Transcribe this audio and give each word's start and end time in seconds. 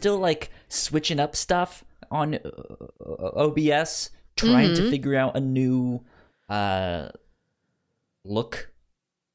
still 0.00 0.18
like 0.18 0.50
switching 0.68 1.20
up 1.20 1.36
stuff 1.36 1.84
on 2.10 2.34
uh, 2.36 3.30
OBS, 3.36 4.10
trying 4.36 4.74
to 4.74 4.82
Mhm. 4.82 4.90
figure 4.90 5.14
out 5.14 5.36
a 5.36 5.40
new 5.40 6.02
uh 6.48 7.10
look. 8.24 8.72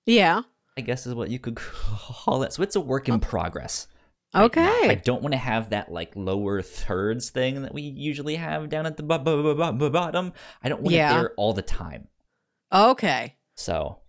Yeah. 0.05 0.41
I 0.78 0.82
guess 0.82 1.05
is 1.07 1.14
what 1.16 1.30
you 1.30 1.39
could 1.39 1.55
call 1.55 2.43
it. 2.43 2.54
So 2.54 2.64
it's 2.64 2.75
a 2.75 2.82
work 2.82 3.07
in 3.07 3.20
progress. 3.20 3.88
right 4.34 4.39
now. 4.41 4.46
Okay. 4.48 4.89
I 4.89 4.96
don't 4.96 5.21
want 5.21 5.32
to 5.34 5.38
have 5.38 5.70
that 5.70 5.91
like 5.91 6.14
lower 6.16 6.62
thirds 6.62 7.29
thing 7.29 7.61
that 7.61 7.73
we 7.73 7.82
usually 7.84 8.36
have 8.36 8.68
down 8.70 8.86
at 8.86 8.97
the 8.97 9.04
bo- 9.04 9.20
bo- 9.20 9.55
bo- 9.71 9.89
bottom. 9.89 10.34
I 10.61 10.68
don't 10.70 10.82
want 10.82 10.93
Yeah. 10.95 11.11
it 11.11 11.16
there 11.16 11.34
all 11.38 11.54
the 11.54 11.61
time. 11.61 12.09
Okay. 12.73 13.36
So 13.55 14.00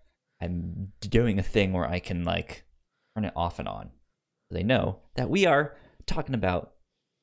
I'm 0.40 0.92
doing 1.00 1.38
a 1.38 1.42
thing 1.44 1.72
where 1.72 1.86
I 1.86 2.00
can 2.00 2.24
like 2.24 2.64
turn 3.14 3.24
it 3.24 3.32
off 3.36 3.58
and 3.60 3.68
on. 3.68 3.90
They 4.50 4.64
know 4.64 4.98
that 5.14 5.30
we 5.30 5.46
are 5.46 5.76
talking 6.06 6.34
about 6.34 6.72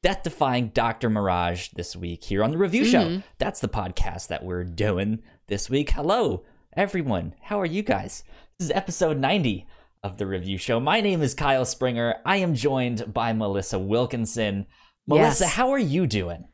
death 0.01 0.23
defying 0.23 0.69
Dr. 0.69 1.09
Mirage 1.09 1.69
this 1.75 1.95
week 1.95 2.23
here 2.25 2.43
on 2.43 2.51
the 2.51 2.57
review 2.57 2.83
show. 2.85 3.03
Mhm. 3.05 3.23
That's 3.37 3.59
the 3.61 3.69
podcast 3.69 4.27
that 4.27 4.43
we're 4.43 4.65
doing 4.65 5.21
this 5.47 5.69
week. 5.69 5.91
Hello, 5.91 6.43
everyone. 6.75 7.35
How 7.43 7.59
are 7.61 7.65
you 7.65 7.81
guys? 7.83 8.23
This 8.59 8.67
is 8.69 8.75
episode 8.75 9.17
90 9.17 9.65
of 10.03 10.17
the 10.17 10.27
review 10.27 10.57
show. 10.57 10.79
My 10.81 10.99
name 10.99 11.21
is 11.21 11.33
Kyle 11.33 11.63
Springer. 11.65 12.15
I 12.25 12.37
am 12.37 12.53
joined 12.55 13.13
by 13.13 13.31
Melissa 13.31 13.79
Wilkinson. 13.79 14.65
Melissa, 15.07 15.45
Yes. 15.45 15.53
how 15.53 15.71
are 15.71 15.79
you 15.79 16.05
doing? 16.05 16.45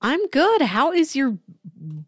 I'm 0.00 0.26
good. 0.28 0.62
How 0.62 0.92
is 0.92 1.14
your 1.16 1.38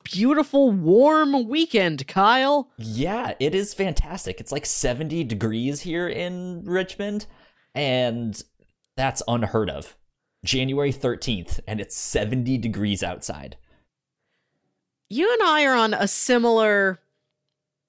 beautiful 0.05 0.71
warm 0.71 1.49
weekend, 1.49 2.07
Kyle? 2.07 2.71
Yeah, 2.79 3.35
it 3.41 3.55
is 3.55 3.75
fantastic. 3.75 4.41
It's 4.41 4.53
like 4.53 4.67
70 4.67 5.25
degrees 5.25 5.81
here 5.81 6.09
in 6.09 6.65
Richmond, 6.65 7.27
and 7.75 8.41
that's 8.97 9.23
unheard 9.29 9.71
of. 9.71 9.97
January 10.45 10.93
13th, 10.93 11.61
and 11.67 11.81
it's 11.81 11.97
70 11.97 12.59
degrees 12.59 13.03
outside. 13.03 13.57
You 15.09 15.33
and 15.33 15.43
I 15.43 15.65
are 15.65 15.75
on 15.75 15.95
a 15.95 16.07
similar 16.09 17.01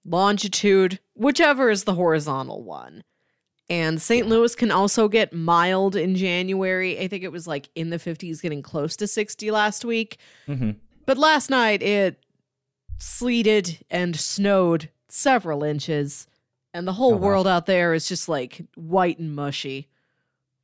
longitude, 0.06 1.00
whichever 1.16 1.70
is 1.70 1.83
the 1.83 1.95
horizontal 1.95 2.64
one. 2.64 3.03
And 3.70 4.02
St. 4.02 4.26
Yeah. 4.28 4.31
Louis 4.33 4.56
can 4.56 4.70
also 4.72 5.08
get 5.08 5.33
mild 5.33 5.95
in 5.95 6.16
January. 6.16 7.00
I 7.00 7.08
think 7.08 7.23
it 7.23 7.31
was 7.31 7.48
like 7.48 7.70
in 7.76 7.89
the 7.89 7.98
50s, 7.98 8.42
getting 8.42 8.61
close 8.61 8.95
to 8.98 9.08
60 9.08 9.50
last 9.52 9.83
week. 9.83 10.17
hmm 10.45 10.72
But 11.06 11.17
last 11.17 11.50
night 11.50 11.81
it 11.81 12.23
sleeted 13.00 13.83
and 13.89 14.16
snowed 14.16 14.89
several 15.09 15.64
inches, 15.64 16.28
and 16.73 16.88
the 16.88 16.94
whole 16.94 17.14
Oh, 17.14 17.17
wow. 17.17 17.28
world 17.28 17.48
out 17.48 17.66
there 17.66 17.94
is 17.94 18.08
just 18.08 18.30
like 18.30 18.61
white 18.76 19.17
and 19.20 19.36
mushy, 19.36 19.88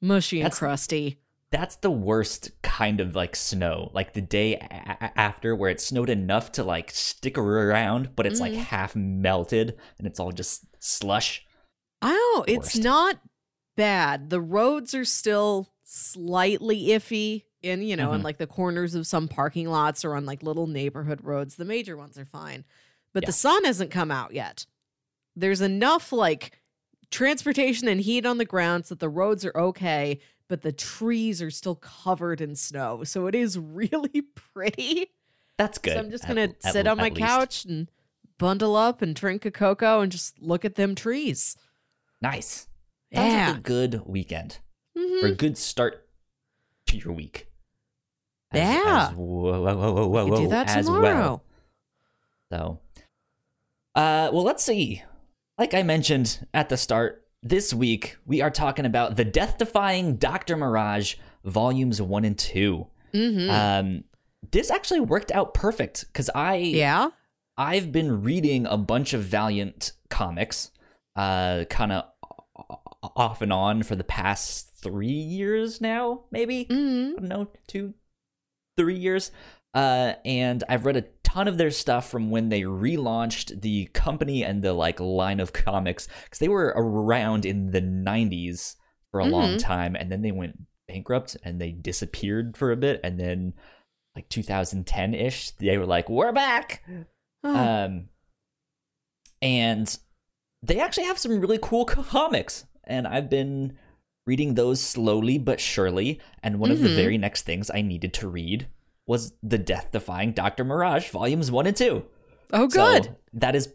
mushy 0.02 0.40
and 0.40 0.46
That's- 0.46 0.60
crusty. 0.60 1.20
That's 1.52 1.76
the 1.76 1.92
worst 1.92 2.52
kind 2.62 3.02
of 3.02 3.14
like 3.14 3.36
snow, 3.36 3.92
like 3.94 4.14
the 4.14 4.22
day 4.22 4.56
a- 4.56 5.20
after 5.20 5.54
where 5.54 5.70
it 5.70 5.82
snowed 5.82 6.10
enough 6.10 6.54
to 6.54 6.64
like 6.64 6.92
stick 6.92 7.38
around, 7.38 8.16
but 8.16 8.26
it's 8.26 8.40
like 8.40 8.54
Mhm. 8.54 8.58
half 8.64 8.96
melted 8.96 9.78
and 9.98 10.08
it's 10.08 10.18
all 10.20 10.32
just 10.32 10.64
slush. 10.80 11.46
I 12.02 12.12
don't. 12.14 12.48
It's 12.50 12.78
not 12.78 13.20
bad. 13.76 14.30
The 14.30 14.40
roads 14.40 14.94
are 14.96 15.04
still 15.04 15.74
slightly 15.84 16.88
iffy 16.88 17.44
in 17.62 17.82
you 17.84 17.96
know 17.98 18.14
in 18.14 18.22
Mhm. 18.22 18.24
like 18.24 18.38
the 18.38 18.48
corners 18.48 18.96
of 18.96 19.06
some 19.06 19.28
parking 19.28 19.68
lots 19.70 20.06
or 20.06 20.16
on 20.16 20.26
like 20.26 20.42
little 20.44 20.68
neighborhood 20.68 21.20
roads. 21.24 21.58
The 21.58 21.66
major 21.66 21.98
ones 21.98 22.18
are 22.18 22.24
fine, 22.26 22.64
but 23.14 23.24
Yeah. 23.24 23.28
the 23.28 23.34
sun 23.34 23.66
hasn't 23.66 23.92
come 23.92 24.10
out 24.10 24.34
yet. 24.34 24.66
There's 25.36 25.60
enough 25.62 26.14
like 26.14 26.58
transportation 27.12 27.88
and 27.88 28.02
heat 28.02 28.26
on 28.26 28.38
the 28.38 28.46
ground 28.46 28.86
so 28.86 28.96
that 28.96 29.00
the 29.00 29.10
roads 29.10 29.46
are 29.46 29.56
okay, 29.56 30.20
but 30.48 30.62
the 30.62 30.72
trees 30.72 31.42
are 31.42 31.52
still 31.52 31.76
covered 31.76 32.42
in 32.42 32.56
snow. 32.56 33.04
So 33.04 33.28
it 33.28 33.36
is 33.36 33.58
really 33.60 34.24
pretty. 34.54 35.12
That's 35.58 35.78
good. 35.78 35.94
So 35.94 36.00
I'm 36.00 36.10
just 36.12 36.28
gonna 36.28 36.42
at- 36.64 36.64
sit 36.64 36.88
on 36.88 36.98
my 36.98 37.08
at 37.08 37.14
least. 37.14 37.28
couch 37.28 37.66
and 37.66 37.90
bundle 38.40 38.76
up 38.76 39.02
and 39.04 39.14
drink 39.16 39.46
a 39.46 39.52
cocoa 39.52 40.02
and 40.02 40.12
just 40.12 40.42
look 40.42 40.66
at 40.66 40.76
them 40.76 40.96
trees. 40.96 41.56
Nice. 42.22 42.68
Sounds 43.14 43.34
Yeah. 43.34 43.48
like 43.50 43.58
a 43.58 43.62
good 43.62 44.02
weekend. 44.06 44.60
Mhm. 44.98 45.24
or 45.24 45.28
a 45.28 45.36
good 45.36 45.58
start 45.58 46.06
to 46.88 46.98
your 46.98 47.14
week. 47.14 47.48
Yeah. 48.54 49.08
As, 49.12 49.16
whoa, 49.16 49.62
whoa, 49.62 49.76
whoa, 49.76 49.94
whoa, 49.94 50.08
whoa, 50.08 50.26
We 50.26 50.38
do 50.44 50.48
that 50.50 50.70
as 50.76 50.86
tomorrow. 50.88 51.04
well. 51.04 51.44
So, 52.52 52.80
uh, 53.96 54.30
well, 54.34 54.44
let's 54.44 54.64
see. 54.64 55.02
Like 55.62 55.76
I 55.76 55.84
mentioned 55.84 56.48
at 56.56 56.70
the 56.70 56.76
start, 56.76 57.24
this 57.44 57.72
week 57.72 58.18
we 58.26 58.42
are 58.42 58.50
talking 58.50 58.88
about 58.88 59.16
the 59.16 59.24
death-defying 59.24 60.16
Doctor 60.16 60.58
Mirage 60.58 61.18
volumes 61.46 62.02
one 62.02 62.26
and 62.26 62.36
2 62.36 62.88
Mhm. 63.14 63.48
Um, 63.48 64.04
this 64.52 64.72
actually 64.72 65.02
worked 65.02 65.32
out 65.32 65.54
perfect 65.54 66.06
because 66.08 66.32
I 66.34 66.56
yeah. 66.56 67.10
I've 67.60 67.92
been 67.92 68.24
reading 68.24 68.66
a 68.66 68.76
bunch 68.76 69.14
of 69.14 69.22
Valiant 69.22 69.92
comics, 70.10 70.72
uh, 71.16 71.66
kind 71.70 71.92
of 71.92 72.06
off 73.16 73.44
and 73.44 73.54
on 73.54 73.84
for 73.84 73.96
the 73.96 74.04
past 74.04 74.74
three 74.74 75.10
years 75.10 75.80
now, 75.80 76.24
maybe. 76.32 76.64
hmm 76.64 77.12
I 77.18 77.20
don't 77.20 77.28
know, 77.28 77.48
two, 77.68 77.94
three 78.78 78.98
years. 78.98 79.30
Uh, 79.76 80.16
and 80.26 80.64
I've 80.68 80.88
read 80.88 80.98
a 80.98 81.06
ton 81.34 81.48
of 81.48 81.58
their 81.58 81.72
stuff 81.72 82.10
from 82.10 82.30
when 82.30 82.50
they 82.50 82.62
relaunched 82.62 83.62
the 83.62 83.86
company 83.94 84.44
and 84.44 84.62
the 84.64 84.74
like 84.74 85.00
line 85.00 85.40
of 85.40 85.54
comics 85.54 86.08
because 86.24 86.40
they 86.40 86.48
were 86.50 86.74
around 86.76 87.46
in 87.46 87.72
the 87.72 87.82
90s 87.82 88.76
for 89.12 89.20
a 89.20 89.26
long 89.26 89.56
Mhm. 89.56 89.60
time 89.60 89.96
and 89.96 90.12
then 90.12 90.22
they 90.22 90.32
went 90.32 90.58
bankrupt 90.88 91.38
and 91.44 91.60
they 91.62 91.72
disappeared 91.72 92.58
for 92.58 92.72
a 92.72 92.78
bit 92.78 93.00
and 93.04 93.20
then 93.20 93.54
like 94.16 94.28
2010 94.30 95.14
ish 95.14 95.52
they 95.52 95.78
were 95.78 95.86
like 95.86 96.10
we're 96.10 96.34
back 96.34 96.84
Oh, 97.44 97.56
um, 97.56 98.10
and 99.42 99.98
they 100.62 100.80
actually 100.80 101.06
have 101.06 101.18
some 101.18 101.40
really 101.40 101.58
cool 101.62 101.86
comics, 101.86 102.66
and 102.84 103.08
I've 103.08 103.30
been 103.30 103.78
reading 104.28 104.54
those 104.54 104.80
slowly 104.80 105.38
but 105.40 105.60
surely. 105.60 106.20
And 106.44 106.60
one 106.60 106.70
of 106.72 106.82
the 106.82 106.90
Mhm. 106.90 106.96
very 106.96 107.18
next 107.18 107.42
things 107.44 107.72
I 107.74 107.82
needed 107.82 108.14
to 108.16 108.28
read 108.28 108.68
was 109.12 109.34
the 109.44 109.58
Death-Defying 109.58 110.32
Doctor 110.32 110.64
Mirage 110.64 111.10
volumes 111.10 111.52
one 111.52 111.68
and 111.68 111.76
two. 111.78 112.06
oh, 112.54 112.68
good. 112.68 113.06
So 113.06 113.16
that 113.34 113.56
is 113.56 113.74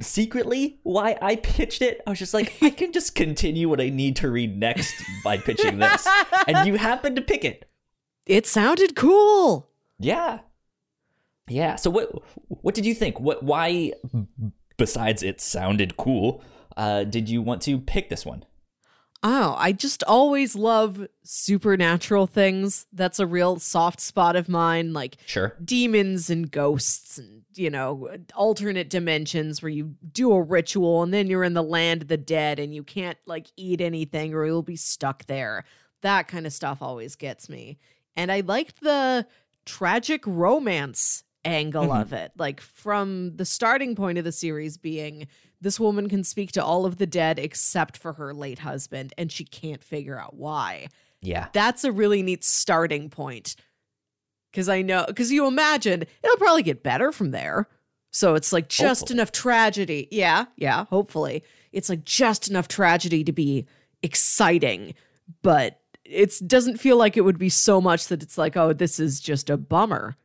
secretly 0.00 0.78
why 0.82 1.16
I 1.20 1.36
pitched 1.36 1.82
it. 1.82 2.00
I 2.06 2.10
was 2.10 2.18
just 2.18 2.34
like, 2.34 2.54
I 2.62 2.70
can 2.70 2.92
just 2.92 3.14
continue 3.14 3.68
what 3.68 3.80
I 3.80 3.90
need 3.90 4.16
to 4.16 4.30
read 4.30 4.58
next 4.58 4.94
by 5.22 5.36
pitching 5.38 5.78
this, 5.78 6.06
and 6.48 6.66
you 6.66 6.76
happened 6.76 7.16
to 7.16 7.22
pick 7.22 7.44
it. 7.44 7.68
it 8.26 8.46
sounded 8.46 8.96
cool. 8.96 9.68
Yeah. 9.98 10.40
Yeah. 11.48 11.76
So 11.76 11.90
what 11.90 12.10
what 12.48 12.74
did 12.74 12.86
you 12.86 12.94
think? 12.94 13.20
What 13.20 13.42
why 13.42 13.92
besides 14.76 15.22
it 15.22 15.40
sounded 15.40 15.96
cool, 15.96 16.42
uh 16.76 17.04
did 17.04 17.28
you 17.28 17.42
want 17.42 17.62
to 17.62 17.78
pick 17.78 18.08
this 18.08 18.24
one? 18.24 18.44
Oh, 19.24 19.54
I 19.56 19.70
just 19.70 20.02
always 20.04 20.56
love 20.56 21.06
supernatural 21.22 22.26
things. 22.26 22.86
That's 22.92 23.20
a 23.20 23.26
real 23.26 23.60
soft 23.60 24.00
spot 24.00 24.34
of 24.34 24.48
mine, 24.48 24.92
like 24.92 25.16
Sure. 25.26 25.56
demons 25.64 26.28
and 26.28 26.50
ghosts 26.50 27.18
and, 27.18 27.42
you 27.54 27.70
know, 27.70 28.10
alternate 28.34 28.90
dimensions 28.90 29.62
where 29.62 29.70
you 29.70 29.94
do 30.12 30.32
a 30.32 30.42
ritual 30.42 31.04
and 31.04 31.14
then 31.14 31.28
you're 31.28 31.44
in 31.44 31.54
the 31.54 31.62
land 31.62 32.02
of 32.02 32.08
the 32.08 32.16
dead 32.16 32.58
and 32.58 32.74
you 32.74 32.82
can't 32.82 33.18
like 33.26 33.46
eat 33.56 33.80
anything 33.80 34.34
or 34.34 34.44
you'll 34.44 34.62
be 34.62 34.74
stuck 34.76 35.24
there. 35.26 35.64
That 36.00 36.26
kind 36.26 36.44
of 36.46 36.52
stuff 36.52 36.82
always 36.82 37.14
gets 37.14 37.48
me. 37.48 37.78
And 38.16 38.32
I 38.32 38.40
liked 38.40 38.80
the 38.80 39.26
tragic 39.64 40.26
romance 40.26 41.22
angle 41.44 41.86
Mhm. 41.88 42.00
of 42.00 42.12
it. 42.12 42.32
Like 42.36 42.60
from 42.60 43.36
the 43.36 43.44
starting 43.44 43.94
point 43.94 44.18
of 44.18 44.24
the 44.24 44.32
series 44.32 44.78
being 44.78 45.28
this 45.62 45.80
woman 45.80 46.08
can 46.08 46.24
speak 46.24 46.52
to 46.52 46.62
all 46.64 46.84
of 46.84 46.98
the 46.98 47.06
dead 47.06 47.38
except 47.38 47.96
for 47.96 48.12
her 48.14 48.34
late 48.34 48.58
husband 48.58 49.14
and 49.16 49.32
she 49.32 49.44
can't 49.44 49.82
figure 49.82 50.18
out 50.18 50.34
why 50.34 50.88
Yeah. 51.22 51.48
that's 51.52 51.84
a 51.84 51.92
really 51.92 52.22
neat 52.22 52.44
starting 52.44 53.08
point. 53.08 53.56
Cause 54.52 54.68
I 54.68 54.82
know, 54.82 55.06
cause 55.16 55.30
you 55.30 55.46
imagine 55.46 56.02
it'll 56.22 56.36
probably 56.36 56.62
get 56.62 56.82
better 56.82 57.10
from 57.12 57.30
there. 57.30 57.68
So 58.10 58.34
it's 58.34 58.52
like 58.52 58.68
just 58.68 59.02
Hopefully. 59.02 59.16
enough 59.16 59.32
tragedy. 59.32 60.08
Yeah, 60.10 60.44
yeah, 60.56 60.84
hopefully. 60.86 61.42
It's 61.72 61.88
like 61.88 62.04
just 62.04 62.50
enough 62.50 62.68
tragedy 62.68 63.24
to 63.24 63.32
be 63.32 63.66
exciting, 64.02 64.94
but 65.40 65.80
it 66.04 66.34
doesn't 66.46 66.76
feel 66.78 66.98
like 66.98 67.16
it 67.16 67.22
would 67.22 67.38
be 67.38 67.48
so 67.48 67.80
much 67.80 68.08
that 68.08 68.22
it's 68.22 68.36
like, 68.36 68.54
oh, 68.56 68.74
this 68.74 69.00
is 69.00 69.18
just 69.20 69.48
a 69.48 69.56
bummer. 69.56 70.16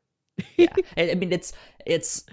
Yeah. 0.58 0.74
I 0.98 1.12
I 1.12 1.16
mean 1.16 1.32
it's 1.32 1.54
it's 1.86 2.26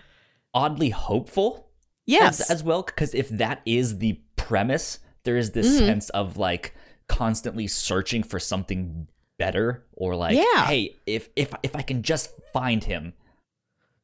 oddly 0.53 0.91
hopeful 0.91 1.64
Yes. 2.07 2.41
as, 2.41 2.51
as 2.51 2.63
well 2.65 2.83
because 2.83 3.15
if 3.15 3.29
that 3.31 3.63
is 3.65 3.99
the 3.99 4.21
premise, 4.37 4.99
there 5.25 5.37
is 5.37 5.53
this 5.53 5.67
Mhm. 5.67 5.79
sense 5.87 6.11
of 6.11 6.37
like 6.37 6.75
constantly 7.09 7.67
searching 7.67 8.23
for 8.23 8.39
something 8.39 9.09
better 9.39 9.85
or 9.93 10.15
like 10.17 10.37
Yeah. 10.37 10.67
hey, 10.67 10.97
if 11.07 11.29
if 11.37 11.53
if 11.63 11.75
I 11.75 11.83
can 11.83 12.03
just 12.03 12.31
find 12.53 12.85
him, 12.85 13.15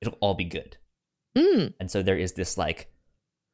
it'll 0.00 0.17
all 0.20 0.35
be 0.35 0.44
good. 0.44 0.76
Mm, 1.37 1.75
And 1.79 1.91
so 1.91 2.02
there 2.02 2.19
is 2.19 2.32
this 2.32 2.58
like, 2.58 2.91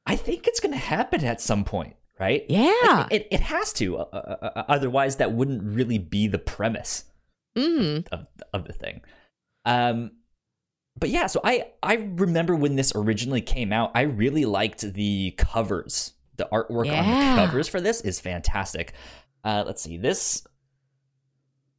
I 0.06 0.16
think 0.16 0.46
it's 0.46 0.60
going 0.60 0.72
to 0.72 0.78
happen 0.78 1.24
at 1.24 1.40
some 1.40 1.64
point. 1.64 1.96
right? 2.18 2.46
Yeah. 2.48 2.72
Like, 2.82 3.12
it, 3.12 3.28
it 3.30 3.40
has 3.40 3.74
to. 3.74 3.98
Uh, 3.98 4.06
uh, 4.10 4.36
uh, 4.56 4.64
otherwise, 4.68 5.16
that 5.16 5.32
wouldn't 5.32 5.62
really 5.62 5.98
be 5.98 6.26
the 6.28 6.38
premise 6.38 7.04
hmm 7.54 7.98
of 8.12 8.26
of 8.54 8.64
the 8.66 8.72
thing. 8.72 9.02
Um, 9.66 10.12
but 10.98 11.10
yeah, 11.10 11.26
so 11.26 11.40
I 11.44 11.68
I 11.82 11.94
remember 11.94 12.56
when 12.56 12.76
this 12.76 12.92
originally 12.94 13.40
came 13.40 13.72
out, 13.72 13.92
I 13.94 14.02
really 14.02 14.44
liked 14.44 14.80
the 14.94 15.34
covers. 15.36 16.12
The 16.36 16.48
artwork 16.52 16.92
on 16.92 17.06
the 17.06 17.46
covers 17.46 17.66
for 17.68 17.80
this 17.80 18.02
is 18.02 18.20
fantastic. 18.20 18.92
Uh, 19.42 19.64
let's 19.66 19.82
see 19.82 19.96
this. 19.96 20.46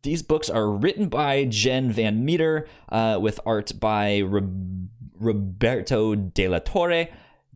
These 0.03 0.23
books 0.23 0.49
are 0.49 0.69
written 0.69 1.09
by 1.09 1.45
Jen 1.45 1.91
Van 1.91 2.23
Meter, 2.23 2.67
uh, 2.89 3.19
with 3.21 3.39
art 3.45 3.79
by 3.79 4.21
Rob- 4.21 4.89
Roberto 5.19 6.15
De 6.15 6.47
La 6.47 6.59
Torre, 6.59 7.07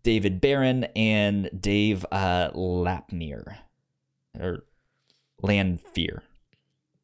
David 0.03 0.41
Baron, 0.41 0.83
and 0.95 1.49
Dave 1.59 2.05
uh, 2.11 2.51
Lapnier, 2.53 3.57
or 4.39 4.65
Lanphear. 5.41 6.21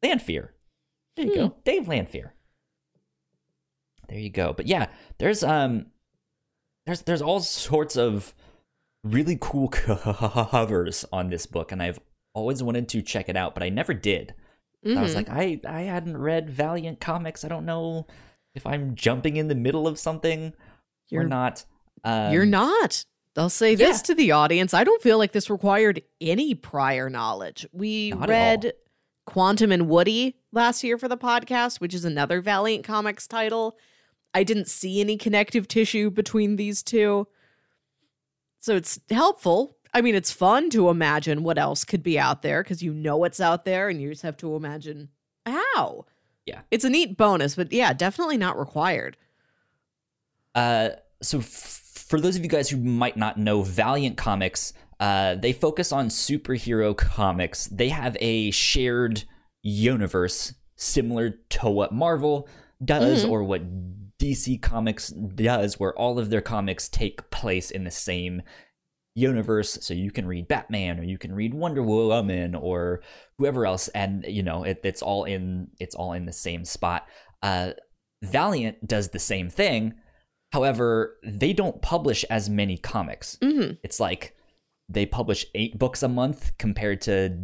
Lanphear. 0.02 0.50
There 1.16 1.26
you 1.26 1.34
go, 1.34 1.56
Dave 1.64 1.86
Lanphear. 1.88 2.30
There 4.08 4.18
you 4.18 4.30
go. 4.30 4.52
But 4.52 4.66
yeah, 4.66 4.86
there's 5.18 5.42
um, 5.44 5.86
there's 6.86 7.02
there's 7.02 7.22
all 7.22 7.40
sorts 7.40 7.96
of 7.96 8.34
really 9.04 9.38
cool 9.40 9.68
covers 9.68 11.04
on 11.12 11.30
this 11.30 11.46
book, 11.46 11.72
and 11.72 11.82
I've 11.82 12.00
always 12.34 12.62
wanted 12.62 12.88
to 12.90 13.02
check 13.02 13.28
it 13.28 13.36
out, 13.36 13.54
but 13.54 13.62
I 13.62 13.68
never 13.68 13.94
did. 13.94 14.34
I 14.86 15.02
was 15.02 15.12
Mhm. 15.12 15.16
like, 15.16 15.28
I 15.28 15.60
I 15.66 15.80
hadn't 15.82 16.16
read 16.16 16.48
Valiant 16.50 17.00
comics. 17.00 17.44
I 17.44 17.48
don't 17.48 17.66
know 17.66 18.06
if 18.54 18.66
I'm 18.66 18.94
jumping 18.94 19.36
in 19.36 19.48
the 19.48 19.54
middle 19.54 19.86
of 19.86 19.98
something 19.98 20.52
You're 21.10 21.24
not. 21.24 21.64
Um, 22.04 22.32
You're 22.32 22.46
not. 22.46 23.04
I'll 23.36 23.48
say 23.50 23.74
this 23.74 23.98
yeah. 23.98 24.02
to 24.04 24.14
the 24.14 24.32
audience. 24.32 24.74
I 24.74 24.84
don't 24.84 25.00
feel 25.02 25.16
like 25.18 25.32
this 25.32 25.48
required 25.50 26.02
any 26.20 26.54
prior 26.54 27.08
knowledge. 27.08 27.66
We 27.72 28.10
Not 28.10 28.28
read 28.28 28.72
Quantum 29.26 29.70
and 29.72 29.88
Woody 29.88 30.36
last 30.52 30.82
year 30.84 30.98
for 30.98 31.08
the 31.08 31.16
podcast, 31.16 31.80
which 31.80 31.94
is 31.94 32.04
another 32.04 32.40
Valiant 32.40 32.84
Comics 32.84 33.26
title. 33.26 33.76
I 34.34 34.44
didn't 34.44 34.68
see 34.68 35.00
any 35.00 35.16
connective 35.16 35.66
tissue 35.68 36.10
between 36.10 36.56
these 36.56 36.82
two. 36.82 37.26
So 38.60 38.76
it's 38.76 39.00
helpful. 39.10 39.76
I 39.94 40.00
mean, 40.02 40.14
it's 40.14 40.30
fun 40.30 40.68
to 40.70 40.90
imagine 40.90 41.42
what 41.42 41.58
else 41.58 41.84
could 41.84 42.02
be 42.02 42.18
out 42.18 42.42
there 42.42 42.62
because 42.62 42.82
you 42.82 42.92
know 42.92 43.16
what's 43.16 43.40
out 43.40 43.64
there 43.64 43.88
and 43.88 44.00
you 44.02 44.10
just 44.10 44.22
have 44.22 44.36
to 44.38 44.54
imagine 44.54 45.08
how. 45.46 46.04
Yeah. 46.44 46.60
It's 46.70 46.84
a 46.84 46.90
neat 46.90 47.16
bonus, 47.16 47.54
but 47.54 47.72
yeah, 47.72 47.92
definitely 47.92 48.36
not 48.36 48.58
required. 48.58 49.16
Uh, 50.54 50.90
so 51.22 51.38
f- 51.38 51.44
for 52.08 52.20
those 52.20 52.36
of 52.36 52.42
you 52.42 52.48
guys 52.48 52.68
who 52.70 52.76
might 52.78 53.16
not 53.16 53.38
know 53.38 53.62
Valiant 53.62 54.16
Comics, 54.16 54.72
uh, 55.00 55.36
they 55.36 55.52
focus 55.52 55.92
on 55.92 56.08
superhero 56.08 56.96
comics. 56.96 57.66
They 57.66 57.88
have 57.90 58.16
a 58.20 58.50
shared 58.50 59.24
universe 59.62 60.54
similar 60.76 61.30
to 61.50 61.70
what 61.70 61.92
Marvel 61.92 62.48
does 62.84 63.24
Mhm. 63.24 63.30
or 63.30 63.44
what 63.44 63.62
DC 64.20 64.60
Comics 64.60 65.08
does, 65.08 65.78
where 65.78 65.94
all 65.94 66.18
of 66.18 66.30
their 66.30 66.40
comics 66.40 66.88
take 66.88 67.30
place 67.30 67.70
in 67.70 67.84
the 67.84 67.90
same 67.90 68.42
universe. 69.14 69.78
So 69.80 69.94
you 69.94 70.10
can 70.10 70.26
read 70.26 70.48
Batman 70.48 70.98
or 70.98 71.02
you 71.02 71.18
can 71.18 71.34
read 71.34 71.54
Wonder 71.54 71.82
Woman 71.82 72.54
or 72.54 73.02
whoever 73.38 73.66
else, 73.66 73.88
and 73.88 74.24
you 74.26 74.42
know 74.42 74.64
it, 74.64 74.80
it's 74.84 75.02
all 75.02 75.24
in 75.24 75.68
it's 75.78 75.94
all 75.94 76.12
in 76.12 76.26
the 76.26 76.32
same 76.32 76.64
spot. 76.64 77.06
Uh, 77.42 77.72
Valiant 78.22 78.86
does 78.86 79.10
the 79.10 79.18
same 79.18 79.48
thing. 79.48 79.94
However, 80.52 81.18
they 81.22 81.52
don't 81.52 81.82
publish 81.82 82.24
as 82.30 82.48
many 82.48 82.78
comics. 82.78 83.36
hmm 83.42 83.72
It's 83.82 84.00
like 84.00 84.34
they 84.88 85.04
publish 85.04 85.44
eight 85.54 85.78
books 85.78 86.02
a 86.02 86.08
month 86.08 86.52
compared 86.58 87.02
to 87.02 87.38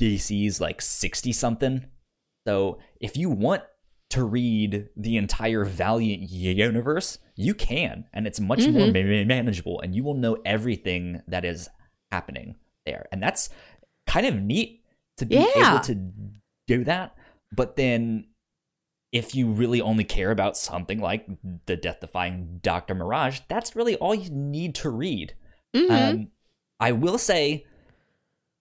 DC's 0.00 0.60
like 0.60 0.82
60 0.82 1.32
something. 1.32 1.86
So 2.46 2.78
if 3.00 3.16
you 3.16 3.30
want 3.30 3.62
to 4.10 4.24
read 4.24 4.88
the 4.96 5.16
entire 5.16 5.64
Valiant 5.64 6.22
universe, 6.30 7.18
you 7.36 7.54
can, 7.54 8.06
and 8.12 8.26
it's 8.26 8.40
much 8.40 8.66
more 8.68 8.86
Mhm. 8.88 9.20
ma- 9.20 9.24
manageable, 9.34 9.80
and 9.80 9.94
you 9.94 10.02
will 10.02 10.14
know 10.14 10.36
everything 10.44 11.22
that 11.28 11.44
is 11.44 11.68
happening 12.10 12.56
there. 12.86 13.06
And 13.12 13.22
that's 13.22 13.50
kind 14.06 14.26
of 14.26 14.34
neat 14.42 14.82
to 15.18 15.26
be 15.26 15.36
Yeah. 15.36 15.70
able 15.74 15.80
to 15.84 16.12
do 16.66 16.84
that. 16.84 17.14
But 17.52 17.76
then 17.76 18.26
if 19.12 19.34
you 19.34 19.48
really 19.50 19.80
only 19.80 20.04
care 20.04 20.30
about 20.30 20.56
something 20.56 21.00
like 21.00 21.26
the 21.66 21.76
death 21.76 22.00
defying 22.00 22.58
Dr. 22.62 22.94
Mirage, 22.94 23.40
that's 23.48 23.74
really 23.74 23.96
all 23.96 24.14
you 24.14 24.30
need 24.30 24.74
to 24.76 24.90
read. 24.90 25.34
hmm 25.74 25.90
Um, 25.90 26.30
I 26.80 26.92
will 26.92 27.18
say, 27.18 27.64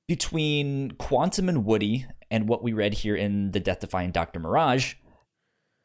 between 0.07 0.92
Quantum 0.92 1.50
and 1.50 1.66
Woody 1.66 2.06
and 2.31 2.48
what 2.48 2.63
we 2.63 2.74
read 2.74 2.94
here 2.96 3.16
in 3.16 3.51
the 3.51 3.60
Death 3.60 3.80
Defying 3.80 4.12
Dr. 4.12 4.40
Mirage, 4.40 4.96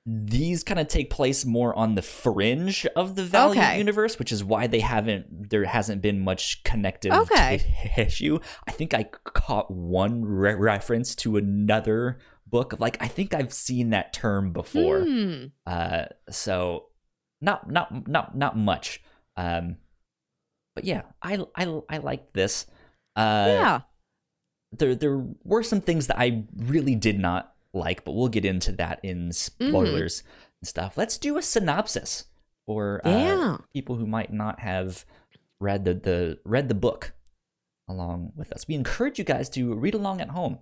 these 0.06 0.62
kind 0.62 0.78
of 0.78 0.86
take 0.88 1.08
place 1.08 1.46
more 1.46 1.74
on 1.78 1.94
the 1.94 2.02
fringe 2.02 2.84
of 2.94 3.14
the 3.16 3.24
Valiant 3.24 3.56
Okay. 3.66 3.78
universe, 3.78 4.18
which 4.18 4.32
is 4.32 4.44
why 4.44 4.66
they 4.66 4.80
haven't. 4.80 5.48
There 5.50 5.64
hasn't 5.64 6.02
been 6.02 6.20
much 6.20 6.62
connective 6.62 7.12
Okay. 7.12 7.62
issue. 7.96 8.38
I 8.68 8.70
think 8.72 8.92
I 8.92 9.04
caught 9.04 9.70
one 9.70 10.22
re- 10.24 10.54
reference 10.54 11.14
to 11.16 11.38
another 11.38 12.18
book. 12.46 12.74
Of 12.74 12.80
like 12.80 12.98
I 13.00 13.08
think 13.08 13.32
I've 13.32 13.52
seen 13.54 13.90
that 13.90 14.12
term 14.12 14.52
before. 14.52 15.00
Hmm. 15.00 15.44
Uh, 15.66 16.04
so 16.30 16.88
not 17.40 17.70
not 17.70 18.06
not 18.06 18.36
not 18.36 18.58
much. 18.58 19.02
Um, 19.38 19.78
but 20.74 20.84
yeah, 20.84 21.02
I 21.22 21.38
I 21.56 21.80
I 21.88 21.96
like 21.98 22.34
this. 22.34 22.66
Uh, 23.16 23.46
yeah. 23.48 23.80
there 24.72 24.94
there 24.94 25.24
were 25.44 25.62
some 25.62 25.80
things 25.80 26.08
that 26.08 26.18
I 26.18 26.44
really 26.54 26.94
did 26.94 27.18
not 27.18 27.53
like, 27.74 28.04
but 28.04 28.12
we'll 28.12 28.28
get 28.28 28.44
into 28.44 28.72
that 28.72 29.00
in 29.02 29.32
spoilers 29.32 30.22
and 30.60 30.68
stuff. 30.68 30.96
Let's 30.96 31.18
do 31.18 31.36
a 31.36 31.42
synopsis 31.42 32.24
for 32.66 33.00
uh, 33.04 33.58
people 33.72 33.96
who 33.96 34.06
might 34.06 34.32
not 34.32 34.60
have 34.60 35.04
read 35.60 35.84
the, 35.84 35.94
the 35.94 36.38
read 36.44 36.68
the 36.68 36.74
book 36.74 37.12
along 37.88 38.32
with 38.36 38.52
us. 38.52 38.66
We 38.66 38.74
encourage 38.74 39.18
you 39.18 39.24
guys 39.24 39.48
to 39.50 39.74
read 39.74 39.94
along 39.94 40.20
at 40.20 40.30
home. 40.30 40.58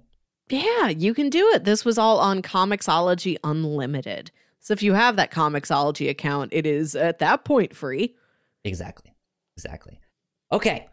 Yeah, 0.48 0.88
you 0.88 1.14
can 1.14 1.30
do 1.30 1.48
it. 1.54 1.64
This 1.64 1.84
was 1.84 1.98
all 1.98 2.18
on 2.18 2.42
Comixology 2.42 3.36
Unlimited. 3.44 4.30
So 4.60 4.72
if 4.72 4.82
you 4.82 4.92
have 4.94 5.16
that 5.16 5.30
Comixology 5.30 6.08
account, 6.10 6.52
it 6.52 6.66
is 6.66 6.94
at 6.94 7.18
that 7.20 7.44
point 7.44 7.74
free. 7.74 8.14
Exactly, 8.64 9.14
exactly. 9.56 10.00
Okay, 10.52 10.88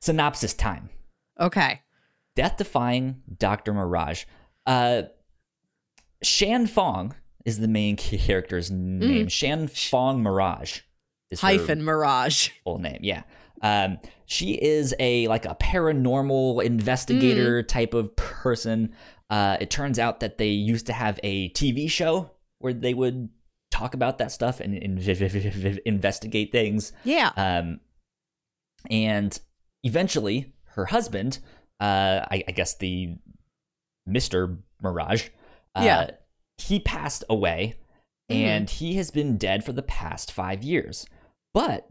synopsis 0.00 0.54
time. 0.54 0.90
Okay. 1.40 1.82
Death 2.34 2.56
defying 2.56 3.22
Dr. 3.38 3.72
Mirage. 3.72 4.24
Uh, 4.66 5.02
Shan 6.22 6.66
Fong 6.66 7.14
is 7.44 7.58
the 7.58 7.68
main 7.68 7.96
character's 7.96 8.70
name. 8.70 9.28
Shan 9.28 9.68
Fong 9.68 10.22
Mirage 10.22 10.80
is 11.30 11.40
her 11.40 11.46
Hyphen 11.48 11.84
Mirage. 11.84 12.50
full 12.64 12.78
name. 12.78 12.98
Yeah. 13.02 13.22
Um, 13.60 13.98
she 14.26 14.52
is 14.52 14.94
a 15.00 15.26
like 15.28 15.44
a 15.44 15.56
paranormal 15.56 16.62
investigator 16.62 17.62
type 17.62 17.94
of 17.94 18.14
person. 18.14 18.94
Uh, 19.30 19.56
it 19.60 19.70
turns 19.70 19.98
out 19.98 20.20
that 20.20 20.38
they 20.38 20.48
used 20.48 20.86
to 20.86 20.92
have 20.92 21.18
a 21.22 21.50
TV 21.50 21.90
show 21.90 22.30
where 22.58 22.72
they 22.72 22.94
would 22.94 23.30
talk 23.70 23.94
about 23.94 24.18
that 24.18 24.32
stuff 24.32 24.60
and, 24.60 24.74
and 24.74 25.80
investigate 25.86 26.52
things. 26.52 26.92
Yeah. 27.04 27.30
Um, 27.36 27.80
and 28.90 29.38
eventually, 29.82 30.52
her 30.74 30.86
husband, 30.86 31.40
uh, 31.80 32.24
I, 32.30 32.44
I 32.46 32.52
guess 32.52 32.76
the 32.76 33.16
Mister 34.06 34.58
Mirage, 34.82 35.28
uh, 35.80 35.84
Yeah. 35.84 36.10
he 36.58 36.80
passed 36.80 37.24
away, 37.28 37.74
Mhm. 38.30 38.34
and 38.36 38.70
he 38.70 38.94
has 38.94 39.10
been 39.10 39.36
dead 39.38 39.64
for 39.64 39.72
the 39.72 39.82
past 39.82 40.32
five 40.32 40.62
years. 40.62 41.06
But 41.54 41.90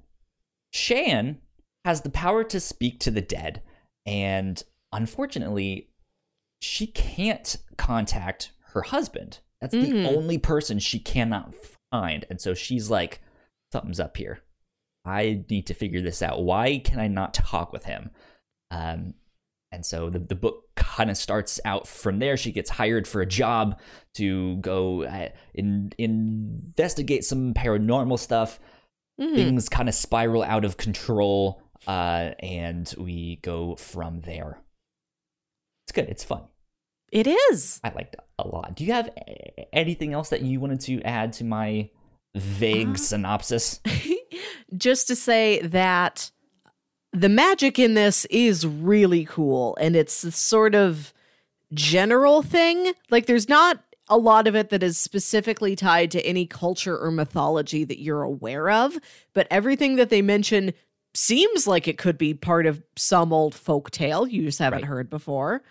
Shan 0.74 1.42
has 1.86 2.02
the 2.02 2.10
power 2.10 2.44
to 2.44 2.60
speak 2.60 3.00
to 3.02 3.12
the 3.12 3.22
dead, 3.22 3.62
and 4.06 4.62
unfortunately, 4.92 5.90
she 6.62 6.88
can't 6.88 7.58
contact 7.78 8.52
her 8.74 8.82
husband. 8.84 9.40
That's 9.62 9.74
the 9.74 9.92
Mhm. 9.92 10.06
only 10.08 10.38
person 10.38 10.80
she 10.80 11.00
cannot 11.00 11.56
find, 11.92 12.26
and 12.30 12.40
so 12.40 12.54
she's 12.54 12.90
like, 12.90 13.22
"Something's 13.72 14.00
up 14.00 14.18
here." 14.18 14.44
I 15.06 15.46
need 15.50 15.66
to 15.68 15.74
figure 15.74 16.02
this 16.02 16.22
out. 16.22 16.44
Why 16.44 16.80
can 16.80 17.00
I 17.00 17.08
not 17.08 17.34
talk 17.34 17.72
with 17.72 17.86
him? 17.86 18.12
Um, 18.70 19.14
and 19.78 19.86
so 19.86 20.10
the, 20.10 20.18
the 20.18 20.34
book 20.36 20.64
kind 20.76 21.12
of 21.12 21.18
starts 21.18 21.60
out 21.64 21.88
from 21.88 22.18
there. 22.18 22.36
She 22.36 22.52
gets 22.52 22.72
hired 22.72 23.08
for 23.08 23.22
a 23.22 23.28
job 23.28 23.80
to 24.16 24.56
go 24.58 25.04
uh, 25.04 25.30
in, 25.54 25.92
investigate 26.00 27.24
some 27.24 27.54
paranormal 27.54 28.18
stuff. 28.18 28.60
Mhm. 29.22 29.36
Things 29.36 29.70
kind 29.70 29.88
of 29.88 29.94
spiral 29.94 30.42
out 30.44 30.66
of 30.66 30.78
control, 30.78 31.62
uh, 31.88 32.32
and 32.40 32.92
we 32.98 33.38
go 33.44 33.76
from 33.76 34.22
there. 34.22 34.60
It's 35.86 35.92
good. 35.92 36.10
It's 36.10 36.24
fun. 36.24 36.44
It 37.12 37.28
is. 37.28 37.80
I 37.84 37.92
liked 37.94 38.16
it 38.16 38.22
a 38.40 38.48
lot. 38.48 38.76
Do 38.76 38.84
you 38.84 38.94
have 38.94 39.10
anything 39.72 40.14
else 40.14 40.30
that 40.30 40.42
you 40.42 40.60
wanted 40.60 40.82
to 40.82 41.02
add 41.04 41.34
to 41.34 41.44
my 41.44 41.90
vague 42.36 42.96
Uh, 42.96 42.96
synopsis? 42.96 43.80
Just 44.78 45.08
to 45.08 45.16
say 45.16 45.62
that 45.62 46.32
the 47.14 47.30
magic 47.30 47.80
in 47.80 47.94
this 47.94 48.26
is 48.26 48.66
really 48.66 49.26
cool 49.26 49.78
and 49.80 49.96
it's 49.96 50.24
a 50.24 50.32
sort 50.32 50.76
of 50.76 51.14
general 51.74 52.42
thing. 52.42 52.94
Like 53.10 53.26
there's 53.26 53.50
not 53.50 53.84
a 54.10 54.18
lot 54.18 54.48
of 54.48 54.56
it 54.56 54.70
that 54.70 54.84
is 54.84 54.98
specifically 54.98 55.76
tied 55.76 56.12
to 56.12 56.22
any 56.26 56.46
culture 56.46 56.98
or 56.98 57.12
mythology 57.12 57.84
that 57.84 58.00
you're 58.02 58.22
aware 58.24 58.70
of, 58.70 58.98
but 59.34 59.48
everything 59.52 59.96
that 59.98 60.10
they 60.10 60.22
mention 60.22 60.74
seems 61.14 61.68
like 61.68 61.88
it 61.88 61.98
could 61.98 62.18
be 62.18 62.34
part 62.34 62.66
of 62.66 62.82
some 62.96 63.34
old 63.34 63.56
folk 63.56 63.90
tale 63.92 64.28
you 64.28 64.44
just 64.44 64.60
haven't 64.60 64.82
Right. 64.84 64.88
heard 64.88 65.10
before. 65.10 65.64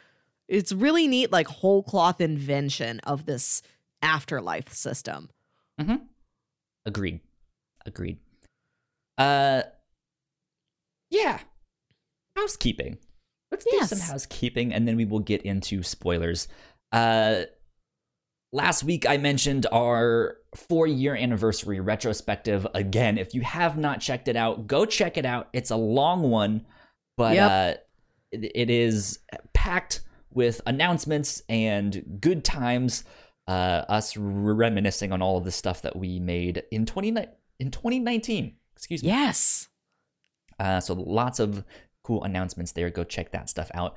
It's 0.49 0.73
really 0.73 1.07
neat, 1.09 1.33
like 1.33 1.47
whole 1.47 1.83
cloth 1.83 2.21
invention 2.21 3.01
of 3.01 3.27
this 3.27 3.63
afterlife 4.03 4.73
system. 4.73 5.31
Agreed. 6.85 7.21
Agreed. 7.85 8.19
Uh 9.19 9.63
yeah. 11.11 11.41
Housekeeping. 12.37 12.99
Let's 13.51 13.65
do 13.65 13.81
some 13.85 14.01
housekeeping 14.01 14.73
and 14.73 14.87
then 14.87 14.97
we 14.97 15.05
will 15.05 15.21
get 15.21 15.43
into 15.43 15.83
spoilers. 15.83 16.49
Uh 16.93 17.43
last 18.53 18.85
week 18.85 19.07
I 19.09 19.17
mentioned 19.17 19.67
our 19.73 20.37
4-year 20.57 21.15
anniversary 21.15 21.81
retrospective 21.81 22.67
again. 22.75 23.19
If 23.19 23.35
you 23.35 23.43
have 23.43 23.77
not 23.77 24.01
checked 24.01 24.29
it 24.29 24.37
out, 24.37 24.67
go 24.67 24.85
check 24.85 25.17
it 25.17 25.25
out. 25.27 25.49
It's 25.53 25.71
a 25.71 25.77
long 25.77 26.23
one, 26.31 26.67
but 27.17 27.35
Yep. 27.35 27.51
uh 27.51 27.81
it, 28.33 28.53
it 28.55 28.71
is 28.71 29.21
packed 29.55 30.01
with 30.33 30.61
announcements 30.67 31.43
and 31.49 32.19
good 32.21 32.45
times 32.45 33.05
uh, 33.49 33.85
us 33.89 34.17
reminiscing 34.17 35.13
on 35.13 35.23
all 35.23 35.39
of 35.39 35.45
the 35.45 35.53
stuff 35.53 35.83
that 35.83 35.95
we 35.97 36.19
made 36.19 36.65
in 36.73 36.85
20, 36.85 37.11
in 37.61 37.71
2019. 37.71 38.57
Excuse 38.77 39.03
me. 39.05 39.09
Yes. 39.09 39.69
Uh, 40.59 40.81
so 40.81 40.95
lots 40.95 41.39
of 41.39 41.65
cool 42.03 42.23
announcements 42.25 42.73
there. 42.73 42.91
Go 42.91 43.05
check 43.05 43.33
that 43.33 43.49
stuff 43.49 43.71
out. 43.75 43.97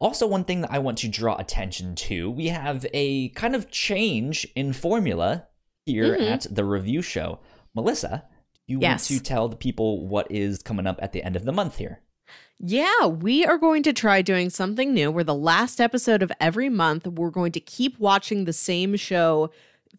Also, 0.00 0.26
one 0.26 0.44
thing 0.44 0.62
that 0.62 0.72
I 0.72 0.78
want 0.80 0.98
to 0.98 1.08
draw 1.08 1.36
attention 1.36 1.94
to 1.94 2.28
we 2.30 2.48
have 2.48 2.84
a 2.92 3.28
kind 3.30 3.54
of 3.54 3.70
change 3.70 4.46
in 4.56 4.72
formula 4.72 5.46
here 5.86 6.16
Mhm. 6.18 6.30
at 6.30 6.46
the 6.50 6.64
review 6.64 7.02
show. 7.02 7.38
Melissa, 7.74 8.24
you 8.66 8.80
Yes. 8.80 9.10
want 9.10 9.18
to 9.22 9.24
tell 9.28 9.48
the 9.48 9.56
people 9.56 10.06
what 10.06 10.30
is 10.30 10.60
coming 10.62 10.86
up 10.86 10.98
at 11.00 11.12
the 11.12 11.22
end 11.22 11.36
of 11.36 11.44
the 11.44 11.52
month 11.52 11.76
here? 11.76 12.00
Yeah, 12.58 13.06
we 13.06 13.44
are 13.44 13.58
going 13.58 13.82
to 13.84 13.92
try 13.92 14.22
doing 14.22 14.48
something 14.50 14.94
new 14.94 15.10
where 15.10 15.24
the 15.24 15.34
last 15.34 15.80
episode 15.80 16.22
of 16.22 16.30
every 16.40 16.68
month, 16.68 17.06
we're 17.06 17.30
going 17.30 17.52
to 17.52 17.60
keep 17.60 17.98
watching 17.98 18.44
the 18.44 18.52
same 18.52 18.96
show 18.96 19.50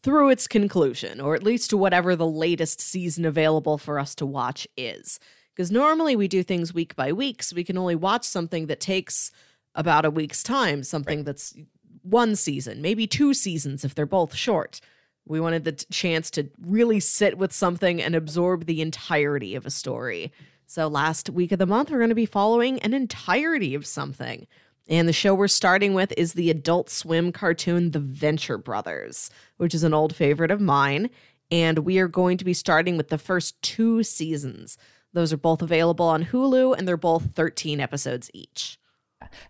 through 0.02 0.30
its 0.30 0.48
conclusion, 0.48 1.20
or 1.22 1.36
at 1.36 1.44
least 1.44 1.70
to 1.70 1.78
whatever 1.78 2.16
the 2.16 2.28
latest 2.28 2.80
season 2.82 3.26
available 3.26 3.78
for 3.78 4.00
us 4.00 4.16
to 4.16 4.26
watch 4.26 4.68
is. 4.78 5.20
Because 5.56 5.72
normally 5.72 6.16
we 6.16 6.28
do 6.28 6.44
things 6.44 6.74
week 6.74 6.96
by 6.96 7.14
week, 7.14 7.44
so 7.44 7.56
we 7.56 7.64
can 7.64 7.78
only 7.78 7.96
watch 7.96 8.24
something 8.24 8.68
that 8.68 8.80
takes 8.80 9.32
about 9.76 10.06
a 10.06 10.10
week's 10.12 10.44
time, 10.44 10.84
something 10.84 11.24
that's 11.24 11.54
one 12.02 12.36
season, 12.36 12.82
maybe 12.82 13.08
two 13.08 13.34
seasons 13.34 13.86
if 13.86 13.96
they're 13.96 14.06
both 14.06 14.36
short. 14.36 14.82
We 15.26 15.40
wanted 15.40 15.64
the 15.64 15.72
t- 15.74 15.86
chance 15.92 16.30
to 16.32 16.50
really 16.60 17.00
sit 17.00 17.38
with 17.38 17.54
something 17.54 18.02
and 18.02 18.14
absorb 18.14 18.66
the 18.66 18.82
entirety 18.82 19.56
of 19.56 19.66
a 19.66 19.72
story. 19.72 20.32
So, 20.66 20.88
last 20.88 21.30
week 21.30 21.52
of 21.52 21.60
the 21.60 21.66
month, 21.66 21.92
we're 21.92 22.00
going 22.00 22.10
to 22.10 22.16
be 22.16 22.26
following 22.26 22.80
an 22.80 22.94
entirety 22.94 23.74
of 23.76 23.86
something. 23.86 24.48
And 24.90 25.08
the 25.08 25.14
show 25.14 25.34
we're 25.34 25.48
starting 25.48 25.94
with 25.94 26.14
is 26.18 26.34
the 26.34 26.50
Adult 26.50 26.90
Swim 26.90 27.32
cartoon 27.32 27.92
The 27.92 28.00
Venture 28.00 28.58
Brothers, 28.58 29.30
which 29.58 29.74
is 29.74 29.84
an 29.84 29.94
old 29.94 30.14
favorite 30.14 30.52
of 30.52 30.60
mine. 30.60 31.10
And 31.50 31.80
we 31.80 32.00
are 32.00 32.08
going 32.08 32.38
to 32.38 32.46
be 32.46 32.54
starting 32.54 32.98
with 32.98 33.08
the 33.08 33.18
first 33.18 33.62
two 33.62 34.04
seasons. 34.04 34.78
Those 35.14 35.32
are 35.32 35.38
both 35.38 35.62
available 35.62 36.06
on 36.08 36.26
Hulu, 36.26 36.76
and 36.78 36.88
they're 36.88 36.98
both 36.98 37.34
13 37.36 37.80
episodes 37.80 38.30
each. 38.34 38.78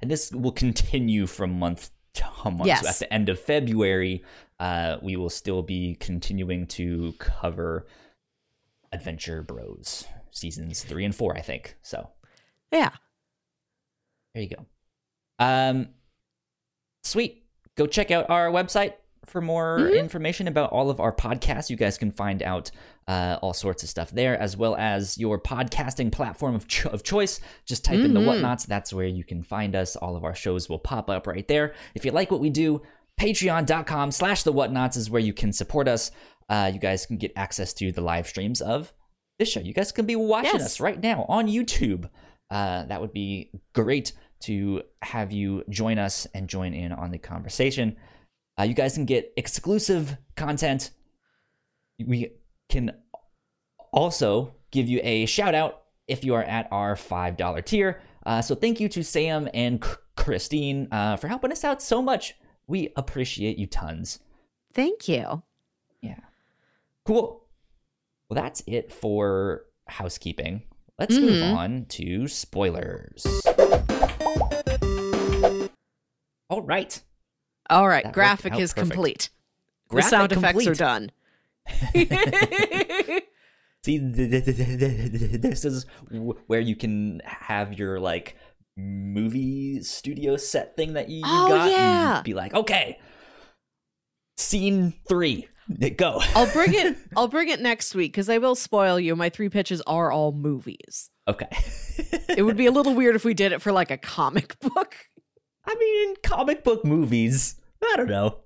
and 0.02 0.12
this 0.12 0.32
will 0.32 0.52
continue 0.52 1.26
from 1.26 1.58
month 1.58 1.90
to 2.14 2.26
month. 2.46 2.66
Yes. 2.66 2.82
So 2.84 2.90
at 2.90 3.00
the 3.00 3.12
end 3.14 3.30
of 3.30 3.40
February, 3.40 4.24
uh, 4.60 4.98
we 5.02 5.16
will 5.16 5.30
still 5.32 5.64
be 5.64 5.96
continuing 5.96 6.68
to 6.68 7.14
cover 7.18 7.88
Adventure 8.92 9.42
Bros 9.42 10.06
seasons 10.32 10.84
three 10.84 11.06
and 11.06 11.16
four, 11.16 11.36
I 11.36 11.42
think. 11.42 11.76
So 11.82 12.10
Yeah. 12.72 12.92
there 14.34 14.44
you 14.44 14.50
go. 14.50 14.66
Um, 15.40 15.90
sweet. 17.04 17.46
Go 17.76 17.88
check 17.88 18.12
out 18.12 18.30
our 18.30 18.50
website 18.50 18.94
for 19.26 19.42
more 19.42 19.80
Mhm. 19.80 20.00
information 20.00 20.48
about 20.48 20.72
all 20.72 20.90
of 20.92 21.00
our 21.00 21.12
podcasts. 21.16 21.70
You 21.70 21.76
guys 21.78 21.98
can 21.98 22.12
find 22.12 22.44
out 22.44 22.70
uh, 23.08 23.38
all 23.42 23.54
sorts 23.54 23.84
of 23.84 23.90
stuff 23.90 24.12
there, 24.12 24.40
as 24.40 24.56
well 24.56 24.76
as 24.78 25.18
your 25.18 25.40
podcasting 25.40 26.12
platform 26.12 26.56
of, 26.56 26.68
cho- 26.68 26.90
of 26.90 27.04
choice. 27.04 27.40
Just 27.66 27.84
type 27.84 28.00
in 28.00 28.14
the 28.14 28.20
Mhm. 28.20 28.42
Whatnauts. 28.42 28.66
That's 28.66 28.94
where 28.94 29.06
you 29.08 29.24
can 29.24 29.44
find 29.44 29.76
us. 29.76 29.96
All 29.96 30.16
of 30.16 30.24
our 30.24 30.36
shows 30.36 30.70
will 30.70 30.80
pop 30.80 31.10
up 31.10 31.28
right 31.28 31.48
there. 31.48 31.74
If 31.96 32.06
you 32.06 32.12
like 32.12 32.32
what 32.32 32.40
we 32.40 32.50
do, 32.50 32.82
patreon.com 33.20 34.12
slash 34.12 34.44
the 34.44 34.54
Whatnauts 34.54 34.98
is 34.98 35.10
where 35.10 35.22
you 35.22 35.34
can 35.34 35.52
support 35.54 35.88
us. 35.88 36.12
Uh, 36.50 36.72
you 36.74 36.80
guys 36.80 37.06
can 37.06 37.18
get 37.18 37.32
access 37.36 37.74
to 37.76 37.92
the 37.92 38.02
live 38.02 38.28
streams 38.28 38.62
of 38.62 38.94
this 39.40 39.50
show. 39.50 39.60
You 39.60 39.74
guys 39.74 39.92
can 39.92 40.06
be 40.06 40.16
watching 40.16 40.52
Yes. 40.54 40.66
us 40.66 40.80
right 40.80 41.02
now 41.02 41.26
on 41.30 41.48
YouTube. 41.48 42.10
Uh, 42.50 42.86
that 42.86 43.02
would 43.02 43.14
be 43.14 43.50
great 43.74 44.14
to 44.42 44.84
have 45.02 45.32
you 45.32 45.64
join 45.70 45.98
us 45.98 46.28
and 46.34 46.48
join 46.50 46.74
in 46.74 46.92
on 46.92 47.12
the 47.12 47.18
conversation. 47.18 47.96
Uh, 48.60 48.64
you 48.64 48.74
guys 48.74 48.94
can 48.94 49.06
get 49.06 49.32
exclusive 49.38 50.18
content. 50.36 50.92
We 52.06 52.32
can 52.70 52.92
also 53.92 54.54
give 54.72 54.88
you 54.90 55.00
a 55.04 55.26
shout 55.26 55.54
out 55.56 55.84
if 56.08 56.24
you 56.24 56.34
are 56.36 56.44
at 56.44 56.68
our 56.72 56.96
$5 56.96 57.66
tier. 57.66 58.02
Uh, 58.26 58.42
so 58.42 58.56
thank 58.56 58.80
you 58.80 58.90
to 58.90 59.04
Sam 59.04 59.48
and 59.54 59.84
Christine 60.16 60.88
uh, 60.92 61.18
for 61.18 61.28
helping 61.28 61.52
us 61.52 61.64
out 61.64 61.82
so 61.82 62.02
much. 62.02 62.36
We 62.68 62.92
appreciate 62.96 63.58
you 63.58 63.68
tons. 63.68 64.20
Thank 64.74 65.08
you. 65.08 65.44
Yeah. 66.02 66.20
Cool. 67.06 67.44
Well, 68.30 68.42
that's 68.42 68.64
it 68.66 68.92
for 68.92 69.66
housekeeping. 69.88 70.64
Let's 70.98 71.18
move 71.18 71.42
Mhm. 71.44 71.56
on 71.56 71.86
to 71.90 72.28
spoilers. 72.28 73.26
All 76.50 76.62
right. 76.62 77.02
All 77.70 77.88
right. 77.88 78.04
That 78.04 78.14
graphic 78.14 78.54
is 78.58 78.74
perfect. 78.74 78.92
complete. 78.94 79.30
Graphic 79.90 80.06
the 80.06 80.10
sound 80.10 80.32
effects 80.32 80.68
are 80.68 80.76
done. 80.76 81.12
See, 83.86 84.00
th- 84.00 84.16
th- 84.16 84.46
th- 84.46 84.56
th- 84.56 84.80
th- 84.80 85.42
this 85.42 85.66
is 85.66 85.86
where 86.48 86.62
you 86.62 86.76
can 86.76 87.22
have 87.26 87.78
your 87.78 88.00
like 88.00 88.38
movie 88.78 89.82
studio 89.82 90.38
set 90.38 90.78
thing 90.78 90.94
that 90.94 91.10
you, 91.10 91.18
you 91.18 91.24
Oh, 91.26 91.48
got. 91.50 91.70
yeah. 91.70 92.16
And 92.18 92.24
be 92.24 92.34
like, 92.34 92.54
okay, 92.54 92.98
scene 94.38 94.94
three, 95.10 95.48
go. 95.98 96.22
I'll 96.36 96.52
bring 96.54 96.74
it. 96.74 96.96
I'll 97.18 97.28
bring 97.28 97.50
it 97.50 97.60
next 97.60 97.94
week 97.94 98.14
because 98.14 98.30
I 98.30 98.38
will 98.38 98.56
spoil 98.56 98.98
you. 99.00 99.16
My 99.18 99.30
three 99.30 99.50
pitches 99.50 99.82
are 99.82 100.12
all 100.12 100.32
movies. 100.32 101.10
okay. 101.28 101.50
It 102.30 102.44
would 102.44 102.58
be 102.58 102.66
a 102.68 102.72
little 102.72 102.96
weird 102.96 103.16
if 103.16 103.26
we 103.26 103.34
did 103.34 103.52
it 103.52 103.62
for 103.62 103.72
like 103.74 103.92
a 103.92 103.98
comic 103.98 104.58
book. 104.62 104.96
I 105.66 105.76
mean, 105.76 106.16
comic 106.24 106.64
book 106.64 106.84
movies. 106.86 107.56
I 107.84 107.96
don't 107.98 108.10
know. 108.10 108.40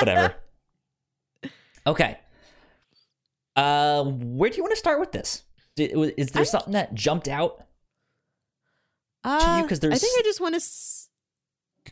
Whatever. 0.00 0.34
Okay. 1.88 2.18
Uh, 3.56 4.04
where 4.04 4.50
do 4.50 4.56
you 4.56 4.62
want 4.62 4.72
to 4.72 4.78
start 4.78 5.00
with 5.00 5.10
this? 5.12 5.42
Is 5.76 6.30
there 6.30 6.42
I- 6.42 6.44
something 6.44 6.72
that 6.74 6.94
jumped 6.94 7.28
out? 7.28 7.64
Uh, 9.24 9.66
'cause 9.66 9.78
I 9.78 9.80
there's- 9.80 9.94
I 9.96 9.98
think 9.98 10.18
I 10.18 10.22
just 10.22 10.40
want 10.40 10.52
to. 10.54 10.56
S- 10.56 11.08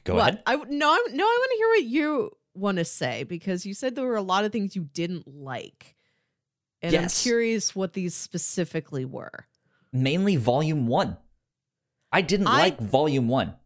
Go 0.04 0.14
what? 0.14 0.34
ahead. 0.34 0.42
I 0.46 0.56
no, 0.56 0.62
I'm, 0.92 1.16
no. 1.16 1.24
I 1.24 1.36
want 1.40 1.50
to 1.50 1.56
hear 1.56 1.68
what 1.68 1.84
you 1.84 2.36
want 2.54 2.78
to 2.78 2.84
say 2.84 3.24
because 3.24 3.66
you 3.66 3.74
said 3.74 3.94
there 3.94 4.04
were 4.06 4.16
a 4.16 4.22
lot 4.22 4.44
of 4.44 4.52
things 4.52 4.76
you 4.76 4.84
didn't 4.92 5.26
like, 5.26 5.96
and 6.82 6.94
I'm 6.94 7.08
curious 7.08 7.74
what 7.74 7.94
these 7.94 8.14
specifically 8.14 9.04
were. 9.04 9.46
Mainly 9.92 10.36
volume 10.36 10.86
one. 10.86 11.16
I 12.12 12.20
didn't 12.22 12.46
I- 12.48 12.58
like 12.58 12.80
volume 12.80 13.28
one. 13.28 13.56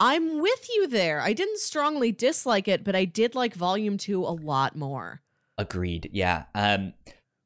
I'm 0.00 0.38
with 0.40 0.68
you 0.74 0.86
there. 0.86 1.20
I 1.20 1.32
didn't 1.32 1.58
strongly 1.58 2.12
dislike 2.12 2.68
it, 2.68 2.84
but 2.84 2.94
I 2.94 3.04
did 3.04 3.34
like 3.34 3.54
Volume 3.54 3.98
Two 3.98 4.22
a 4.22 4.30
lot 4.30 4.76
more. 4.76 5.22
Agreed. 5.58 6.08
Yeah. 6.12 6.44
Um, 6.54 6.94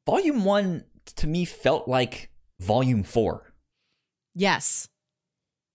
volume 0.05 0.45
one 0.45 0.85
to 1.15 1.27
me 1.27 1.43
felt 1.45 1.87
like 1.87 2.29
volume 2.61 3.03
four. 3.03 3.53
Yes. 4.35 4.87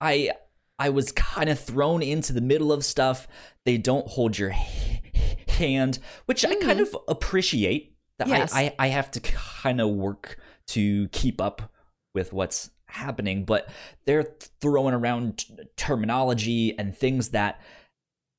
I 0.01 0.31
I 0.79 0.91
was 0.91 1.11
kind 1.13 1.51
of 1.51 1.59
thrown 1.59 2.03
into 2.03 2.33
the 2.33 2.41
middle 2.41 2.73
of 2.73 2.85
stuff. 2.85 3.27
They 3.67 3.77
don't 3.79 4.07
hold 4.07 4.39
your 4.39 4.53
h- 4.53 5.03
hand, 5.49 5.99
which 6.27 6.45
I 6.45 6.55
kind 6.57 6.81
of 6.81 6.97
appreciate. 7.09 7.97
That 8.19 8.29
Yes. 8.29 8.55
I, 8.55 8.63
I 8.63 8.75
I 8.79 8.87
have 8.89 9.11
to 9.13 9.21
kind 9.21 9.81
of 9.81 9.91
work 9.91 10.39
to 10.69 11.09
keep 11.09 11.41
up 11.41 11.73
with 12.15 12.33
what's 12.33 12.71
happening, 12.87 13.45
but 13.45 13.69
they're 14.07 14.35
throwing 14.61 14.95
around 14.95 15.39
t- 15.39 15.57
terminology 15.77 16.79
and 16.79 16.97
things 16.97 17.31
that 17.31 17.61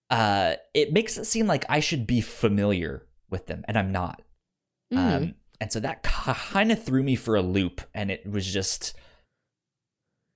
uh 0.10 0.56
it 0.74 0.92
makes 0.92 1.18
it 1.18 1.26
seem 1.26 1.46
like 1.46 1.66
I 1.70 1.82
should 1.82 2.08
be 2.08 2.20
familiar 2.22 3.06
with 3.30 3.48
them, 3.48 3.64
and 3.68 3.78
I'm 3.78 3.92
not. 3.92 4.22
Mhm. 4.94 4.98
Um, 4.98 5.36
and 5.62 5.72
so 5.72 5.80
that 5.82 6.04
kind 6.04 6.72
of 6.72 6.84
threw 6.84 7.04
me 7.04 7.16
for 7.16 7.36
a 7.36 7.42
loop, 7.42 7.82
and 7.94 8.12
it 8.12 8.30
was 8.30 8.46
just 8.46 8.94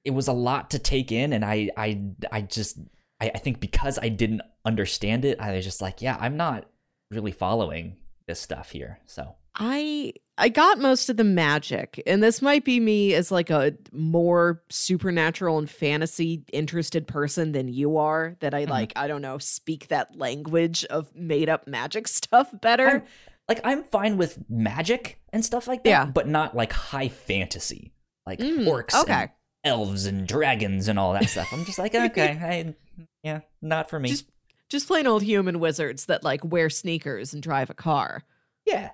it 0.04 0.12
was 0.12 0.28
a 0.28 0.34
lot 0.34 0.72
to 0.72 0.80
take 0.80 1.12
in, 1.12 1.34
and 1.34 1.46
I 1.46 1.70
I 1.78 2.02
I 2.32 2.42
just 2.42 2.78
I, 3.22 3.32
I 3.34 3.38
think 3.38 3.60
because 3.60 3.98
I 4.00 4.10
didn't 4.10 4.42
understand 4.66 5.26
it, 5.26 5.40
I 5.40 5.56
was 5.56 5.66
just 5.66 5.82
like, 5.82 6.02
yeah, 6.02 6.18
I'm 6.20 6.38
not 6.38 6.66
really 7.10 7.32
following 7.32 7.98
this 8.28 8.40
stuff 8.40 8.72
here. 8.72 9.00
So 9.06 9.36
I 9.56 10.14
I 10.38 10.50
got 10.50 10.80
most 10.80 11.10
of 11.10 11.18
the 11.18 11.24
magic, 11.24 12.02
and 12.08 12.24
this 12.24 12.42
might 12.42 12.66
be 12.66 12.80
me 12.80 13.14
as 13.14 13.32
like 13.32 13.52
a 13.52 13.76
more 13.92 14.64
supernatural 14.70 15.60
and 15.60 15.70
fantasy 15.70 16.44
interested 16.52 17.08
person 17.08 17.52
than 17.52 17.68
you 17.68 17.98
are. 17.98 18.36
That 18.40 18.54
I 18.56 18.66
Mhm. 18.66 18.70
like, 18.70 18.94
I 18.96 19.08
don't 19.08 19.22
know, 19.22 19.38
speak 19.38 19.90
that 19.90 20.16
language 20.18 20.86
of 20.86 21.14
made 21.16 21.50
up 21.50 21.68
magic 21.68 22.08
stuff 22.20 22.50
better. 22.62 22.88
I'm- 22.88 23.04
like 23.50 23.60
I'm 23.64 23.84
fine 23.84 24.18
with 24.18 24.40
magic 24.50 25.20
and 25.34 25.44
stuff 25.46 25.68
like 25.68 25.84
that, 25.84 25.90
Yeah. 25.90 26.06
but 26.06 26.28
not 26.28 26.56
like 26.56 26.72
high 26.72 27.10
fantasy, 27.10 27.92
like 28.26 28.40
Mm, 28.40 28.66
orcs, 28.68 28.96
okay. 29.02 29.14
and 29.14 29.30
elves, 29.66 30.06
and 30.06 30.26
dragons, 30.28 30.88
and 30.88 30.98
all 30.98 31.14
that 31.14 31.30
stuff. 31.30 31.50
I'm 31.52 31.66
just 31.66 31.78
like, 31.78 31.94
okay, 31.94 32.40
I, 32.42 33.06
yeah, 33.22 33.42
not 33.62 33.90
for 33.90 34.00
me. 34.00 34.10
Just- 34.10 34.26
Just 34.70 34.88
plain 34.88 35.06
old 35.06 35.22
human 35.24 35.60
wizards 35.60 36.06
that 36.08 36.24
like 36.24 36.44
wear 36.44 36.70
sneakers 36.70 37.34
and 37.34 37.44
drive 37.44 37.70
a 37.70 37.74
car. 37.76 38.24
yeah, 38.66 38.90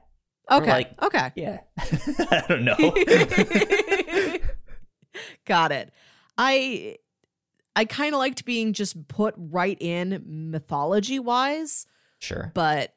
Okay. 0.51 0.72
like- 0.72 1.01
okay. 1.01 1.32
yeah. 1.36 1.60
I 1.77 2.44
don't 2.48 2.63
know. 2.65 2.75
Got 5.46 5.72
it. 5.72 5.91
I 6.38 6.98
I 7.75 7.86
kind 7.86 8.13
of 8.13 8.20
liked 8.20 8.46
being 8.46 8.74
just 8.74 9.08
put 9.08 9.34
right 9.38 9.77
in 9.79 10.24
mythology 10.25 11.20
wise, 11.20 11.86
sure. 12.20 12.51
but 12.53 12.94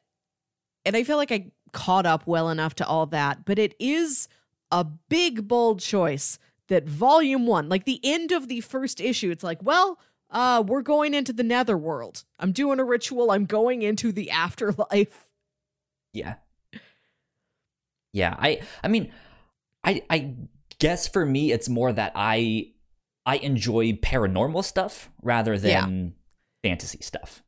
and 0.85 0.95
I 0.95 1.03
feel 1.03 1.17
like 1.17 1.31
I 1.31 1.51
caught 1.71 2.05
up 2.05 2.27
well 2.27 2.49
enough 2.49 2.75
to 2.75 2.87
all 2.87 3.05
that, 3.07 3.45
but 3.45 3.57
it 3.59 3.75
is 3.79 4.27
a 4.71 4.83
big 4.83 5.47
bold 5.47 5.79
choice 5.79 6.39
that 6.67 6.87
volume 6.87 7.45
1, 7.45 7.69
like 7.69 7.85
the 7.85 7.99
end 8.03 8.31
of 8.31 8.47
the 8.47 8.61
first 8.61 8.99
issue, 9.01 9.31
it's 9.31 9.43
like, 9.43 9.59
well, 9.63 9.99
uh 10.29 10.63
we're 10.65 10.81
going 10.81 11.13
into 11.13 11.33
the 11.33 11.43
netherworld. 11.43 12.23
I'm 12.39 12.51
doing 12.51 12.79
a 12.79 12.83
ritual. 12.83 13.31
I'm 13.31 13.45
going 13.45 13.81
into 13.83 14.11
the 14.11 14.31
afterlife. 14.31 15.29
Yeah. 16.13 16.35
Yeah, 18.13 18.35
I 18.37 18.61
I 18.83 18.87
mean 18.87 19.11
I 19.83 20.03
I 20.09 20.35
guess 20.79 21.07
for 21.07 21.25
me 21.25 21.51
it's 21.51 21.67
more 21.67 21.91
that 21.91 22.13
I 22.15 22.71
I 23.25 23.37
enjoy 23.37 23.93
paranormal 23.93 24.63
stuff 24.63 25.09
rather 25.21 25.57
than 25.57 26.13
fantasy 26.61 26.99
stuff. 27.01 27.43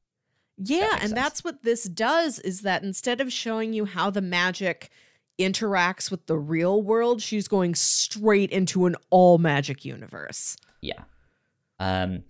Yeah, 0.58 0.80
makes 0.80 0.94
and 0.94 1.02
sense. 1.02 1.14
that's 1.14 1.44
what 1.44 1.64
this 1.64 1.84
does 1.84 2.40
is 2.40 2.62
that 2.62 2.84
instead 2.84 3.22
of 3.22 3.32
showing 3.32 3.74
you 3.74 3.86
how 3.86 4.10
the 4.10 4.22
magic 4.22 4.90
interacts 5.40 6.10
with 6.10 6.28
the 6.28 6.38
real 6.38 6.82
world, 6.82 7.22
she's 7.22 7.48
going 7.48 7.76
straight 7.76 8.52
into 8.52 8.86
an 8.86 8.96
all 9.10 9.38
magic 9.38 9.86
universe. 9.86 10.58
Yeah. 10.82 11.04
Um 11.80 12.24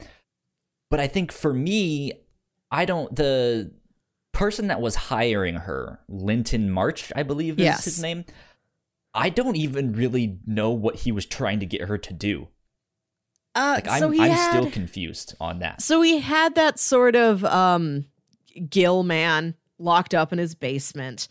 but 0.89 0.99
I 0.99 1.07
think 1.07 1.31
for 1.31 1.53
me 1.53 2.13
I 2.71 2.85
don't 2.85 3.15
the 3.15 3.71
person 4.35 4.67
that 4.67 4.79
was 4.81 4.95
hiring 4.95 5.55
her, 5.55 5.99
Linton 6.07 6.69
March, 6.69 7.11
I 7.15 7.23
believe 7.23 7.59
is 7.59 7.63
Yes. 7.65 7.85
his 7.85 8.01
name. 8.01 8.25
I 9.13 9.29
don't 9.29 9.55
even 9.55 9.93
really 9.93 10.39
know 10.45 10.71
what 10.71 10.97
he 10.97 11.11
was 11.11 11.25
trying 11.25 11.59
to 11.61 11.65
get 11.65 11.81
her 11.87 11.97
to 11.97 12.13
do. 12.13 12.49
Uh 13.55 13.73
Like 13.75 13.87
I'm 13.87 14.11
he 14.13 14.21
I'm 14.21 14.31
had, 14.31 14.49
still 14.49 14.69
confused 14.69 15.35
on 15.39 15.59
that. 15.59 15.81
So 15.81 16.01
he 16.01 16.19
had 16.19 16.55
that 16.55 16.77
sort 16.79 17.15
of 17.15 17.43
um 17.45 18.05
Gill 18.69 19.03
man 19.03 19.55
locked 19.79 20.13
up 20.13 20.31
in 20.33 20.39
his 20.39 20.55
basement 20.55 21.27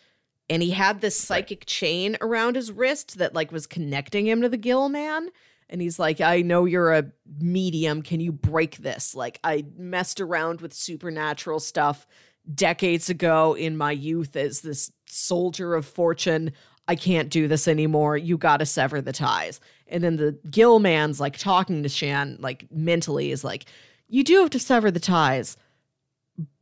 and 0.51 0.63
he 0.63 0.71
had 0.71 1.01
this 1.01 1.19
psychic 1.19 1.65
chain 1.67 2.17
around 2.21 2.57
his 2.57 2.71
wrist 2.73 3.19
that 3.19 3.35
like 3.35 3.53
was 3.53 3.67
connecting 3.67 4.27
him 4.27 4.43
to 4.43 4.49
the 4.49 4.57
Gill 4.59 4.89
man 4.89 5.29
and 5.69 5.81
he's 5.83 5.99
like 5.99 6.21
I 6.23 6.41
know 6.43 6.65
you're 6.65 6.93
a 6.93 7.11
medium 7.39 8.01
can 8.03 8.21
you 8.21 8.33
break 8.33 8.79
this 8.79 9.15
like 9.15 9.39
I 9.45 9.65
messed 9.77 10.21
around 10.21 10.61
with 10.63 10.73
supernatural 10.73 11.61
stuff 11.61 12.07
decades 12.53 13.09
ago 13.09 13.55
in 13.55 13.77
my 13.77 13.93
youth 13.93 14.37
as 14.37 14.61
this 14.61 14.91
soldier 15.07 15.75
of 15.75 15.87
fortune 15.87 16.53
I 16.87 16.97
can't 16.97 17.31
do 17.31 17.49
this 17.49 17.67
anymore 17.67 18.17
you 18.17 18.37
got 18.37 18.59
to 18.59 18.67
sever 18.67 19.01
the 19.01 19.13
ties 19.13 19.61
and 19.87 20.05
then 20.05 20.17
the 20.17 20.39
Gill 20.51 20.79
man's 20.79 21.21
like 21.21 21.39
talking 21.39 21.83
to 21.83 21.89
Shan 21.89 22.37
like 22.41 22.67
mentally 22.71 23.31
is 23.31 23.45
like 23.45 23.65
you 24.09 24.23
do 24.23 24.41
have 24.41 24.51
to 24.51 24.59
sever 24.59 24.91
the 24.91 25.01
ties 25.01 25.57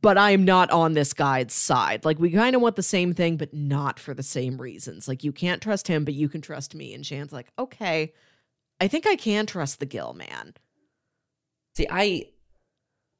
but 0.01 0.17
I 0.17 0.31
am 0.31 0.45
not 0.45 0.69
on 0.69 0.93
this 0.93 1.13
guy's 1.13 1.53
side. 1.53 2.05
Like 2.05 2.19
we 2.19 2.29
kind 2.29 2.55
of 2.55 2.61
want 2.61 2.75
the 2.75 2.83
same 2.83 3.13
thing, 3.13 3.37
but 3.37 3.53
not 3.53 3.99
for 3.99 4.13
the 4.13 4.23
same 4.23 4.61
reasons. 4.61 5.07
Like 5.07 5.23
you 5.23 5.31
can't 5.31 5.61
trust 5.61 5.87
him, 5.87 6.05
but 6.05 6.13
you 6.13 6.29
can 6.29 6.41
trust 6.41 6.75
me. 6.75 6.93
And 6.93 7.05
Shan's 7.05 7.33
like, 7.33 7.47
okay, 7.57 8.13
I 8.79 8.87
think 8.87 9.07
I 9.07 9.15
can 9.15 9.45
trust 9.45 9.79
the 9.79 9.85
Gill 9.85 10.13
man. 10.13 10.53
See, 11.75 11.87
I 11.89 12.27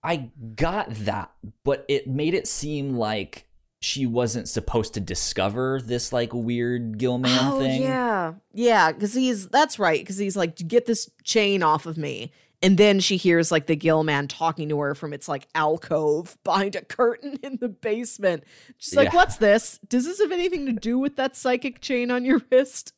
I 0.03 0.31
got 0.55 0.89
that, 1.05 1.31
but 1.63 1.85
it 1.87 2.07
made 2.07 2.33
it 2.33 2.47
seem 2.47 2.97
like 2.97 3.47
she 3.79 4.05
wasn't 4.05 4.47
supposed 4.47 4.93
to 4.93 4.99
discover 4.99 5.81
this 5.83 6.11
like 6.13 6.33
weird 6.33 6.97
Gill 6.97 7.17
man 7.17 7.53
oh, 7.53 7.59
thing. 7.59 7.83
Oh, 7.83 7.85
yeah, 7.85 8.33
yeah, 8.53 8.91
because 8.91 9.13
he's 9.13 9.47
that's 9.47 9.79
right. 9.79 9.99
Because 9.99 10.17
he's 10.17 10.35
like, 10.35 10.55
get 10.67 10.85
this 10.85 11.09
chain 11.23 11.63
off 11.63 11.85
of 11.85 11.97
me. 11.97 12.31
And 12.61 12.77
then 12.77 13.01
she 13.01 13.17
hears 13.17 13.51
like 13.51 13.67
the 13.67 13.75
Gill 13.75 14.05
man 14.05 14.29
talking 14.29 14.69
to 14.69 14.79
her 14.79 14.95
from 14.95 15.11
its 15.11 15.27
like 15.27 15.47
alcove 15.53 16.37
behind 16.45 16.77
a 16.77 16.81
curtain 16.81 17.37
in 17.43 17.57
the 17.57 17.67
basement. 17.67 18.45
She's 18.77 18.95
like, 18.95 19.11
Yeah. 19.11 19.17
"What's 19.17 19.35
this? 19.35 19.79
Does 19.89 20.05
this 20.05 20.21
have 20.21 20.31
anything 20.31 20.65
to 20.67 20.71
do 20.71 20.97
with 20.97 21.17
that 21.17 21.35
psychic 21.35 21.81
chain 21.81 22.09
on 22.09 22.23
your 22.23 22.41
wrist?" 22.49 22.92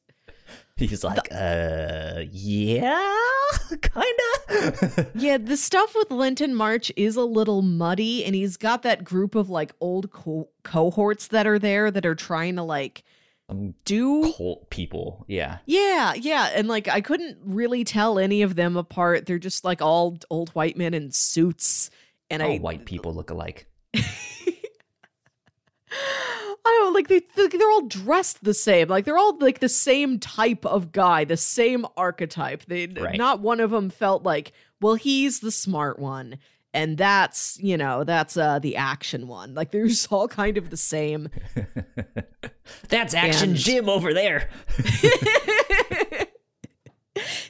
He's 0.77 1.05
like, 1.05 1.29
uh, 1.31 2.23
yeah, 2.31 3.13
kinda. 3.81 5.07
Yeah, 5.15 5.38
the 5.38 5.55
stuff 5.55 5.95
with 5.95 6.11
Linton 6.11 6.53
March 6.53 6.91
is 6.97 7.15
a 7.15 7.23
little 7.23 7.61
muddy, 7.61 8.25
and 8.25 8.35
he's 8.35 8.57
got 8.57 8.83
that 8.83 9.05
group 9.05 9.35
of 9.35 9.49
like 9.49 9.71
old 9.79 10.11
co- 10.11 10.49
cohorts 10.63 11.27
that 11.29 11.47
are 11.47 11.57
there 11.59 11.89
that 11.91 12.05
are 12.05 12.13
trying 12.15 12.57
to 12.57 12.63
like 12.63 13.03
Some 13.49 13.73
do. 13.85 14.33
cult 14.35 14.69
people, 14.69 15.23
yeah. 15.29 15.59
Yeah, 15.65 16.13
yeah, 16.13 16.49
and 16.53 16.67
like 16.67 16.89
I 16.89 16.99
couldn't 16.99 17.38
really 17.45 17.85
tell 17.85 18.19
any 18.19 18.41
of 18.41 18.55
them 18.55 18.75
apart. 18.75 19.27
They're 19.27 19.39
just 19.39 19.63
like 19.63 19.81
all 19.81 20.17
old 20.29 20.49
white 20.49 20.75
men 20.75 20.93
in 20.93 21.11
suits, 21.11 21.89
and 22.29 22.43
All 22.43 22.51
I 22.51 22.57
white 22.57 22.83
people 22.85 23.13
look 23.13 23.29
alike. 23.29 23.67
I 26.67 26.69
don't 26.82 26.93
like 26.93 27.08
they 27.08 27.21
they're 27.36 27.69
all 27.71 27.86
dressed 27.88 28.43
the 28.43 28.54
same. 28.54 28.88
Like 28.88 29.06
they're 29.06 29.17
all 29.17 29.38
like 29.39 29.60
the 29.60 29.69
same 29.69 30.19
type 30.19 30.65
of 30.65 30.91
guy, 30.91 31.23
the 31.23 31.38
same 31.38 31.86
archetype. 31.95 32.65
They 32.65 32.88
Right. 32.88 33.17
not 33.17 33.39
one 33.39 33.60
of 33.60 33.69
them 33.71 33.89
felt 33.91 34.23
like, 34.23 34.51
well, 34.82 34.95
he's 34.95 35.39
the 35.41 35.51
smart 35.51 35.99
one. 35.99 36.39
And 36.73 36.97
that's, 36.97 37.58
you 37.62 37.78
know, 37.78 38.04
that's 38.04 38.36
uh 38.36 38.60
the 38.60 38.75
action 38.78 39.28
one. 39.28 39.54
Like 39.54 39.71
they're 39.71 39.88
just 39.88 40.12
all 40.12 40.28
kind 40.28 40.58
of 40.58 40.69
the 40.71 40.78
same. 40.78 41.30
That's 42.89 43.13
Action 43.13 43.51
And- 43.51 43.58
Jim 43.60 43.88
over 43.88 44.12
there. 44.13 44.49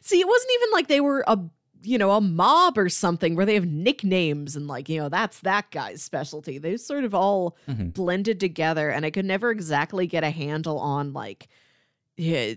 See, 0.01 0.19
it 0.19 0.27
wasn't 0.27 0.51
even 0.55 0.69
like 0.73 0.87
they 0.87 0.99
were 1.01 1.23
a 1.25 1.39
you 1.85 1.97
know, 1.97 2.11
a 2.11 2.21
mob 2.21 2.77
or 2.77 2.89
something 2.89 3.35
where 3.35 3.45
they 3.45 3.53
have 3.55 3.65
nicknames 3.65 4.55
and 4.55 4.67
like, 4.67 4.89
you 4.89 4.99
know, 4.99 5.09
that's 5.09 5.39
that 5.41 5.69
guy's 5.71 6.01
specialty. 6.01 6.57
They 6.57 6.77
sort 6.77 7.03
of 7.03 7.13
all 7.13 7.55
Mhm. 7.67 7.93
blended 7.93 8.39
together 8.39 8.89
and 8.89 9.05
I 9.05 9.11
could 9.11 9.25
never 9.25 9.51
exactly 9.51 10.07
get 10.07 10.23
a 10.23 10.29
handle 10.31 10.79
on 10.79 11.13
like 11.13 11.47
yeah, 12.17 12.53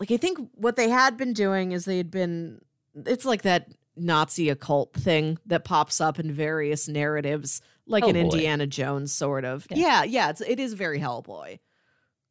like 0.00 0.10
I 0.10 0.16
think 0.16 0.38
what 0.54 0.76
they 0.76 0.88
had 0.88 1.16
been 1.16 1.32
doing 1.34 1.72
is 1.72 1.84
they 1.84 1.98
had 1.98 2.10
been 2.10 2.60
it's 3.06 3.24
like 3.24 3.42
that 3.42 3.68
Nazi 3.96 4.48
occult 4.48 4.92
thing 4.94 5.38
that 5.46 5.64
pops 5.64 6.00
up 6.00 6.18
in 6.18 6.32
various 6.32 6.88
narratives 6.88 7.60
like 7.86 8.02
an 8.04 8.16
Hellboy. 8.16 8.20
Indiana 8.32 8.66
Jones 8.66 9.12
sort 9.12 9.44
of. 9.44 9.66
Yeah. 9.70 9.76
Yeah, 9.76 10.02
yeah, 10.04 10.30
it's 10.30 10.40
it 10.40 10.58
is 10.58 10.72
very 10.74 10.98
Hellboy. 11.00 11.58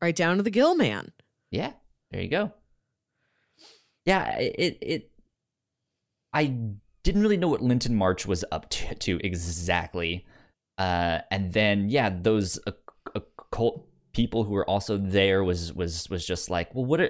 Right 0.01 0.15
down 0.15 0.37
to 0.37 0.43
the 0.43 0.49
Gill 0.51 0.75
man. 0.75 1.11
Yeah, 1.51 1.71
there 2.11 2.21
you 2.21 2.27
go. 2.27 2.51
Yeah, 4.05 4.37
it 4.39 4.77
it 4.81 5.11
I 6.33 6.55
didn't 7.03 7.21
really 7.21 7.37
know 7.37 7.47
what 7.49 7.61
Linton 7.61 7.95
March 7.95 8.25
was 8.25 8.43
up 8.51 8.69
to, 8.69 8.95
to 8.95 9.19
exactly. 9.23 10.25
Uh 10.77 11.19
and 11.31 11.53
then 11.53 11.89
yeah, 11.89 12.09
those 12.09 12.59
occ- 12.67 12.75
occult 13.15 13.85
people 14.13 14.43
who 14.43 14.51
were 14.51 14.67
also 14.69 14.97
there 14.97 15.43
was 15.43 15.73
was 15.73 16.09
was 16.09 16.25
just 16.25 16.49
like, 16.49 16.73
"Well, 16.73 16.85
what 16.85 16.99
are, 17.01 17.09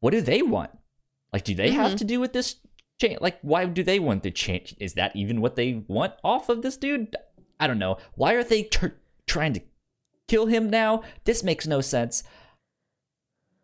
what 0.00 0.10
do 0.10 0.20
they 0.20 0.42
want? 0.42 0.70
Like 1.32 1.44
do 1.44 1.54
they 1.54 1.70
have 1.70 1.92
Mhm. 1.92 1.98
to 1.98 2.04
do 2.04 2.20
with 2.20 2.32
this 2.32 2.56
change? 3.00 3.20
Like 3.20 3.38
why 3.42 3.64
do 3.66 3.82
they 3.82 3.98
want 3.98 4.22
the 4.22 4.30
change? 4.30 4.74
Is 4.78 4.94
that 4.94 5.14
even 5.16 5.40
what 5.40 5.56
they 5.56 5.84
want 5.88 6.14
off 6.22 6.48
of 6.48 6.62
this 6.62 6.76
dude? 6.76 7.14
I 7.60 7.66
don't 7.66 7.78
know. 7.78 7.96
Why 8.14 8.34
are 8.34 8.44
they 8.44 8.64
tr- 8.64 8.98
trying 9.26 9.52
to 9.54 9.60
kill 10.28 10.46
him 10.46 10.68
now? 10.70 11.02
This 11.24 11.42
makes 11.42 11.66
no 11.66 11.80
sense. 11.80 12.22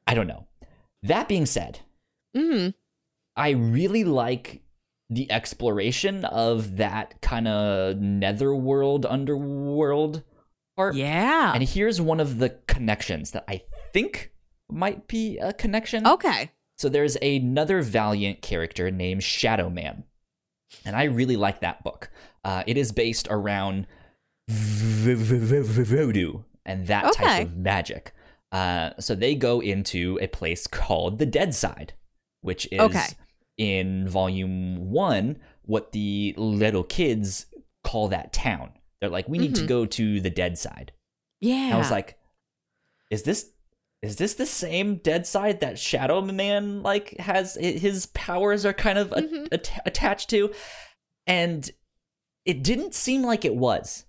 I 0.07 0.15
don't 0.15 0.27
know. 0.27 0.47
That 1.03 1.29
being 1.29 1.47
said, 1.47 1.81
Mm-hmm. 2.37 2.71
I 3.37 3.51
really 3.51 4.05
like 4.05 4.63
the 5.11 5.31
exploration 5.31 6.25
of 6.25 6.77
that 6.79 7.21
kind 7.21 7.47
of 7.49 7.97
netherworld, 7.99 9.05
underworld 9.07 10.23
part. 10.77 10.95
Yeah. 10.95 11.53
And 11.55 11.63
here's 11.63 12.01
one 12.01 12.21
of 12.21 12.39
the 12.39 12.51
connections 12.67 13.33
that 13.33 13.45
I 13.49 13.63
think 13.93 14.33
might 14.71 15.07
be 15.09 15.39
a 15.39 15.53
connection. 15.53 16.07
okay. 16.07 16.51
So 16.79 16.89
there's 16.89 17.17
another 17.23 17.83
Valiant 17.83 18.43
character 18.43 18.91
named 18.91 19.23
Shadow 19.23 19.71
Man, 19.71 20.03
and 20.85 20.97
I 20.97 21.05
really 21.05 21.37
like 21.37 21.61
that 21.61 21.85
book. 21.85 22.11
Uh, 22.45 22.65
it 22.67 22.77
is 22.77 22.91
based 22.91 23.29
around 23.31 23.87
v- 24.49 25.15
v- 25.15 25.61
v- 25.61 25.83
voodoo 25.85 26.43
and 26.67 26.89
that 26.89 27.05
Okay. 27.05 27.25
type 27.25 27.47
of 27.47 27.57
magic. 27.57 28.13
Uh, 28.51 28.91
so 28.99 29.15
they 29.15 29.37
go 29.37 29.61
into 29.61 30.19
a 30.21 30.27
place 30.27 30.67
called 30.67 31.19
the 31.19 31.27
Dead 31.27 31.55
Side, 31.55 31.93
which 32.41 32.67
is 32.73 32.81
Okay. 32.81 33.07
In 33.57 34.09
volume 34.09 34.91
one 34.91 35.39
what 35.63 35.93
the 35.93 36.35
little 36.37 36.85
kids 36.85 37.47
call 37.83 38.09
that 38.09 38.33
town. 38.33 38.73
They're 39.01 39.11
like, 39.11 39.29
we 39.29 39.39
need 39.39 39.55
to 39.57 39.63
Mhm. 39.63 39.69
go 39.69 39.87
to 39.87 40.21
the 40.21 40.31
Dead 40.31 40.59
Side. 40.59 40.93
Yeah. 41.41 41.67
And 41.67 41.75
I 41.75 41.79
was 41.79 41.91
like, 41.91 42.19
is 43.11 43.23
this 43.23 43.51
is 44.03 44.17
this 44.17 44.35
the 44.35 44.45
same 44.45 44.97
dead 44.97 45.27
side 45.27 45.61
that 45.61 45.79
Shadow 45.79 46.21
Man 46.21 46.83
like 46.83 47.17
has 47.19 47.55
his 47.55 48.05
powers 48.07 48.67
are 48.67 48.75
kind 48.75 48.99
of 48.99 49.13
a- 49.13 49.23
Mhm. 49.23 49.49
at- 49.53 49.83
attached 49.87 50.29
to? 50.31 50.53
And 51.27 51.71
it 52.45 52.63
didn't 52.63 52.95
seem 52.95 53.23
like 53.23 53.47
it 53.47 53.55
was. 53.57 54.05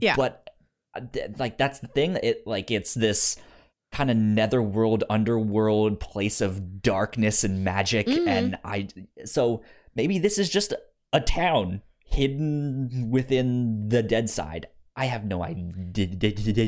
Yeah. 0.00 0.16
But 0.16 0.48
uh, 0.94 1.02
like 1.38 1.58
that's 1.58 1.78
the 1.78 1.86
thing. 1.88 2.18
It 2.22 2.44
like 2.46 2.70
it's 2.72 2.94
this 2.94 3.36
kind 3.96 4.10
of 4.10 4.16
netherworld, 4.18 5.04
underworld 5.08 5.98
place 6.00 6.40
of 6.42 6.82
darkness 6.82 7.42
and 7.44 7.64
magic, 7.64 8.06
Mhm. 8.06 8.26
and 8.28 8.58
I 8.62 8.88
so 9.24 9.62
maybe 9.94 10.18
this 10.18 10.36
is 10.38 10.50
just 10.50 10.74
a 11.14 11.20
town 11.20 11.80
hidden 12.04 13.10
within 13.10 13.88
the 13.88 14.02
dead 14.02 14.28
side. 14.28 14.66
I 14.96 15.06
have 15.06 15.24
no 15.24 15.42
idea. 15.42 15.72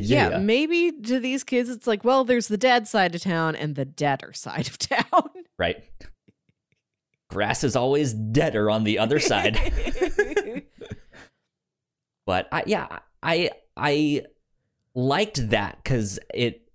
yeah, 0.03 0.39
maybe 0.39 0.93
to 1.03 1.19
these 1.21 1.45
kids, 1.45 1.69
it's 1.71 1.87
like, 1.87 2.03
well, 2.05 2.25
there's 2.25 2.49
the 2.49 2.57
dead 2.59 2.89
side 2.89 3.15
of 3.15 3.21
town 3.23 3.55
and 3.57 3.75
the 3.75 3.85
deader 3.85 4.33
side 4.33 4.67
of 4.69 4.79
town. 4.97 5.31
right? 5.59 5.85
Grass 7.31 7.63
is 7.63 7.77
always 7.77 8.15
deader 8.15 8.71
on 8.71 8.85
the 8.85 8.99
other 8.99 9.19
side. 9.21 9.59
but 12.27 12.49
I, 12.53 12.63
yeah, 12.67 13.01
I 13.23 13.51
I 13.77 14.23
liked 14.95 15.51
that 15.51 15.79
because 15.83 16.19
it 16.35 16.68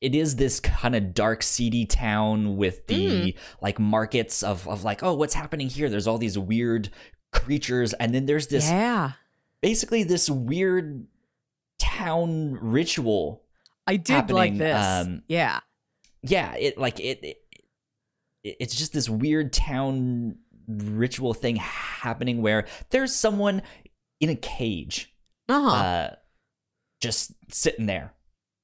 it 0.00 0.14
is 0.14 0.36
this 0.36 0.60
kind 0.60 0.94
of 0.94 1.14
dark, 1.14 1.42
seedy 1.42 1.86
town 1.86 2.56
with 2.56 2.86
the 2.86 3.34
like 3.62 3.78
markets 3.78 4.42
of 4.42 4.66
of 4.68 4.84
like, 4.84 5.02
oh, 5.02 5.14
what's 5.14 5.34
happening 5.34 5.68
here? 5.68 5.88
There's 5.88 6.06
all 6.06 6.18
these 6.18 6.38
weird 6.38 6.90
creatures, 7.32 7.92
and 7.94 8.14
then 8.14 8.26
there's 8.26 8.46
this 8.48 8.68
yeah. 8.68 9.12
basically 9.62 10.02
this 10.04 10.28
weird 10.30 11.06
town 11.78 12.58
ritual 12.60 13.42
I 13.86 13.96
did 13.96 14.30
like 14.30 14.56
this. 14.56 14.84
um, 14.84 15.22
yeah. 15.28 15.60
yeah 16.22 16.54
it 16.54 16.78
like 16.78 16.98
it, 17.00 17.20
it 17.22 17.36
it's 18.42 18.74
just 18.76 18.92
this 18.92 19.08
weird 19.08 19.52
town 19.52 20.36
ritual 20.68 21.34
thing 21.34 21.56
happening 21.56 22.42
where 22.42 22.66
there's 22.90 23.14
someone 23.14 23.62
in 24.20 24.30
a 24.30 24.34
cage 24.36 25.14
Uh-huh. 25.48 25.68
uh 25.70 26.14
just 27.00 27.32
sitting 27.52 27.86
there 27.86 28.14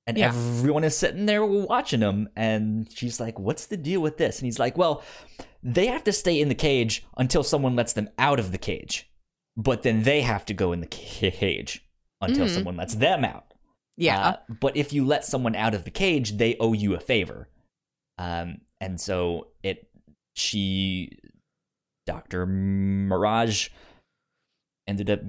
and 0.07 0.19
Yeah. 0.19 0.29
everyone 0.29 0.85
is 0.85 0.97
sitting 0.97 1.27
there 1.27 1.45
watching 1.45 2.01
him 2.01 2.29
and 2.37 2.91
she's 2.93 3.21
like 3.21 3.38
what's 3.38 3.67
the 3.67 3.77
deal 3.77 4.01
with 4.01 4.17
this 4.19 4.38
and 4.38 4.47
he's 4.47 4.59
like 4.59 4.77
well 4.77 5.03
they 5.62 5.87
have 5.87 6.03
to 6.05 6.12
stay 6.12 6.41
in 6.41 6.49
the 6.49 6.55
cage 6.55 7.05
until 7.17 7.43
someone 7.45 7.77
lets 7.77 7.93
them 7.93 8.09
out 8.19 8.41
of 8.41 8.51
the 8.53 8.59
cage 8.59 9.09
but 9.57 9.83
then 9.83 10.03
they 10.03 10.23
have 10.23 10.45
to 10.47 10.55
go 10.55 10.73
in 10.73 10.81
the 10.81 10.87
cage 10.87 11.85
until 12.21 12.47
Mhm. 12.47 12.55
someone 12.55 12.77
lets 12.77 12.95
them 12.95 13.25
out 13.25 13.53
yeah. 13.97 14.27
uh, 14.29 14.37
but 14.61 14.77
if 14.77 14.93
you 14.93 15.05
let 15.05 15.25
someone 15.25 15.55
out 15.55 15.75
of 15.75 15.85
the 15.85 15.91
cage, 15.91 16.38
they 16.38 16.57
owe 16.59 16.73
you 16.73 16.95
a 16.95 16.99
favor. 16.99 17.49
Um, 18.17 18.62
and 18.81 18.99
so 18.99 19.49
it, 19.62 19.87
she, 20.35 21.19
Dr. 22.07 22.47
Mirage 22.47 23.69
ended 24.87 25.11
up 25.11 25.21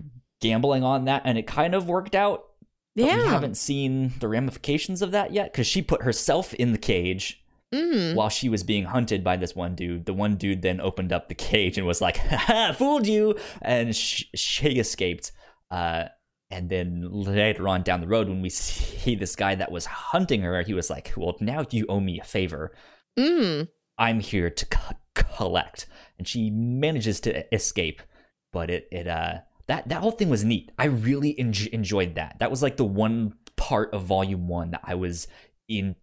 gambling 0.41 0.83
on 0.83 1.05
that 1.05 1.23
and 1.25 1.37
it 1.37 1.45
kind 1.45 1.75
of 1.75 1.89
worked 1.89 2.15
out. 2.15 2.45
But 2.95 3.05
yeah. 3.05 3.17
we 3.17 3.23
haven't 3.23 3.57
seen 3.57 4.13
the 4.19 4.27
ramifications 4.27 5.01
of 5.01 5.11
that 5.11 5.33
yet 5.33 5.51
because 5.51 5.65
she 5.67 5.81
put 5.81 6.03
herself 6.03 6.53
in 6.53 6.71
the 6.73 6.77
cage 6.77 7.43
Mhm. 7.73 8.13
while 8.13 8.29
she 8.29 8.49
was 8.49 8.61
being 8.63 8.83
hunted 8.85 9.23
by 9.23 9.35
this 9.35 9.55
one 9.55 9.73
dude. 9.73 10.05
The 10.05 10.13
one 10.13 10.35
dude 10.35 10.61
then 10.61 10.79
opened 10.79 11.11
up 11.11 11.27
the 11.27 11.33
cage 11.33 11.77
and 11.77 11.87
was 11.87 12.01
like, 12.01 12.17
"Ha, 12.47 12.75
fooled 12.77 13.07
you!" 13.07 13.35
And 13.63 13.95
sh- 13.95 14.25
she 14.35 14.67
escaped. 14.77 15.31
Uh, 15.71 16.05
and 16.51 16.69
then 16.69 17.09
later 17.11 17.67
on 17.67 17.81
down 17.81 17.99
the 18.01 18.07
road, 18.07 18.29
when 18.29 18.43
we 18.43 18.49
see 18.49 19.15
this 19.15 19.35
guy 19.35 19.55
that 19.55 19.71
was 19.71 19.87
hunting 19.87 20.41
her, 20.43 20.61
he 20.61 20.75
was 20.75 20.91
like, 20.91 21.13
"Well, 21.17 21.35
now 21.39 21.65
you 21.71 21.87
owe 21.89 21.99
me 21.99 22.19
a 22.19 22.23
favor. 22.23 22.75
Mm. 23.17 23.69
I'm 23.97 24.19
here 24.19 24.51
to 24.51 24.65
co- 24.67 24.95
collect." 25.15 25.87
And 26.19 26.27
she 26.27 26.51
manages 26.51 27.19
to 27.21 27.51
escape, 27.55 28.03
but 28.51 28.69
it 28.69 28.87
it 28.91 29.07
uh 29.07 29.39
that 29.67 29.87
that 29.89 30.01
whole 30.01 30.11
thing 30.11 30.29
was 30.29 30.43
neat. 30.43 30.71
I 30.77 30.85
really 30.85 31.37
en- 31.39 31.53
enjoyed 31.71 32.15
that. 32.15 32.37
That 32.39 32.51
was 32.51 32.61
like 32.61 32.77
the 32.77 32.83
one 32.85 33.33
part 33.55 33.93
of 33.93 34.03
Volume 34.03 34.47
One 34.47 34.71
that 34.71 34.81
I 34.83 34.95
was 34.95 35.27
in 35.67 35.95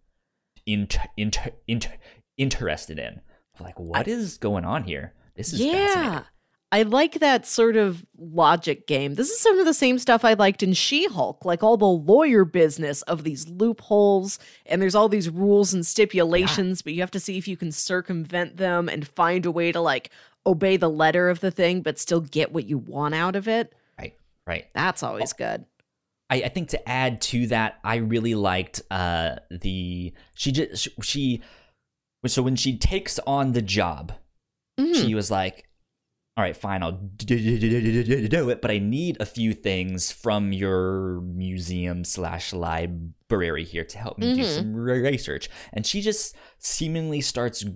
in, 0.65 0.87
in, 1.17 1.31
in 1.67 1.81
interested 2.37 2.99
in. 2.99 3.21
Like, 3.59 3.79
what 3.79 4.07
is 4.07 4.37
going 4.37 4.65
on 4.65 4.83
here? 4.83 5.13
This 5.35 5.53
is 5.53 5.59
Yeah. 5.59 5.85
fascinating. 5.87 6.25
I 6.73 6.83
like 6.83 7.19
that 7.19 7.45
sort 7.45 7.75
of 7.75 8.05
logic 8.17 8.87
game. 8.87 9.15
This 9.15 9.29
is 9.29 9.39
some 9.41 9.59
of 9.59 9.65
the 9.65 9.73
same 9.73 9.99
stuff 9.99 10.23
I 10.23 10.33
liked 10.35 10.63
in 10.63 10.71
She 10.71 11.05
Hulk, 11.07 11.43
like 11.43 11.63
all 11.63 11.75
the 11.75 11.85
lawyer 11.85 12.45
business 12.45 13.01
of 13.03 13.23
these 13.25 13.49
loopholes, 13.49 14.39
and 14.65 14.81
there's 14.81 14.95
all 14.95 15.09
these 15.09 15.29
rules 15.29 15.73
and 15.73 15.85
stipulations, 15.85 16.81
but 16.81 16.93
you 16.93 17.01
have 17.01 17.11
to 17.11 17.19
see 17.19 17.37
if 17.37 17.45
you 17.47 17.57
can 17.57 17.73
circumvent 17.73 18.55
them 18.55 18.87
and 18.87 19.05
find 19.07 19.45
a 19.45 19.51
way 19.51 19.73
to 19.73 19.81
like 19.81 20.11
obey 20.45 20.77
the 20.77 20.89
letter 20.89 21.29
of 21.29 21.41
the 21.41 21.51
thing, 21.51 21.81
but 21.81 21.99
still 21.99 22.21
get 22.21 22.53
what 22.53 22.65
you 22.67 22.77
want 22.77 23.15
out 23.15 23.35
of 23.35 23.49
it. 23.49 23.73
Right, 23.99 24.15
right. 24.47 24.67
That's 24.73 25.03
always 25.03 25.33
good. 25.33 25.65
I, 26.29 26.35
I 26.43 26.47
think 26.49 26.69
to 26.69 26.89
add 26.89 27.19
to 27.23 27.47
that, 27.47 27.79
I 27.83 27.97
really 27.97 28.35
liked 28.35 28.81
uh 28.89 29.35
the 29.49 30.13
she 30.35 30.53
just 30.53 30.87
she 31.03 31.41
so 32.25 32.41
when 32.41 32.55
she 32.55 32.77
takes 32.77 33.19
on 33.27 33.51
the 33.51 33.61
job, 33.61 34.13
Mhm. 34.79 34.95
she 34.95 35.13
was 35.15 35.29
like, 35.29 35.65
"All 36.37 36.43
right, 36.43 36.55
fine, 36.55 36.81
I'll 36.81 36.93
do 36.93 37.37
do 38.27 38.49
it, 38.49 38.61
but 38.61 38.71
I 38.71 38.77
need 38.79 39.17
a 39.19 39.25
few 39.25 39.53
things 39.53 40.11
from 40.11 40.53
your 40.53 41.21
museum 41.21 42.03
slash 42.05 42.53
library 42.53 43.65
here 43.65 43.83
to 43.83 43.97
help 43.97 44.17
me 44.17 44.35
do 44.35 44.41
Mhm. 44.41 44.55
some 44.55 44.73
research." 44.73 45.49
And 45.73 45.85
she 45.85 46.01
just 46.01 46.35
seemingly 46.57 47.21
starts 47.21 47.61
g- 47.61 47.73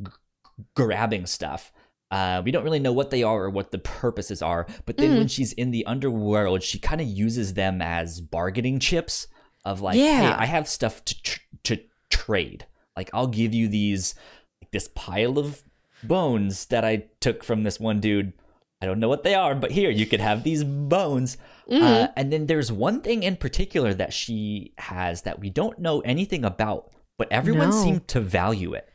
grabbing 0.76 1.26
stuff. 1.26 1.72
Uh, 2.12 2.41
we 2.46 2.52
don't 2.52 2.63
really 2.63 2.80
know 2.80 2.94
what 2.94 3.10
they 3.10 3.24
are 3.24 3.44
or 3.46 3.50
what 3.50 3.72
the 3.72 3.80
purposes 3.80 4.41
are, 4.41 4.68
but 4.86 4.96
then 4.98 5.12
Mhm. 5.12 5.18
when 5.18 5.28
she's 5.28 5.52
in 5.54 5.72
the 5.72 5.86
underworld, 5.86 6.63
she 6.63 6.80
kind 6.80 7.02
of 7.02 7.08
uses 7.08 7.56
them 7.56 7.82
as 7.82 8.22
bargaining 8.22 8.80
chips 8.80 9.28
of 9.65 9.82
like, 9.82 9.98
"Hey, 9.98 10.28
I 10.28 10.46
have 10.46 10.68
stuff 10.70 11.04
to 11.06 11.22
tr- 11.24 11.39
to 11.63 11.80
trade. 12.10 12.68
Like, 12.96 13.10
I'll 13.13 13.28
give 13.28 13.54
you 13.54 13.68
these 13.68 14.15
like 14.62 14.72
this 14.72 14.88
pile 14.96 15.38
of 15.38 15.63
bones 16.04 16.68
that 16.68 16.86
I 16.86 17.06
took 17.20 17.44
from 17.44 17.63
this 17.63 17.80
one 17.80 18.00
dude. 18.00 18.34
I 18.82 18.86
don't 18.86 19.00
know 19.00 19.10
what 19.10 19.24
they 19.24 19.36
are, 19.36 19.56
but 19.56 19.72
here 19.72 19.90
you 19.90 20.06
could 20.06 20.20
have 20.20 20.44
these 20.44 20.64
bones. 20.64 21.38
Mhm. 21.70 21.82
Uh, 21.82 22.08
and 22.16 22.32
then 22.32 22.46
there's 22.48 22.72
one 22.72 23.02
thing 23.02 23.24
in 23.24 23.38
particular 23.38 23.94
that 23.94 24.14
she 24.14 24.74
has 24.78 25.22
that 25.24 25.40
we 25.40 25.50
don't 25.50 25.80
know 25.80 26.02
anything 26.02 26.44
about, 26.46 26.92
but 27.18 27.32
everyone 27.32 27.70
No. 27.70 27.84
seemed 27.84 28.08
to 28.10 28.20
value 28.20 28.74
it. 28.74 28.88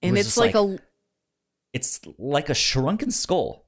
It 0.00 0.08
and 0.08 0.12
was 0.16 0.20
it's 0.20 0.28
just 0.28 0.38
like, 0.38 0.54
a 0.54 0.78
it's 1.72 2.00
like 2.18 2.48
a 2.48 2.54
shrunken 2.54 3.10
skull. 3.10 3.66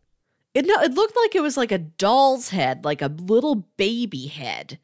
it 0.55 0.65
no, 0.67 0.75
it 0.81 0.93
looked 0.95 1.17
like 1.17 1.35
it 1.35 1.43
was 1.43 1.57
like 1.57 1.71
a 1.73 1.79
doll's 1.79 2.49
head, 2.49 2.85
like 2.85 3.03
a 3.03 3.09
little 3.09 3.69
baby 3.77 4.27
head. 4.27 4.79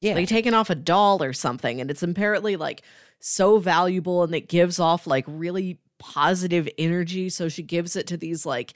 Yeah, 0.00 0.14
like 0.14 0.28
taken 0.28 0.54
off 0.54 0.70
a 0.70 0.74
doll 0.74 1.22
or 1.22 1.34
something 1.34 1.78
and 1.78 1.90
it's 1.90 2.02
apparently 2.02 2.56
like 2.56 2.80
so 3.20 3.58
valuable 3.58 4.22
and 4.22 4.34
it 4.34 4.48
gives 4.48 4.78
off 4.80 5.06
like 5.06 5.26
really 5.28 5.78
positive 5.98 6.66
energy 6.78 7.28
so 7.28 7.50
she 7.50 7.62
gives 7.62 7.94
it 7.96 8.06
to 8.06 8.16
these 8.16 8.46
like 8.46 8.72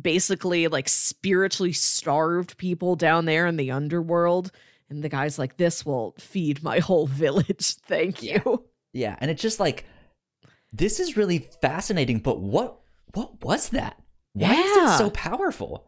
basically 0.00 0.68
like 0.68 0.88
spiritually 0.88 1.72
starved 1.72 2.56
people 2.56 2.96
down 2.96 3.24
there 3.24 3.46
in 3.46 3.56
the 3.56 3.70
underworld 3.70 4.50
and 4.90 5.02
the 5.02 5.08
guy's 5.08 5.38
like 5.38 5.56
this 5.56 5.84
will 5.84 6.14
feed 6.18 6.62
my 6.62 6.78
whole 6.88 7.06
village 7.06 7.74
thank 7.74 8.22
you 8.22 8.64
yeah, 8.92 9.16
and 9.20 9.30
it's 9.30 9.42
just 9.42 9.60
like 9.60 9.84
this 10.72 11.00
is 11.00 11.16
really 11.16 11.38
fascinating. 11.60 12.18
But 12.18 12.40
what 12.40 12.80
what 13.14 13.42
was 13.44 13.70
that? 13.70 14.00
Why 14.32 14.54
is 14.54 14.76
it 14.76 14.98
so 14.98 15.10
powerful? 15.10 15.86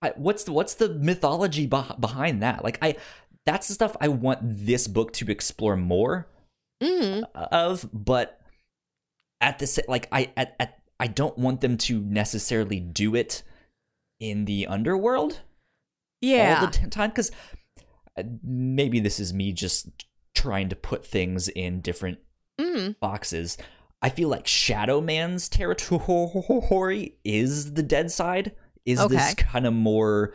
I, 0.00 0.12
what's 0.16 0.44
the 0.44 0.52
what's 0.52 0.74
the 0.74 0.88
mythology 0.94 1.68
beh- 1.68 2.00
behind 2.00 2.42
that? 2.42 2.64
Like 2.64 2.78
I, 2.82 2.96
that's 3.44 3.68
the 3.68 3.74
stuff 3.74 3.96
I 4.00 4.08
want 4.08 4.40
this 4.42 4.86
book 4.86 5.12
to 5.14 5.30
explore 5.30 5.76
more 5.76 6.28
mm, 6.82 7.24
of. 7.34 7.88
But 7.92 8.40
at 9.40 9.58
the 9.58 9.66
sa- 9.66 9.82
like 9.88 10.08
I 10.12 10.32
at, 10.36 10.54
at 10.60 10.77
I 11.00 11.06
don't 11.06 11.38
want 11.38 11.60
them 11.60 11.76
to 11.78 12.00
necessarily 12.00 12.80
do 12.80 13.14
it 13.14 13.42
in 14.20 14.44
the 14.46 14.66
underworld 14.66 15.40
yeah 16.20 16.58
all 16.60 16.66
the 16.66 16.72
t- 16.72 16.86
time 16.88 17.10
because 17.10 17.30
maybe 18.42 19.00
this 19.00 19.20
is 19.20 19.32
me 19.32 19.52
just 19.52 20.06
trying 20.34 20.68
to 20.68 20.76
put 20.76 21.04
things 21.06 21.48
in 21.48 21.80
different 21.80 22.18
mm, 22.60 22.98
boxes. 23.00 23.56
I 24.02 24.08
feel 24.10 24.28
like 24.28 24.46
Shadow 24.46 25.00
Man's 25.00 25.48
territory 25.48 27.14
is 27.24 27.74
the 27.74 27.82
dead 27.82 28.10
side. 28.10 28.52
Is 28.84 29.00
Okay. 29.00 29.16
this 29.16 29.34
kind 29.34 29.66
of 29.66 29.74
more 29.74 30.34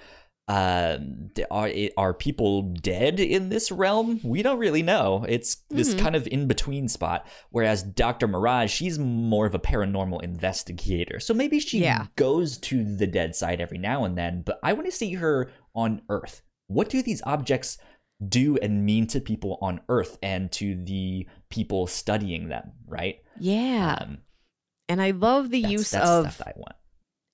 um 0.50 1.30
are 1.50 1.72
are 1.96 2.14
people 2.14 2.64
dead 2.64 3.18
in 3.22 3.48
this 3.48 3.72
realm 3.72 4.20
we 4.26 4.42
don't 4.44 4.60
really 4.60 4.84
know 4.84 5.26
it's 5.30 5.56
this 5.70 5.94
Mhm. 5.96 6.00
kind 6.00 6.16
of 6.18 6.28
in 6.28 6.48
between 6.48 6.90
spot 6.90 7.26
whereas 7.52 7.82
dr 7.82 8.28
mirage 8.28 8.70
she's 8.70 9.00
more 9.00 9.46
of 9.46 9.56
a 9.56 9.60
paranormal 9.60 10.22
investigator 10.22 11.22
so 11.22 11.34
maybe 11.34 11.60
she 11.62 11.80
Yeah. 11.80 12.08
goes 12.18 12.58
to 12.58 12.84
the 12.84 13.08
dead 13.08 13.38
side 13.38 13.62
every 13.62 13.78
now 13.78 14.04
and 14.04 14.18
then 14.18 14.42
but 14.46 14.60
i 14.64 14.74
want 14.74 14.86
to 14.86 14.92
see 14.92 15.14
her 15.14 15.50
on 15.74 16.02
earth 16.10 16.42
what 16.68 16.90
do 16.90 17.02
these 17.02 17.22
objects 17.26 17.78
do 18.28 18.58
and 18.58 18.86
mean 18.86 19.08
to 19.08 19.22
people 19.22 19.58
on 19.62 19.80
earth 19.88 20.18
and 20.22 20.52
to 20.54 20.76
the 20.84 21.26
people 21.50 21.88
studying 21.88 22.50
them 22.50 22.74
right 22.86 23.22
Yeah. 23.40 23.98
um 24.02 24.18
and 24.90 25.02
I 25.02 25.12
love 25.12 25.52
the 25.52 25.62
that's, 25.62 25.72
use 25.72 25.92
that's 25.92 26.10
of 26.10 26.24
stuff 26.26 26.38
that 26.40 26.48
i 26.50 26.54
want 26.60 26.76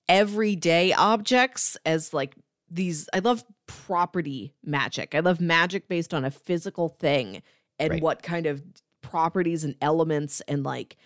everyday 0.08 0.92
objects 0.92 1.76
as 1.84 2.14
like 2.14 2.34
these 2.70 3.08
I 3.12 3.18
love 3.18 3.44
property 3.66 4.54
magic. 4.64 5.14
I 5.14 5.20
love 5.20 5.40
magic 5.40 5.88
based 5.88 6.14
on 6.14 6.24
a 6.24 6.30
physical 6.30 6.88
thing 6.88 7.42
and 7.78 7.90
Right. 7.90 8.02
what 8.02 8.22
kind 8.22 8.46
of 8.46 8.62
properties 9.02 9.64
and 9.64 9.74
elements 9.80 10.40
and 10.42 10.62
like 10.62 10.96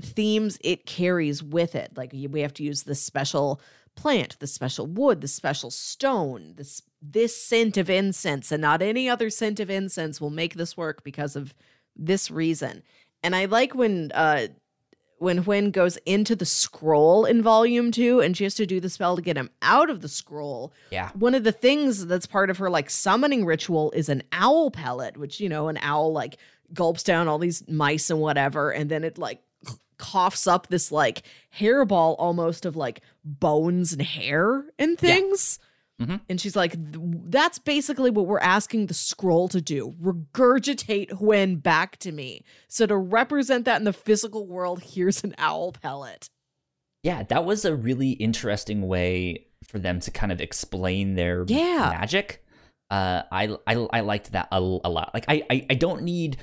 themes 0.00 0.58
it 0.62 0.86
carries 0.86 1.42
with 1.42 1.74
it. 1.74 1.92
Like 1.96 2.12
we 2.12 2.40
have 2.40 2.54
to 2.54 2.62
use 2.62 2.84
this 2.84 3.02
special 3.02 3.60
plant, 3.96 4.38
the 4.38 4.46
special 4.46 4.86
wood, 4.86 5.20
the 5.20 5.28
special 5.28 5.70
stone, 5.70 6.54
this 6.56 6.82
this 7.02 7.36
scent 7.42 7.76
of 7.76 7.90
incense 7.90 8.52
and 8.52 8.62
not 8.62 8.82
any 8.82 9.08
other 9.08 9.30
scent 9.30 9.60
of 9.60 9.68
incense 9.70 10.20
will 10.20 10.30
make 10.30 10.54
this 10.54 10.76
work 10.76 11.02
because 11.02 11.36
of 11.36 11.54
this 11.96 12.30
reason. 12.30 12.82
And 13.22 13.34
I 13.36 13.44
like 13.46 13.74
when 13.74 14.10
uh 14.12 14.48
when 15.20 15.44
Hwen 15.44 15.70
goes 15.70 15.98
into 16.06 16.34
the 16.34 16.46
scroll 16.46 17.26
in 17.26 17.42
volume 17.42 17.92
two 17.92 18.20
and 18.20 18.34
she 18.36 18.44
has 18.44 18.54
to 18.54 18.64
do 18.64 18.80
the 18.80 18.88
spell 18.88 19.16
to 19.16 19.22
get 19.22 19.36
him 19.36 19.50
out 19.60 19.90
of 19.90 20.00
the 20.00 20.08
scroll. 20.08 20.72
yeah 20.90 21.10
One 21.14 21.34
of 21.34 21.44
the 21.44 21.52
things 21.52 22.06
that's 22.06 22.26
part 22.26 22.48
of 22.48 22.56
her 22.56 22.70
like 22.70 22.88
summoning 22.88 23.44
ritual 23.44 23.90
is 23.92 24.08
an 24.08 24.22
owl 24.32 24.70
pellet, 24.70 25.18
which, 25.18 25.38
you 25.38 25.48
know, 25.48 25.68
an 25.68 25.78
owl 25.82 26.12
like 26.12 26.38
gulps 26.72 27.02
down 27.02 27.28
all 27.28 27.38
these 27.38 27.62
mice 27.68 28.08
and 28.08 28.20
whatever, 28.20 28.70
and 28.70 28.90
then 28.90 29.04
it 29.04 29.18
like 29.18 29.42
coughs 29.98 30.46
up 30.46 30.68
this 30.68 30.90
like 30.90 31.22
hairball 31.58 32.16
almost 32.18 32.64
of 32.64 32.74
like 32.74 33.02
bones 33.22 33.92
and 33.92 34.00
hair 34.00 34.64
and 34.78 34.98
Yeah. 35.02 35.58
Mhm. 36.00 36.20
And 36.28 36.40
she's 36.40 36.56
like, 36.56 36.74
that's 37.30 37.58
basically 37.58 38.10
what 38.10 38.26
we're 38.26 38.38
asking 38.40 38.86
the 38.86 38.94
scroll 38.94 39.48
to 39.48 39.60
do 39.60 39.94
regurgitate 40.02 41.10
Hwen 41.12 41.56
back 41.62 41.98
to 41.98 42.10
me. 42.12 42.42
So, 42.68 42.86
to 42.86 42.96
represent 42.96 43.64
that 43.66 43.78
in 43.80 43.84
the 43.84 43.92
physical 43.92 44.46
world, 44.46 44.82
here's 44.82 45.22
an 45.24 45.34
owl 45.38 45.72
pellet. 45.72 46.28
Yeah, 47.02 47.22
that 47.24 47.44
was 47.44 47.64
a 47.64 47.74
really 47.74 48.10
interesting 48.12 48.88
way 48.88 49.46
for 49.64 49.78
them 49.78 50.00
to 50.00 50.10
kind 50.10 50.32
of 50.32 50.40
explain 50.40 51.14
their 51.14 51.44
Yeah. 51.48 51.94
magic. 51.98 52.44
Uh, 52.90 53.22
I, 53.30 53.56
I 53.66 53.74
I 53.92 54.00
liked 54.00 54.32
that 54.32 54.48
a, 54.50 54.56
a 54.58 54.90
lot. 54.90 55.10
Like 55.14 55.24
I, 55.28 55.42
I 55.50 55.66
I 55.70 55.74
don't 55.74 56.02
need 56.02 56.38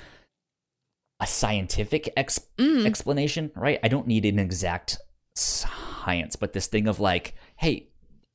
a 1.20 1.28
scientific 1.28 2.14
ex- 2.16 2.40
Mm. 2.58 2.86
explanation, 2.86 3.52
right? 3.56 3.80
I 3.84 3.88
don't 3.88 4.08
need 4.08 4.24
an 4.26 4.38
exact 4.40 5.00
science, 5.36 6.36
but 6.36 6.54
this 6.54 6.68
thing 6.68 6.88
of 6.88 7.00
like, 7.00 7.34
hey, 7.58 7.90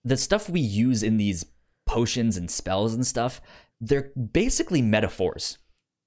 the 0.05 0.17
stuff 0.17 0.49
we 0.49 0.61
use 0.61 1.03
in 1.03 1.17
these 1.17 1.45
potions 1.87 2.37
and 2.37 2.51
spells 2.51 2.95
and 2.95 3.07
stuff, 3.07 3.41
they're 3.81 4.11
basically 4.33 4.83
metaphors 4.83 5.59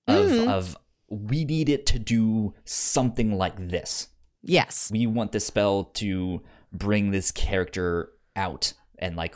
of 0.08 0.28
Mhm. 0.30 0.48
of 0.48 0.78
we 1.10 1.46
need 1.46 1.70
it 1.70 1.86
to 1.86 2.00
do 2.00 2.54
something 2.66 3.38
like 3.38 3.70
this 3.70 4.08
Yes. 4.42 4.90
we 4.92 5.06
want 5.08 5.32
the 5.32 5.40
spell 5.40 5.86
to 5.96 6.42
bring 6.72 7.12
this 7.12 7.32
character 7.32 8.12
out 8.36 8.74
and 9.00 9.16
like 9.16 9.36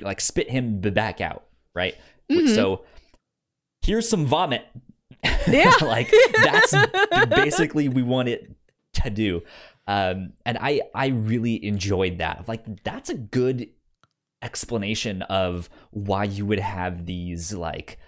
like 0.00 0.20
spit 0.20 0.50
him 0.50 0.80
back 0.80 1.20
out, 1.20 1.46
right? 1.74 1.94
Mhm. 2.30 2.54
So 2.54 2.84
here's 3.82 4.08
some 4.08 4.26
vomit. 4.26 4.64
Yeah. 5.48 5.72
like 5.82 6.12
that's 6.42 6.74
basically 7.28 7.88
we 7.88 8.02
want 8.02 8.28
it 8.28 8.50
to 8.94 9.10
do. 9.10 9.42
Um 9.90 10.34
and 10.46 10.56
I 10.60 10.82
I 10.94 11.08
really 11.08 11.62
enjoyed 11.64 12.18
that. 12.18 12.44
Like 12.46 12.82
that's 12.84 13.10
a 13.10 13.14
good 13.14 13.68
explanation 14.40 15.22
of 15.22 15.68
why 15.90 16.24
you 16.24 16.46
would 16.46 16.60
have 16.60 17.06
these 17.06 17.52
like 17.52 17.98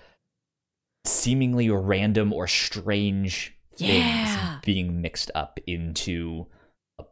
seemingly 1.05 1.69
random 1.69 2.33
or 2.33 2.47
strange 2.47 3.57
Yeah. 3.79 4.55
things 4.55 4.61
being 4.65 5.01
mixed 5.03 5.31
up 5.35 5.59
into 5.67 6.47
a 6.99 7.05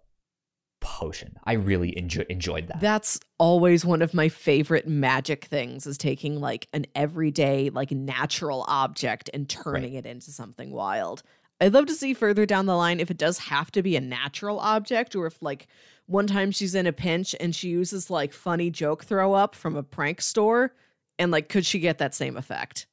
potion. 0.80 1.37
I 1.44 1.54
really 1.54 1.96
enjoy- 1.98 2.26
enjoyed 2.30 2.68
that. 2.68 2.80
That's 2.80 3.18
always 3.38 3.85
one 3.85 4.02
of 4.02 4.14
my 4.14 4.28
favorite 4.28 4.87
magic 4.87 5.46
things 5.46 5.87
is 5.87 5.98
taking 5.98 6.40
like 6.40 6.68
an 6.72 6.87
everyday, 6.94 7.70
like 7.70 7.90
natural 7.90 8.64
object 8.68 9.28
and 9.35 9.48
turning 9.48 9.94
it 9.94 10.06
into 10.06 10.30
something 10.30 10.70
wild. 10.70 11.22
I'd 11.61 11.75
love 11.75 11.87
to 11.87 11.94
see 11.94 12.14
further 12.14 12.46
down 12.46 12.66
the 12.66 12.77
line 12.77 13.01
if 13.01 13.11
it 13.11 13.18
does 13.18 13.38
have 13.38 13.70
to 13.73 13.83
be 13.83 13.94
a 13.94 14.01
natural 14.01 14.59
object 14.61 15.14
or 15.14 15.27
if 15.27 15.42
like 15.42 15.66
one 16.07 16.27
time 16.27 16.51
she's 16.51 16.75
in 16.75 16.87
a 16.87 16.92
pinch 16.92 17.35
and 17.38 17.55
she 17.55 17.68
uses 17.68 18.11
like 18.11 18.33
funny 18.33 18.70
joke 18.70 19.05
throw 19.05 19.35
up 19.35 19.55
from 19.55 19.77
a 19.77 19.83
prank 19.83 20.23
store 20.23 20.73
and 21.18 21.31
like 21.31 21.49
could 21.51 21.66
she 21.66 21.79
get 21.79 21.99
that 21.99 22.14
same 22.14 22.37
effect? 22.37 22.87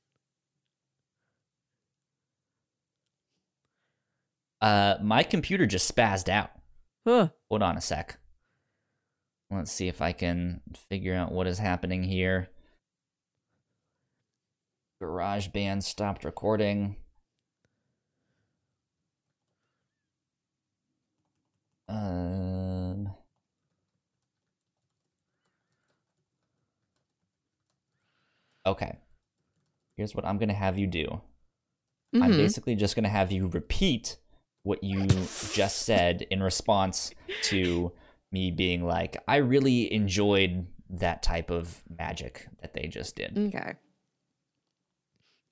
Uh, 4.60 4.96
my 5.02 5.24
computer 5.24 5.66
just 5.66 5.94
spazzed 5.94 6.28
out. 6.28 6.52
Huh. 7.06 7.30
Hold 7.50 7.64
on 7.64 7.78
a 7.78 7.82
sec. 7.82 8.18
Let's 9.50 9.72
see 9.72 9.88
if 9.88 10.02
I 10.02 10.12
can 10.12 10.62
figure 10.90 11.16
out 11.16 11.32
what 11.32 11.48
is 11.48 11.60
happening 11.60 12.04
here. 12.04 12.50
GarageBand 15.02 15.84
stopped 15.84 16.26
recording. 16.26 16.98
Um. 21.89 23.10
Okay. 28.65 28.97
Here's 29.95 30.13
what 30.13 30.26
I'm 30.26 30.38
going 30.38 30.50
to 30.50 30.56
have 30.56 30.78
you 30.78 30.88
do. 30.88 31.21
I'm 32.13 32.34
Mhm. 32.34 32.38
basically 32.38 32.76
just 32.76 32.95
going 32.95 33.04
to 33.04 33.10
have 33.10 33.32
you 33.32 33.47
repeat 33.47 34.17
what 34.63 34.84
you 34.84 35.08
just 35.54 35.84
said 35.84 36.23
in 36.30 36.43
response 36.43 37.12
to 37.43 37.91
me 38.32 38.52
being 38.52 38.84
like, 38.86 39.17
I 39.28 39.38
really 39.38 39.91
enjoyed 39.91 40.67
that 40.89 41.23
type 41.23 41.50
of 41.50 41.84
magic 41.89 42.47
that 42.62 42.73
they 42.73 42.88
just 42.88 43.15
did. 43.15 43.38
Okay. 43.38 43.73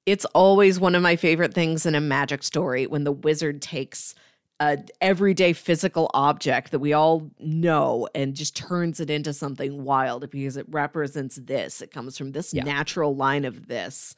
It's 0.06 0.26
always 0.26 0.80
one 0.80 0.96
of 0.96 1.02
my 1.02 1.16
favorite 1.16 1.54
things 1.54 1.86
in 1.86 1.96
a 1.96 2.02
magic 2.02 2.44
story 2.44 2.86
when 2.86 3.06
the 3.06 3.12
wizard 3.12 3.62
takes 3.62 4.14
a 4.60 4.78
everyday 5.02 5.52
physical 5.52 6.10
object 6.14 6.72
that 6.72 6.80
we 6.80 6.94
all 6.94 7.30
know 7.40 8.08
and 8.16 8.36
just 8.36 8.56
turns 8.56 9.00
it 9.00 9.10
into 9.10 9.34
something 9.34 9.84
wild 9.84 10.30
because 10.30 10.56
it 10.56 10.66
represents 10.70 11.36
this. 11.36 11.82
It 11.82 11.92
comes 11.92 12.18
from 12.18 12.32
this 12.32 12.54
Yeah. 12.54 12.64
natural 12.64 13.16
line 13.16 13.44
of 13.44 13.68
this. 13.68 14.16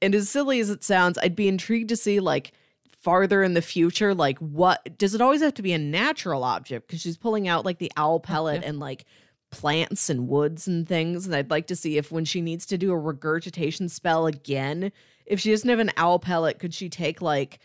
And 0.00 0.14
as 0.14 0.28
silly 0.28 0.60
as 0.60 0.70
it 0.70 0.84
sounds, 0.84 1.18
I'd 1.18 1.36
be 1.36 1.48
intrigued 1.48 1.90
to 1.90 1.96
see 1.96 2.20
like 2.20 2.52
farther 2.98 3.42
in 3.44 3.54
the 3.54 3.62
future 3.62 4.12
like 4.12 4.38
what 4.38 4.98
does 4.98 5.14
it 5.14 5.20
always 5.20 5.40
have 5.40 5.54
to 5.54 5.62
be 5.62 5.72
a 5.72 5.78
natural 5.78 6.42
object 6.42 6.86
because 6.86 7.00
she's 7.00 7.16
pulling 7.16 7.46
out 7.46 7.64
like 7.64 7.78
the 7.78 7.92
owl 7.96 8.16
oh, 8.16 8.18
pellet 8.18 8.62
yeah. 8.62 8.68
and 8.68 8.80
like 8.80 9.04
plants 9.50 10.10
and 10.10 10.26
woods 10.26 10.66
and 10.66 10.88
things 10.88 11.24
and 11.24 11.34
i'd 11.34 11.48
like 11.48 11.68
to 11.68 11.76
see 11.76 11.96
if 11.96 12.10
when 12.10 12.24
she 12.24 12.40
needs 12.40 12.66
to 12.66 12.76
do 12.76 12.90
a 12.90 12.98
regurgitation 12.98 13.88
spell 13.88 14.26
again 14.26 14.90
if 15.26 15.38
she 15.38 15.50
doesn't 15.52 15.70
have 15.70 15.78
an 15.78 15.92
owl 15.96 16.18
pellet 16.18 16.58
could 16.58 16.74
she 16.74 16.88
take 16.88 17.22
like 17.22 17.60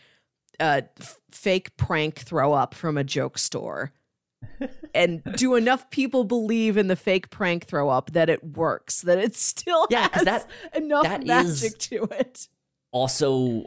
a 0.60 0.84
fake 1.30 1.76
prank 1.76 2.18
throw 2.18 2.52
up 2.52 2.74
from 2.74 2.96
a 2.96 3.04
joke 3.04 3.38
store. 3.38 3.92
And 4.96 5.24
do 5.34 5.56
enough 5.56 5.90
people 5.90 6.22
believe 6.22 6.76
in 6.76 6.86
the 6.86 6.94
fake 6.94 7.30
prank 7.30 7.64
throw 7.64 7.88
up 7.88 8.12
that 8.12 8.30
it 8.30 8.44
works 8.56 9.00
that 9.00 9.18
it 9.18 9.34
still 9.34 9.88
Yeah, 9.90 10.08
has 10.12 10.24
that- 10.24 10.46
enough 10.72 11.02
that 11.02 11.26
magic 11.26 11.76
to 11.78 12.04
it. 12.12 12.46
Also, 12.92 13.64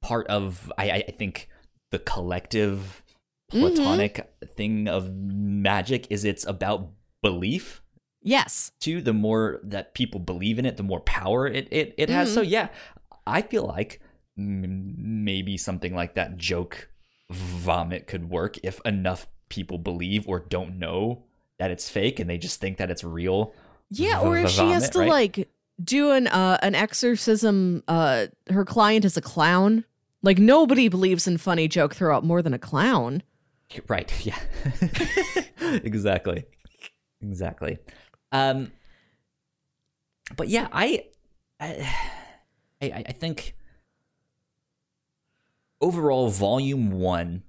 part 0.00 0.28
of, 0.28 0.72
I, 0.78 0.90
I 0.92 1.14
think, 1.18 1.48
the 1.90 1.98
collective 1.98 3.02
mm-hmm. 3.52 3.60
platonic 3.60 4.32
thing 4.56 4.86
of 4.86 5.12
magic 5.12 6.06
is 6.10 6.24
it's 6.24 6.46
about 6.46 6.90
belief. 7.20 7.82
Yes. 8.22 8.70
Too 8.80 9.00
the 9.00 9.12
more 9.12 9.58
that 9.64 9.94
people 9.94 10.20
believe 10.20 10.60
in 10.60 10.66
it 10.66 10.76
the 10.76 10.84
more 10.84 11.00
power 11.00 11.48
it 11.48 11.66
it, 11.72 11.92
it 11.98 12.08
has. 12.08 12.32
So 12.32 12.42
mm-hmm. 12.42 12.52
yeah 12.52 12.68
i 13.26 13.42
feel 13.42 13.64
like 13.64 14.00
m- 14.38 15.24
maybe 15.24 15.56
something 15.56 15.94
like 15.94 16.14
that 16.14 16.36
joke 16.36 16.88
vomit 17.30 18.06
could 18.06 18.28
work 18.30 18.58
if 18.62 18.80
enough 18.84 19.26
people 19.48 19.78
believe 19.78 20.26
or 20.28 20.38
don't 20.40 20.78
know 20.78 21.24
that 21.58 21.70
it's 21.70 21.88
fake 21.88 22.18
and 22.20 22.28
they 22.28 22.38
just 22.38 22.60
think 22.60 22.78
that 22.78 22.90
it's 22.90 23.04
real 23.04 23.52
Yeah, 23.90 24.20
v- 24.20 24.26
or 24.26 24.38
if 24.38 24.50
she 24.50 24.60
has 24.70 24.88
to 24.90 25.00
right? 25.00 25.08
like 25.08 25.48
do 25.82 26.12
an 26.12 26.26
uh 26.28 26.58
an 26.62 26.74
exorcism 26.74 27.82
uh 27.88 28.26
her 28.50 28.64
client 28.64 29.04
is 29.04 29.16
a 29.16 29.22
clown 29.22 29.84
Like 30.22 30.38
nobody 30.38 30.88
believes 30.88 31.26
in 31.26 31.38
funny 31.38 31.68
joke 31.68 31.94
throughout 31.94 32.24
more 32.24 32.42
than 32.42 32.54
a 32.54 32.58
clown. 32.58 33.22
Right. 33.88 34.12
Yeah. 34.24 34.38
exactly. 35.82 36.44
Exactly. 37.20 37.78
Um 38.32 38.70
but 40.36 40.48
yeah, 40.48 40.68
I 40.72 41.04
I 41.60 41.88
I, 42.82 43.04
I 43.06 43.12
think 43.12 43.54
overall 45.82 46.28
volume 46.30 46.90
1 46.92 47.42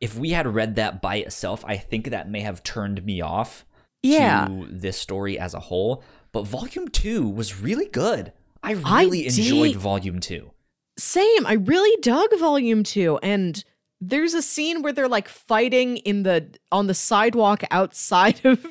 if 0.00 0.18
we 0.18 0.30
had 0.30 0.46
read 0.46 0.74
that 0.74 1.00
by 1.00 1.16
itself, 1.16 1.64
I 1.66 1.76
think 1.78 2.10
that 2.10 2.28
may 2.28 2.40
have 2.40 2.62
turned 2.62 3.04
me 3.06 3.20
off 3.22 3.64
Yeah. 4.02 4.46
to 4.46 4.66
this 4.68 4.98
story 4.98 5.38
as 5.38 5.54
a 5.54 5.60
whole. 5.60 6.02
But 6.32 6.42
volume 6.46 6.88
two 6.88 7.26
was 7.26 7.60
really 7.60 7.86
good. 7.86 8.32
I 8.62 8.76
I 8.84 9.02
really 9.04 9.26
enjoyed 9.26 9.72
did- 9.74 9.80
volume 9.80 10.20
two. 10.20 10.50
Same. 10.98 11.46
I 11.46 11.54
really 11.54 11.96
dug 12.02 12.36
volume 12.38 12.82
2 12.82 13.18
and 13.22 13.64
there's 14.00 14.34
a 14.34 14.42
scene 14.42 14.82
where 14.82 14.92
they're 14.92 15.08
like 15.08 15.28
fighting 15.28 15.96
in 15.98 16.22
the 16.24 16.50
on 16.70 16.86
the 16.86 16.94
sidewalk 16.94 17.62
outside 17.70 18.40
of 18.44 18.66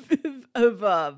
of 0.54 0.84
uh 0.84 1.14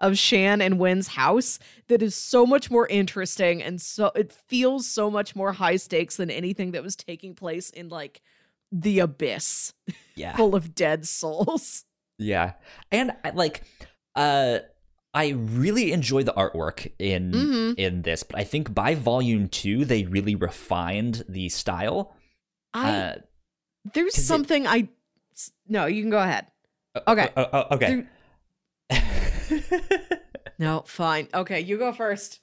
of 0.00 0.16
Shan 0.16 0.60
and 0.62 0.74
Hwen's 0.74 1.08
house 1.08 1.58
that 1.88 2.02
is 2.02 2.14
so 2.14 2.46
much 2.46 2.70
more 2.70 2.86
interesting 2.86 3.62
and 3.62 3.80
so 3.80 4.12
it 4.14 4.32
feels 4.32 4.86
so 4.88 5.10
much 5.10 5.34
more 5.34 5.52
high 5.52 5.76
stakes 5.76 6.16
than 6.16 6.30
anything 6.30 6.70
that 6.72 6.82
was 6.82 6.94
taking 6.96 7.34
place 7.34 7.70
in 7.70 7.88
like 7.88 8.20
the 8.70 9.00
abyss 9.00 9.72
Yeah. 10.14 10.36
full 10.36 10.54
of 10.54 10.74
dead 10.74 11.06
souls. 11.06 11.84
Yeah. 12.18 12.52
And 12.92 13.12
like 13.34 13.62
uh 14.14 14.58
I 15.14 15.28
really 15.30 15.90
enjoy 15.92 16.22
the 16.22 16.32
artwork 16.34 16.92
in 16.98 17.32
Mhm. 17.32 17.74
in 17.78 18.02
this, 18.02 18.22
but 18.22 18.38
I 18.38 18.44
think 18.44 18.72
by 18.74 18.94
volume 18.94 19.48
2 19.48 19.84
they 19.84 20.04
really 20.04 20.34
refined 20.34 21.24
the 21.28 21.48
style. 21.48 22.14
I 22.74 22.90
uh 22.90 23.14
there's 23.94 24.14
'cause 24.14 24.24
it- 24.24 24.26
something 24.26 24.66
I 24.66 24.88
No, 25.68 25.86
you 25.86 26.02
can 26.02 26.10
go 26.10 26.20
ahead. 26.20 26.46
Okay. 27.06 27.28
uh, 27.36 27.40
uh, 27.40 27.68
okay. 27.72 28.04
No, 30.60 30.82
fine. 30.86 31.28
Okay, 31.32 31.60
you 31.60 31.78
go 31.78 31.92
first. 31.92 32.40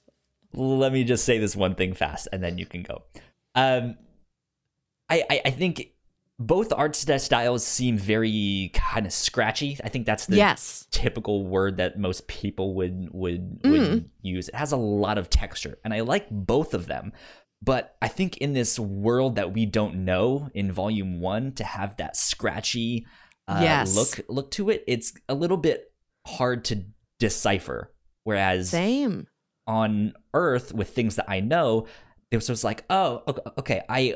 let 0.54 0.90
me 0.92 1.04
just 1.04 1.24
say 1.24 1.36
this 1.38 1.54
one 1.54 1.74
thing 1.74 1.92
fast 1.92 2.28
and 2.32 2.42
then 2.42 2.56
you 2.56 2.64
can 2.64 2.82
go 2.82 3.02
um 3.54 3.94
i 5.10 5.22
i, 5.28 5.40
I 5.46 5.50
think 5.50 5.88
both 6.38 6.72
art 6.72 6.96
styles 6.96 7.66
seem 7.66 7.98
very 7.98 8.70
kind 8.72 9.04
of 9.04 9.12
scratchy 9.12 9.78
i 9.84 9.88
think 9.90 10.06
that's 10.06 10.26
the 10.26 10.36
yes. 10.36 10.86
typical 10.90 11.46
word 11.46 11.76
that 11.78 11.98
most 11.98 12.26
people 12.28 12.74
would 12.76 13.08
would 13.12 13.60
would 13.64 14.08
use 14.22 14.48
it 14.48 14.54
has 14.54 14.72
a 14.72 14.76
lot 14.78 15.18
of 15.18 15.28
texture 15.28 15.78
and 15.84 15.92
i 15.92 16.00
like 16.00 16.26
both 16.30 16.72
of 16.72 16.86
them 16.86 17.12
but 17.60 17.96
i 18.00 18.08
think 18.08 18.38
in 18.38 18.54
this 18.54 18.78
world 18.78 19.36
that 19.36 19.52
we 19.52 19.66
don't 19.66 19.94
know 19.94 20.48
in 20.54 20.72
volume 20.72 21.20
one 21.20 21.52
to 21.52 21.64
have 21.64 21.96
that 21.98 22.16
scratchy 22.16 23.04
uh, 23.48 23.58
Yes. 23.62 23.94
look 23.94 24.26
look 24.30 24.50
to 24.52 24.70
it 24.70 24.84
it's 24.86 25.12
a 25.28 25.34
little 25.34 25.56
bit 25.58 25.92
hard 26.26 26.64
to 26.66 26.84
decipher 27.18 27.92
whereas 28.24 28.70
Same. 28.70 29.26
on 29.66 30.12
Earth 30.34 30.72
with 30.74 30.90
things 30.90 31.16
that 31.16 31.26
I 31.28 31.40
know, 31.40 31.86
it 32.30 32.36
was 32.36 32.46
just 32.46 32.64
like, 32.64 32.84
oh, 32.90 33.22
okay, 33.58 33.82
I 33.88 34.14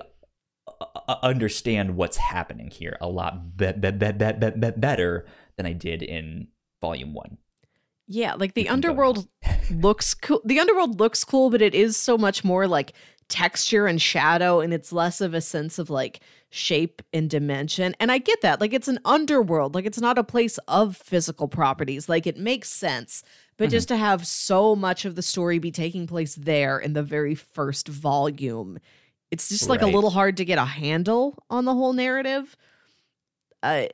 uh, 0.66 0.84
uh, 1.08 1.16
understand 1.22 1.96
what's 1.96 2.16
happening 2.16 2.70
here 2.70 2.96
a 3.00 3.08
lot 3.08 3.56
be- 3.56 3.72
be- 3.72 3.90
be- 3.92 4.12
be- 4.12 4.32
be- 4.32 4.50
be- 4.50 4.70
better 4.76 5.26
than 5.56 5.66
I 5.66 5.72
did 5.72 6.02
in 6.02 6.48
Volume 6.80 7.14
One. 7.14 7.38
Yeah, 8.08 8.34
like 8.34 8.54
the 8.54 8.62
You 8.62 8.66
can 8.68 8.80
go 8.80 8.88
underworld 8.88 9.28
looks 9.70 10.14
cool. 10.14 10.42
The 10.44 10.58
underworld 10.58 10.98
looks 10.98 11.22
cool, 11.22 11.50
but 11.50 11.62
it 11.62 11.74
is 11.74 11.96
so 11.96 12.18
much 12.18 12.42
more 12.42 12.66
like 12.66 12.92
texture 13.30 13.86
and 13.86 14.00
shadow, 14.02 14.60
and 14.60 14.74
it's 14.74 14.92
less 14.92 15.20
of 15.22 15.32
a 15.32 15.40
sense 15.40 15.78
of 15.78 15.88
like 15.88 16.20
shape 16.50 17.00
and 17.12 17.30
dimension. 17.30 17.94
And 18.00 18.10
I 18.12 18.18
get 18.18 18.40
that. 18.42 18.60
Like 18.60 18.74
it's 18.74 18.88
an 18.88 18.98
underworld, 19.04 19.74
like 19.74 19.86
it's 19.86 20.00
not 20.00 20.18
a 20.18 20.24
place 20.24 20.58
of 20.68 20.96
physical 20.96 21.48
properties. 21.48 22.08
Like 22.08 22.26
it 22.26 22.36
makes 22.36 22.68
sense. 22.68 23.22
But 23.56 23.68
Mhm. 23.68 23.72
just 23.72 23.88
to 23.88 23.96
have 23.96 24.26
so 24.26 24.74
much 24.76 25.04
of 25.04 25.14
the 25.14 25.22
story 25.22 25.58
be 25.58 25.70
taking 25.70 26.06
place 26.06 26.34
there 26.34 26.78
in 26.78 26.92
the 26.92 27.02
very 27.02 27.34
first 27.34 27.88
volume, 27.88 28.78
it's 29.30 29.48
just 29.48 29.68
like 29.68 29.80
a 29.82 29.86
little 29.94 30.10
hard 30.10 30.36
to 30.38 30.44
get 30.44 30.58
a 30.58 30.64
handle 30.64 31.38
on 31.48 31.64
the 31.64 31.74
whole 31.74 31.92
narrative. 31.92 32.56
Uh, 33.62 33.86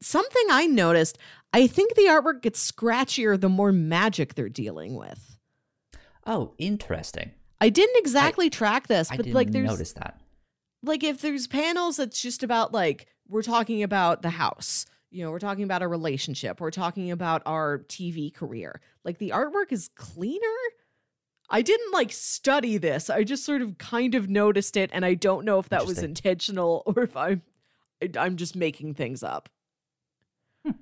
something 0.00 0.42
I 0.50 0.66
noticed, 0.66 1.18
I 1.52 1.66
think 1.66 1.94
the 1.94 2.02
artwork 2.06 2.42
gets 2.42 2.72
scratchier 2.72 3.40
the 3.40 3.48
more 3.48 3.70
magic 3.72 4.34
they're 4.34 4.48
dealing 4.48 4.94
with. 4.96 5.36
Oh, 6.26 6.54
interesting. 6.58 7.32
I 7.62 7.68
didn't 7.68 7.96
exactly 7.96 8.50
track 8.50 8.88
this, 8.88 9.08
I 9.08 9.16
but 9.16 9.26
like 9.28 9.52
there's 9.52 9.70
notice 9.70 9.92
that. 9.92 10.20
like 10.82 11.04
if 11.04 11.20
there's 11.20 11.46
panels 11.46 11.96
that's 11.96 12.20
just 12.20 12.42
about 12.42 12.72
like 12.72 13.06
we're 13.28 13.42
talking 13.42 13.84
about 13.84 14.22
the 14.22 14.30
house. 14.30 14.84
You 15.12 15.22
know 15.22 15.30
we're 15.30 15.38
talking 15.38 15.62
about 15.62 15.80
a 15.80 15.86
relationship. 15.86 16.60
We're 16.60 16.72
talking 16.72 17.12
about 17.12 17.40
our 17.46 17.78
tv 17.78 18.34
career. 18.34 18.80
Like 19.04 19.18
the 19.18 19.28
artwork 19.30 19.70
is 19.70 19.90
cleaner? 19.94 20.40
I 21.50 21.62
didn't 21.62 21.92
like 21.92 22.10
study 22.10 22.78
this. 22.78 23.08
I 23.08 23.22
just 23.22 23.44
sort 23.44 23.62
of 23.62 23.78
kind 23.78 24.16
of 24.16 24.28
noticed 24.28 24.76
it 24.76 24.90
and 24.92 25.04
i 25.04 25.14
don't 25.14 25.44
know 25.44 25.60
if 25.60 25.68
that 25.68 25.86
was 25.86 26.02
intentional 26.02 26.82
or 26.84 27.04
if 27.04 27.16
i'm 27.16 27.42
i'm 28.18 28.36
just 28.36 28.56
making 28.56 28.94
things 28.94 29.22
up. 29.22 29.48
Hmm. 30.64 30.72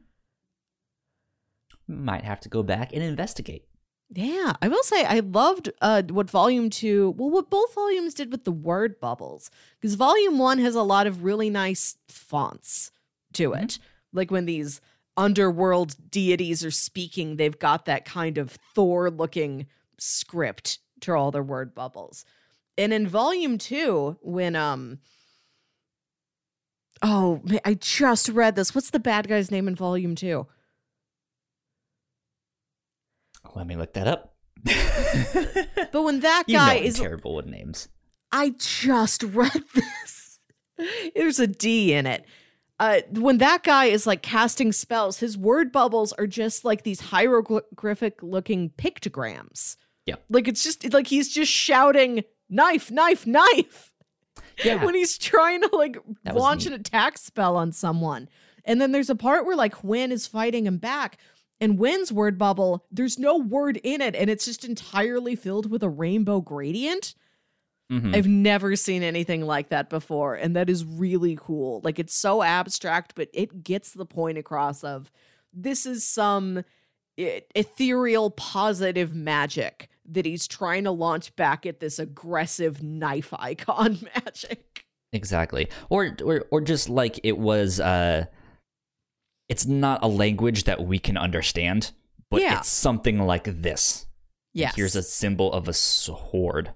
Might 1.86 2.24
have 2.24 2.40
to 2.40 2.48
go 2.48 2.62
back 2.62 2.94
and 2.94 3.02
investigate. 3.02 3.66
Yeah, 4.12 4.54
I 4.60 4.66
will 4.68 4.82
say 4.82 5.04
I 5.04 5.20
loved 5.20 5.70
uh 5.80 6.02
what 6.10 6.30
volume 6.30 6.68
2, 6.68 7.14
well 7.16 7.30
what 7.30 7.48
both 7.48 7.74
volumes 7.74 8.14
did 8.14 8.32
with 8.32 8.44
the 8.44 8.52
word 8.52 8.98
bubbles 9.00 9.50
because 9.80 9.94
volume 9.94 10.38
1 10.38 10.58
has 10.58 10.74
a 10.74 10.82
lot 10.82 11.06
of 11.06 11.22
really 11.22 11.48
nice 11.48 11.96
fonts 12.08 12.90
to 13.34 13.52
it. 13.52 13.78
Like 14.12 14.32
when 14.32 14.46
these 14.46 14.80
underworld 15.16 15.94
deities 16.10 16.64
are 16.64 16.72
speaking, 16.72 17.36
they've 17.36 17.58
got 17.58 17.84
that 17.84 18.04
kind 18.04 18.36
of 18.36 18.58
Thor 18.74 19.10
looking 19.10 19.66
script 19.98 20.80
to 21.02 21.12
all 21.12 21.30
their 21.30 21.42
word 21.42 21.72
bubbles. 21.74 22.24
And 22.76 22.92
in 22.92 23.06
volume 23.06 23.58
2 23.58 24.18
when 24.22 24.56
um 24.56 24.98
Oh, 27.02 27.40
I 27.64 27.74
just 27.74 28.28
read 28.28 28.56
this. 28.56 28.74
What's 28.74 28.90
the 28.90 28.98
bad 28.98 29.26
guy's 29.26 29.50
name 29.50 29.68
in 29.68 29.74
volume 29.74 30.14
2? 30.14 30.46
Let 33.55 33.66
me 33.66 33.76
look 33.76 33.94
that 33.94 34.07
up. 34.07 34.35
But 35.92 36.03
when 36.03 36.20
that 36.20 36.44
you 36.46 36.55
know 36.55 36.61
guy 36.61 36.74
is 36.76 36.98
terrible 36.98 37.35
with 37.35 37.46
names. 37.46 37.88
I 38.31 38.50
just 38.59 39.22
read 39.24 39.64
this. 39.74 40.38
There's 41.16 41.40
a 41.40 41.46
D 41.48 41.92
in 41.92 42.07
it. 42.07 42.24
Uh, 42.79 43.00
when 43.11 43.38
that 43.38 43.62
guy 43.62 43.87
is 43.87 44.07
like 44.07 44.22
casting 44.22 44.72
spells, 44.72 45.18
his 45.18 45.37
word 45.37 45.72
bubbles 45.72 46.12
are 46.14 46.26
just 46.26 46.64
like 46.64 46.83
these 46.85 47.00
hieroglyphic 47.00 48.22
looking 48.22 48.70
pictograms. 48.70 49.76
Yeah. 50.07 50.14
Like 50.31 50.48
it's 50.48 50.62
just 50.62 50.90
like 50.92 51.09
he's 51.09 51.29
just 51.33 51.50
shouting 51.53 52.24
knife, 52.48 52.90
knife, 52.90 53.26
knife 53.26 53.92
Yeah. 54.64 54.83
when 54.85 54.94
he's 54.94 55.18
trying 55.18 55.61
to 55.62 55.76
like 55.76 55.98
That 56.24 56.37
launch 56.37 56.66
an 56.66 56.72
attack 56.72 57.18
spell 57.18 57.57
on 57.57 57.72
someone. 57.72 58.29
And 58.64 58.81
then 58.81 58.92
there's 58.92 59.11
a 59.11 59.14
part 59.16 59.44
where 59.44 59.57
like 59.57 59.74
Hwen 59.74 60.11
is 60.11 60.26
fighting 60.26 60.66
him 60.66 60.79
back, 60.79 61.18
and 61.60 61.78
Hwen's 61.78 62.12
word 62.12 62.38
bubble, 62.38 62.86
there's 62.90 63.18
no 63.18 63.36
word 63.36 63.78
in 63.82 64.00
it, 64.00 64.14
and 64.14 64.30
it's 64.30 64.44
just 64.44 64.64
entirely 64.64 65.36
filled 65.36 65.70
with 65.70 65.82
a 65.82 65.88
rainbow 65.88 66.40
gradient. 66.40 67.14
Mhm. 67.90 68.14
I've 68.14 68.28
never 68.28 68.76
seen 68.76 69.02
anything 69.02 69.42
like 69.42 69.68
that 69.70 69.90
before, 69.90 70.34
and 70.36 70.54
that 70.54 70.70
is 70.70 70.84
really 70.84 71.36
cool. 71.40 71.80
Like 71.82 71.98
it's 71.98 72.14
so 72.14 72.42
abstract, 72.42 73.14
but 73.16 73.28
it 73.34 73.64
gets 73.64 73.92
the 73.92 74.06
point 74.06 74.38
across 74.38 74.84
of 74.84 75.10
this 75.52 75.84
is 75.86 76.04
some 76.04 76.64
ethereal 77.16 78.30
positive 78.30 79.14
magic 79.14 79.88
that 80.08 80.24
he's 80.24 80.46
trying 80.48 80.84
to 80.84 80.90
launch 80.90 81.34
back 81.36 81.66
at 81.66 81.80
this 81.80 81.98
aggressive 81.98 82.82
knife 82.82 83.32
icon 83.38 83.98
magic. 84.14 84.86
Exactly. 85.12 85.68
Or 85.88 86.16
or 86.24 86.44
or 86.50 86.61
just 86.61 86.88
like 86.88 87.18
it 87.24 87.38
was 87.38 87.80
uh 87.80 88.26
it's 89.51 89.66
not 89.66 90.03
a 90.03 90.07
language 90.07 90.64
that 90.64 90.82
we 90.86 90.98
can 90.98 91.16
understand, 91.18 91.90
but 92.30 92.40
Yeah. 92.40 92.59
it's 92.59 92.68
something 92.68 93.18
like 93.18 93.44
this. 93.44 94.07
Yes. 94.55 94.74
Here's 94.76 94.96
a 94.96 95.03
symbol 95.03 95.53
of 95.53 95.68
a 95.68 95.72
sword. 95.72 96.72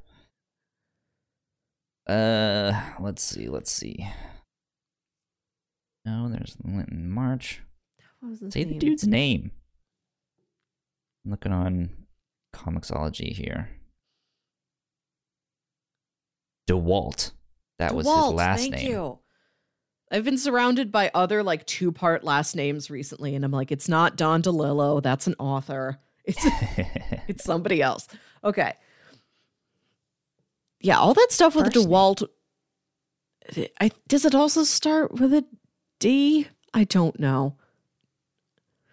Uh 2.06 2.72
let's 3.00 3.22
see, 3.22 3.48
let's 3.48 3.70
see. 3.72 4.06
No, 6.04 6.28
there's 6.28 6.56
Linton 6.62 7.10
March. 7.10 7.62
What 8.20 8.30
was 8.30 8.40
his 8.40 8.52
Say 8.52 8.64
the 8.64 8.78
dude's 8.78 9.06
name. 9.06 9.52
I'm 11.24 11.30
looking 11.30 11.52
on 11.52 11.90
Comixology 12.54 13.32
here. 13.32 13.70
DeWalt. 16.68 17.32
That 17.78 17.94
was 17.94 18.06
his 18.06 18.14
last 18.32 18.60
thank 18.60 18.74
name. 18.74 18.90
You. 18.90 19.18
I've 20.14 20.24
been 20.24 20.38
surrounded 20.38 20.92
by 20.92 21.10
other 21.12 21.42
like 21.42 21.66
two 21.66 21.90
part 21.90 22.24
last 22.24 22.54
names 22.54 22.90
recently, 22.90 23.34
and 23.34 23.44
I'm 23.44 23.50
like, 23.50 23.72
it's 23.72 23.88
not 23.88 24.16
Don 24.16 24.42
DeLillo. 24.42 25.02
That's 25.02 25.26
an 25.26 25.34
author. 25.38 25.98
It's 26.24 26.40
it's 27.28 27.44
somebody 27.44 27.82
else. 27.82 28.06
Okay. 28.42 28.74
Yeah, 30.80 30.98
all 30.98 31.14
that 31.14 31.32
stuff 31.32 31.56
with 31.56 31.72
First. 31.72 31.88
DeWalt 31.88 32.28
I, 33.80 33.90
does 34.08 34.24
it 34.24 34.34
also 34.34 34.64
start 34.64 35.12
with 35.20 35.32
a 35.32 35.44
D? 35.98 36.48
I 36.72 36.84
don't 36.84 37.18
know. 37.20 37.56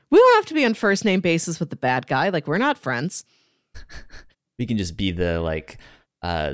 We 0.09 0.19
don't 0.19 0.35
have 0.35 0.45
to 0.47 0.53
be 0.53 0.65
on 0.65 0.73
first 0.73 1.05
name 1.05 1.21
basis 1.21 1.59
with 1.59 1.69
the 1.69 1.75
bad 1.75 2.07
guy. 2.07 2.29
Like 2.29 2.47
we're 2.47 2.57
not 2.57 2.77
friends. 2.77 3.25
We 4.59 4.67
can 4.67 4.77
just 4.77 4.95
be 4.95 5.09
the 5.09 5.41
like 5.41 5.79
uh 6.21 6.53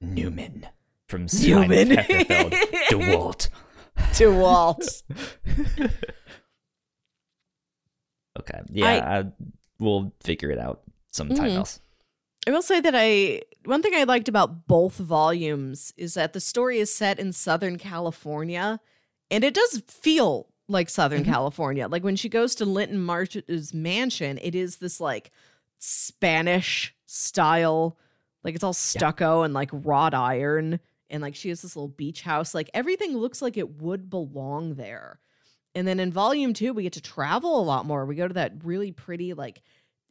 Newman 0.00 0.64
from 1.08 1.22
Newman. 1.42 1.88
Seinfeld. 1.88 3.48
DeWalt. 4.12 5.02
DeWalt. 5.46 5.90
Okay. 8.38 8.60
Yeah, 8.70 9.22
I, 9.24 9.46
we'll 9.78 10.12
figure 10.22 10.50
it 10.50 10.58
out 10.58 10.82
sometime 11.10 11.46
Mhm. 11.50 11.56
else. 11.56 11.80
I 12.46 12.50
will 12.50 12.62
say 12.62 12.80
that 12.80 12.94
I 12.94 13.40
one 13.64 13.82
thing 13.82 13.94
I 13.94 14.04
liked 14.04 14.28
about 14.28 14.68
both 14.68 14.96
volumes 14.96 15.92
is 15.96 16.14
that 16.14 16.32
the 16.32 16.40
story 16.40 16.78
is 16.78 16.94
set 16.94 17.18
in 17.18 17.32
Southern 17.32 17.78
California, 17.78 18.78
and 19.30 19.42
it 19.42 19.54
does 19.54 19.82
feel 19.88 20.48
like 20.68 20.88
Southern 20.90 21.22
Mhm. 21.24 21.28
California. 21.28 21.88
Like 21.88 22.04
when 22.04 22.14
she 22.16 22.28
goes 22.28 22.54
to 22.56 22.64
Linton 22.66 23.00
March's 23.00 23.72
mansion, 23.74 24.38
it 24.42 24.54
is 24.54 24.76
this 24.76 25.00
like 25.00 25.32
Spanish 25.78 26.94
style, 27.06 27.96
like 28.44 28.54
it's 28.54 28.62
all 28.64 28.72
stucco 28.74 29.42
and 29.42 29.54
like 29.54 29.70
wrought 29.72 30.12
iron, 30.14 30.78
and 31.10 31.22
like 31.22 31.34
she 31.34 31.48
has 31.48 31.62
this 31.62 31.76
little 31.76 31.88
beach 31.88 32.22
house. 32.22 32.54
Like 32.54 32.70
everything 32.74 33.16
looks 33.16 33.42
like 33.42 33.56
it 33.56 33.80
would 33.80 34.10
belong 34.10 34.74
there. 34.74 35.20
And 35.74 35.86
then 35.86 36.00
in 36.00 36.12
volume 36.12 36.54
two, 36.54 36.72
we 36.72 36.84
get 36.84 36.94
to 36.94 37.02
travel 37.02 37.60
a 37.60 37.64
lot 37.64 37.86
more. 37.86 38.06
We 38.06 38.14
go 38.14 38.28
to 38.28 38.34
that 38.34 38.64
really 38.64 38.92
pretty 38.92 39.34
like 39.34 39.62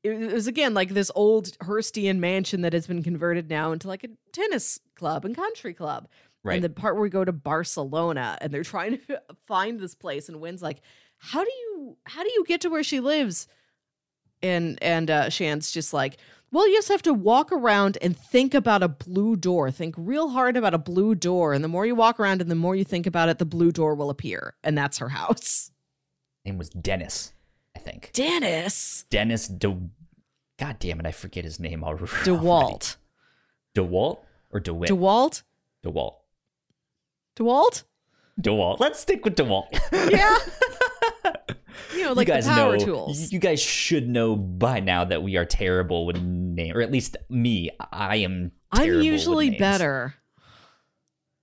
it 0.04 0.34
was 0.34 0.46
again 0.46 0.76
like 0.76 0.90
this 0.90 1.12
old 1.16 1.58
Hearstian 1.60 2.20
mansion 2.20 2.62
that 2.62 2.74
has 2.74 2.86
been 2.86 3.02
converted 3.02 3.50
now 3.50 3.72
into 3.72 3.88
like 3.88 4.04
a 4.04 4.10
tennis 4.32 4.80
club 4.96 5.26
and 5.26 5.36
country 5.36 5.74
club. 5.74 6.08
Right. 6.44 6.56
And 6.56 6.64
the 6.64 6.70
part 6.70 6.94
where 6.94 7.02
we 7.02 7.10
go 7.10 7.26
to 7.26 7.32
Barcelona 7.32 8.38
and 8.40 8.54
they're 8.54 8.64
trying 8.76 9.00
to 9.08 9.22
find 9.48 9.80
this 9.80 9.96
place 9.96 10.30
and 10.30 10.38
Hwen's 10.38 10.62
like, 10.62 10.82
how 11.18 11.44
do 11.44 11.50
you 11.50 11.98
how 12.06 12.24
do 12.24 12.30
you 12.30 12.46
get 12.46 12.62
to 12.62 12.70
where 12.70 12.84
she 12.84 13.00
lives? 13.00 13.48
And 14.44 14.78
and 14.84 15.10
uh 15.10 15.30
Shan's 15.30 15.72
just 15.72 15.94
like, 15.94 16.18
well, 16.52 16.68
you 16.68 16.76
just 16.76 16.90
have 16.90 17.02
to 17.04 17.14
walk 17.14 17.52
around 17.52 17.98
and 18.02 18.18
think 18.18 18.54
about 18.54 18.84
a 18.84 18.88
blue 18.88 19.36
door. 19.36 19.72
Think 19.72 19.96
real 19.98 20.30
hard 20.30 20.56
about 20.56 20.74
a 20.74 20.78
blue 20.78 21.16
door. 21.16 21.54
And 21.54 21.64
the 21.64 21.68
more 21.68 21.86
you 21.86 21.96
walk 21.96 22.20
around 22.20 22.42
and 22.42 22.50
the 22.50 22.56
more 22.56 22.76
you 22.76 22.84
think 22.86 23.06
about 23.06 23.30
it, 23.30 23.40
the 23.40 23.46
blue 23.46 23.72
door 23.72 23.96
will 23.96 24.10
appear. 24.10 24.56
And 24.64 24.78
that's 24.78 25.00
her 25.00 25.10
house. 25.10 25.72
name 26.46 26.58
was 26.58 26.70
Dennis, 26.70 27.34
I 27.76 27.80
think. 27.80 28.12
Dennis 28.14 29.06
Dennis 29.10 29.48
De. 29.48 29.78
God 30.58 30.80
damn 30.80 31.00
it, 31.02 31.06
I 31.06 31.12
forget 31.12 31.44
his 31.44 31.60
name 31.60 31.84
already. 31.84 32.06
DeWalt. 32.24 32.96
DeWalt 33.76 34.20
or 34.52 34.60
DeWitt? 34.62 34.90
DeWalt? 34.90 35.44
DeWalt. 35.86 36.14
DeWalt? 37.36 37.84
DeWalt. 38.40 38.80
Let's 38.80 39.00
stick 39.00 39.26
with 39.26 39.36
DeWalt. 39.36 39.68
Yeah. 40.12 40.38
You 41.94 42.04
know, 42.04 42.14
like 42.14 42.28
you 42.28 42.34
guys 42.34 42.48
power 42.48 42.78
know, 42.78 42.86
tools. 42.86 43.32
You 43.32 43.40
guys 43.40 43.62
should 43.62 44.08
know 44.08 44.36
by 44.36 44.80
now 44.80 45.06
that 45.06 45.24
we 45.24 45.38
are 45.38 45.46
terrible 45.46 46.06
with 46.06 46.22
names, 46.22 46.76
or 46.76 46.82
at 46.82 46.92
least 46.92 47.18
me. 47.30 47.70
I 47.92 48.18
am. 48.18 48.52
I'm 48.72 49.02
usually 49.02 49.52
better. 49.52 50.14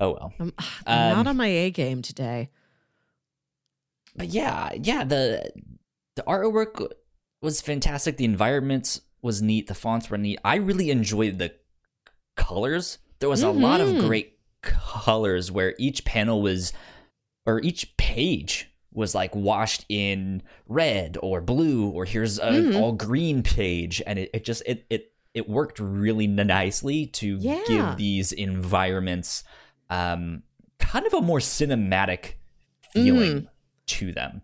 Oh 0.00 0.12
well. 0.12 0.32
I'm, 0.40 0.52
I'm 0.86 1.10
Um, 1.12 1.16
not 1.18 1.26
on 1.28 1.36
my 1.36 1.46
A 1.46 1.70
game 1.70 2.02
today. 2.02 2.50
but 4.16 4.28
yeah, 4.28 4.70
yeah, 4.80 5.04
the 5.04 5.50
the 6.16 6.22
artwork 6.22 6.90
was 7.40 7.60
fantastic. 7.60 8.16
The 8.16 8.24
environment 8.24 9.00
was 9.22 9.40
neat. 9.42 9.66
The 9.68 9.74
fonts 9.74 10.10
were 10.10 10.18
neat. 10.18 10.38
I 10.44 10.56
really 10.56 10.90
enjoyed 10.90 11.38
the 11.38 11.54
colors. 12.36 12.98
There 13.20 13.28
was 13.28 13.42
a 13.42 13.50
lot 13.50 13.80
of 13.80 13.88
Mhm. 13.88 14.00
great 14.06 14.38
colors 14.62 15.50
where 15.52 15.74
each 15.78 16.04
panel 16.04 16.42
was 16.42 16.72
or 17.46 17.60
each 17.60 17.96
page 17.96 18.68
was 18.92 19.14
like 19.14 19.34
washed 19.34 19.84
in 19.88 20.42
red 20.68 21.16
or 21.22 21.40
blue 21.40 21.88
or 21.88 22.04
here's 22.04 22.38
an 22.38 22.72
Mhm. 22.72 22.76
all 22.80 22.92
green 22.92 23.42
page 23.42 24.02
and 24.06 24.18
it, 24.18 24.30
it 24.34 24.44
just 24.44 24.62
it 24.66 24.84
it 24.90 25.12
it 25.34 25.48
worked 25.48 25.78
really 25.78 26.26
nicely 26.26 27.06
to 27.06 27.36
Yeah. 27.40 27.62
give 27.66 27.96
these 27.96 28.32
environments 28.32 29.44
um 29.88 30.42
kind 30.78 31.06
of 31.06 31.14
a 31.14 31.20
more 31.22 31.38
cinematic 31.38 32.34
feeling 32.92 33.48
to 33.86 34.12
them. 34.12 34.42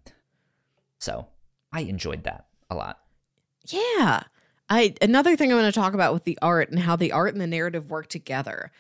So 0.98 1.26
I 1.72 1.80
enjoyed 1.82 2.24
that 2.24 2.46
a 2.70 2.74
lot. 2.74 3.00
Yeah. 3.66 4.22
I 4.70 4.94
another 5.02 5.36
thing 5.36 5.52
I 5.52 5.54
want 5.54 5.72
to 5.72 5.78
talk 5.80 5.94
about 5.94 6.14
with 6.14 6.24
the 6.24 6.38
art 6.40 6.70
and 6.70 6.78
how 6.78 6.96
the 6.96 7.12
art 7.12 7.32
and 7.34 7.40
the 7.40 7.46
narrative 7.46 7.90
work 7.90 8.08
together. 8.08 8.70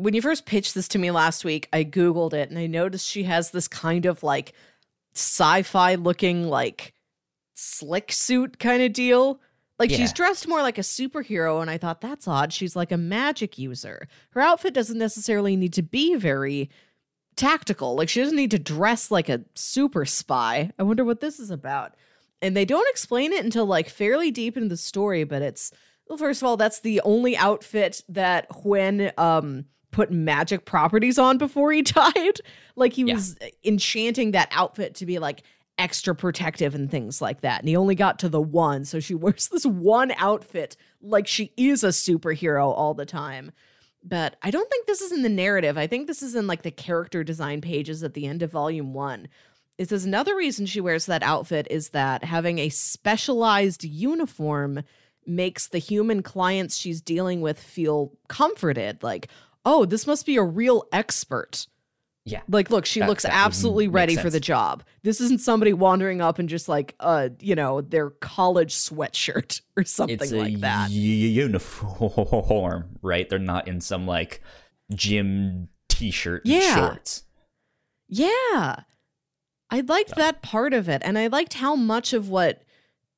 When 0.00 0.14
you 0.14 0.22
first 0.22 0.46
pitched 0.46 0.74
this 0.74 0.88
to 0.88 0.98
me 0.98 1.10
last 1.10 1.44
week, 1.44 1.68
I 1.74 1.84
googled 1.84 2.32
it 2.32 2.48
and 2.48 2.58
I 2.58 2.66
noticed 2.66 3.06
she 3.06 3.24
has 3.24 3.50
this 3.50 3.68
kind 3.68 4.06
of 4.06 4.22
like 4.22 4.54
sci-fi 5.14 5.96
looking 5.96 6.48
like 6.48 6.94
slick 7.54 8.10
suit 8.10 8.58
kind 8.58 8.82
of 8.82 8.94
deal. 8.94 9.40
Like 9.78 9.90
she's 9.90 10.12
dressed 10.12 10.48
more 10.48 10.62
like 10.62 10.78
a 10.78 10.82
superhero 10.82 11.60
and 11.60 11.70
I 11.70 11.76
thought 11.76 12.00
that's 12.00 12.26
odd. 12.26 12.50
She's 12.52 12.74
like 12.74 12.92
a 12.92 12.96
magic 12.96 13.58
user. 13.58 14.08
Her 14.30 14.40
outfit 14.40 14.72
doesn't 14.72 14.96
necessarily 14.96 15.54
need 15.54 15.74
to 15.74 15.82
be 15.82 16.14
very 16.14 16.70
tactical. 17.36 17.94
Like 17.94 18.08
she 18.08 18.20
doesn't 18.20 18.36
need 18.36 18.52
to 18.52 18.58
dress 18.58 19.10
like 19.10 19.28
a 19.28 19.42
super 19.54 20.06
spy. 20.06 20.70
I 20.78 20.82
wonder 20.82 21.04
what 21.04 21.20
this 21.20 21.38
is 21.38 21.50
about 21.50 21.94
and 22.40 22.56
they 22.56 22.64
don't 22.64 22.88
explain 22.88 23.34
it 23.34 23.44
until 23.44 23.66
like 23.66 23.90
fairly 23.90 24.30
deep 24.30 24.56
into 24.56 24.70
the 24.70 24.76
story 24.76 25.24
but 25.24 25.42
it's 25.42 25.72
well 26.08 26.16
first 26.16 26.40
of 26.42 26.46
all 26.46 26.56
that's 26.56 26.80
the 26.80 27.00
only 27.02 27.36
outfit 27.36 28.02
that 28.08 28.48
Hwen 28.50 29.12
um 29.18 29.66
put 29.90 30.10
magic 30.10 30.64
properties 30.64 31.18
on 31.18 31.38
before 31.38 31.72
he 31.72 31.82
died. 31.82 32.40
Like 32.76 32.92
he 32.92 33.02
Yeah. 33.04 33.14
was 33.14 33.36
enchanting 33.64 34.32
that 34.32 34.48
outfit 34.52 34.94
to 34.96 35.06
be 35.06 35.18
like 35.18 35.42
extra 35.78 36.14
protective 36.14 36.74
and 36.74 36.90
things 36.90 37.22
like 37.22 37.40
that. 37.40 37.60
And 37.60 37.68
he 37.68 37.76
only 37.76 37.94
got 37.94 38.18
to 38.20 38.28
the 38.28 38.40
one 38.40 38.84
so 38.84 39.00
she 39.00 39.14
wears 39.16 39.48
this 39.48 39.64
one 39.64 40.12
outfit 40.16 40.76
like 41.00 41.26
she 41.26 41.52
is 41.56 41.82
a 41.82 41.88
superhero 41.88 42.66
all 42.66 42.94
the 42.94 43.06
time. 43.06 43.52
But 44.02 44.36
i 44.42 44.50
don't 44.50 44.70
think 44.70 44.86
this 44.86 45.00
is 45.02 45.12
in 45.12 45.22
the 45.22 45.28
narrative. 45.28 45.76
I 45.76 45.86
think 45.86 46.06
this 46.06 46.22
is 46.22 46.34
in 46.34 46.46
like 46.46 46.62
the 46.62 46.70
character 46.70 47.22
design 47.24 47.60
pages 47.60 48.02
at 48.02 48.14
the 48.14 48.26
end 48.26 48.42
of 48.42 48.50
volume 48.50 48.94
one. 48.94 49.28
It 49.78 49.88
says 49.88 50.04
another 50.04 50.36
reason 50.36 50.66
she 50.66 50.80
wears 50.82 51.06
that 51.06 51.22
outfit 51.22 51.66
is 51.70 51.90
that 51.90 52.22
having 52.24 52.58
a 52.58 52.68
specialized 52.68 53.82
uniform 53.84 54.82
makes 55.26 55.68
the 55.68 55.78
human 55.78 56.22
clients 56.22 56.76
she's 56.76 57.00
dealing 57.00 57.40
with 57.40 57.58
feel 57.58 58.12
comforted. 58.28 59.02
Like, 59.02 59.28
oh, 59.64 59.84
this 59.84 60.06
must 60.06 60.26
be 60.26 60.36
a 60.36 60.42
real 60.42 60.84
expert. 60.92 61.66
Yeah. 62.26 62.42
Like, 62.48 62.70
look, 62.70 62.86
she 62.86 63.00
That- 63.00 63.08
looks 63.08 63.22
that 63.24 63.34
absolutely 63.34 63.88
ready 63.88 64.16
for 64.16 64.30
the 64.30 64.40
job. 64.40 64.84
This 65.02 65.20
isn't 65.20 65.40
somebody 65.40 65.72
wandering 65.72 66.20
up 66.20 66.38
and 66.38 66.48
just 66.48 66.68
like, 66.68 66.94
uh, 67.00 67.30
you 67.40 67.54
know, 67.54 67.80
their 67.80 68.10
college 68.10 68.74
sweatshirt 68.74 69.60
or 69.76 69.84
something 69.84 70.18
it's 70.20 70.32
like 70.32 70.60
that. 70.60 70.90
uniform, 70.90 72.98
right? 73.02 73.28
They're 73.28 73.38
not 73.38 73.68
in 73.68 73.80
some 73.80 74.06
like 74.06 74.42
gym 74.94 75.68
t-shirt 75.88 76.42
Yeah. 76.44 76.74
shorts. 76.74 77.24
Yeah. 78.08 78.80
I 79.70 79.80
liked 79.86 80.16
that 80.16 80.42
part 80.42 80.74
of 80.74 80.88
it. 80.88 81.02
And 81.04 81.18
I 81.18 81.28
liked 81.28 81.54
how 81.54 81.74
much 81.76 82.12
of 82.12 82.28
what 82.28 82.62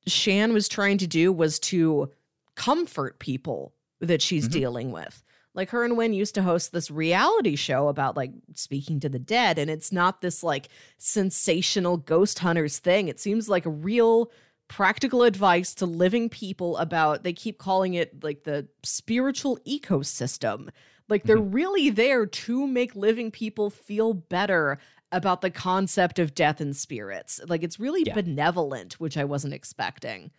Shan 0.07 0.53
was 0.53 0.67
trying 0.67 0.97
to 0.99 1.07
do 1.07 1.31
was 1.31 1.59
to 1.59 2.11
comfort 2.55 3.19
people 3.19 3.73
that 3.99 4.21
she's 4.21 4.47
Mhm. 4.47 4.51
dealing 4.51 4.91
with. 4.91 5.22
Like 5.55 5.69
her 5.69 5.83
and 5.83 5.93
Hwen 5.93 6.15
used 6.15 6.35
to 6.35 6.43
host 6.43 6.71
this 6.71 6.89
reality 6.89 7.55
show 7.55 7.87
about 7.87 8.17
like 8.17 8.31
speaking 8.55 8.99
to 9.01 9.09
the 9.09 9.19
dead, 9.19 9.59
and 9.59 9.69
it's 9.69 9.91
not 9.91 10.21
this 10.21 10.43
like 10.43 10.69
sensational 10.97 11.97
ghost 11.97 12.39
hunters 12.39 12.79
thing. 12.79 13.07
It 13.07 13.19
seems 13.19 13.47
like 13.47 13.65
a 13.65 13.71
real 13.71 14.31
practical 14.67 15.23
advice 15.23 15.75
to 15.75 15.85
living 15.85 16.29
people 16.29 16.77
about 16.77 17.23
they 17.23 17.33
keep 17.33 17.59
calling 17.59 17.93
it 17.93 18.23
like 18.23 18.43
the 18.43 18.67
spiritual 18.81 19.59
ecosystem. 19.67 20.69
Like 21.09 21.23
they're 21.23 21.37
mm-hmm. 21.37 21.51
really 21.51 21.89
there 21.89 22.25
to 22.25 22.65
make 22.65 22.95
living 22.95 23.29
people 23.29 23.69
feel 23.69 24.13
better 24.13 24.79
about 25.11 25.41
the 25.41 25.51
concept 25.51 26.17
of 26.17 26.33
death 26.33 26.59
and 26.59 26.75
spirits. 26.75 27.39
Like 27.47 27.61
it's 27.61 27.79
really 27.79 28.03
Yeah. 28.03 28.15
benevolent, 28.15 28.93
which 28.99 29.17
I 29.17 29.25
wasn't 29.25 29.53
expecting. 29.53 30.31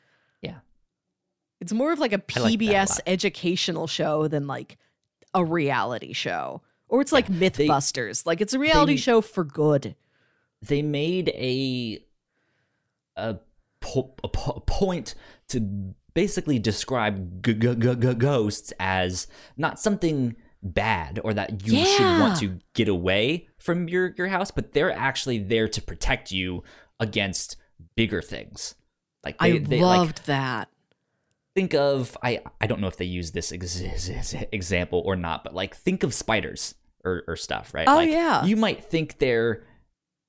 Yeah. 0.43 0.59
It's 1.61 1.73
more 1.73 1.93
of 1.93 2.01
like 2.01 2.13
a 2.13 2.23
I 2.37 2.41
like 2.41 2.55
a 2.55 2.57
PBS 2.57 3.01
educational 3.07 3.87
show 3.87 4.27
than 4.27 4.49
like 4.49 4.79
a 5.35 5.45
reality 5.45 6.13
show. 6.13 6.63
Or 6.89 7.01
it's 7.01 7.13
like 7.13 7.27
they- 7.27 7.51
Mythbusters. 7.51 8.25
like 8.27 8.41
it's 8.41 8.55
a 8.55 8.59
reality 8.59 8.95
they- 8.95 9.01
show 9.01 9.21
for 9.21 9.45
good. 9.45 9.97
They 10.63 10.81
made 10.83 11.29
a 11.31 12.05
a, 13.17 13.37
po- 13.81 14.15
a 14.25 14.29
po- 14.29 14.63
point 14.67 15.15
to 15.49 15.61
basically 16.15 16.59
describe 16.59 17.45
g- 17.45 17.55
g- 17.55 17.75
g- 17.75 17.95
ghosts 18.15 18.73
as 18.81 19.27
not 19.57 19.79
something 19.79 20.35
bad 20.63 21.21
or 21.23 21.35
that 21.35 21.67
you 21.67 21.85
should 21.85 22.21
want 22.21 22.39
to 22.41 22.59
get 22.73 22.89
away 22.89 23.47
from 23.59 23.89
your 23.89 24.15
your 24.17 24.29
house, 24.29 24.51
but 24.51 24.73
they're 24.73 24.93
actually 24.93 25.39
there 25.39 25.69
to 25.69 25.83
protect 25.83 26.33
you 26.33 26.63
against 26.99 27.57
bigger 27.97 28.23
things. 28.23 28.75
Like 29.25 29.39
they, 29.39 29.53
I 29.55 29.59
they 29.59 29.81
like 29.81 29.99
loved 29.99 30.27
that. 30.27 30.69
Think 31.55 31.75
of 31.75 32.17
I 32.23 32.41
I 32.61 32.67
don't 32.67 32.81
know 32.81 32.89
if 32.89 32.97
they 32.97 33.05
use 33.05 33.33
this 33.33 33.53
ex- 33.53 33.81
ex- 33.83 34.35
example 34.53 35.03
or 35.05 35.17
not, 35.17 35.45
but 35.45 35.55
like 35.55 35.75
think 35.77 36.03
of 36.03 36.13
spiders. 36.15 36.75
or, 37.05 37.23
or 37.29 37.37
stuff, 37.37 37.75
right? 37.75 37.87
Oh, 37.87 37.97
like, 37.97 38.09
yeah. 38.11 38.45
You 38.47 38.57
might 38.57 38.83
think 38.85 39.19
they're 39.19 39.63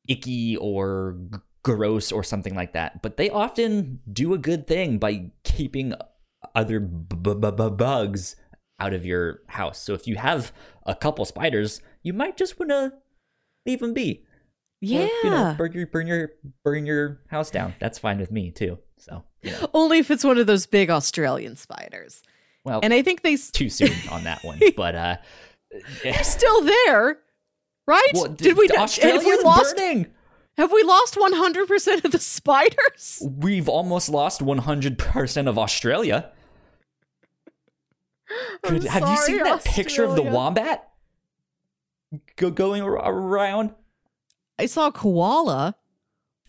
icky 0.09 0.57
or 0.57 1.15
g- 1.33 1.39
gross 1.63 2.11
or 2.11 2.21
something 2.23 2.53
like 2.53 2.73
that, 2.73 3.01
but 3.01 3.15
they 3.15 3.29
often 3.29 4.01
do 4.11 4.33
a 4.33 4.37
good 4.37 4.67
thing 4.67 4.97
by 4.97 5.31
keeping 5.45 5.93
other 6.53 6.81
b- 6.81 7.15
b- 7.15 7.33
b- 7.33 7.69
bugs 7.69 8.35
out 8.79 8.93
of 8.93 9.05
your 9.05 9.39
house. 9.47 9.79
So 9.81 9.93
if 9.93 10.05
you 10.05 10.17
have 10.17 10.51
a 10.85 10.93
couple 10.93 11.23
spiders, 11.23 11.79
you 12.03 12.11
might 12.13 12.35
just 12.35 12.59
want 12.59 12.71
to 12.71 12.91
leave 13.65 13.79
them 13.79 13.93
be. 13.93 14.25
Or, 14.25 14.27
Yeah. 14.81 15.07
you 15.23 15.29
know, 15.29 15.55
burn 15.57 15.71
your 15.71 15.87
burn 15.87 16.07
your 16.07 16.31
burn 16.65 16.85
your 16.85 17.21
house 17.29 17.49
down. 17.49 17.73
That's 17.79 17.97
fine 17.97 18.19
with 18.19 18.31
me 18.31 18.51
too. 18.51 18.79
So, 18.99 19.23
Only 19.73 19.99
if 19.99 20.09
it's 20.11 20.23
one 20.23 20.37
of 20.37 20.47
those 20.47 20.65
big 20.65 20.89
Australian 20.89 21.55
spiders. 21.55 22.21
well, 22.63 22.79
And 22.83 22.93
I 22.93 23.01
think 23.01 23.21
they 23.21 23.35
too 23.37 23.69
soon 23.69 23.91
on 24.11 24.23
that 24.23 24.43
one, 24.43 24.59
but 24.77 24.95
uh, 24.95 25.17
they're 26.03 26.23
still 26.23 26.61
there, 26.61 27.17
right? 27.87 28.11
well, 28.13 28.27
Did 28.27 28.57
we 28.57 28.67
have 28.67 28.77
we 28.77 28.83
Australia's 28.83 29.43
lost 29.43 29.75
burning? 29.77 30.07
have 30.57 30.71
we 30.71 30.83
lost 30.83 31.15
100% 31.15 32.05
of 32.05 32.11
the 32.11 32.19
spiders? 32.19 33.21
We've 33.23 33.67
almost 33.69 34.09
lost 34.09 34.41
100% 34.41 35.47
of 35.47 35.57
Australia. 35.57 36.31
Could- 38.63 38.85
have 38.85 39.03
you 39.07 39.17
seen 39.17 39.37
sorry, 39.39 39.49
that 39.49 39.63
picture 39.65 40.03
of 40.03 40.15
the 40.15 40.23
wombat 40.23 40.89
go, 42.35 42.49
going 42.49 42.81
around? 42.81 43.73
I 44.57 44.65
saw 44.65 44.87
a 44.87 44.91
koala. 44.91 45.75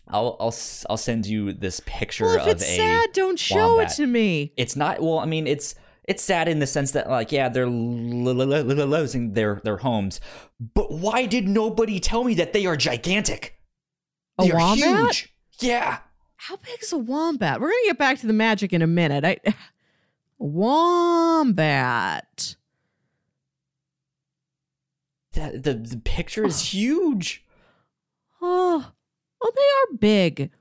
I'll 0.09 0.37
I'll 0.39 0.55
I'll 0.89 0.97
send 0.97 1.25
you 1.25 1.53
this 1.53 1.81
picture 1.85 2.25
Well, 2.25 2.35
if 2.35 2.41
of 2.43 2.47
it's 2.49 2.63
a. 2.63 2.75
sad, 2.77 3.11
don't 3.13 3.39
show 3.39 3.75
wombat. 3.75 3.91
it 3.91 3.95
to 3.95 4.07
me. 4.07 4.53
It's 4.57 4.75
not. 4.75 5.01
Well, 5.01 5.19
I 5.19 5.25
mean, 5.25 5.47
it's 5.47 5.75
it's 6.05 6.23
sad 6.23 6.47
in 6.47 6.59
the 6.59 6.67
sense 6.67 6.91
that 6.91 7.09
like 7.09 7.31
yeah, 7.31 7.49
they're 7.49 7.67
losing 7.69 9.33
their 9.33 9.61
their 9.63 9.77
homes, 9.77 10.21
but 10.73 10.91
why 10.91 11.25
did 11.25 11.47
nobody 11.47 11.99
tell 11.99 12.23
me 12.23 12.33
that 12.35 12.53
they 12.53 12.65
are 12.65 12.77
gigantic? 12.77 13.59
A 14.39 14.43
They 14.45 14.51
are 14.51 14.57
wombat? 14.57 15.05
huge. 15.15 15.33
Yeah. 15.59 15.99
How 16.37 16.55
big 16.57 16.81
is 16.81 16.93
a 16.93 16.97
wombat? 16.97 17.59
We're 17.59 17.67
gonna 17.69 17.85
get 17.87 17.97
back 17.97 18.19
to 18.19 18.27
the 18.27 18.33
magic 18.33 18.71
in 18.71 18.81
a 18.81 18.87
minute. 18.87 19.25
I 19.25 19.37
wombat. 20.37 22.55
The, 25.33 25.59
the 25.61 25.73
the 25.73 25.97
picture 25.97 26.45
is 26.45 26.61
huge. 26.73 27.43
Oh, 28.41 28.91
well, 29.41 29.51
they 29.55 29.61
are 29.61 29.97
big. 29.97 30.51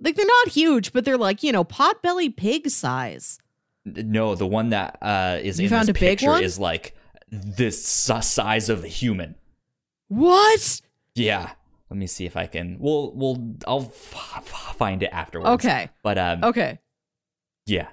Like 0.00 0.14
they're 0.16 0.26
not 0.26 0.48
huge, 0.48 0.92
but 0.92 1.04
they're 1.04 1.18
like 1.18 1.42
you 1.42 1.52
know 1.52 1.64
potbelly 1.64 2.34
pig 2.34 2.70
size. 2.70 3.38
No, 3.84 4.34
the 4.34 4.46
one 4.46 4.68
that 4.70 4.98
uh, 5.00 5.38
is 5.42 5.58
You 5.58 5.64
in 5.64 5.70
found 5.70 5.82
this 5.82 5.90
a 5.90 5.92
big 5.94 6.00
picture 6.18 6.26
one? 6.28 6.44
is 6.44 6.58
like 6.58 6.94
this 7.30 7.84
size 7.84 8.68
of 8.68 8.84
a 8.84 8.88
human. 8.88 9.34
What? 10.08 10.80
Yeah. 11.14 11.52
Let 11.90 11.96
me 11.96 12.06
see 12.06 12.26
if 12.26 12.36
I 12.36 12.46
can. 12.46 12.76
We'll 12.78 13.12
we'll 13.14 13.54
I'll 13.66 13.80
f- 13.94 14.32
f- 14.36 14.74
find 14.76 15.02
it 15.02 15.08
afterwards. 15.12 15.64
Okay. 15.64 15.88
But 16.02 16.18
um 16.18 16.44
Okay. 16.44 16.78
yeah. 17.66 17.88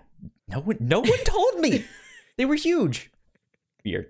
No 0.49 0.59
one 0.59 0.77
no 0.79 0.99
one 0.99 1.23
told 1.23 1.59
me. 1.59 1.85
They 2.37 2.43
were 2.43 2.55
huge. 2.55 3.09
Weird. 3.85 4.07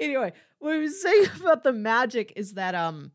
anyway, 0.00 0.32
what 0.58 0.74
I 0.74 0.78
was 0.78 1.00
saying 1.00 1.26
about 1.40 1.62
the 1.62 1.72
magic 1.72 2.32
is 2.34 2.54
that 2.54 2.74
um 2.74 3.12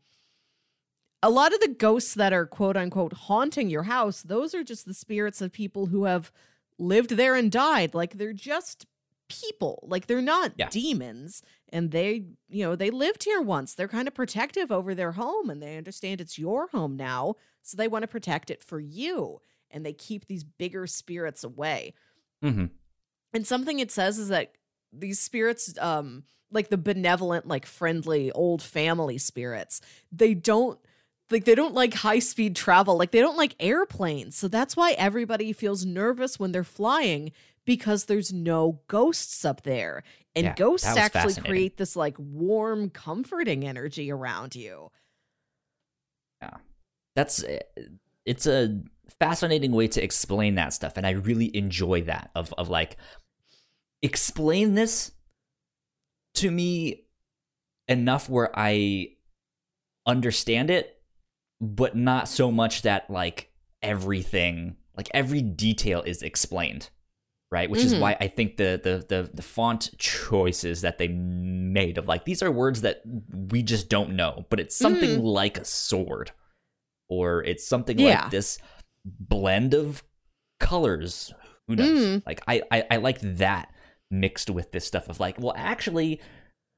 a 1.22 1.30
lot 1.30 1.52
of 1.52 1.60
the 1.60 1.68
ghosts 1.68 2.14
that 2.14 2.32
are 2.32 2.46
quote 2.46 2.76
unquote 2.76 3.12
haunting 3.12 3.68
your 3.70 3.84
house, 3.84 4.22
those 4.22 4.54
are 4.54 4.64
just 4.64 4.86
the 4.86 4.94
spirits 4.94 5.40
of 5.40 5.52
people 5.52 5.86
who 5.86 6.04
have 6.04 6.32
lived 6.78 7.10
there 7.10 7.34
and 7.34 7.50
died. 7.52 7.94
Like 7.94 8.14
they're 8.16 8.32
just 8.32 8.86
people. 9.28 9.86
Like 9.88 10.06
they're 10.06 10.22
not 10.22 10.52
Yeah. 10.56 10.68
demons. 10.70 11.42
And 11.72 11.90
they, 11.90 12.24
you 12.48 12.64
know, 12.64 12.74
they 12.74 12.90
lived 12.90 13.24
here 13.24 13.40
once. 13.40 13.74
They're 13.74 13.86
kind 13.86 14.08
of 14.08 14.14
protective 14.14 14.72
over 14.72 14.94
their 14.94 15.12
home 15.12 15.50
and 15.50 15.62
they 15.62 15.76
understand 15.76 16.20
it's 16.20 16.38
your 16.38 16.68
home 16.68 16.96
now. 16.96 17.36
So 17.62 17.76
they 17.76 17.86
want 17.88 18.02
to 18.02 18.08
protect 18.08 18.50
it 18.50 18.64
for 18.64 18.80
you. 18.80 19.40
And 19.70 19.86
they 19.86 19.92
keep 19.92 20.26
these 20.26 20.42
bigger 20.42 20.86
spirits 20.86 21.44
away. 21.44 21.94
hmm 22.42 22.66
And 23.32 23.46
something 23.46 23.78
it 23.78 23.92
says 23.92 24.18
is 24.18 24.28
that 24.28 24.52
these 24.92 25.20
spirits, 25.20 25.72
um, 25.78 26.24
like 26.50 26.70
the 26.70 26.78
benevolent, 26.78 27.46
like 27.46 27.66
friendly 27.66 28.32
old 28.32 28.62
family 28.62 29.18
spirits, 29.18 29.80
they 30.10 30.34
don't 30.34 30.80
like 31.30 31.44
they 31.44 31.54
don't 31.54 31.74
like 31.74 31.94
high 31.94 32.18
speed 32.18 32.56
travel. 32.56 32.96
Like 32.96 33.10
they 33.10 33.20
don't 33.20 33.36
like 33.36 33.54
airplanes. 33.60 34.36
So 34.36 34.48
that's 34.48 34.76
why 34.76 34.92
everybody 34.92 35.52
feels 35.52 35.84
nervous 35.84 36.38
when 36.38 36.52
they're 36.52 36.64
flying 36.64 37.32
because 37.64 38.06
there's 38.06 38.32
no 38.32 38.80
ghosts 38.88 39.44
up 39.44 39.62
there. 39.62 40.02
And 40.34 40.44
Yeah, 40.44 40.54
ghosts 40.54 40.86
actually 40.86 41.34
create 41.34 41.76
this 41.76 41.96
like 41.96 42.16
warm, 42.18 42.90
comforting 42.90 43.66
energy 43.66 44.10
around 44.10 44.54
you. 44.54 44.90
Yeah. 46.42 46.56
That's 47.16 47.42
uh, 47.44 47.60
it's 48.24 48.46
a 48.46 48.80
fascinating 49.18 49.72
way 49.72 49.88
to 49.88 50.02
explain 50.02 50.54
that 50.54 50.72
stuff 50.72 50.96
and 50.96 51.04
I 51.06 51.10
really 51.10 51.54
enjoy 51.54 52.02
that 52.02 52.30
of 52.34 52.54
of 52.56 52.68
like 52.68 52.96
explain 54.02 54.74
this 54.74 55.10
to 56.34 56.50
me 56.50 57.06
enough 57.88 58.28
where 58.28 58.50
I 58.54 59.16
understand 60.06 60.70
it 60.70 60.99
but 61.60 61.94
not 61.96 62.28
so 62.28 62.50
much 62.50 62.82
that 62.82 63.10
like 63.10 63.50
everything 63.82 64.76
like 64.96 65.08
every 65.14 65.42
detail 65.42 66.02
is 66.02 66.22
explained 66.22 66.90
right? 67.52 67.68
Which 67.68 67.82
is 67.82 67.94
Mhm. 67.94 68.00
why 68.00 68.16
i 68.20 68.28
think 68.28 68.56
the, 68.58 68.80
the 68.82 69.04
the 69.08 69.28
the 69.34 69.42
font 69.42 69.90
choices 69.98 70.82
that 70.82 70.98
they 70.98 71.08
made 71.08 71.98
of 71.98 72.06
like 72.06 72.24
these 72.24 72.42
are 72.44 72.50
words 72.50 72.82
that 72.82 73.02
we 73.50 73.62
just 73.64 73.88
don't 73.88 74.14
know 74.14 74.46
but 74.50 74.60
it's 74.60 74.76
something 74.76 75.20
like 75.22 75.58
a 75.58 75.64
sword 75.64 76.30
or 77.08 77.42
it's 77.42 77.66
something 77.66 77.98
Yeah. 77.98 78.22
like 78.22 78.30
this 78.30 78.58
blend 79.04 79.74
of 79.74 80.04
colors. 80.60 81.32
Who 81.66 81.74
knows? 81.76 81.88
Mm. 82.06 82.22
like 82.26 82.40
I, 82.46 82.62
I 82.70 82.84
i 82.92 82.96
like 82.96 83.20
that 83.20 83.72
mixed 84.10 84.50
with 84.50 84.70
this 84.72 84.84
stuff 84.84 85.08
of 85.08 85.18
like 85.20 85.38
well 85.40 85.54
actually 85.56 86.20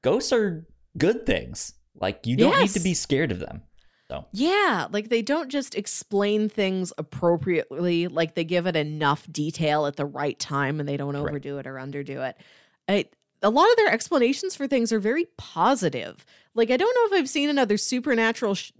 ghosts 0.03 0.31
are 0.33 0.65
good 0.97 1.25
things. 1.27 1.73
Like 1.95 2.25
you 2.25 2.35
don't 2.35 2.59
need 2.59 2.69
to 2.71 2.79
be 2.79 2.93
scared 2.95 3.31
of 3.31 3.39
them 3.39 3.61
Yeah, 4.31 4.87
like 4.91 5.09
they 5.09 5.21
don't 5.21 5.49
just 5.49 5.75
explain 5.75 6.49
things 6.49 6.91
appropriately, 6.97 8.07
like 8.07 8.35
they 8.35 8.43
give 8.43 8.67
it 8.67 8.75
enough 8.75 9.25
detail 9.31 9.85
at 9.85 9.95
the 9.95 10.05
right 10.05 10.37
time 10.39 10.79
and 10.79 10.87
they 10.87 10.97
don't 10.97 11.15
overdo 11.15 11.57
it 11.57 11.67
or 11.67 11.75
underdo 11.75 12.27
it. 12.29 12.37
I, 12.87 13.05
a 13.41 13.49
lot 13.49 13.69
of 13.69 13.75
their 13.77 13.89
explanations 13.91 14.55
for 14.55 14.67
things 14.67 14.91
are 14.93 14.99
very 14.99 15.25
positive. 15.37 16.25
Like 16.53 16.69
I 16.71 16.77
don't 16.77 16.93
know 16.95 17.15
if 17.15 17.21
I've 17.21 17.29
seen 17.29 17.49
another 17.49 17.77
supernatural 17.77 18.55
sh- 18.55 18.71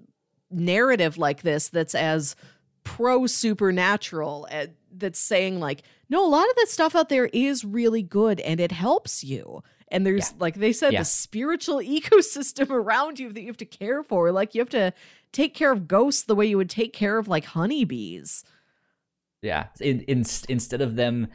narrative 0.51 1.17
like 1.17 1.41
this 1.41 1.69
that's 1.69 1.95
as 1.95 2.35
pro 2.83 3.25
supernatural 3.27 4.47
uh, 4.51 4.67
that's 4.95 5.19
saying 5.19 5.59
like 5.59 5.83
no 6.09 6.25
a 6.25 6.27
lot 6.27 6.47
of 6.49 6.55
that 6.57 6.67
stuff 6.69 6.95
out 6.95 7.09
there 7.09 7.25
is 7.27 7.63
really 7.63 8.03
good 8.03 8.39
and 8.41 8.59
it 8.59 8.71
helps 8.73 9.23
you 9.23 9.63
and 9.87 10.05
there's 10.05 10.31
Yeah. 10.31 10.37
like 10.39 10.55
they 10.55 10.73
said 10.73 10.91
Yeah. 10.93 10.99
the 10.99 11.05
spiritual 11.05 11.77
ecosystem 11.79 12.69
around 12.69 13.19
you 13.19 13.31
that 13.31 13.39
you 13.41 13.47
have 13.47 13.57
to 13.57 13.65
care 13.65 14.03
for 14.03 14.31
like 14.33 14.53
you 14.53 14.59
have 14.61 14.69
to 14.71 14.93
take 15.33 15.53
care 15.53 15.71
of 15.71 15.87
ghosts 15.87 16.23
the 16.23 16.35
way 16.35 16.45
you 16.45 16.55
would 16.57 16.69
take 16.69 16.93
care 16.93 17.17
of 17.17 17.27
like 17.27 17.43
honeybees. 17.45 18.45
Yeah. 19.41 19.67
In, 19.81 19.99
in, 20.01 20.23
instead 20.47 20.81
of 20.81 20.95
them 20.95 21.27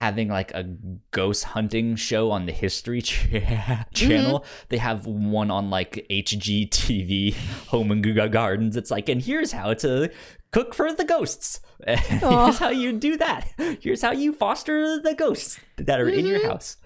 having 0.00 0.28
like 0.28 0.52
a 0.52 0.62
ghost 1.10 1.42
hunting 1.44 1.96
show 1.96 2.30
on 2.30 2.44
the 2.46 2.52
history 2.52 3.00
cha- 3.02 3.86
channel 3.94 4.44
they 4.68 4.76
have 4.76 5.06
one 5.06 5.50
on 5.50 5.70
like 5.70 6.06
hgtv 6.10 7.34
home 7.68 7.90
and 7.90 8.04
Guga 8.04 8.30
gardens. 8.30 8.76
It's 8.76 8.90
like 8.90 9.08
and 9.08 9.22
here's 9.22 9.52
how 9.52 9.72
to 9.74 10.10
cook 10.52 10.74
for 10.74 10.92
the 10.92 11.04
ghosts. 11.04 11.60
Here's 11.86 12.58
how 12.58 12.70
you 12.70 12.92
do 12.92 13.18
that. 13.18 13.46
Here's 13.80 14.00
how 14.00 14.12
you 14.12 14.32
foster 14.32 14.98
the 15.00 15.14
ghosts 15.14 15.60
that 15.76 16.00
are 16.00 16.08
in 16.08 16.24
your 16.24 16.40
Mhm. 16.40 16.48
house. 16.48 16.76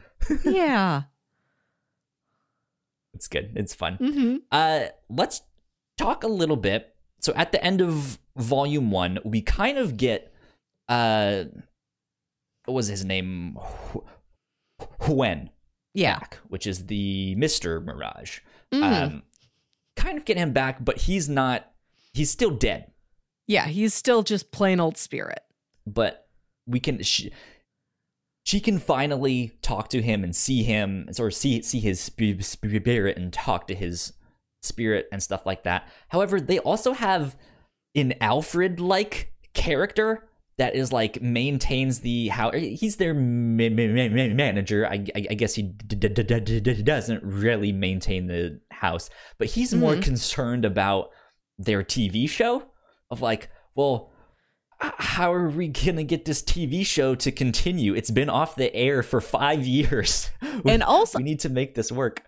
Yeah. 0.44 1.02
It's 3.14 3.28
good. 3.28 3.52
It's 3.54 3.74
fun. 3.74 3.98
Mm-hmm. 3.98 4.36
Uh, 4.50 4.86
let's 5.08 5.42
talk 6.00 6.24
a 6.24 6.28
little 6.28 6.56
bit. 6.56 6.94
So 7.20 7.32
at 7.36 7.52
the 7.52 7.62
end 7.64 7.80
of 7.80 8.18
volume 8.36 8.90
one, 8.90 9.18
we 9.24 9.42
kind 9.42 9.76
of 9.78 9.96
get 9.96 10.32
uh, 10.88 11.44
what 12.64 12.74
was 12.74 12.88
his 12.88 13.04
name? 13.04 13.56
Hu- 13.60 14.04
Hwen 15.00 15.50
yeah 15.94 16.18
back, 16.18 16.38
which 16.48 16.66
is 16.66 16.86
the 16.86 17.34
Mister 17.34 17.80
Mirage. 17.80 18.40
Mhm. 18.72 18.82
Um, 18.82 19.22
kind 19.96 20.16
of 20.16 20.24
get 20.24 20.36
him 20.38 20.52
back, 20.52 20.84
but 20.84 20.98
he's 21.02 21.28
not. 21.28 21.70
He's 22.12 22.30
still 22.30 22.50
dead. 22.50 22.90
yeah 23.46 23.66
he's 23.66 23.94
still 23.94 24.22
just 24.22 24.50
plain 24.52 24.80
old 24.80 24.96
spirit 24.96 25.40
But 25.86 26.26
we 26.66 26.80
can. 26.80 27.02
She, 27.02 27.32
she 28.44 28.60
can 28.60 28.78
finally 28.78 29.52
talk 29.62 29.88
to 29.90 30.00
him 30.02 30.24
and 30.24 30.34
see 30.34 30.62
him, 30.62 31.06
of 31.32 31.34
see 31.34 31.60
see 31.62 31.80
his 31.80 32.00
sp- 32.00 32.40
spirit 32.40 33.16
and 33.18 33.32
talk 33.32 33.66
to 33.68 33.74
his 33.74 34.12
spirit 34.62 35.08
and 35.12 35.22
stuff 35.22 35.46
like 35.46 35.64
that. 35.64 35.88
However, 36.08 36.40
they 36.40 36.58
also 36.58 36.92
have 36.92 37.36
an 37.94 38.14
Alfred 38.20 38.80
like 38.80 39.32
character 39.54 40.28
that 40.58 40.74
is 40.76 40.92
like 40.92 41.22
maintains 41.22 42.00
the 42.00 42.28
how 42.28 42.50
he's 42.52 42.96
their 42.96 43.14
ma- 43.14 43.70
ma- 43.70 43.86
ma- 44.08 44.34
manager. 44.34 44.86
I, 44.86 45.04
I, 45.16 45.26
I 45.30 45.34
guess 45.34 45.54
he 45.54 45.62
d- 45.62 45.96
d- 45.96 46.08
d- 46.22 46.60
d- 46.60 46.82
doesn't 46.82 47.22
really 47.24 47.72
maintain 47.72 48.26
the 48.26 48.60
house, 48.70 49.08
but 49.38 49.48
he's 49.48 49.74
more 49.74 49.94
Mhm. 49.94 50.02
concerned 50.02 50.64
about 50.66 51.10
their 51.58 51.82
TV 51.82 52.28
show 52.28 52.64
of 53.10 53.22
like, 53.22 53.48
well, 53.74 54.12
how 54.78 55.32
are 55.32 55.48
we 55.48 55.68
gonna 55.68 56.04
get 56.04 56.26
this 56.26 56.42
TV 56.42 56.84
show 56.84 57.14
to 57.14 57.32
continue? 57.32 57.94
It's 57.94 58.10
been 58.10 58.30
off 58.30 58.56
the 58.56 58.74
air 58.74 59.02
for 59.02 59.20
five 59.22 59.66
years, 59.66 60.30
We- 60.62 60.72
And 60.72 60.82
also 60.82 61.18
we 61.18 61.24
need 61.24 61.40
to 61.40 61.48
make 61.48 61.74
this 61.74 61.90
work. 61.90 62.22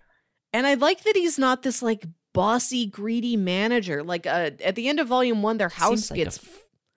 And 0.51 0.65
I 0.67 0.73
like 0.73 1.03
that 1.03 1.15
he's 1.15 1.37
not 1.39 1.61
this 1.63 1.81
like 1.83 2.05
bossy, 2.33 2.85
greedy 2.85 3.37
manager. 3.37 4.03
Like 4.03 4.25
uh, 4.27 4.51
at 4.63 4.75
the 4.75 4.89
end 4.89 4.99
of 4.99 5.07
volume 5.07 5.41
one, 5.41 5.57
their 5.57 5.69
house 5.69 6.09
like 6.11 6.17
gets 6.17 6.39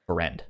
friend. 0.06 0.42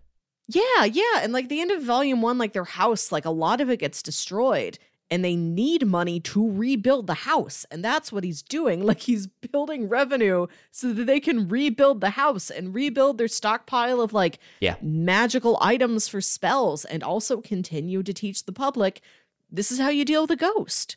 yeah, 0.48 0.84
yeah, 0.84 1.20
and 1.22 1.32
like 1.32 1.48
the 1.48 1.60
end 1.60 1.70
of 1.70 1.82
volume 1.82 2.22
one, 2.22 2.38
like 2.38 2.52
their 2.52 2.64
house, 2.64 3.10
like 3.12 3.24
a 3.24 3.30
lot 3.30 3.60
of 3.60 3.68
it 3.70 3.78
gets 3.80 4.02
destroyed, 4.02 4.78
and 5.10 5.24
they 5.24 5.36
need 5.36 5.86
money 5.86 6.18
to 6.20 6.50
rebuild 6.50 7.06
the 7.06 7.14
house, 7.14 7.64
and 7.70 7.84
that's 7.84 8.12
what 8.12 8.24
he's 8.24 8.42
doing. 8.42 8.82
Like 8.86 9.00
he's 9.00 9.26
building 9.26 9.88
revenue 9.88 10.46
so 10.70 10.92
that 10.92 11.06
they 11.06 11.20
can 11.20 11.48
rebuild 11.48 12.00
the 12.00 12.10
house 12.10 12.50
and 12.50 12.74
rebuild 12.74 13.18
their 13.18 13.28
stockpile 13.28 14.00
of 14.00 14.12
like 14.12 14.38
Yeah. 14.60 14.76
magical 14.82 15.58
items 15.60 16.06
for 16.08 16.20
spells, 16.20 16.84
and 16.84 17.02
also 17.02 17.40
continue 17.40 18.02
to 18.02 18.12
teach 18.12 18.44
the 18.44 18.52
public 18.52 19.00
this 19.48 19.70
is 19.70 19.78
how 19.78 19.88
you 19.88 20.04
deal 20.04 20.22
with 20.22 20.30
a 20.32 20.36
ghost 20.36 20.96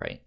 Right. 0.00 0.22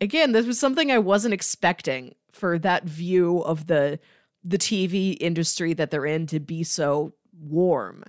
Again 0.00 0.32
this 0.32 0.46
was 0.46 0.58
something 0.58 0.90
i 0.90 0.98
wasn't 0.98 1.34
expecting 1.34 2.14
for 2.32 2.58
that 2.58 2.84
view 2.84 3.38
of 3.40 3.66
the 3.66 3.98
the 4.44 4.58
tv 4.58 5.16
industry 5.20 5.74
that 5.74 5.90
they're 5.90 6.06
in 6.06 6.26
to 6.26 6.40
be 6.40 6.62
so 6.62 7.14
warm 7.40 8.04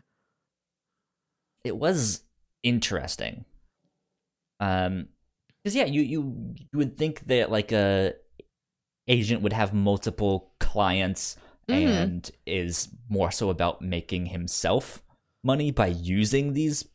it 1.63 1.77
was 1.77 2.23
interesting. 2.63 3.45
Um, 4.59 5.07
because 5.63 5.75
yeah, 5.75 5.85
you 5.85 6.01
you 6.01 6.55
you 6.55 6.79
would 6.79 6.97
think 6.97 7.21
that 7.27 7.51
like 7.51 7.71
a 7.71 8.13
agent 9.07 9.41
would 9.41 9.53
have 9.53 9.73
multiple 9.73 10.53
clients 10.59 11.35
Mhm. 11.67 11.73
and 11.73 12.31
is 12.45 12.89
more 13.09 13.31
so 13.31 13.49
about 13.49 13.81
making 13.81 14.27
himself 14.27 15.03
money 15.43 15.71
by 15.71 15.87
using 15.87 16.53
these 16.53 16.87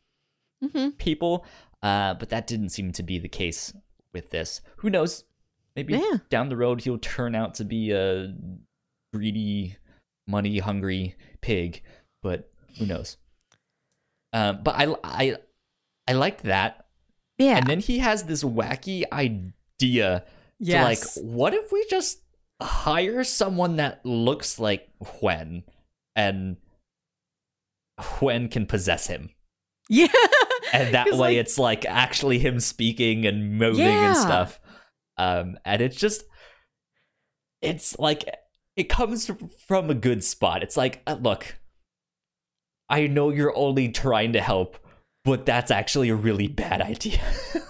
mm-hmm. 0.63 0.89
people. 0.91 1.45
Uh, 1.81 2.15
but 2.15 2.29
that 2.29 2.47
didn't 2.47 2.69
seem 2.69 2.91
to 2.91 3.03
be 3.03 3.19
the 3.19 3.29
case 3.29 3.73
with 4.15 4.31
this. 4.31 4.61
Who 4.77 4.89
knows? 4.89 5.25
Maybe 5.75 5.93
Yeah. 5.93 6.17
down 6.29 6.49
the 6.49 6.57
road 6.57 6.81
he'll 6.81 6.97
turn 6.97 7.35
out 7.35 7.53
to 7.55 7.63
be 7.65 7.91
a 7.91 8.33
greedy, 9.13 9.75
money 10.27 10.57
hungry 10.59 11.15
pig. 11.41 11.83
But 12.23 12.49
who 12.79 12.85
knows? 12.87 13.17
Um, 14.33 14.63
but 14.63 14.73
I 14.75 14.95
I 15.03 15.35
I 16.07 16.13
liked 16.13 16.43
that. 16.43 16.87
yeah 17.37 17.57
And 17.57 17.67
then 17.67 17.79
he 17.81 17.99
has 17.99 18.23
this 18.23 18.43
wacky 18.43 19.03
idea 19.11 20.25
to 20.63 20.81
like, 20.83 21.03
what 21.21 21.53
if 21.53 21.71
we 21.71 21.85
just 21.89 22.21
hire 22.61 23.23
someone 23.25 23.75
that 23.75 24.05
looks 24.05 24.57
like 24.59 24.89
Hwen 25.03 25.63
and 26.15 26.57
Hwen 27.99 28.49
can 28.49 28.65
possess 28.65 29.07
him? 29.07 29.29
yeah 29.89 30.07
And 30.73 30.93
that 30.93 31.07
way 31.11 31.17
like- 31.17 31.37
it's 31.37 31.57
like 31.57 31.85
actually 31.85 32.39
him 32.39 32.59
speaking 32.59 33.25
and 33.25 33.57
moving 33.57 33.85
Yeah. 33.85 34.07
and 34.09 34.17
stuff. 34.17 34.59
Um 35.17 35.57
and 35.65 35.81
it's 35.81 35.95
just 35.97 36.23
it's 37.61 37.97
like 37.99 38.25
it 38.75 38.89
comes 38.89 39.31
from 39.67 39.89
a 39.89 39.93
good 39.95 40.23
spot. 40.23 40.61
It's 40.61 40.75
like, 40.75 41.01
uh, 41.07 41.15
look, 41.21 41.57
I 42.89 43.07
know 43.07 43.29
you're 43.29 43.55
only 43.57 43.89
trying 43.89 44.33
to 44.33 44.41
help, 44.41 44.77
but 45.23 45.45
that's 45.45 45.71
actually 45.71 46.09
a 46.09 46.15
really 46.15 46.47
bad 46.47 46.81
idea. 46.81 47.19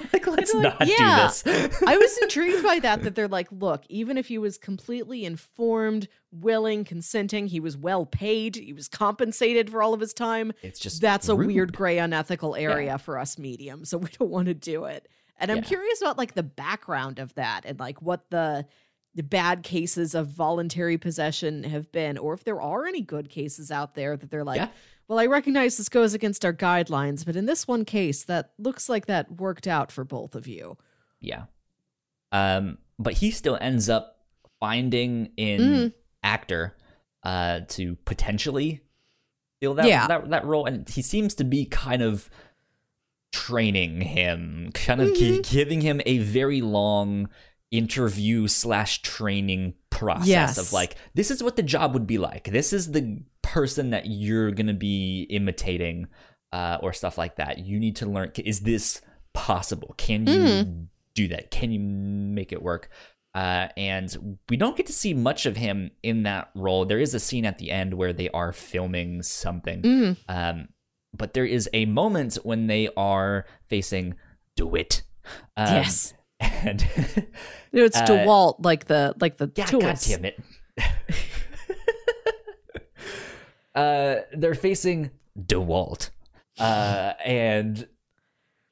let's 0.54 0.80
like, 0.80 0.80
not 0.80 0.88
yeah. 0.88 1.32
do 1.44 1.52
this. 1.52 1.84
I 1.86 1.98
was 1.98 2.18
intrigued 2.22 2.64
by 2.64 2.80
that. 2.80 3.04
That 3.04 3.16
they're 3.16 3.28
like, 3.28 3.48
look, 3.52 3.84
even 3.90 4.18
if 4.18 4.28
he 4.28 4.38
was 4.38 4.58
completely 4.58 5.26
informed, 5.26 6.08
willing, 6.32 6.84
consenting, 6.84 7.48
he 7.48 7.60
was 7.60 7.78
well 7.78 8.06
paid, 8.06 8.56
he 8.56 8.74
was 8.74 8.88
compensated 8.88 9.70
for 9.70 9.82
all 9.82 9.94
of 9.94 10.00
his 10.00 10.14
time. 10.14 10.54
It's 10.62 10.80
just 10.80 11.02
That's 11.02 11.30
a 11.30 11.36
weird, 11.36 11.76
gray, 11.76 11.98
unethical 11.98 12.56
area 12.56 12.98
for 12.98 13.18
us 13.18 13.38
mediums, 13.38 13.90
so 13.90 13.98
we 13.98 14.10
don't 14.20 14.30
want 14.32 14.48
to 14.48 14.54
do 14.54 14.86
it. 14.86 15.08
And 15.38 15.52
I'm 15.52 15.58
Yeah. 15.58 15.64
curious 15.64 16.02
about 16.02 16.18
like 16.18 16.34
the 16.34 16.44
background 16.44 17.20
of 17.20 17.34
that 17.36 17.62
and 17.66 17.80
like 17.80 18.02
what 18.02 18.30
the 18.30 18.66
the 19.16 19.24
bad 19.24 19.64
cases 19.64 20.14
of 20.14 20.28
voluntary 20.28 20.98
possession 20.98 21.64
have 21.64 21.90
been, 21.94 22.18
or 22.18 22.34
if 22.34 22.44
there 22.44 22.60
are 22.60 22.86
any 22.86 23.00
good 23.02 23.30
cases 23.30 23.72
out 23.72 23.96
there 23.96 24.18
that 24.18 24.30
they're 24.30 24.44
like, 24.44 24.58
Yeah. 24.58 24.68
Well, 25.08 25.20
I 25.20 25.26
recognize 25.28 25.78
this 25.78 25.90
goes 25.90 26.14
against 26.14 26.44
our 26.46 26.54
guidelines, 26.54 27.26
but 27.26 27.36
in 27.36 27.46
this 27.46 27.68
one 27.68 27.86
case, 27.86 28.24
that 28.26 28.52
looks 28.58 28.90
like 28.90 29.06
that 29.06 29.40
worked 29.40 29.68
out 29.68 29.92
for 29.92 30.04
both 30.04 30.36
of 30.36 30.48
you. 30.48 30.78
Yeah. 31.20 31.44
Um, 32.32 32.78
but 32.98 33.14
he 33.14 33.32
still 33.32 33.58
ends 33.62 33.90
up 33.90 34.20
finding 34.60 35.32
in 35.38 35.62
Mhm. 35.62 35.94
actor 36.24 36.76
uh 37.24 37.62
to 37.68 37.96
potentially 38.06 38.82
fill 39.60 39.74
that, 39.76 39.88
Yeah. 39.88 40.08
that 40.08 40.30
that 40.30 40.46
role, 40.46 40.66
and 40.66 40.88
he 40.88 41.02
seems 41.02 41.34
to 41.36 41.44
be 41.44 41.66
kind 41.66 42.02
of 42.02 42.30
training 43.32 44.02
him, 44.02 44.72
kind 44.74 45.02
of 45.02 45.10
Mhm. 45.10 45.50
giving 45.50 45.82
him 45.82 46.02
a 46.06 46.20
very 46.20 46.62
long 46.62 47.30
interview 47.72 48.48
slash 48.48 49.02
training 49.02 49.74
process 49.90 50.28
Yes. 50.28 50.58
of 50.58 50.72
like 50.74 50.96
this 51.14 51.32
is 51.32 51.42
what 51.44 51.56
the 51.56 51.64
job 51.64 51.94
would 51.94 52.06
be 52.08 52.18
like 52.18 52.46
this 52.46 52.72
is 52.74 52.92
the 52.92 53.22
person 53.42 53.90
that 53.92 54.06
you're 54.08 54.52
gonna 54.52 54.74
be 54.74 55.24
imitating 55.30 56.08
uh, 56.52 56.78
or 56.82 56.94
stuff 56.94 57.18
like 57.18 57.36
that 57.38 57.60
you 57.60 57.80
need 57.80 57.96
to 57.98 58.06
learn 58.06 58.32
is 58.44 58.62
this 58.62 59.02
possible 59.34 59.94
can 59.98 60.26
you 60.28 60.40
Mhm. 60.40 60.88
do 61.16 61.28
that 61.30 61.52
can 61.52 61.72
you 61.72 61.80
make 61.80 62.52
it 62.52 62.62
work 62.62 62.90
uh, 63.34 63.68
and 63.76 64.38
we 64.50 64.56
don't 64.56 64.78
get 64.78 64.86
to 64.86 64.94
see 64.94 65.14
much 65.14 65.46
of 65.46 65.58
him 65.58 65.92
in 66.04 66.24
that 66.24 66.50
role 66.56 66.86
there 66.86 67.00
is 67.00 67.14
a 67.14 67.20
scene 67.20 67.46
at 67.46 67.58
the 67.58 67.72
end 67.72 67.94
where 67.94 68.14
they 68.14 68.30
are 68.30 68.54
filming 68.54 69.22
something 69.24 69.82
Mm. 69.82 70.18
um, 70.30 70.68
but 71.18 71.34
there 71.34 71.46
is 71.46 71.70
a 71.74 71.86
moment 71.86 72.36
when 72.44 72.68
they 72.68 72.90
are 72.98 73.46
facing 73.70 74.16
DeWitt. 74.58 75.02
Um, 75.58 75.68
yes. 75.76 76.14
And 76.40 76.88
No, 77.72 77.84
it's 77.84 77.98
Uh, 77.98 78.06
DeWalt, 78.06 78.64
like 78.64 78.86
the 78.86 79.14
like 79.20 79.38
the 79.38 79.52
yeah. 79.56 79.70
God 79.70 80.00
damn 80.02 80.26
it. 80.26 80.40
uh, 83.76 84.16
they're 84.34 84.56
facing 84.56 85.12
DeWalt. 85.40 86.10
Uh, 86.58 87.14
and 87.24 87.88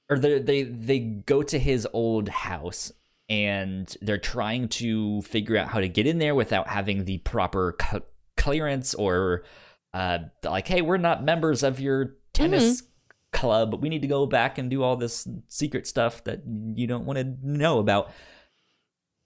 or 0.10 0.20
they 0.20 0.40
they 0.40 0.64
they 0.64 1.00
go 1.00 1.44
to 1.44 1.60
his 1.60 1.88
old 1.94 2.30
house 2.30 2.92
and 3.30 3.96
they're 4.02 4.18
trying 4.18 4.68
to 4.68 5.22
figure 5.24 5.58
out 5.58 5.70
how 5.70 5.80
to 5.80 5.90
get 5.90 6.08
in 6.08 6.18
there 6.20 6.36
without 6.36 6.68
having 6.68 7.06
the 7.06 7.18
proper 7.20 7.78
clearance 8.38 8.94
or 8.94 9.44
uh 9.94 10.20
like 10.44 10.68
hey 10.68 10.82
we're 10.82 10.98
not 10.98 11.24
members 11.24 11.64
of 11.64 11.80
your 11.80 12.16
tennis 12.34 12.84
club 13.34 13.72
but 13.72 13.82
we 13.82 13.90
need 13.90 14.02
to 14.02 14.08
go 14.08 14.26
back 14.26 14.58
and 14.58 14.70
do 14.70 14.82
all 14.84 14.96
this 14.96 15.28
secret 15.50 15.86
stuff 15.88 16.24
that 16.24 16.42
you 16.76 16.88
don't 16.88 17.06
want 17.06 17.18
to 17.20 17.36
know 17.42 17.80
about 17.80 18.10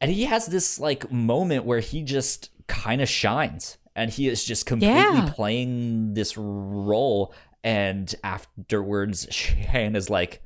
and 0.01 0.11
he 0.11 0.25
has 0.25 0.47
this 0.47 0.79
like 0.79 1.11
moment 1.11 1.65
where 1.65 1.79
he 1.79 2.01
just 2.01 2.49
kind 2.67 3.01
of 3.01 3.09
shines 3.09 3.77
and 3.95 4.09
he 4.11 4.27
is 4.27 4.43
just 4.43 4.65
completely 4.65 4.95
Yeah. 4.99 5.31
playing 5.35 6.13
this 6.13 6.35
role 6.37 7.33
and 7.63 8.13
afterwards 8.23 9.27
Shan 9.29 9.95
is 9.95 10.09
like 10.09 10.41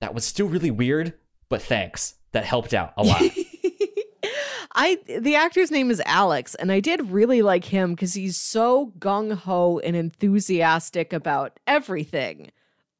that 0.00 0.14
was 0.14 0.24
still 0.24 0.48
really 0.48 0.70
weird 0.70 1.14
but 1.48 1.62
thanks 1.62 2.14
that 2.32 2.44
helped 2.44 2.74
out 2.74 2.92
a 2.96 3.02
lot 3.04 3.22
I 4.78 4.98
the 5.20 5.36
actor's 5.36 5.70
name 5.70 5.90
is 5.90 6.02
Alex, 6.04 6.54
and 6.54 6.70
I 6.70 6.80
did 6.80 7.10
really 7.10 7.40
like 7.40 7.64
him 7.64 7.94
because 7.94 8.12
he's 8.12 8.36
so 8.36 8.92
gung 8.98 9.32
ho 9.32 9.78
and 9.82 9.96
enthusiastic 9.96 11.14
about 11.14 11.58
everything. 11.66 12.50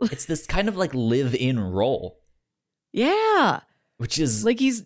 It's 0.01 0.25
this 0.27 0.47
kind 0.47 0.69
of 0.69 0.77
like 0.77 0.93
live 0.95 1.35
in 1.35 1.59
role 1.59 2.21
Yeah, 2.93 3.61
which 3.99 4.19
is 4.19 4.45
like 4.45 4.59
he's 4.61 4.85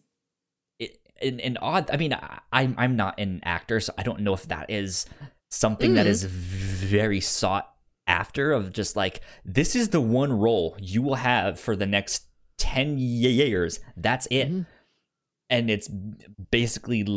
an, 1.22 1.38
an 1.40 1.58
odd 1.60 1.90
i 1.92 1.96
mean 1.98 2.14
I, 2.14 2.38
i'm 2.50 2.74
i'm 2.78 2.96
not 2.96 3.20
an 3.20 3.40
actor 3.42 3.78
so 3.80 3.92
i 3.98 4.02
don't 4.02 4.20
know 4.20 4.32
if 4.32 4.48
that 4.48 4.70
is 4.70 5.04
something 5.50 5.92
that 5.94 6.06
Mm. 6.06 6.10
is 6.10 6.24
very 6.24 7.20
sought 7.20 7.70
after 8.06 8.52
of 8.52 8.72
just 8.72 8.96
like 8.96 9.20
this 9.44 9.76
is 9.76 9.90
the 9.90 10.00
one 10.00 10.32
role 10.32 10.76
you 10.80 11.02
will 11.02 11.16
have 11.16 11.60
for 11.60 11.76
the 11.76 11.84
next 11.86 12.24
10 12.56 12.96
years 12.98 13.80
that's 13.98 14.26
it 14.30 14.48
Mhm. 14.50 14.66
and 15.50 15.70
it's 15.70 15.88
basically 16.50 17.02
a 17.02 17.10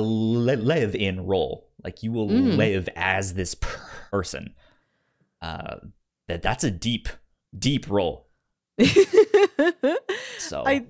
live 0.00 0.94
in 0.94 1.26
role 1.26 1.68
like 1.82 2.02
you 2.04 2.12
will 2.12 2.28
Mhm. 2.28 2.56
live 2.56 2.88
as 2.94 3.34
this 3.34 3.54
person 3.56 4.54
uh 5.42 5.76
that 6.30 6.42
that's 6.42 6.64
a 6.64 6.70
deep 6.70 7.08
deep 7.58 7.88
role 7.90 8.28
so 10.38 10.62
I 10.64 10.86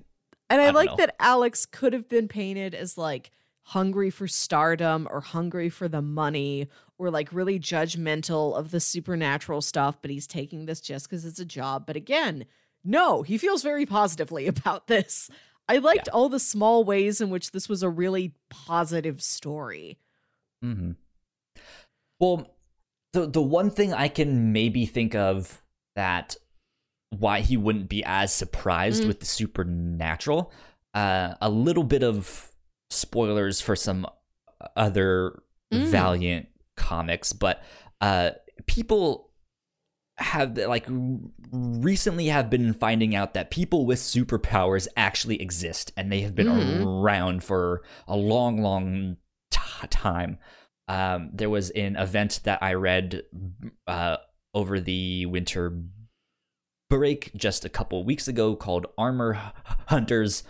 and 0.49 0.61
I, 0.61 0.65
don't 0.65 0.75
like 0.75 0.89
know. 0.91 0.95
that 0.97 1.15
Alex 1.19 1.65
could 1.65 1.93
have 1.93 2.07
been 2.09 2.27
painted 2.27 2.73
as 2.75 2.97
like 2.97 3.31
hungry 3.63 4.09
for 4.09 4.27
stardom 4.27 5.07
or 5.09 5.21
hungry 5.21 5.69
for 5.69 5.87
the 5.87 6.01
money 6.01 6.67
or 6.97 7.09
like 7.09 7.31
really 7.31 7.59
judgmental 7.59 8.57
of 8.57 8.71
the 8.71 8.79
supernatural 8.79 9.61
stuff, 9.61 10.01
but 10.01 10.11
he's 10.11 10.27
taking 10.27 10.65
this 10.65 10.81
just 10.81 11.09
because 11.09 11.25
it's 11.25 11.39
a 11.39 11.45
job. 11.45 11.85
But 11.85 11.95
again, 11.95 12.45
no, 12.83 13.21
he 13.23 13.37
feels 13.37 13.63
very 13.63 13.85
positively 13.85 14.45
about 14.55 14.87
this. 14.87 15.29
I 15.69 15.77
liked 15.77 16.07
Yeah. 16.07 16.13
all 16.13 16.27
the 16.29 16.39
small 16.39 16.83
ways 16.83 17.21
in 17.21 17.29
which 17.29 17.51
this 17.51 17.69
was 17.69 17.81
a 17.81 17.89
really 17.89 18.33
positive 18.49 19.21
story. 19.21 19.99
Mm-hmm. 20.63 20.91
Well, 22.19 22.47
the 23.13 23.27
the 23.27 23.41
one 23.41 23.69
thing 23.69 23.93
I 23.93 24.07
can 24.07 24.51
maybe 24.53 24.85
think 24.85 25.15
of 25.15 25.61
that 25.95 26.35
why 27.09 27.41
he 27.41 27.57
wouldn't 27.57 27.89
be 27.89 28.03
as 28.05 28.33
surprised 28.33 29.03
Mm. 29.03 29.07
with 29.07 29.19
the 29.19 29.25
supernatural, 29.25 30.51
uh, 30.93 31.35
a 31.41 31.49
little 31.49 31.83
bit 31.83 32.03
of 32.03 32.51
spoilers 32.89 33.59
for 33.61 33.75
some 33.75 34.05
other 34.75 35.41
Mm. 35.73 35.87
Valiant 35.87 36.47
comics, 36.77 37.31
but 37.33 37.63
uh, 38.01 38.31
people 38.67 39.31
have 40.17 40.55
like 40.57 40.85
recently 41.51 42.27
have 42.27 42.49
been 42.49 42.73
finding 42.73 43.15
out 43.15 43.33
that 43.33 43.49
people 43.51 43.85
with 43.85 43.97
superpowers 43.99 44.87
actually 44.95 45.41
exist 45.41 45.91
and 45.97 46.11
they 46.11 46.21
have 46.21 46.35
been 46.35 46.47
Mhm. 46.47 46.85
around 46.85 47.43
for 47.43 47.81
a 48.07 48.15
long 48.15 48.61
long 48.61 49.17
t- 49.49 49.87
time 49.89 50.37
um, 50.91 51.29
there 51.33 51.49
was 51.49 51.69
an 51.71 51.95
event 51.95 52.39
that 52.43 52.59
i 52.61 52.73
read 52.73 53.23
uh, 53.87 54.17
over 54.53 54.79
the 54.79 55.25
winter 55.25 55.81
break 56.89 57.31
just 57.35 57.63
a 57.65 57.69
couple 57.69 58.03
weeks 58.03 58.27
ago 58.27 58.55
called 58.55 58.85
armor 58.97 59.33
hunters 59.87 60.43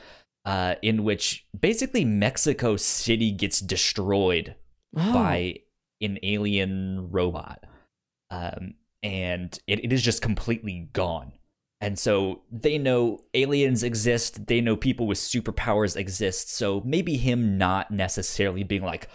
uh, 0.45 0.73
in 0.81 1.03
which 1.03 1.45
basically 1.59 2.03
mexico 2.03 2.75
city 2.75 3.31
gets 3.31 3.59
destroyed 3.59 4.55
Oh. 4.97 5.13
by 5.13 5.55
an 6.01 6.19
alien 6.21 7.11
robot. 7.11 7.63
Um, 8.29 8.73
and 9.01 9.57
it, 9.67 9.85
it 9.85 9.93
is 9.93 10.01
just 10.03 10.21
completely 10.21 10.89
gone. 10.91 11.31
And 11.79 11.97
so 11.97 12.41
they 12.51 12.77
know 12.77 13.19
aliens 13.33 13.83
exist, 13.83 14.47
they 14.47 14.59
know 14.59 14.75
people 14.75 15.07
with 15.07 15.17
superpowers 15.17 15.95
exist. 15.95 16.51
So 16.53 16.81
maybe 16.85 17.15
him 17.15 17.57
not 17.57 17.89
necessarily 17.89 18.63
being 18.63 18.83
like, 18.83 19.07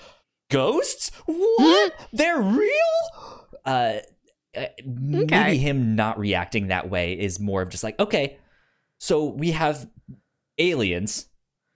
ghosts? 0.51 1.11
What? 1.26 1.92
They're 2.12 2.40
real? 2.40 3.47
Uh, 3.64 3.94
uh, 4.57 4.66
maybe 4.84 5.59
him 5.59 5.94
not 5.97 6.18
reacting 6.18 6.68
that 6.68 6.88
way 6.88 7.12
is 7.18 7.38
more 7.40 7.62
of 7.62 7.68
just 7.68 7.84
like, 7.84 7.99
okay, 7.99 8.38
so 8.99 9.24
we 9.26 9.51
have 9.51 9.88
aliens, 10.59 11.26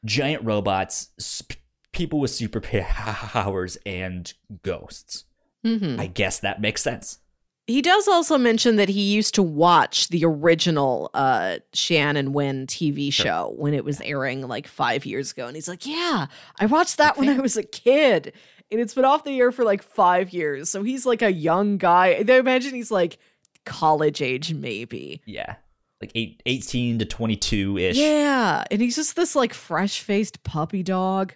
giant 0.04 0.44
robots, 0.44 1.10
sp- 1.20 1.60
people 1.92 2.20
with 2.20 2.30
superpowers, 2.30 3.76
and 3.84 4.32
ghosts. 4.62 5.24
Mhm. 5.64 5.98
I 6.00 6.06
guess 6.06 6.40
that 6.40 6.60
makes 6.60 6.82
sense. 6.82 7.18
He 7.66 7.82
does 7.82 8.08
also 8.08 8.38
mention 8.38 8.76
that 8.76 8.88
he 8.88 9.12
used 9.12 9.34
to 9.34 9.42
watch 9.42 10.08
the 10.08 10.24
original 10.24 11.10
uh 11.14 11.58
Shannon 11.74 12.32
Hwen 12.32 12.66
TV 12.66 13.12
Sure. 13.12 13.26
show 13.26 13.54
when 13.56 13.74
it 13.74 13.84
was 13.84 14.00
airing 14.00 14.48
like 14.48 14.66
five 14.66 15.04
years 15.04 15.30
ago. 15.32 15.46
And 15.46 15.54
he's 15.54 15.68
like, 15.68 15.86
Yeah, 15.86 16.26
I 16.58 16.66
watched 16.66 16.96
that 16.96 17.16
when 17.18 17.28
I 17.28 17.38
was 17.38 17.56
a 17.56 17.62
kid. 17.62 18.32
And 18.70 18.80
it's 18.80 18.94
been 18.94 19.04
off 19.04 19.24
the 19.24 19.38
air 19.38 19.50
for 19.52 19.64
like 19.64 19.82
five 19.82 20.32
years. 20.32 20.70
So 20.70 20.82
he's 20.82 21.04
like 21.04 21.22
a 21.22 21.32
young 21.32 21.76
guy. 21.76 22.08
I 22.08 22.32
imagine 22.38 22.74
he's 22.74 22.90
like 22.90 23.18
college 23.66 24.22
age, 24.22 24.54
maybe. 24.54 25.22
Yeah. 25.26 25.56
Like 26.00 26.12
eight, 26.14 26.42
18 26.46 27.00
to 27.00 27.04
22 27.04 27.78
ish. 27.78 27.96
Yeah. 27.96 28.64
And 28.70 28.80
he's 28.80 28.96
just 28.96 29.16
this 29.16 29.34
like 29.34 29.52
fresh 29.52 30.00
faced 30.00 30.42
puppy 30.44 30.82
dog. 30.82 31.34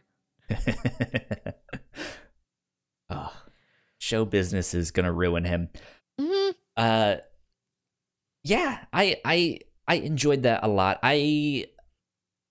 Ugh. 3.11 3.33
Show 3.99 4.25
business 4.25 4.75
is 4.75 4.91
gonna 4.91 5.13
ruin 5.13 5.45
him. 5.45 5.69
hmm 6.21 6.51
Uh 6.77 7.17
yeah, 8.43 8.85
I 8.93 9.17
I 9.25 9.61
I 9.89 9.95
enjoyed 9.97 10.43
that 10.43 10.63
a 10.63 10.69
lot. 10.69 10.99
I 11.03 11.67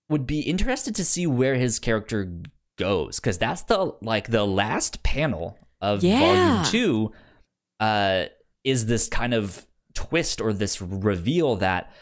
would 0.08 0.26
be 0.26 0.40
interested 0.40 0.96
to 0.96 1.04
see 1.04 1.26
where 1.26 1.54
his 1.54 1.78
character 1.78 2.42
goes 2.78 3.20
cuz 3.20 3.38
that's 3.38 3.62
the 3.62 3.94
like 4.00 4.28
the 4.30 4.46
last 4.46 5.02
panel 5.02 5.58
of 5.80 6.02
Yeah. 6.02 6.18
volume 6.20 6.64
2 6.64 7.12
uh 7.80 8.24
is 8.64 8.86
this 8.86 9.08
kind 9.08 9.34
of 9.34 9.66
twist 9.94 10.40
or 10.40 10.52
this 10.52 10.80
reveal 10.82 11.56
that 11.56 11.92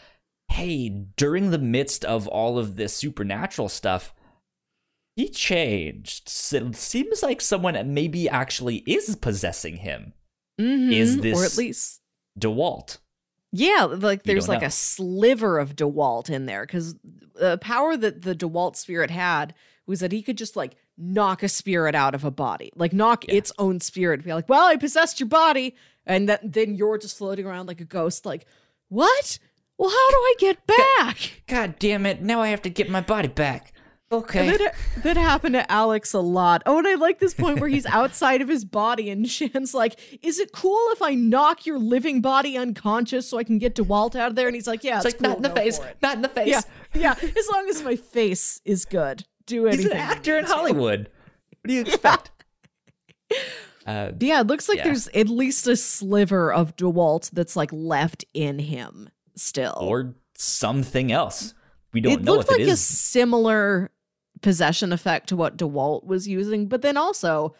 hey, 0.49 0.87
during 1.17 1.49
the 1.49 1.57
midst 1.57 2.05
of 2.05 2.27
all 2.27 2.59
of 2.59 2.75
this 2.75 2.95
supernatural 2.95 3.67
stuff, 3.67 4.13
he 5.15 5.27
changed. 5.27 6.29
So 6.29 6.57
it 6.67 6.75
seems 6.75 7.23
like 7.23 7.41
someone 7.41 7.93
maybe 7.93 8.29
actually 8.29 8.77
is 8.85 9.15
possessing 9.15 9.77
him. 9.77 10.13
Is 10.59 11.21
this 11.21 11.39
or 11.39 11.45
at 11.45 11.57
least 11.57 12.01
DeWalt. 12.39 12.99
Yeah, 13.51 13.85
like 13.85 14.23
there's 14.23 14.47
like 14.47 14.61
know. 14.61 14.67
a 14.67 14.71
sliver 14.71 15.57
of 15.57 15.75
DeWalt 15.75 16.29
in 16.29 16.45
there 16.45 16.65
because 16.65 16.95
the 17.35 17.57
power 17.59 17.97
that 17.97 18.21
the 18.21 18.35
DeWalt 18.35 18.75
spirit 18.75 19.09
had 19.09 19.55
was 19.85 19.99
that 19.99 20.11
he 20.11 20.21
could 20.21 20.37
just 20.37 20.55
like 20.55 20.75
knock 20.97 21.43
a 21.43 21.49
spirit 21.49 21.95
out 21.95 22.15
of 22.15 22.23
a 22.23 22.31
body, 22.31 22.71
like 22.75 22.93
knock 22.93 23.27
Yeah. 23.27 23.35
its 23.35 23.51
own 23.57 23.79
spirit. 23.79 24.23
Be 24.23 24.33
like, 24.33 24.47
well, 24.49 24.65
I 24.67 24.75
possessed 24.77 25.19
your 25.19 25.29
body, 25.29 25.75
and 26.05 26.29
that 26.29 26.41
then 26.53 26.75
you're 26.75 26.97
just 26.97 27.17
floating 27.17 27.45
around 27.45 27.67
like 27.67 27.81
a 27.81 27.85
ghost. 27.85 28.25
Like, 28.25 28.45
what? 28.89 29.39
Well, 29.77 29.89
how 29.89 30.09
do 30.11 30.15
I 30.17 30.35
get 30.39 30.65
back? 30.67 31.43
God 31.47 31.75
damn 31.79 32.05
it! 32.05 32.21
Now 32.21 32.41
I 32.41 32.49
have 32.49 32.61
to 32.63 32.69
get 32.69 32.89
my 32.89 33.01
body 33.01 33.27
back. 33.27 33.73
Okay. 34.11 34.47
And 34.47 34.59
that, 34.59 34.75
that 35.03 35.17
happened 35.17 35.53
to 35.55 35.71
Alex 35.71 36.13
a 36.13 36.19
lot. 36.19 36.61
Oh, 36.67 36.77
and 36.77 36.87
I 36.87 36.93
like 36.93 37.17
this 37.17 37.33
point 37.33 37.59
where 37.59 37.67
he's 37.67 37.87
outside 37.87 38.43
of 38.43 38.47
his 38.47 38.63
body, 38.63 39.09
and 39.09 39.27
Shan's 39.29 39.73
like, 39.73 39.99
"Is 40.21 40.37
it 40.39 40.51
cool 40.51 40.77
if 40.91 41.01
I 41.01 41.15
knock 41.15 41.65
your 41.65 41.79
living 41.79 42.21
body 42.21 42.55
unconscious 42.55 43.27
so 43.27 43.39
I 43.39 43.43
can 43.43 43.57
get 43.57 43.73
DeWalt 43.73 44.15
out 44.15 44.29
of 44.29 44.35
there?" 44.35 44.47
And 44.47 44.53
he's 44.55 44.67
like, 44.67 44.83
"Yeah, 44.83 44.97
it's 44.97 45.05
it's 45.07 45.15
like 45.15 45.21
not 45.21 45.37
in 45.37 45.43
the 45.43 45.49
face. 45.49 45.79
for 45.79 45.87
it." 45.87 45.97
Not 46.03 46.15
in 46.17 46.21
the 46.21 46.29
face. 46.29 46.47
Yeah, 46.47 46.61
yeah. 46.93 47.15
As 47.35 47.49
long 47.51 47.67
as 47.69 47.81
my 47.81 47.95
face 47.95 48.61
is 48.63 48.85
good, 48.85 49.25
do 49.45 49.67
anything. 49.67 49.85
He's 49.85 49.91
an 49.91 49.97
actor 49.97 50.37
in. 50.37 50.45
Hollywood. 50.45 51.09
What 51.61 51.67
do 51.67 51.73
you 51.73 51.81
expect? 51.81 52.31
uh, 53.85 54.11
Yeah, 54.19 54.41
it 54.41 54.47
looks 54.47 54.67
like 54.69 54.79
Yeah. 54.79 54.85
there's 54.85 55.07
at 55.09 55.27
least 55.29 55.67
a 55.67 55.75
sliver 55.75 56.51
of 56.53 56.75
DeWalt 56.75 57.31
that's 57.31 57.55
like 57.55 57.69
left 57.71 58.25
in 58.33 58.59
him 58.59 59.09
still. 59.35 59.77
or 59.79 60.15
something 60.37 61.11
else. 61.11 61.53
We 61.93 62.01
don't 62.01 62.13
it 62.13 62.21
know 62.23 62.33
looked 62.33 62.45
if 62.45 62.51
like 62.51 62.61
it 62.61 62.69
a 62.69 62.77
similar 62.77 63.91
possession 64.41 64.91
effect 64.91 65.29
to 65.29 65.35
what 65.35 65.57
DeWalt 65.57 66.05
was 66.05 66.27
using, 66.27 66.67
but 66.67 66.81
then 66.81 66.97
also 66.97 67.55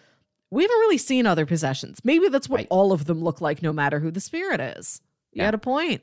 we 0.51 0.63
haven't 0.63 0.77
really 0.79 0.97
seen 0.97 1.25
other 1.25 1.45
possessions. 1.45 1.99
Maybe 2.03 2.27
that's 2.29 2.47
what 2.49 2.57
Right. 2.57 2.67
all 2.69 2.91
of 2.91 3.05
them 3.05 3.23
look 3.23 3.41
like, 3.41 3.61
no 3.61 3.73
matter 3.73 3.99
who 3.99 4.11
the 4.11 4.19
spirit 4.19 4.59
is. 4.59 5.01
You 5.31 5.39
Yeah. 5.39 5.45
had 5.45 5.53
a 5.53 5.59
point. 5.59 6.01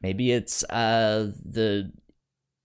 Maybe 0.00 0.32
it's 0.32 0.64
uh 0.64 1.30
the 1.44 1.92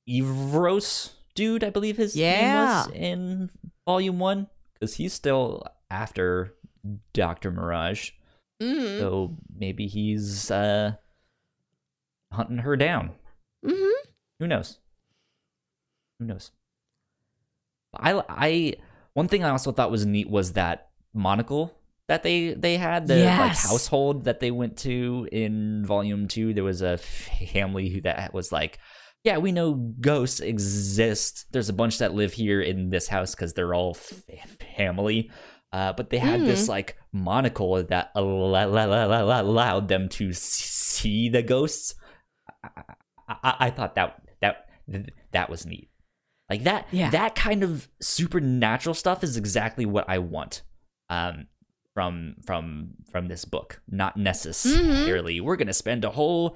Evros 0.10 1.12
dude, 1.38 1.64
I 1.64 1.70
believe 1.70 1.96
his 1.98 2.16
Yeah. 2.16 2.42
name 2.42 2.56
was 2.56 2.88
in 2.94 3.50
volume 3.86 4.18
one, 4.20 4.48
because 4.74 4.96
he's 4.96 5.14
still 5.14 5.64
after 5.90 6.56
Doctor 7.14 7.52
Mirage. 7.52 8.12
Mm-hmm. 8.62 9.00
So 9.00 9.38
maybe 9.56 9.86
he's 9.88 10.50
uh 10.50 10.94
hunting 12.34 12.58
her 12.58 12.76
down. 12.76 13.12
Mm-hmm. 13.64 14.10
Who 14.40 14.48
knows? 14.48 14.80
Who 16.20 16.26
knows? 16.26 16.52
I 17.96 18.22
I 18.28 18.74
one 19.14 19.28
thing 19.28 19.44
I 19.44 19.50
also 19.52 19.72
thought 19.72 19.92
was 19.92 20.06
neat 20.06 20.30
was 20.30 20.54
that 20.54 20.90
monocle 21.14 21.74
that 22.08 22.24
they 22.24 22.54
they 22.54 22.78
had 22.78 23.08
the 23.08 23.24
like 23.26 23.56
household 23.56 24.26
that 24.26 24.40
they 24.40 24.50
went 24.52 24.78
to 24.78 25.28
in 25.32 25.86
volume 25.86 26.28
2 26.28 26.54
there 26.54 26.64
was 26.64 26.82
a 26.82 26.98
family 26.98 27.90
who 27.90 28.02
that 28.02 28.34
was 28.34 28.52
like 28.52 28.80
yeah 29.28 29.38
we 29.38 29.52
know 29.52 29.74
ghosts 30.02 30.40
exist 30.40 31.46
there's 31.52 31.70
a 31.70 31.74
bunch 31.82 31.96
that 32.00 32.14
live 32.14 32.34
here 32.34 32.62
in 32.62 32.90
this 32.90 33.08
house 33.16 33.36
cuz 33.36 33.54
they're 33.54 33.74
all 33.80 33.94
family 34.76 35.30
uh, 35.74 35.92
but 35.98 36.10
they 36.10 36.18
had 36.18 36.42
this 36.42 36.70
like 36.70 36.96
monocle 37.12 37.84
that 37.84 38.10
al- 38.16 38.56
al- 38.56 38.78
al- 38.78 39.14
al- 39.14 39.42
allowed 39.42 39.88
them 39.90 40.08
to 40.08 40.32
see 40.34 41.28
the 41.30 41.44
ghosts 41.44 41.94
I, 42.64 42.70
I, 43.50 43.56
I 43.66 43.70
thought 43.70 43.96
that 43.96 44.22
that 44.42 44.56
that 45.34 45.50
was 45.50 45.66
neat. 45.66 45.90
Like 46.50 46.64
that 46.64 46.88
Yeah. 46.92 47.10
that 47.10 47.36
kind 47.36 47.62
of 47.64 47.90
supernatural 48.02 48.94
stuff 48.96 49.24
is 49.24 49.36
exactly 49.36 49.86
what 49.86 50.06
I 50.08 50.20
want 50.20 50.64
um 51.10 51.48
from 51.94 52.36
from 52.46 52.92
from 53.12 53.28
this 53.28 53.44
book. 53.46 53.82
Not 53.90 54.16
necessarily 54.16 55.42
we're 55.42 55.58
going 55.58 55.68
to 55.68 55.74
spend 55.74 56.06
a 56.06 56.12
whole 56.12 56.56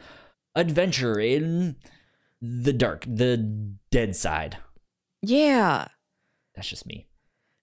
adventure 0.56 1.20
in 1.20 1.76
the 2.42 2.74
dark, 2.74 3.06
the 3.08 3.38
dead 3.92 4.16
side. 4.16 4.58
Yeah. 5.22 5.88
That's 6.56 6.68
just 6.68 6.86
me. 6.86 7.08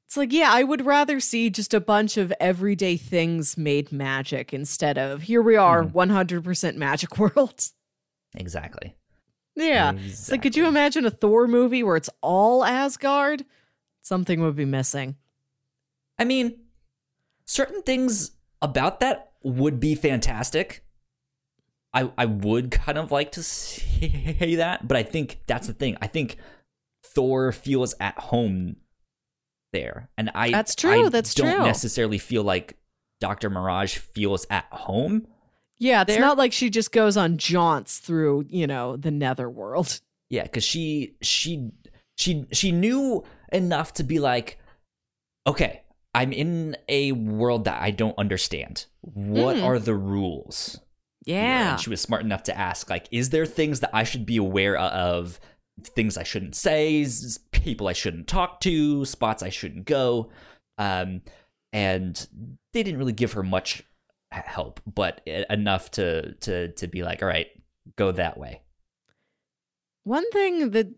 It's 0.06 0.16
like, 0.16 0.32
yeah, 0.32 0.50
I 0.50 0.62
would 0.62 0.86
rather 0.86 1.20
see 1.20 1.50
just 1.50 1.74
a 1.74 1.80
bunch 1.80 2.16
of 2.16 2.32
everyday 2.40 2.96
things 2.96 3.58
made 3.58 3.92
magic 3.92 4.54
instead 4.54 4.96
of 4.96 5.22
here 5.22 5.42
we 5.42 5.56
are, 5.56 5.84
Mhm. 5.84 5.92
100% 5.92 6.76
magic 6.76 7.18
worlds. 7.18 7.74
Exactly. 8.34 8.94
Yeah. 9.54 9.92
It's 9.92 10.30
like, 10.30 10.40
could 10.42 10.56
you 10.56 10.66
imagine 10.66 11.04
a 11.04 11.10
Thor 11.10 11.46
movie 11.48 11.82
where 11.82 11.96
it's 11.96 12.08
all 12.22 12.64
Asgard? 12.64 13.44
Something 14.00 14.40
would 14.40 14.56
be 14.56 14.64
missing. 14.64 15.16
I 16.18 16.24
mean, 16.24 16.58
certain 17.44 17.82
things 17.82 18.30
about 18.62 19.00
that 19.00 19.32
would 19.42 19.78
be 19.80 19.94
fantastic. 19.94 20.84
I 21.94 22.10
I 22.18 22.26
would 22.26 22.70
kind 22.70 22.98
of 22.98 23.10
like 23.12 23.32
to 23.32 23.42
say 23.44 24.54
that, 24.56 24.86
but 24.86 24.96
I 24.96 25.02
think 25.02 25.40
that's 25.46 25.66
the 25.66 25.72
thing. 25.74 25.96
I 26.02 26.06
think 26.06 26.36
Thor 27.04 27.52
feels 27.52 27.94
at 28.00 28.18
home 28.18 28.76
there, 29.72 30.10
and 30.16 30.30
I 30.34 30.50
That's 30.50 30.74
true, 30.74 31.06
I 31.06 31.08
that's 31.08 31.34
don't 31.34 31.54
true. 31.56 31.64
necessarily 31.64 32.18
feel 32.18 32.42
like 32.42 32.76
Doctor 33.20 33.50
Mirage 33.50 33.96
feels 33.98 34.46
at 34.50 34.66
home. 34.70 35.26
Yeah, 35.78 36.02
it's 36.02 36.12
There- 36.12 36.20
not 36.20 36.38
like 36.38 36.52
she 36.52 36.70
just 36.70 36.90
goes 36.92 37.16
on 37.16 37.36
jaunts 37.38 37.98
through, 37.98 38.46
you 38.48 38.66
know, 38.66 38.96
the 38.96 39.10
netherworld. 39.10 40.00
Yeah, 40.30 40.42
because 40.42 40.62
she 40.64 41.14
she 41.22 41.70
she 42.18 42.44
she 42.52 42.70
knew 42.70 43.24
enough 43.50 43.94
to 43.94 44.04
be 44.04 44.18
like, 44.18 44.58
okay, 45.46 45.80
I'm 46.12 46.32
in 46.34 46.76
a 46.86 47.12
world 47.12 47.64
that 47.64 47.80
I 47.80 47.90
don't 47.92 48.18
understand. 48.18 48.84
What 49.00 49.56
Mhm. 49.56 49.64
are 49.64 49.78
the 49.78 49.94
rules? 49.94 50.78
Yeah. 51.28 51.72
And 51.72 51.80
she 51.80 51.90
was 51.90 52.00
smart 52.00 52.22
enough 52.22 52.44
to 52.44 52.58
ask, 52.58 52.88
like, 52.88 53.06
is 53.10 53.30
there 53.30 53.44
things 53.44 53.80
that 53.80 53.90
I 53.92 54.04
should 54.04 54.24
be 54.24 54.38
aware 54.38 54.76
of? 54.76 55.38
Things 55.82 56.16
I 56.16 56.22
shouldn't 56.22 56.56
say, 56.56 57.06
people 57.52 57.86
I 57.86 57.92
shouldn't 57.92 58.26
talk 58.26 58.60
to, 58.60 59.04
spots 59.04 59.42
I 59.42 59.50
shouldn't 59.50 59.84
go. 59.84 60.30
Um, 60.78 61.20
and 61.72 62.26
they 62.72 62.82
didn't 62.82 62.98
really 62.98 63.12
give 63.12 63.34
her 63.34 63.42
much 63.42 63.84
help, 64.30 64.80
but 64.86 65.20
enough 65.26 65.90
to 65.92 66.32
to 66.34 66.72
to 66.72 66.86
be 66.88 67.02
like, 67.02 67.22
all 67.22 67.28
right, 67.28 67.48
go 67.96 68.10
that 68.12 68.38
way. 68.38 68.62
One 70.04 70.28
thing 70.30 70.70
that 70.70 70.88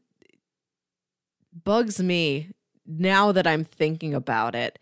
bugs 1.64 2.00
me 2.00 2.52
now 2.86 3.32
that 3.32 3.46
I'm 3.46 3.64
thinking 3.64 4.14
about 4.14 4.54
it, 4.54 4.78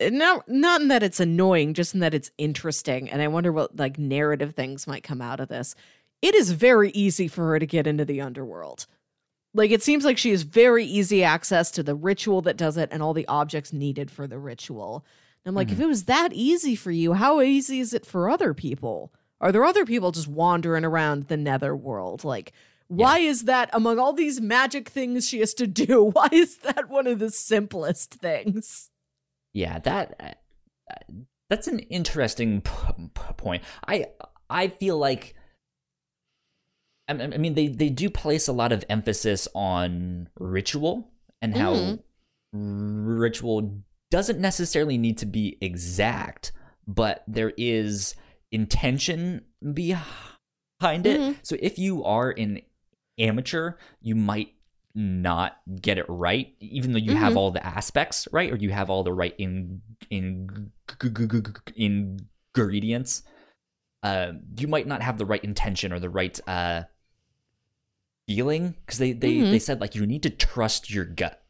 Eh, 0.00 0.10
not 0.10 0.48
not 0.48 0.80
in 0.80 0.88
that 0.88 1.02
it's 1.02 1.20
annoying, 1.20 1.74
just 1.74 1.94
in 1.94 2.00
that 2.00 2.14
it's 2.14 2.30
interesting, 2.38 3.10
and 3.10 3.22
I 3.22 3.28
wonder 3.28 3.52
what 3.52 3.76
like 3.76 3.98
narrative 3.98 4.54
things 4.54 4.86
might 4.86 5.02
come 5.02 5.22
out 5.22 5.40
of 5.40 5.48
this. 5.48 5.74
It 6.22 6.34
is 6.34 6.50
very 6.52 6.90
easy 6.90 7.28
for 7.28 7.48
her 7.48 7.58
to 7.58 7.66
get 7.66 7.86
into 7.86 8.04
the 8.04 8.20
underworld. 8.20 8.86
Like 9.54 9.70
it 9.70 9.82
seems 9.82 10.04
like 10.04 10.18
she 10.18 10.30
has 10.30 10.42
very 10.42 10.84
easy 10.84 11.24
access 11.24 11.70
to 11.72 11.82
the 11.82 11.94
ritual 11.94 12.42
that 12.42 12.56
does 12.56 12.76
it 12.76 12.90
and 12.92 13.02
all 13.02 13.14
the 13.14 13.28
objects 13.28 13.72
needed 13.72 14.10
for 14.10 14.26
the 14.26 14.38
ritual. 14.38 15.04
And 15.44 15.52
I'm 15.52 15.54
like, 15.54 15.68
if 15.68 15.74
mm-hmm. 15.74 15.84
it 15.84 15.88
was 15.88 16.04
that 16.04 16.32
easy 16.32 16.74
for 16.74 16.90
you, 16.90 17.14
how 17.14 17.40
easy 17.40 17.80
is 17.80 17.94
it 17.94 18.04
for 18.04 18.28
other 18.28 18.52
people? 18.52 19.12
Are 19.40 19.52
there 19.52 19.64
other 19.64 19.86
people 19.86 20.12
just 20.12 20.28
wandering 20.28 20.84
around 20.84 21.28
the 21.28 21.36
netherworld? 21.36 22.24
Like, 22.24 22.52
why 22.88 23.18
is 23.18 23.44
that 23.44 23.70
among 23.72 23.98
all 23.98 24.12
these 24.12 24.40
magic 24.40 24.88
things 24.88 25.28
she 25.28 25.40
has 25.40 25.54
to 25.54 25.66
do? 25.66 26.04
Why 26.12 26.28
is 26.30 26.58
that 26.58 26.88
one 26.88 27.06
of 27.06 27.18
the 27.18 27.30
simplest 27.30 28.14
things? 28.14 28.90
Yeah, 29.56 29.78
that 29.80 30.36
uh, 30.90 30.94
that's 31.48 31.66
an 31.66 31.78
interesting 31.78 32.60
p- 32.60 32.70
p- 33.14 33.32
point. 33.38 33.62
I 33.88 34.08
I 34.50 34.68
feel 34.68 34.98
like 34.98 35.34
I 37.08 37.12
I 37.14 37.38
mean 37.38 37.54
they 37.54 37.68
they 37.68 37.88
do 37.88 38.10
place 38.10 38.48
a 38.48 38.52
lot 38.52 38.70
of 38.70 38.84
emphasis 38.90 39.48
on 39.54 40.28
ritual 40.38 41.10
and 41.40 41.56
how 41.56 41.72
Mhm. 41.74 42.02
ritual 42.52 43.82
doesn't 44.10 44.40
necessarily 44.40 44.98
need 44.98 45.16
to 45.18 45.26
be 45.26 45.56
exact, 45.62 46.52
but 46.86 47.24
there 47.26 47.54
is 47.56 48.14
intention 48.52 49.42
behind 49.72 51.06
it. 51.06 51.18
Mhm. 51.18 51.36
So 51.42 51.56
if 51.60 51.78
you 51.78 52.04
are 52.04 52.30
an 52.36 52.60
amateur, 53.18 53.78
you 54.02 54.14
might 54.14 54.52
not 54.96 55.58
get 55.80 55.98
it 55.98 56.06
right, 56.08 56.54
even 56.58 56.92
though 56.92 56.98
you 56.98 57.14
have 57.14 57.34
Mhm. 57.34 57.36
all 57.36 57.50
the 57.50 57.64
aspects 57.64 58.26
right, 58.32 58.50
or 58.50 58.56
you 58.56 58.70
have 58.70 58.88
all 58.90 59.02
the 59.04 59.12
right 59.12 59.34
in 59.38 59.82
in 60.10 60.72
ingredients. 61.76 63.22
Uh, 64.02 64.32
you 64.58 64.66
might 64.68 64.86
not 64.86 65.02
have 65.02 65.18
the 65.18 65.26
right 65.26 65.42
intention 65.44 65.92
or 65.92 65.98
the 66.00 66.08
right 66.08 66.40
uh, 66.48 66.84
feeling 68.26 68.74
because 68.84 68.98
they 68.98 69.12
they 69.12 69.34
Mhm. 69.36 69.50
they 69.50 69.58
said 69.58 69.80
like 69.80 69.94
you 69.94 70.06
need 70.06 70.22
to 70.22 70.30
trust 70.30 70.90
your 70.90 71.04
gut 71.04 71.42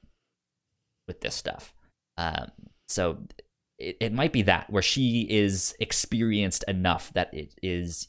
with 1.06 1.20
this 1.20 1.34
stuff. 1.34 1.74
Um, 2.18 2.50
so 2.88 3.26
it, 3.78 3.96
it 4.00 4.12
might 4.12 4.32
be 4.32 4.42
that 4.42 4.70
where 4.70 4.82
she 4.82 5.26
is 5.30 5.74
experienced 5.80 6.64
enough 6.66 7.12
that 7.12 7.32
it 7.34 7.54
is 7.62 8.08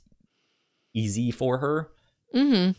easy 0.94 1.30
for 1.32 1.60
her 1.60 1.92
Mm-hmm. 2.34 2.72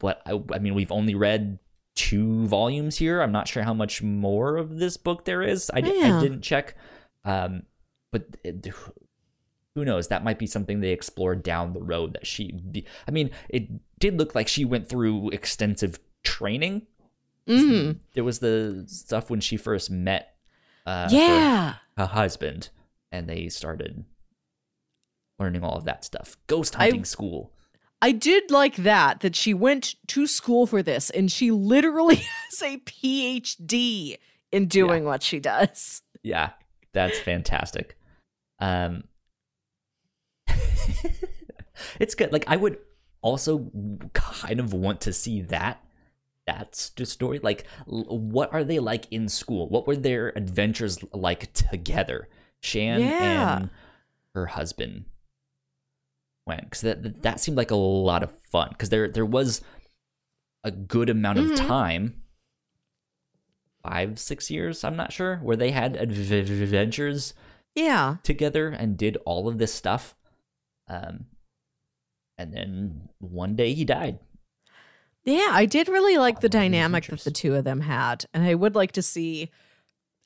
but 0.00 0.20
I, 0.26 0.40
I 0.52 0.58
mean 0.58 0.74
we've 0.74 0.90
only 0.92 1.14
read 1.14 1.58
two 1.94 2.46
volumes 2.46 2.96
here. 2.96 3.20
I'm 3.20 3.32
not 3.32 3.48
sure 3.48 3.62
how 3.62 3.74
much 3.74 4.02
more 4.02 4.56
of 4.56 4.78
this 4.78 4.96
book 4.96 5.24
there 5.24 5.42
is. 5.42 5.70
I, 5.72 5.80
di- 5.80 6.02
I 6.02 6.20
didn't 6.20 6.42
check 6.42 6.76
um 7.24 7.62
but 8.12 8.26
it, 8.44 8.68
who 9.74 9.84
knows? 9.84 10.06
That 10.08 10.22
might 10.22 10.38
be 10.38 10.46
something 10.46 10.80
they 10.80 10.90
explore 10.90 11.34
down 11.34 11.72
the 11.72 11.82
road 11.82 12.12
that 12.14 12.26
she 12.26 12.60
i 13.08 13.10
mean 13.10 13.30
it 13.48 13.68
did 13.98 14.18
look 14.18 14.34
like 14.34 14.46
she 14.48 14.64
went 14.64 14.88
through 14.88 15.30
extensive 15.30 15.98
training. 16.22 16.86
Mm-hmm. 17.46 17.98
there 18.14 18.24
was 18.24 18.38
the 18.38 18.84
stuff 18.86 19.28
when 19.28 19.40
she 19.40 19.58
first 19.58 19.90
met 19.90 20.36
uh 20.86 21.08
yeah. 21.10 21.74
her 21.98 22.06
husband 22.06 22.70
and 23.12 23.28
they 23.28 23.48
started 23.50 24.04
learning 25.38 25.62
all 25.62 25.76
of 25.76 25.84
that 25.84 26.04
stuff. 26.04 26.36
Ghost 26.46 26.78
I- 26.78 26.84
hunting 26.84 27.04
school 27.04 27.52
I 28.04 28.12
did 28.12 28.50
like 28.50 28.76
that, 28.76 29.20
that 29.20 29.34
she 29.34 29.54
went 29.54 29.94
to 30.08 30.26
school 30.26 30.66
for 30.66 30.82
this 30.82 31.08
and 31.08 31.32
she 31.32 31.50
literally 31.50 32.16
has 32.50 32.62
a 32.62 32.76
PhD 32.80 34.18
in 34.52 34.66
doing 34.66 35.04
what 35.04 35.22
she 35.22 35.40
does. 35.40 36.02
Yeah, 36.22 36.50
that's 36.92 37.18
fantastic. 37.18 37.96
Um 38.60 39.04
It's 41.98 42.14
good. 42.14 42.30
Like 42.30 42.44
I 42.46 42.56
would 42.56 42.76
also 43.22 43.70
kind 44.12 44.60
of 44.60 44.74
want 44.74 45.00
to 45.02 45.12
see 45.14 45.40
that 45.40 45.82
that's 46.46 46.90
the 46.90 47.06
story. 47.06 47.38
Like 47.42 47.64
what 47.86 48.52
are 48.52 48.64
they 48.64 48.80
like 48.80 49.06
in 49.10 49.30
school? 49.30 49.66
What 49.70 49.86
were 49.86 49.96
their 49.96 50.28
adventures 50.36 50.98
like 51.14 51.54
together? 51.54 52.28
Shan 52.60 53.00
Yeah. 53.00 53.56
and 53.56 53.70
her 54.34 54.44
husband 54.44 55.06
went 56.46 56.70
cuz 56.70 56.80
that 56.82 57.22
that 57.22 57.40
seemed 57.40 57.56
like 57.56 57.70
a 57.70 57.76
lot 57.76 58.22
of 58.22 58.30
fun 58.50 58.72
cuz 58.78 58.88
there 58.90 59.08
there 59.08 59.24
was 59.26 59.60
a 60.62 60.70
good 60.70 61.08
amount 61.10 61.38
of 61.38 61.46
Mhm. 61.46 61.56
time 61.68 62.22
five 63.82 64.18
six 64.18 64.50
years 64.50 64.82
i'm 64.84 64.96
not 64.96 65.12
sure 65.12 65.36
where 65.38 65.56
they 65.56 65.70
had 65.70 65.96
adv- 65.96 66.30
adventures 66.32 67.34
Yeah. 67.74 68.16
together 68.22 68.68
and 68.68 68.96
did 68.96 69.16
all 69.26 69.46
of 69.48 69.58
this 69.58 69.74
stuff 69.74 70.14
um 70.88 71.26
and 72.38 72.52
then 72.52 73.08
one 73.18 73.56
day 73.56 73.74
he 73.74 73.84
died 73.84 74.18
Yeah, 75.26 75.48
I 75.52 75.64
did 75.66 75.88
really 75.88 76.18
like 76.18 76.40
the 76.40 76.46
All 76.46 76.48
of 76.48 76.52
dynamic 76.62 77.06
that 77.06 77.20
the 77.24 77.30
two 77.30 77.54
of 77.54 77.64
them 77.64 77.80
had. 77.80 78.26
And 78.34 78.44
I 78.44 78.54
would 78.54 78.74
like 78.74 78.92
to 78.92 79.02
see 79.02 79.50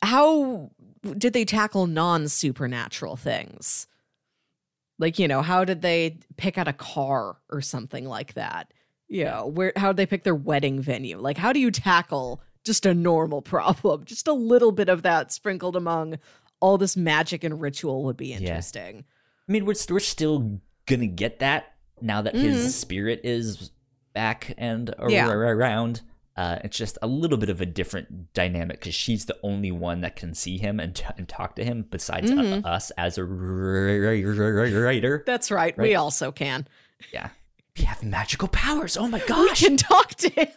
how 0.02 0.70
did 1.02 1.32
they 1.34 1.44
tackle 1.44 1.86
non-supernatural 1.86 3.14
things? 3.16 3.86
Like, 4.98 5.18
you 5.18 5.28
know, 5.28 5.42
how 5.42 5.64
did 5.64 5.82
they 5.82 6.18
pick 6.36 6.58
out 6.58 6.68
a 6.68 6.72
car 6.72 7.36
or 7.50 7.60
something 7.60 8.04
like 8.06 8.34
that? 8.34 8.72
You 9.08 9.24
know, 9.24 9.46
where 9.46 9.72
how 9.76 9.88
did 9.88 9.96
they 9.96 10.06
pick 10.06 10.24
their 10.24 10.34
wedding 10.34 10.80
venue? 10.80 11.18
Like 11.18 11.38
how 11.38 11.52
do 11.52 11.60
you 11.60 11.70
tackle 11.70 12.42
just 12.64 12.84
a 12.84 12.92
normal 12.94 13.40
problem? 13.54 14.04
Just 14.04 14.28
a 14.28 14.32
little 14.32 14.72
bit 14.72 14.88
of 14.88 15.02
that 15.02 15.32
sprinkled 15.32 15.76
among 15.76 16.18
all 16.60 16.76
this 16.76 16.96
magic 16.96 17.44
and 17.44 17.60
ritual 17.60 18.04
would 18.04 18.16
be 18.16 18.32
interesting. 18.32 19.04
i 19.48 19.52
mean 19.52 19.64
we're, 19.64 19.76
we're 19.88 20.00
still 20.00 20.60
gonna 20.86 21.06
get 21.06 21.38
that 21.38 21.74
now 22.00 22.20
that 22.20 22.34
Mhm. 22.34 22.40
his 22.40 22.74
spirit 22.74 23.20
is 23.22 23.70
back 24.12 24.52
and 24.58 24.92
Yeah. 25.08 25.30
around 25.30 26.02
uh, 26.38 26.58
it's 26.64 26.78
just 26.78 26.96
a 27.02 27.06
little 27.08 27.36
bit 27.36 27.50
of 27.50 27.60
a 27.60 27.66
different 27.66 28.32
dynamic 28.32 28.78
because 28.80 28.94
she's 28.94 29.24
the 29.26 29.36
only 29.42 29.72
one 29.72 30.00
that 30.02 30.14
can 30.16 30.34
see 30.34 30.56
him 30.56 30.78
and, 30.78 30.94
t- 30.94 31.04
and 31.18 31.28
talk 31.28 31.56
to 31.56 31.64
him 31.64 31.84
besides 31.90 32.30
Mhm. 32.30 32.64
us 32.64 32.90
as 32.92 33.18
a 33.18 33.24
writer. 33.24 35.24
That's 35.26 35.50
right. 35.50 35.76
We 35.76 35.96
also 35.96 36.30
can. 36.32 36.66
Yeah. 37.12 37.30
We 37.76 37.84
have 37.84 38.02
magical 38.04 38.46
powers. 38.48 38.96
Oh 38.96 39.08
my 39.08 39.18
gosh. 39.26 39.60
We 39.62 39.68
can 39.68 39.76
talk 39.76 40.14
to 40.14 40.30
him. 40.30 40.48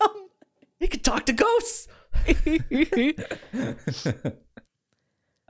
We 0.79 0.87
can 0.87 0.99
talk 1.01 1.25
to 1.25 1.33
ghosts. 1.33 1.87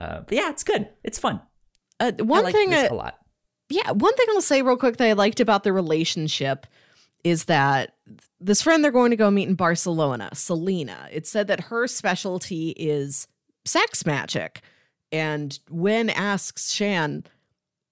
but 0.00 0.32
yeah, 0.32 0.50
it's 0.50 0.64
good. 0.64 0.88
It's 1.04 1.18
fun. 1.18 1.40
Uh, 2.00 2.12
I 2.18 2.22
one 2.22 2.44
like 2.44 2.54
thing, 2.54 2.74
uh, 2.74 2.88
a 2.90 2.94
lot. 2.94 3.18
yeah, 3.68 3.90
one 3.92 4.14
thing 4.14 4.26
I'll 4.30 4.40
say 4.40 4.62
real 4.62 4.76
quick 4.76 4.96
that 4.96 5.08
I 5.08 5.12
liked 5.12 5.40
about 5.40 5.64
the 5.64 5.72
relationship 5.72 6.66
is 7.24 7.44
that 7.44 7.94
this 8.40 8.62
friend 8.62 8.82
they're 8.82 8.90
going 8.90 9.10
to 9.10 9.16
go 9.16 9.30
meet 9.30 9.48
in 9.48 9.54
Barcelona, 9.54 10.30
Selena, 10.32 11.08
it 11.12 11.26
said 11.26 11.46
that 11.48 11.60
her 11.60 11.86
specialty 11.86 12.70
is 12.70 13.28
sex 13.64 14.04
magic. 14.04 14.62
And 15.12 15.58
Hwen 15.70 16.10
asks 16.14 16.72
Shan, 16.72 17.24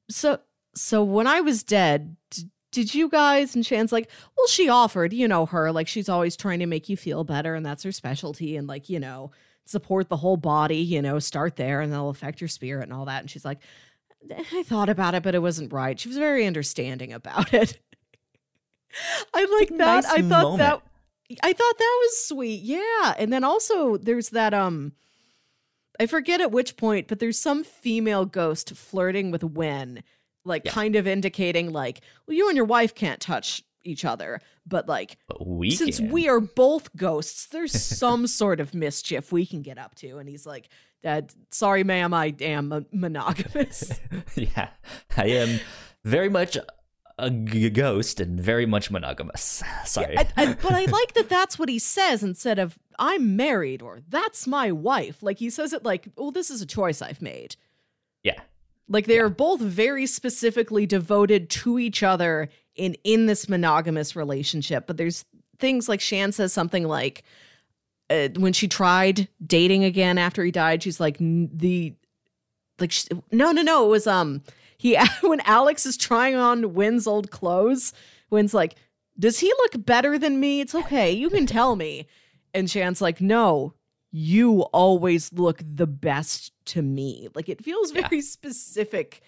so 0.08 0.40
so 0.74 1.04
when 1.04 1.26
I 1.26 1.40
was 1.40 1.62
dead, 1.62 2.16
d- 2.30 2.44
did 2.72 2.94
you 2.94 3.08
guys? 3.08 3.54
And 3.54 3.66
Shan's 3.66 3.92
like, 3.92 4.08
well, 4.36 4.46
she 4.46 4.68
offered, 4.68 5.12
you 5.12 5.28
know, 5.28 5.46
her 5.46 5.70
like 5.70 5.86
she's 5.86 6.08
always 6.08 6.36
trying 6.36 6.60
to 6.60 6.66
make 6.66 6.88
you 6.88 6.96
feel 6.96 7.24
better, 7.24 7.54
and 7.54 7.64
that's 7.64 7.82
her 7.82 7.92
specialty. 7.92 8.56
And 8.56 8.66
like, 8.66 8.88
you 8.88 8.98
know, 8.98 9.32
support 9.70 10.08
the 10.08 10.16
whole 10.16 10.36
body, 10.36 10.78
you 10.78 11.00
know, 11.00 11.18
start 11.18 11.56
there 11.56 11.80
and 11.80 11.92
that'll 11.92 12.10
affect 12.10 12.40
your 12.40 12.48
spirit 12.48 12.84
and 12.84 12.92
all 12.92 13.04
that. 13.04 13.20
And 13.20 13.30
she's 13.30 13.44
like, 13.44 13.60
I 14.52 14.62
thought 14.64 14.88
about 14.88 15.14
it, 15.14 15.22
but 15.22 15.34
it 15.34 15.40
wasn't 15.40 15.72
right. 15.72 15.98
She 15.98 16.08
was 16.08 16.18
very 16.18 16.46
understanding 16.46 17.12
about 17.12 17.54
it. 17.54 17.78
I 19.34 19.44
like 19.58 19.68
that. 19.70 19.76
Nice 19.78 20.06
I 20.06 20.22
thought 20.22 20.42
moment. 20.42 20.58
that 20.58 20.82
I 21.42 21.52
thought 21.52 21.78
that 21.78 21.98
was 22.02 22.26
sweet. 22.26 22.60
Yeah. 22.62 23.14
And 23.18 23.32
then 23.32 23.44
also 23.44 23.96
there's 23.96 24.30
that 24.30 24.52
um 24.54 24.92
I 25.98 26.06
forget 26.06 26.40
at 26.40 26.50
which 26.50 26.76
point, 26.76 27.08
but 27.08 27.18
there's 27.18 27.38
some 27.38 27.62
female 27.62 28.24
ghost 28.24 28.74
flirting 28.74 29.30
with 29.30 29.42
Hwen, 29.42 30.02
like 30.44 30.64
Yeah. 30.64 30.72
kind 30.72 30.96
of 30.96 31.06
indicating 31.06 31.72
like, 31.72 32.00
well, 32.26 32.36
you 32.36 32.48
and 32.48 32.56
your 32.56 32.64
wife 32.64 32.94
can't 32.94 33.20
touch 33.20 33.62
each 33.84 34.04
other, 34.04 34.40
but 34.66 34.88
like 34.88 35.18
But 35.28 35.46
we 35.46 35.70
since 35.70 35.98
can. 35.98 36.10
we 36.10 36.28
are 36.28 36.40
both 36.40 36.94
ghosts, 36.96 37.46
there's 37.46 37.72
some 37.98 38.26
sort 38.26 38.60
of 38.60 38.74
mischief 38.74 39.30
we 39.30 39.44
can 39.46 39.62
get 39.62 39.78
up 39.78 39.94
to. 39.96 40.18
And 40.18 40.28
he's 40.28 40.46
like, 40.46 40.68
Dad, 41.02 41.32
sorry, 41.50 41.82
ma'am, 41.84 42.12
I 42.12 42.34
am 42.40 42.68
mon- 42.68 42.86
monogamous. 42.92 43.98
yeah, 44.34 44.68
I 45.16 45.26
am 45.26 45.60
very 46.04 46.28
much 46.28 46.58
a 47.20 47.30
g- 47.30 47.70
ghost 47.70 48.20
and 48.20 48.40
very 48.40 48.66
much 48.66 48.90
monogamous. 48.90 49.62
Sorry. 49.84 50.16
I, 50.18 50.28
I, 50.36 50.54
but 50.54 50.72
I 50.72 50.84
like 50.90 51.14
that 51.14 51.28
that's 51.28 51.58
what 51.58 51.68
he 51.68 51.78
says 51.78 52.22
instead 52.22 52.58
of 52.58 52.78
I'm 52.98 53.36
married 53.36 53.82
or 53.82 54.00
that's 54.08 54.46
my 54.46 54.72
wife. 54.72 55.22
Like 55.22 55.38
he 55.38 55.50
says 55.50 55.72
it 55.72 55.84
like, 55.84 56.08
oh, 56.18 56.30
this 56.30 56.50
is 56.50 56.60
a 56.62 56.66
choice 56.66 57.00
I've 57.02 57.22
made. 57.22 57.56
yeah. 58.22 58.40
Like 58.88 59.06
they 59.06 59.20
are 59.20 59.28
both 59.28 59.60
very 59.60 60.04
specifically 60.06 60.84
devoted 60.84 61.48
to 61.50 61.78
each 61.78 62.02
other 62.02 62.48
in 62.74 62.96
in 63.04 63.26
this 63.26 63.48
monogamous 63.48 64.16
relationship. 64.16 64.88
But 64.88 64.96
there's 64.96 65.24
things 65.60 65.88
like 65.88 66.00
Shan 66.00 66.32
says 66.32 66.52
something 66.52 66.88
like 66.88 67.22
uh, 68.10 68.30
when 68.36 68.52
she 68.52 68.66
tried 68.66 69.28
dating 69.46 69.84
again 69.84 70.18
after 70.18 70.42
he 70.42 70.50
died, 70.50 70.82
she's 70.82 70.98
like 70.98 71.18
the 71.18 71.94
like 72.80 72.90
sh- 72.90 73.06
no 73.30 73.52
no 73.52 73.62
no 73.62 73.84
it 73.86 73.90
was 73.90 74.08
um 74.08 74.42
he 74.80 74.96
when 75.20 75.40
Alex 75.40 75.84
is 75.84 75.98
trying 75.98 76.36
on 76.36 76.62
Hwen's 76.62 77.06
old 77.06 77.30
clothes, 77.30 77.92
Hwen's 78.30 78.54
like, 78.54 78.76
does 79.18 79.38
he 79.40 79.48
look 79.58 79.84
better 79.84 80.18
than 80.18 80.40
me? 80.40 80.60
It's 80.62 80.74
okay, 80.74 81.12
you 81.12 81.28
can 81.28 81.44
tell 81.44 81.76
me. 81.76 82.06
And 82.54 82.70
Shan's 82.70 83.02
like, 83.02 83.20
no, 83.20 83.74
you 84.10 84.62
always 84.72 85.32
look 85.34 85.62
the 85.62 85.86
best 85.86 86.52
to 86.66 86.80
me. 86.82 87.28
Like 87.34 87.48
it 87.50 87.62
feels 87.62 87.92
Yeah. 87.92 88.08
very 88.08 88.22
specific. 88.22 89.20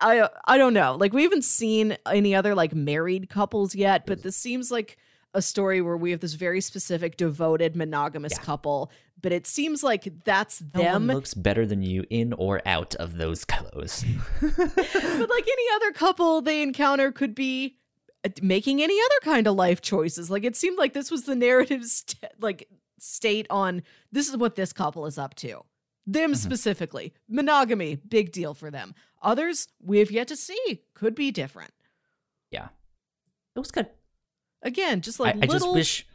I 0.00 0.28
I 0.44 0.58
don't 0.58 0.74
know. 0.74 0.96
Like 0.98 1.12
we 1.12 1.22
haven't 1.22 1.44
seen 1.44 1.96
any 2.04 2.34
other 2.34 2.54
like 2.56 2.74
married 2.74 3.28
couples 3.30 3.74
yet, 3.76 4.04
but 4.04 4.22
this 4.22 4.36
seems 4.36 4.70
like 4.70 4.96
a 5.34 5.42
story 5.42 5.80
where 5.80 5.96
we 5.96 6.10
have 6.10 6.20
this 6.20 6.34
very 6.34 6.60
specific 6.60 7.16
devoted 7.16 7.76
monogamous 7.76 8.32
Yeah. 8.36 8.42
couple, 8.44 8.90
but 9.20 9.32
it 9.32 9.46
seems 9.46 9.82
like 9.82 10.08
that's 10.24 10.62
No 10.74 10.82
them. 10.82 11.06
looks 11.06 11.34
better 11.34 11.66
than 11.66 11.82
you 11.82 12.04
in 12.08 12.32
or 12.32 12.62
out 12.66 12.94
of 12.96 13.18
those 13.18 13.44
clothes. 13.44 14.04
but 14.40 14.50
like 14.68 15.48
any 15.48 15.64
other 15.76 15.92
couple 15.92 16.40
they 16.40 16.62
encounter 16.62 17.12
could 17.12 17.34
be 17.34 17.76
uh, 18.24 18.30
making 18.42 18.80
any 18.82 18.94
other 18.98 19.20
kind 19.34 19.46
of 19.46 19.54
life 19.54 19.80
choices. 19.82 20.30
Like 20.30 20.44
it 20.44 20.56
seemed 20.56 20.78
like 20.78 20.92
this 20.94 21.10
was 21.10 21.24
the 21.24 21.34
narrative 21.36 21.84
st- 21.84 22.32
like 22.40 22.68
state 22.98 23.46
on 23.50 23.82
this 24.10 24.28
is 24.28 24.36
what 24.36 24.56
this 24.56 24.72
couple 24.72 25.04
is 25.06 25.18
up 25.18 25.34
to. 25.36 25.62
Them 26.06 26.34
specifically. 26.34 27.12
Monogamy, 27.28 27.96
big 27.96 28.32
deal 28.32 28.54
for 28.54 28.70
them. 28.70 28.94
Others 29.20 29.68
we 29.82 29.98
have 29.98 30.10
yet 30.10 30.28
to 30.28 30.36
see. 30.36 30.82
Could 30.94 31.14
be 31.14 31.30
different. 31.30 31.72
Yeah. 32.50 32.68
It 33.54 33.58
was 33.58 33.70
good. 33.70 33.88
Again, 34.62 35.00
just 35.00 35.20
like 35.20 35.36
I, 35.36 35.40
I 35.42 35.46
just 35.46 35.70
wish 35.70 36.06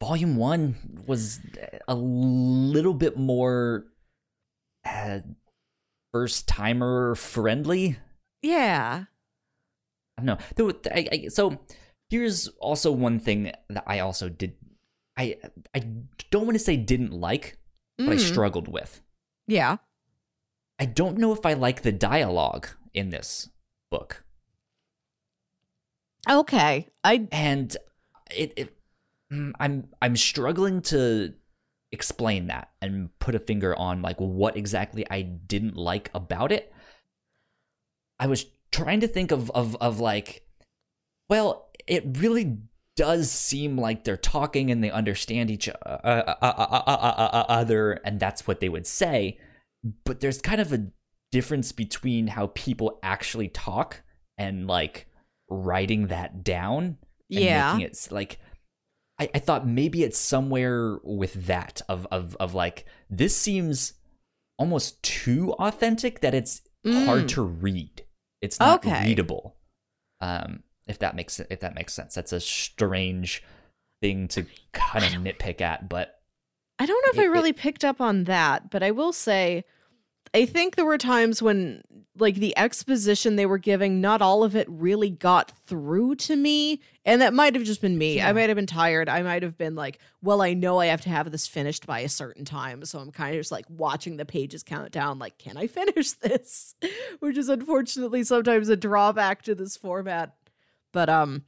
Volume 0.00 0.36
One 0.36 0.76
was 1.06 1.40
a 1.88 1.94
little 1.94 2.94
bit 2.94 3.16
more 3.16 3.86
uh, 4.84 5.20
first 6.12 6.46
timer 6.46 7.14
friendly. 7.14 7.98
Yeah. 8.42 9.04
I 10.18 10.22
don't 10.22 10.26
know. 10.26 10.38
There 10.54 10.94
I, 10.94 11.08
I, 11.12 11.28
so 11.28 11.58
here's 12.10 12.48
also 12.60 12.92
one 12.92 13.18
thing 13.18 13.52
that 13.70 13.84
I 13.86 14.00
also 14.00 14.28
did. 14.28 14.54
I 15.16 15.36
I 15.74 15.80
don't 16.30 16.44
want 16.46 16.56
to 16.58 16.62
say 16.64 16.76
didn't 16.76 17.12
like, 17.12 17.58
but 17.98 18.08
I 18.10 18.16
Mm, 18.16 18.20
struggled 18.20 18.68
with. 18.68 19.00
yeah. 19.46 19.78
I 20.78 20.84
don't 20.84 21.16
know 21.16 21.32
if 21.32 21.46
I 21.46 21.54
like 21.54 21.80
the 21.80 21.92
dialogue 21.92 22.68
in 22.92 23.08
this 23.08 23.48
book, 23.90 24.24
Okay. 26.28 26.88
I 27.04 27.28
and 27.30 27.76
it, 28.34 28.52
it 28.56 28.76
mm, 29.32 29.52
I'm 29.58 29.88
I'm 30.02 30.16
struggling 30.16 30.82
to 30.82 31.34
explain 31.92 32.48
that 32.48 32.70
and 32.82 33.16
put 33.20 33.34
a 33.34 33.38
finger 33.38 33.76
on 33.76 34.02
like 34.02 34.18
what 34.18 34.56
exactly 34.56 35.06
I 35.10 35.22
didn't 35.22 35.76
like 35.76 36.10
about 36.14 36.52
it. 36.52 36.72
I 38.18 38.26
was 38.26 38.46
trying 38.72 39.00
to 39.00 39.08
think 39.08 39.30
of 39.30 39.50
of 39.52 39.76
of 39.76 40.00
like, 40.00 40.46
well, 41.28 41.70
it 41.86 42.04
really 42.18 42.58
does 42.96 43.30
seem 43.30 43.78
like 43.78 44.04
they're 44.04 44.16
talking 44.16 44.70
and 44.70 44.82
they 44.82 44.90
understand 44.90 45.50
each 45.50 45.68
uh, 45.68 45.72
uh, 45.84 46.34
uh, 46.42 47.44
other, 47.48 47.92
and 48.04 48.18
that's 48.18 48.46
what 48.46 48.60
they 48.60 48.68
would 48.68 48.86
say. 48.86 49.38
But 50.04 50.20
there's 50.20 50.40
kind 50.40 50.60
of 50.60 50.72
a 50.72 50.86
difference 51.30 51.72
between 51.72 52.28
how 52.28 52.48
people 52.54 52.98
actually 53.02 53.48
talk 53.48 54.02
and 54.38 54.66
like 54.66 55.06
writing 55.48 56.08
that 56.08 56.42
down. 56.44 56.84
And 56.84 56.96
yeah. 57.28 57.72
making 57.74 57.86
it 57.90 58.08
like. 58.10 58.38
I, 59.18 59.30
I 59.34 59.38
thought 59.38 59.66
maybe 59.66 60.02
it's 60.02 60.18
somewhere 60.18 60.98
with 61.02 61.46
that 61.46 61.80
of 61.88 62.06
of 62.10 62.36
of 62.38 62.52
like 62.54 62.84
this 63.08 63.34
seems 63.34 63.94
almost 64.58 65.02
too 65.02 65.52
authentic 65.54 66.20
that 66.20 66.34
it's 66.34 66.60
hard 66.86 67.24
Mm. 67.24 67.28
to 67.28 67.42
read. 67.42 68.04
It's 68.42 68.60
not 68.60 68.84
Okay. 68.84 69.04
readable. 69.06 69.56
Um, 70.20 70.62
if 70.86 70.98
that 71.00 71.16
makes 71.16 71.40
if 71.40 71.60
that 71.60 71.74
makes 71.74 71.94
sense. 71.94 72.14
That's 72.14 72.32
a 72.32 72.40
strange 72.40 73.42
thing 74.02 74.28
to 74.28 74.44
kind 74.72 75.04
of 75.04 75.12
nitpick 75.12 75.60
at, 75.62 75.88
but 75.88 76.20
I 76.78 76.84
don't 76.84 77.02
know 77.06 77.10
if 77.12 77.18
It- 77.18 77.22
I 77.22 77.24
it- 77.24 77.32
really 77.32 77.52
picked 77.54 77.84
up 77.84 78.00
on 78.02 78.24
that, 78.24 78.70
but 78.70 78.82
I 78.82 78.90
will 78.90 79.14
say 79.14 79.64
I 80.36 80.44
think 80.44 80.76
there 80.76 80.84
were 80.84 80.98
times 80.98 81.40
when 81.40 81.82
like 82.18 82.34
the 82.34 82.56
exposition 82.58 83.36
they 83.36 83.46
were 83.46 83.56
giving, 83.56 84.02
not 84.02 84.20
all 84.20 84.44
of 84.44 84.54
it 84.54 84.68
really 84.68 85.08
got 85.08 85.50
through 85.66 86.16
to 86.16 86.36
me. 86.36 86.82
And 87.06 87.22
that 87.22 87.32
might 87.32 87.54
have 87.54 87.64
just 87.64 87.80
been 87.80 87.96
me. 87.96 88.16
Yeah. 88.16 88.28
I 88.28 88.32
might 88.34 88.50
have 88.50 88.56
been 88.56 88.66
tired. 88.66 89.08
I 89.08 89.22
might 89.22 89.42
have 89.42 89.56
been 89.56 89.74
like, 89.74 89.98
well, 90.20 90.42
I 90.42 90.52
know 90.52 90.78
I 90.78 90.86
have 90.86 91.00
to 91.02 91.08
have 91.08 91.32
this 91.32 91.46
finished 91.46 91.86
by 91.86 92.00
a 92.00 92.08
certain 92.10 92.44
time. 92.44 92.84
So 92.84 92.98
I'm 92.98 93.12
kind 93.12 93.34
of 93.34 93.40
just 93.40 93.50
like 93.50 93.64
watching 93.70 94.18
the 94.18 94.26
pages 94.26 94.62
count 94.62 94.92
down, 94.92 95.18
like, 95.18 95.38
can 95.38 95.56
I 95.56 95.66
finish 95.68 96.12
this? 96.12 96.74
Which 97.20 97.38
is 97.38 97.48
unfortunately 97.48 98.22
sometimes 98.22 98.68
a 98.68 98.76
drawback 98.76 99.40
to 99.44 99.54
this 99.54 99.78
format. 99.78 100.34
But 100.92 101.08
um 101.08 101.44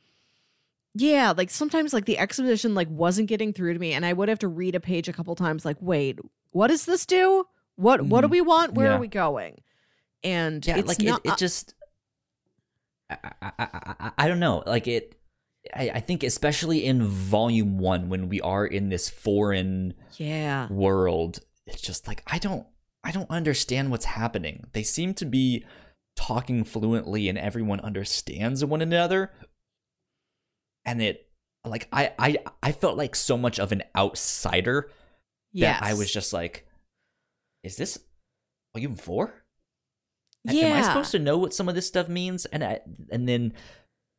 yeah, 0.94 1.34
like 1.36 1.50
sometimes 1.50 1.92
like 1.92 2.06
the 2.06 2.16
exposition 2.16 2.74
like 2.74 2.88
wasn't 2.88 3.28
getting 3.28 3.52
through 3.52 3.74
to 3.74 3.78
me 3.78 3.92
and 3.92 4.06
I 4.06 4.14
would 4.14 4.30
have 4.30 4.38
to 4.38 4.48
read 4.48 4.74
a 4.74 4.80
page 4.80 5.10
a 5.10 5.12
couple 5.12 5.34
times 5.34 5.66
like, 5.66 5.76
wait, 5.78 6.20
what 6.52 6.68
does 6.68 6.86
this 6.86 7.04
do? 7.04 7.44
What 7.78 8.02
what 8.02 8.20
do 8.22 8.26
Mhm. 8.28 8.30
we 8.32 8.40
want? 8.40 8.74
Where 8.74 8.88
Yeah. 8.88 8.96
are 8.96 9.00
we 9.00 9.08
going? 9.08 9.62
And 10.24 10.66
yeah, 10.66 10.76
it's 10.78 10.88
like 10.88 11.00
not 11.00 11.20
it, 11.24 11.30
it 11.32 11.38
just 11.38 11.74
I, 13.08 13.16
I, 13.22 13.52
I, 13.58 13.66
I, 14.00 14.10
I 14.18 14.28
don't 14.28 14.40
know. 14.40 14.62
Like 14.66 14.86
it 14.88 15.14
I, 15.74 15.90
I 15.94 16.00
think 16.00 16.22
especially 16.22 16.84
in 16.84 17.02
volume 17.06 17.78
one 17.78 18.08
when 18.08 18.28
we 18.28 18.40
are 18.40 18.66
in 18.66 18.88
this 18.88 19.08
foreign 19.08 19.94
yeah. 20.16 20.66
world 20.70 21.40
it's 21.66 21.82
just 21.82 22.06
like 22.08 22.22
i 22.28 22.38
don't 22.38 22.66
i 23.04 23.10
don't 23.10 23.28
understand 23.28 23.90
what's 23.90 24.06
happening 24.06 24.64
they 24.72 24.82
seem 24.82 25.12
to 25.14 25.26
be 25.26 25.64
talking 26.16 26.64
fluently 26.64 27.28
and 27.28 27.36
everyone 27.36 27.80
understands 27.80 28.64
one 28.64 28.80
another 28.80 29.30
and 30.86 31.02
it 31.02 31.28
like 31.64 31.88
i 31.92 32.12
i 32.18 32.36
i 32.62 32.72
felt 32.72 32.96
like 32.96 33.14
so 33.14 33.36
much 33.36 33.58
of 33.58 33.72
an 33.72 33.82
outsider 33.96 34.90
Yes. 35.52 35.80
that 35.80 35.86
i 35.86 35.92
was 35.94 36.10
just 36.10 36.32
like 36.32 36.66
is 37.62 37.76
this 37.76 37.98
volume 38.74 38.94
four 38.96 39.34
yeah. 40.44 40.66
am 40.66 40.76
i 40.78 40.82
supposed 40.86 41.10
to 41.10 41.18
know 41.18 41.36
what 41.38 41.52
some 41.54 41.68
of 41.68 41.74
this 41.74 41.86
stuff 41.86 42.08
means 42.08 42.46
and 42.46 42.62
I, 42.64 42.80
and 43.10 43.28
then 43.28 43.52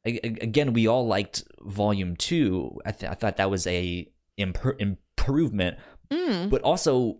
again 0.05 0.73
we 0.73 0.87
all 0.87 1.05
liked 1.07 1.43
volume 1.61 2.15
two 2.15 2.79
i, 2.85 2.91
th- 2.91 3.11
I 3.11 3.15
thought 3.15 3.37
that 3.37 3.49
was 3.49 3.65
a 3.67 4.09
impr- 4.39 4.79
improvement 4.79 5.77
Mm. 6.11 6.49
but 6.49 6.63
also 6.63 7.17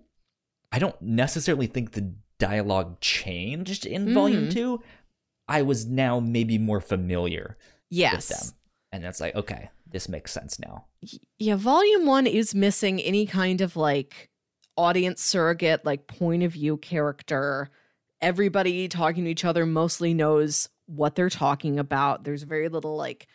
I 0.72 0.80
don't 0.80 1.00
necessarily 1.00 1.68
think 1.68 1.92
the 1.92 2.12
dialogue 2.40 3.00
changed 3.02 3.86
in 3.86 4.16
volume 4.16 4.48
Mhm. 4.48 4.52
two. 4.52 4.84
I 5.48 5.62
was 5.62 5.86
now 5.86 6.20
maybe 6.20 6.58
more 6.58 6.82
familiar 6.82 7.56
with 7.60 7.98
Yes. 8.00 8.28
them, 8.30 8.56
and 8.92 9.04
that's 9.04 9.20
like 9.20 9.36
okay, 9.36 9.70
this 9.92 10.10
makes 10.10 10.32
sense 10.32 10.58
now. 10.60 10.86
Yeah, 11.38 11.56
volume 11.56 12.08
one 12.08 12.26
is 12.26 12.56
missing 12.56 13.00
any 13.00 13.28
kind 13.28 13.62
of 13.62 13.76
like 13.76 14.32
audience 14.80 15.22
surrogate, 15.22 15.86
like 15.86 16.08
point 16.08 16.44
of 16.44 16.54
view 16.54 16.78
character. 16.78 17.70
Everybody 18.22 18.88
talking 18.88 19.26
to 19.26 19.30
each 19.32 19.46
other 19.46 19.66
mostly 19.66 20.14
knows 20.14 20.70
what 20.88 21.16
they're 21.16 21.30
talking 21.30 21.78
about. 21.80 22.24
There's 22.24 22.44
very 22.44 22.70
little 22.70 22.96
like 22.96 23.28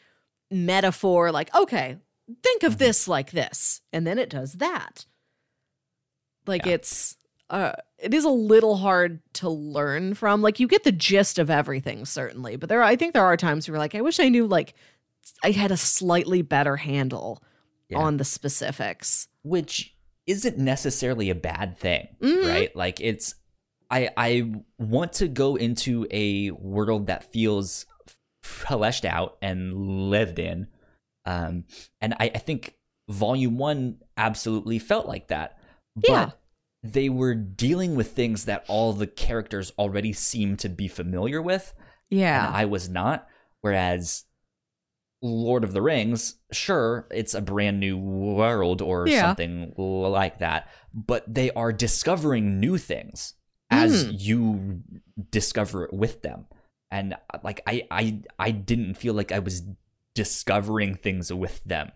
metaphor, 0.51 1.31
like, 1.33 1.55
okay, 1.55 1.99
think 2.43 2.63
of 2.63 2.79
this 2.79 3.07
like 3.07 3.31
this. 3.31 3.81
And 3.93 4.07
then 4.07 4.19
it 4.19 4.31
does 4.31 4.55
that. 4.55 5.07
Like 6.47 6.67
Yeah. 6.67 6.73
it's 6.75 7.17
uh 7.51 7.73
it 7.99 8.13
is 8.15 8.25
a 8.25 8.31
little 8.31 8.77
hard 8.77 9.21
to 9.35 9.49
learn 9.49 10.15
from. 10.15 10.43
Like 10.43 10.61
you 10.61 10.67
get 10.67 10.85
the 10.85 10.93
gist 10.93 11.39
of 11.39 11.51
everything 11.51 12.05
certainly, 12.05 12.57
but 12.57 12.69
there 12.69 12.81
are, 12.81 12.85
I 12.85 12.97
think 12.97 13.13
there 13.15 13.25
are 13.25 13.37
times 13.37 13.69
where 13.69 13.79
like 13.79 13.95
I 13.95 14.01
wish 14.01 14.19
I 14.21 14.29
knew 14.29 14.47
like 14.47 14.75
I 15.43 15.51
had 15.53 15.71
a 15.71 15.77
slightly 15.77 16.43
better 16.43 16.77
handle 16.77 17.43
Yeah. 17.89 17.99
on 17.99 18.17
the 18.17 18.25
specifics. 18.25 19.29
which 19.43 19.94
isn't 20.27 20.59
necessarily 20.59 21.31
a 21.31 21.35
bad 21.35 21.77
thing, 21.77 22.09
Mhm. 22.21 22.49
right? 22.49 22.77
Like 22.77 23.01
it's 23.01 23.35
I 23.91 24.11
I 24.17 24.53
want 24.79 25.13
to 25.15 25.29
go 25.29 25.57
into 25.57 26.07
a 26.11 26.51
world 26.53 27.07
that 27.09 27.33
feels 27.33 27.87
fleshed 28.43 29.05
out 29.05 29.37
and 29.43 30.11
lived 30.11 30.39
in. 30.39 30.69
Um 31.27 31.65
and 32.01 32.15
I, 32.15 32.31
I 32.35 32.39
think 32.39 32.75
volume 33.09 33.59
one 33.59 33.99
absolutely 34.17 34.79
felt 34.79 35.07
like 35.07 35.29
that. 35.29 35.59
But 35.97 36.09
Yeah. 36.11 36.31
they 36.83 37.09
were 37.09 37.35
dealing 37.35 37.95
with 37.95 38.13
things 38.13 38.47
that 38.47 38.65
all 38.69 38.93
the 38.93 39.07
characters 39.07 39.73
already 39.79 40.13
seemed 40.13 40.59
to 40.61 40.69
be 40.69 40.89
familiar 40.89 41.41
with. 41.43 41.73
Yeah. 42.11 42.47
and 42.49 42.57
I 42.57 42.65
was 42.67 42.89
not. 42.89 43.27
Whereas 43.63 44.25
Lord 45.27 45.65
of 45.65 45.73
the 45.73 45.81
Rings, 45.81 46.35
sure, 46.53 47.09
it's 47.11 47.33
a 47.33 47.41
brand 47.41 47.81
new 47.81 47.97
world 47.97 48.83
or 48.83 49.09
Yeah. 49.09 49.23
something 49.23 49.73
like 49.77 50.39
that, 50.41 50.69
but 50.93 51.25
they 51.33 51.51
are 51.53 51.73
discovering 51.73 52.61
new 52.61 52.77
things 52.77 53.33
as 53.71 54.05
Mm. 54.05 54.21
you 54.21 54.83
discover 55.31 55.85
it 55.85 55.95
with 55.95 56.21
them. 56.23 56.45
And 56.91 57.17
like 57.43 57.63
I 57.67 57.87
I 57.91 58.21
I 58.39 58.51
didn't 58.51 58.95
feel 58.95 59.15
like 59.15 59.33
I 59.33 59.39
was 59.39 59.63
discovering 60.15 60.95
things 60.95 61.33
with 61.33 61.65
them, 61.65 61.91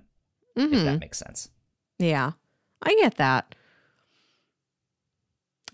if 0.56 0.70
Mhm. 0.70 0.84
that 0.84 1.00
makes 1.00 1.18
sense. 1.18 1.50
Yeah. 1.98 2.32
I 2.82 2.94
get 2.94 3.16
that. 3.18 3.54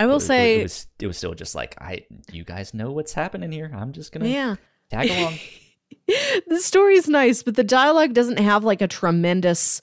I 0.00 0.06
will 0.06 0.16
It- 0.16 0.20
say 0.22 0.60
it 0.60 0.62
was 0.64 0.86
it 0.98 1.06
was 1.06 1.16
still 1.16 1.34
just 1.34 1.54
like 1.54 1.80
I 1.80 2.04
you 2.32 2.42
guys 2.44 2.74
know 2.74 2.90
what's 2.90 3.12
happening 3.12 3.52
here. 3.52 3.70
I'm 3.72 3.92
just 3.92 4.10
gonna 4.12 4.26
yeah. 4.28 4.56
tag 4.90 5.08
along. 5.10 5.38
the 6.46 6.60
story 6.60 6.96
is 6.96 7.08
nice, 7.08 7.42
but 7.42 7.56
the 7.56 7.64
dialogue 7.64 8.14
doesn't 8.14 8.38
have 8.38 8.64
like 8.64 8.82
a 8.82 8.88
tremendous 8.88 9.80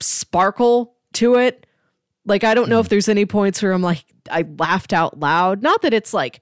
sparkle 0.00 0.96
to 1.14 1.36
it. 1.36 1.66
Like 2.24 2.44
I 2.44 2.54
don't 2.54 2.68
know 2.68 2.80
if 2.80 2.86
hmm. 2.86 2.90
there's 2.90 3.08
any 3.08 3.26
points 3.26 3.62
where 3.62 3.72
I'm 3.72 3.82
like 3.82 4.04
I 4.30 4.44
laughed 4.58 4.92
out 4.92 5.18
loud. 5.18 5.62
Not 5.62 5.82
that 5.82 5.94
it's 5.94 6.12
like 6.12 6.40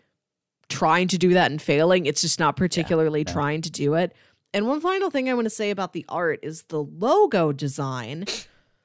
trying 0.68 1.08
to 1.08 1.18
do 1.18 1.34
that 1.34 1.50
and 1.50 1.60
failing. 1.62 2.06
It's 2.06 2.20
just 2.20 2.40
not 2.40 2.56
particularly 2.56 3.24
no. 3.24 3.32
trying 3.32 3.62
to 3.62 3.70
do 3.70 3.94
it. 3.94 4.14
And 4.52 4.66
one 4.66 4.80
final 4.80 5.10
thing 5.10 5.28
I 5.28 5.34
want 5.34 5.44
to 5.46 5.50
say 5.50 5.70
about 5.70 5.92
the 5.92 6.04
art 6.08 6.40
is 6.42 6.64
the 6.64 6.82
logo 6.82 7.52
design. 7.52 8.24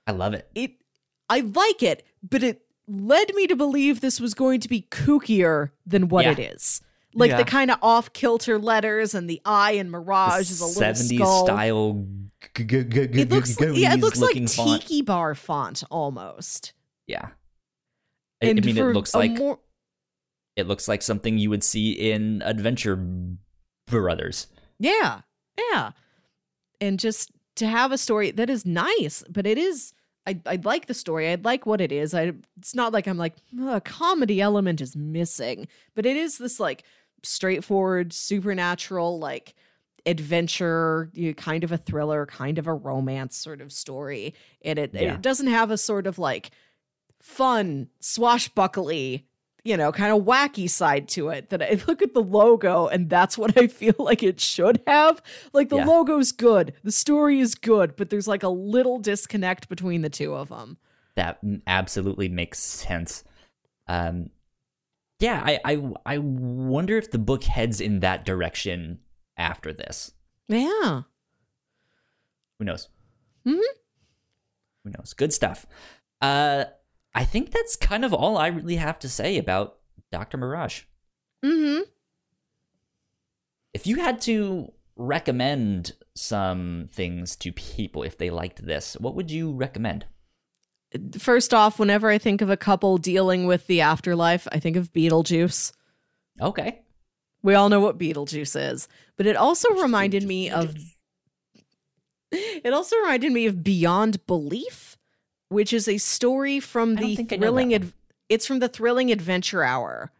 I 0.07 0.11
love 0.11 0.33
it. 0.33 0.47
It 0.53 0.73
I 1.29 1.41
like 1.41 1.81
it, 1.81 2.05
but 2.21 2.43
it 2.43 2.63
led 2.87 3.33
me 3.35 3.47
to 3.47 3.55
believe 3.55 4.01
this 4.01 4.19
was 4.19 4.33
going 4.33 4.59
to 4.59 4.67
be 4.67 4.81
kookier 4.91 5.71
than 5.85 6.09
what 6.09 6.25
Yeah. 6.25 6.31
it 6.31 6.39
is. 6.39 6.81
Like 7.13 7.31
Yeah. 7.31 7.37
the 7.37 7.43
kind 7.45 7.71
of 7.71 7.77
off 7.81 8.13
kilter 8.13 8.57
letters 8.57 9.13
and 9.13 9.29
the 9.29 9.41
eye 9.45 9.73
and 9.73 9.91
Mirage 9.91 10.49
is 10.49 10.61
a 10.61 10.65
little 10.65 10.81
70s 10.81 11.15
skull. 11.15 11.45
style 11.45 12.07
g- 12.55 12.63
g- 12.63 12.83
g- 12.83 12.99
It 13.21 13.29
looks 13.29 13.59
like, 13.59 13.69
yeah, 13.75 13.93
it 13.93 13.99
looks 13.99 14.21
like 14.21 14.35
font. 14.49 14.81
tiki 14.81 15.01
bar 15.01 15.35
font 15.35 15.83
almost. 15.91 16.73
Yeah. 17.07 17.29
I, 18.41 18.49
I 18.49 18.53
mean, 18.53 18.77
it 18.77 18.83
looks 18.93 19.13
like 19.13 19.31
more, 19.31 19.59
it 20.55 20.67
looks 20.67 20.87
like 20.87 21.01
something 21.01 21.37
you 21.37 21.49
would 21.49 21.63
see 21.63 21.91
in 21.91 22.41
a 22.45 22.53
Venture 22.53 22.95
Brothers. 23.87 24.47
yeah, 24.79 25.21
yeah, 25.71 25.91
and 26.79 26.97
just 26.99 27.31
to 27.57 27.67
have 27.67 27.91
a 27.91 27.97
story 27.97 28.31
that 28.31 28.49
is 28.49 28.65
nice, 28.65 29.23
but 29.29 29.45
it 29.45 29.57
is. 29.57 29.93
I, 30.27 30.39
I 30.45 30.59
like 30.63 30.85
the 30.85 30.93
story. 30.93 31.29
I 31.29 31.35
like 31.35 31.65
what 31.65 31.81
it 31.81 31.91
is. 31.91 32.13
I 32.13 32.33
it's 32.57 32.73
not 32.75 32.93
like 32.93 33.07
I'm 33.07 33.17
like 33.17 33.33
a 33.67 33.81
comedy 33.81 34.39
element 34.39 34.79
is 34.79 34.95
missing, 34.95 35.67
but 35.95 36.05
it 36.05 36.15
is 36.15 36.37
this 36.37 36.59
like 36.59 36.83
straightforward 37.23 38.13
supernatural 38.13 39.19
like 39.19 39.53
adventure, 40.05 41.09
you 41.13 41.27
know, 41.29 41.33
kind 41.33 41.63
of 41.63 41.71
a 41.71 41.77
thriller, 41.77 42.25
kind 42.25 42.57
of 42.57 42.67
a 42.67 42.73
romance 42.73 43.37
sort 43.37 43.61
of 43.61 43.71
story, 43.71 44.33
and 44.63 44.79
it 44.79 44.91
Yeah. 44.93 45.13
it 45.15 45.21
doesn't 45.21 45.47
have 45.47 45.71
a 45.71 45.77
sort 45.77 46.07
of 46.07 46.17
like 46.19 46.51
fun 47.21 47.87
swashbuckly 47.99 49.27
you 49.63 49.77
know 49.77 49.91
kind 49.91 50.11
of 50.11 50.23
wacky 50.25 50.67
side 50.67 51.07
to 51.07 51.29
it 51.29 51.49
that 51.51 51.61
i 51.61 51.79
look 51.87 52.01
at 52.01 52.15
the 52.15 52.21
logo 52.23 52.87
and 52.87 53.11
that's 53.11 53.37
what 53.37 53.55
i 53.59 53.67
feel 53.67 53.93
like 53.99 54.23
it 54.23 54.39
should 54.39 54.81
have 54.87 55.21
like 55.53 55.69
the 55.69 55.75
Yeah. 55.77 55.85
logo's 55.85 56.31
good 56.31 56.73
the 56.83 56.91
story 56.91 57.39
is 57.39 57.53
good 57.53 57.95
but 57.95 58.09
there's 58.09 58.27
like 58.27 58.41
a 58.41 58.49
little 58.49 58.97
disconnect 58.97 59.69
between 59.69 60.01
the 60.01 60.09
two 60.09 60.33
of 60.33 60.49
them 60.49 60.77
That 61.15 61.37
absolutely 61.67 62.27
makes 62.27 62.57
sense. 62.57 63.23
Um, 63.87 64.31
yeah, 65.21 65.41
I, 65.45 65.59
I 65.63 65.93
I 66.05 66.17
wonder 66.17 66.97
if 66.97 67.11
the 67.11 67.19
book 67.19 67.43
heads 67.43 67.79
in 67.79 67.99
that 68.01 68.25
direction 68.25 68.99
after 69.37 69.71
this. 69.71 70.11
yeah 70.47 71.03
Who 72.59 72.65
knows? 72.65 72.89
Mhm. 73.45 73.59
Who 74.83 74.91
knows? 74.97 75.13
Good 75.13 75.31
stuff. 75.33 75.65
Uh, 76.21 76.65
I 77.13 77.23
think 77.25 77.51
that's 77.51 77.75
kind 77.75 78.03
of 78.05 78.13
all 78.13 78.37
I 78.37 78.47
really 78.47 78.75
have 78.77 78.99
to 78.99 79.09
say 79.09 79.37
about 79.37 79.77
Doctor 80.11 80.37
Mirage. 80.37 80.83
mm-hmm 81.45 81.81
if 83.73 83.87
you 83.87 83.95
had 83.95 84.19
to 84.19 84.69
recommend 84.97 85.93
some 86.13 86.89
things 86.91 87.37
to 87.37 87.53
people 87.53 88.03
if 88.03 88.17
they 88.17 88.29
liked 88.29 88.65
this, 88.65 88.97
what 88.99 89.15
would 89.15 89.31
you 89.31 89.53
recommend? 89.53 90.05
First 91.17 91.53
off 91.53 91.79
whenever 91.79 92.09
i 92.09 92.17
think 92.17 92.41
of 92.41 92.49
a 92.49 92.57
couple 92.57 92.97
dealing 92.97 93.45
with 93.45 93.65
the 93.67 93.81
afterlife 93.81 94.47
i 94.51 94.59
think 94.59 94.75
of 94.75 94.91
beetlejuice 94.93 95.71
Okay. 96.41 96.81
we 97.43 97.53
all 97.55 97.69
know 97.69 97.79
what 97.79 97.97
beetlejuice 97.97 98.71
is 98.71 98.87
but 99.17 99.25
it 99.25 99.35
also 99.35 99.69
reminded 99.81 100.23
me 100.23 100.49
of 100.49 100.75
It 102.31 102.71
also 102.73 102.95
reminded 102.97 103.31
me 103.33 103.45
of 103.45 103.61
Beyond 103.61 104.25
Belief, 104.25 104.97
which 105.49 105.73
is 105.73 105.89
a 105.89 105.97
story 105.97 106.61
from 106.61 106.95
the 106.95 107.15
think 107.17 107.33
I 107.33 107.35
know 107.35 107.41
thrilling. 107.47 107.73
Ad- 107.73 107.91
it's 108.29 108.47
from 108.47 108.59
the 108.59 108.69
Thrilling 108.69 109.11
Adventure 109.11 109.63
Hour. 109.63 110.13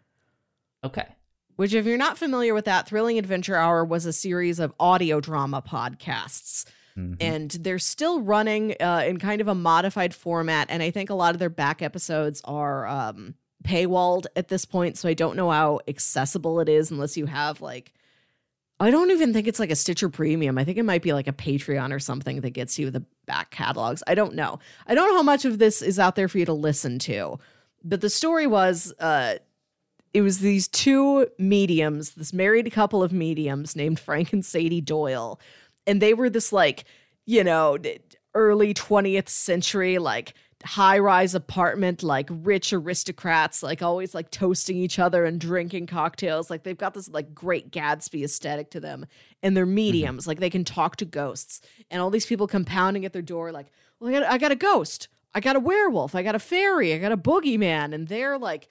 Okay. 0.84 1.08
Which, 1.56 1.74
if 1.74 1.86
you're 1.86 1.98
not 1.98 2.18
familiar 2.18 2.54
with 2.54 2.66
that, 2.66 2.86
Thrilling 2.90 3.18
Adventure 3.18 3.56
Hour 3.56 3.86
was 3.86 4.06
a 4.06 4.12
series 4.12 4.60
of 4.60 4.74
audio 4.78 5.22
drama 5.22 5.62
podcasts, 5.62 6.66
Mhm. 7.02 7.18
and 7.20 7.52
they're 7.52 7.80
still 7.80 8.22
running 8.22 8.76
uh, 8.80 9.04
in 9.06 9.18
kind 9.18 9.42
of 9.42 9.48
a 9.48 9.56
modified 9.56 10.14
format. 10.14 10.68
And 10.70 10.82
I 10.84 10.92
think 10.92 11.10
a 11.10 11.14
lot 11.16 11.34
of 11.36 11.40
their 11.40 11.50
back 11.50 11.82
episodes 11.82 12.42
are 12.46 12.88
um, 12.88 13.36
paywalled 13.64 14.26
at 14.36 14.48
this 14.48 14.66
point, 14.66 14.98
so 14.98 15.08
I 15.10 15.14
don't 15.14 15.36
know 15.36 15.50
how 15.52 15.80
accessible 15.88 16.60
it 16.60 16.70
is 16.70 16.92
unless 16.92 17.18
you 17.18 17.26
have 17.26 17.62
like. 17.62 17.94
I 18.80 18.90
don't 18.90 19.12
even 19.12 19.32
think 19.32 19.48
it's 19.48 19.60
like 19.60 19.70
a 19.70 19.76
Stitcher 19.76 20.10
Premium. 20.10 20.58
I 20.58 20.64
think 20.64 20.80
it 20.80 20.86
might 20.86 21.04
be 21.04 21.14
like 21.14 21.28
a 21.28 21.34
Patreon 21.34 21.94
or 21.94 22.00
something 22.00 22.42
that 22.42 22.50
gets 22.50 22.80
you 22.80 22.90
the 22.90 23.06
back 23.28 23.52
catalogs. 23.52 24.02
I 24.08 24.16
don't 24.16 24.34
know. 24.34 24.58
I 24.88 24.96
don't 24.96 25.08
know 25.08 25.18
how 25.18 25.22
much 25.24 25.46
of 25.46 25.60
this 25.60 25.84
is 25.84 26.00
out 26.00 26.16
there 26.16 26.28
for 26.28 26.40
you 26.40 26.46
to 26.46 26.54
listen 26.54 26.98
to. 27.00 27.38
But 27.84 28.02
the 28.02 28.10
story 28.10 28.48
was 28.48 28.92
uh 29.00 29.36
it 30.16 30.22
was 30.22 30.40
these 30.40 30.68
two 30.68 31.28
mediums, 31.38 32.16
this 32.16 32.34
married 32.34 32.72
couple 32.72 33.04
of 33.04 33.14
mediums 33.14 33.76
named 33.76 34.00
Frank 34.00 34.34
and 34.34 34.44
Sadie 34.44 34.82
Doyle. 34.82 35.40
And 35.88 36.02
they 36.02 36.14
were 36.14 36.30
this 36.30 36.52
like, 36.52 36.86
you 37.26 37.44
know, 37.44 37.78
early 38.34 38.74
20th 38.74 39.30
century 39.30 39.98
like 39.98 40.34
high-rise 40.64 41.34
apartment 41.34 42.04
like 42.04 42.30
rich 42.30 42.72
aristocrats 42.72 43.64
like 43.64 43.82
always 43.82 44.14
like 44.14 44.30
toasting 44.30 44.78
each 44.78 45.00
other 45.00 45.26
and 45.26 45.40
drinking 45.40 45.88
cocktails. 45.88 46.50
Like 46.50 46.64
they've 46.64 46.78
got 46.78 46.94
this 46.94 47.10
like 47.10 47.34
great 47.34 47.72
gatsby 47.72 48.24
aesthetic 48.24 48.70
to 48.72 48.80
them 48.80 49.06
and 49.42 49.56
they're 49.56 49.66
mm-hmm. 49.66 49.76
mediums. 49.76 50.28
Like 50.28 50.40
they 50.40 50.50
can 50.50 50.64
talk 50.64 50.98
to 50.98 51.06
ghosts 51.06 51.62
and 51.90 52.02
all 52.02 52.10
these 52.10 52.26
people 52.26 52.48
come 52.48 52.66
pounding 52.66 53.06
at 53.06 53.14
their 53.14 53.22
door 53.22 53.52
like 53.52 53.72
well 54.00 54.10
i 54.10 54.20
got, 54.20 54.32
I 54.32 54.38
got 54.38 54.52
a 54.52 54.56
ghost. 54.56 55.08
I 55.34 55.40
got 55.40 55.56
a 55.56 55.62
werewolf. 55.62 56.14
I 56.14 56.24
got 56.24 56.36
a 56.36 56.40
fairy. 56.40 56.94
I 56.94 56.98
got 56.98 57.14
a 57.14 57.18
boogeyman. 57.18 57.94
And 57.94 58.08
they're 58.08 58.38
like 58.38 58.68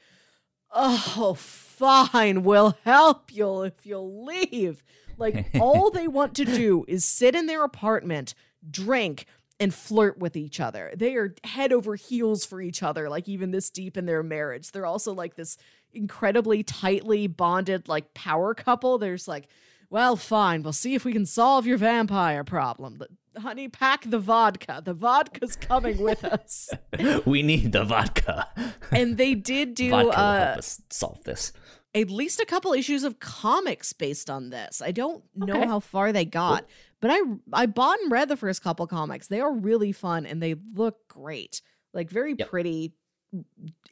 oh 0.72 1.34
fine. 1.36 2.44
We'll 2.44 2.76
help 2.84 3.34
you 3.34 3.62
if 3.62 3.84
you'll 3.84 4.24
leave 4.24 4.84
like 5.20 5.50
all 5.60 5.90
they 5.90 6.08
want 6.08 6.34
to 6.36 6.44
do 6.44 6.84
is 6.88 7.04
sit 7.04 7.34
in 7.34 7.46
their 7.46 7.64
apartment 7.64 8.34
drink 8.68 9.26
and 9.60 9.74
flirt 9.74 10.18
with 10.18 10.36
each 10.36 10.58
other. 10.58 10.90
They 10.96 11.14
are 11.16 11.34
head 11.44 11.72
over 11.72 11.94
heels 11.94 12.46
for 12.46 12.62
each 12.62 12.82
other, 12.82 13.10
like 13.10 13.28
even 13.28 13.50
this 13.50 13.68
deep 13.68 13.96
in 13.96 14.06
their 14.06 14.22
marriage. 14.22 14.72
They're 14.72 14.86
also 14.86 15.12
like 15.12 15.36
this 15.36 15.58
incredibly 15.92 16.62
tightly 16.62 17.26
bonded, 17.26 17.86
like 17.86 18.14
power 18.14 18.54
couple. 18.54 18.96
There's 18.96 19.28
like, 19.28 19.48
well, 19.90 20.16
fine, 20.16 20.62
we'll 20.62 20.72
see 20.72 20.94
if 20.94 21.04
we 21.04 21.12
can 21.12 21.26
solve 21.26 21.66
your 21.66 21.76
vampire 21.76 22.42
problem. 22.42 22.96
But, 22.96 23.10
honey, 23.40 23.68
pack 23.68 24.08
the 24.08 24.18
vodka. 24.18 24.80
The 24.84 24.94
vodka's 24.94 25.56
coming 25.56 25.98
with 25.98 26.24
us. 26.24 26.70
we 27.26 27.42
need 27.42 27.72
the 27.72 27.84
vodka. 27.84 28.48
and 28.90 29.18
they 29.18 29.34
did 29.34 29.74
do 29.74 29.90
vodka 29.90 30.06
will 30.06 30.12
uh, 30.12 30.46
help 30.46 30.58
us 30.58 30.82
solve 30.90 31.24
this. 31.24 31.52
At 31.94 32.10
least 32.10 32.40
a 32.40 32.46
couple 32.46 32.72
issues 32.72 33.02
of 33.04 33.18
comics 33.18 33.92
based 33.92 34.30
on 34.30 34.50
this. 34.50 34.80
I 34.80 34.92
don't 34.92 35.24
know 35.34 35.56
Okay. 35.58 35.66
how 35.66 35.80
far 35.80 36.12
they 36.12 36.24
got, 36.24 36.64
but 37.00 37.10
I 37.10 37.20
I 37.52 37.66
bought 37.66 37.98
and 38.00 38.12
read 38.12 38.28
the 38.28 38.36
first 38.36 38.62
couple 38.62 38.86
comics. 38.86 39.26
They 39.26 39.40
are 39.40 39.52
really 39.52 39.92
fun 39.92 40.24
and 40.26 40.42
they 40.42 40.54
look 40.74 41.08
great. 41.08 41.62
Like 41.92 42.08
very 42.10 42.34
Yep. 42.38 42.48
pretty, 42.48 42.92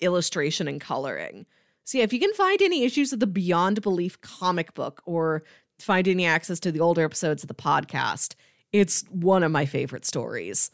illustration 0.00 0.68
and 0.68 0.80
coloring. 0.80 1.46
So 1.84 1.98
yeah, 1.98 2.04
if 2.04 2.12
you 2.12 2.20
can 2.20 2.32
find 2.34 2.60
any 2.62 2.84
issues 2.84 3.12
of 3.12 3.20
the 3.20 3.26
Beyond 3.26 3.82
Belief 3.82 4.20
comic 4.20 4.74
book 4.74 5.02
or 5.06 5.42
find 5.78 6.06
any 6.06 6.26
access 6.26 6.60
to 6.60 6.72
the 6.72 6.80
older 6.80 7.04
episodes 7.04 7.42
of 7.42 7.48
the 7.48 7.54
podcast, 7.54 8.34
it's 8.72 9.02
one 9.10 9.42
of 9.42 9.50
my 9.50 9.64
favorite 9.64 10.04
stories. 10.04 10.70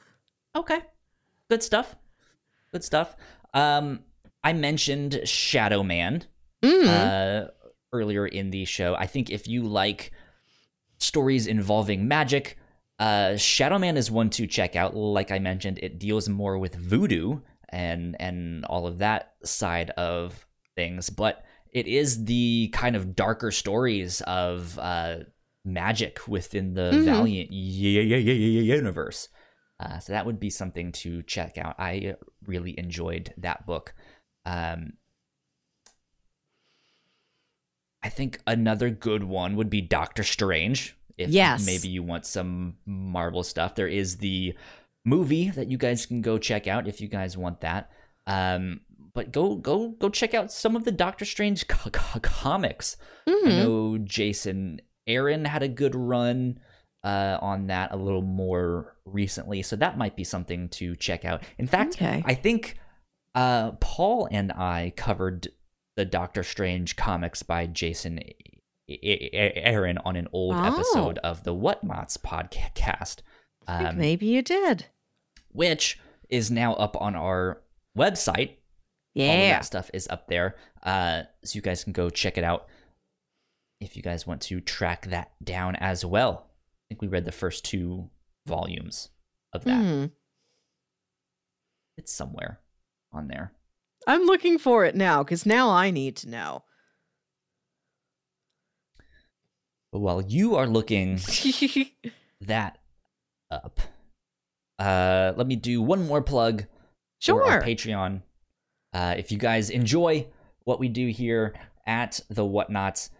Okay. 0.56 0.80
Good 1.48 1.62
stuff. 1.62 1.96
Good 2.72 2.84
stuff. 2.84 3.14
Um, 3.52 4.00
I 4.42 4.52
mentioned 4.52 5.20
Shadow 5.24 5.82
Man 5.82 6.24
Mm. 6.64 6.86
uh, 6.86 7.48
earlier 7.92 8.26
in 8.26 8.50
the 8.50 8.64
show. 8.64 8.94
I 8.94 9.06
think 9.06 9.30
if 9.30 9.46
you 9.46 9.62
like 9.64 10.10
stories 10.98 11.46
involving 11.46 12.08
magic, 12.08 12.58
uh, 12.98 13.36
Shadow 13.36 13.78
Man 13.78 13.96
is 13.96 14.10
one 14.10 14.30
to 14.30 14.46
check 14.46 14.76
out. 14.76 14.94
Like 14.96 15.30
I 15.30 15.38
mentioned, 15.38 15.78
it 15.82 15.98
deals 15.98 16.28
more 16.28 16.58
with 16.58 16.74
voodoo 16.76 17.40
and 17.68 18.16
and 18.20 18.64
all 18.66 18.86
of 18.86 18.98
that 18.98 19.34
side 19.44 19.90
of 19.90 20.46
things, 20.76 21.10
but 21.10 21.44
it 21.72 21.86
is 21.86 22.24
the 22.24 22.70
kind 22.72 22.94
of 22.96 23.16
darker 23.16 23.50
stories 23.50 24.20
of 24.22 24.78
uh, 24.78 25.16
magic 25.64 26.20
within 26.28 26.74
the 26.74 26.92
Mhm. 26.94 27.04
Valiant 27.04 27.50
universe. 27.50 29.28
Uh, 29.80 29.98
so 29.98 30.12
that 30.12 30.24
would 30.24 30.38
be 30.38 30.50
something 30.50 30.92
to 30.92 31.22
check 31.24 31.58
out. 31.58 31.74
I 31.78 32.14
really 32.46 32.78
enjoyed 32.78 33.34
that 33.38 33.66
book. 33.66 33.92
Um, 34.46 34.92
I 38.04 38.08
think 38.10 38.38
another 38.46 38.90
good 38.90 39.24
one 39.24 39.56
would 39.56 39.70
be 39.70 39.80
Doctor 39.80 40.22
Strange. 40.22 40.96
If 41.16 41.30
Yes. 41.30 41.64
maybe 41.64 41.88
you 41.88 42.02
want 42.02 42.26
some 42.26 42.76
Marvel 42.86 43.42
stuff, 43.42 43.74
there 43.74 43.88
is 43.88 44.18
the 44.18 44.54
movie 45.04 45.50
that 45.50 45.68
you 45.70 45.78
guys 45.78 46.06
can 46.06 46.20
go 46.20 46.36
check 46.38 46.66
out 46.66 46.86
if 46.86 47.00
you 47.00 47.08
guys 47.08 47.36
want 47.36 47.60
that. 47.62 47.90
Um, 48.26 48.80
but 49.14 49.32
go 49.32 49.54
go 49.56 49.90
go 49.90 50.08
check 50.08 50.34
out 50.34 50.50
some 50.52 50.74
of 50.76 50.84
the 50.84 50.90
Doctor 50.92 51.24
Strange 51.24 51.66
co- 51.68 51.90
co- 51.90 52.20
comics. 52.20 52.96
I 53.26 53.30
Mhm. 53.30 53.46
know 53.58 53.98
Jason 53.98 54.80
Aaron 55.06 55.44
had 55.44 55.62
a 55.62 55.68
good 55.68 55.94
run 55.94 56.58
uh, 57.04 57.38
on 57.42 57.66
that 57.66 57.92
a 57.92 57.96
little 57.96 58.22
more 58.22 58.96
recently, 59.04 59.60
so 59.62 59.76
that 59.76 59.98
might 59.98 60.16
be 60.16 60.24
something 60.24 60.68
to 60.70 60.96
check 60.96 61.24
out. 61.24 61.42
In 61.58 61.66
fact, 61.66 61.94
Okay. 61.96 62.22
I 62.24 62.34
think 62.34 62.78
uh, 63.34 63.72
Paul 63.72 64.26
and 64.30 64.50
I 64.52 64.92
covered 64.96 65.48
the 65.96 66.04
Doctor 66.04 66.42
Strange 66.42 66.96
comics 66.96 67.42
by 67.42 67.66
Jason 67.66 68.20
Aaron 68.88 69.98
on 69.98 70.16
an 70.16 70.28
old 70.32 70.54
Oh. 70.56 70.64
episode 70.64 71.18
of 71.18 71.44
the 71.44 71.54
Whatnauts 71.54 72.18
podcast, 72.18 73.18
um, 73.66 73.96
maybe 73.98 74.26
you 74.26 74.42
did. 74.42 74.86
which 75.52 75.98
is 76.28 76.50
now 76.50 76.74
up 76.74 77.00
on 77.00 77.14
our 77.14 77.62
website 77.96 78.48
all 79.16 79.22
of 79.22 79.38
Yeah. 79.38 79.50
that 79.52 79.64
stuff 79.64 79.88
is 79.94 80.08
up 80.08 80.26
there 80.26 80.56
uh, 80.82 81.22
so 81.44 81.54
you 81.56 81.62
guys 81.62 81.84
can 81.84 81.92
go 81.92 82.10
check 82.10 82.36
it 82.36 82.42
out 82.44 82.66
if 83.80 83.96
you 83.96 84.02
guys 84.02 84.26
want 84.26 84.42
to 84.42 84.60
track 84.60 85.06
that 85.06 85.30
down 85.44 85.76
as 85.76 86.04
well 86.04 86.46
i 86.48 86.82
think 86.88 87.00
we 87.02 87.06
read 87.08 87.24
the 87.24 87.30
first 87.30 87.64
two 87.64 88.10
volumes 88.46 89.10
of 89.52 89.62
that 89.64 89.80
Mhm. 89.80 90.10
it's 91.96 92.12
somewhere 92.12 92.60
on 93.12 93.28
there 93.28 93.52
I'm 94.06 94.24
looking 94.24 94.58
for 94.58 94.84
it 94.84 94.94
now 94.94 95.22
because 95.22 95.46
now 95.46 95.70
I 95.70 95.90
need 95.90 96.16
to 96.16 96.28
know. 96.28 96.64
but 99.92 100.00
while 100.00 100.20
you 100.20 100.56
are 100.56 100.66
looking 100.66 101.20
that 102.40 102.78
up 103.52 103.80
uh, 104.78 105.32
let 105.36 105.46
me 105.46 105.54
do 105.54 105.80
one 105.80 106.04
more 106.06 106.20
plug 106.20 106.64
for 107.22 107.44
our 107.44 107.52
sure. 107.52 107.62
Patreon. 107.62 108.22
Uh, 108.92 109.14
if 109.16 109.30
you 109.30 109.38
guys 109.38 109.70
enjoy 109.70 110.26
what 110.64 110.80
we 110.80 110.88
do 110.88 111.08
here 111.08 111.54
at 111.86 112.20
the 112.28 112.42
Whatnauts, 112.42 113.10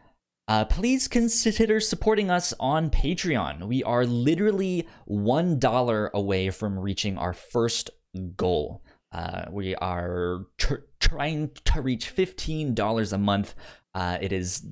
uh, 0.48 0.64
please 0.64 1.06
consider 1.06 1.78
supporting 1.78 2.28
us 2.28 2.52
on 2.58 2.90
Patreon. 2.90 3.68
We 3.68 3.84
are 3.84 4.04
literally 4.04 4.88
one 5.04 5.60
dollar 5.60 6.10
away 6.12 6.50
from 6.50 6.76
reaching 6.78 7.16
our 7.16 7.32
first 7.32 7.90
goal. 8.36 8.82
Uh, 9.14 9.44
we 9.50 9.76
are 9.76 10.46
tr- 10.58 10.84
trying 10.98 11.50
to 11.64 11.80
reach 11.80 12.08
fifteen 12.08 12.74
dollars 12.74 13.12
a 13.12 13.18
month. 13.18 13.54
Uh, 13.94 14.18
it 14.20 14.32
is 14.32 14.66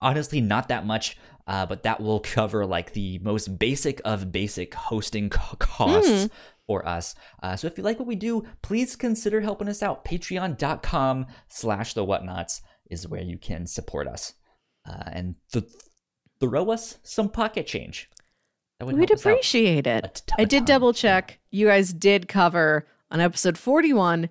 honestly 0.00 0.40
not 0.40 0.68
that 0.68 0.86
much, 0.86 1.18
uh, 1.46 1.66
but 1.66 1.82
that 1.82 2.00
will 2.00 2.20
cover 2.20 2.64
like 2.64 2.94
the 2.94 3.18
most 3.18 3.58
basic 3.58 4.00
of 4.04 4.32
basic 4.32 4.72
hosting 4.74 5.28
co- 5.28 5.56
costs 5.58 6.30
for 6.66 6.88
us. 6.88 7.14
Uh, 7.42 7.54
so 7.54 7.66
if 7.66 7.76
you 7.76 7.84
like 7.84 7.98
what 7.98 8.08
we 8.08 8.16
do, 8.16 8.46
please 8.62 8.96
consider 8.96 9.42
helping 9.42 9.68
us 9.68 9.82
out. 9.82 10.04
Patreon.com 10.06 11.26
slash 11.48 11.92
the 11.92 12.06
whatnauts 12.06 12.62
is 12.90 13.06
where 13.06 13.22
you 13.22 13.36
can 13.36 13.66
support 13.66 14.08
us. 14.08 14.32
Uh, 14.88 15.02
and 15.12 15.34
th- 15.52 15.64
throw 16.40 16.70
us 16.70 16.98
some 17.02 17.28
pocket 17.28 17.66
change. 17.66 18.08
That 18.78 18.86
would 18.86 18.96
We'd 18.96 19.12
out 19.12 19.18
appreciate 19.18 19.86
it. 19.86 20.22
t- 20.26 20.34
I 20.38 20.44
did 20.44 20.64
double 20.64 20.92
check. 20.92 21.38
You 21.50 21.66
guys 21.66 21.92
did 21.92 22.26
cover 22.26 22.86
on 23.12 23.20
episode 23.20 23.56
41 23.56 24.28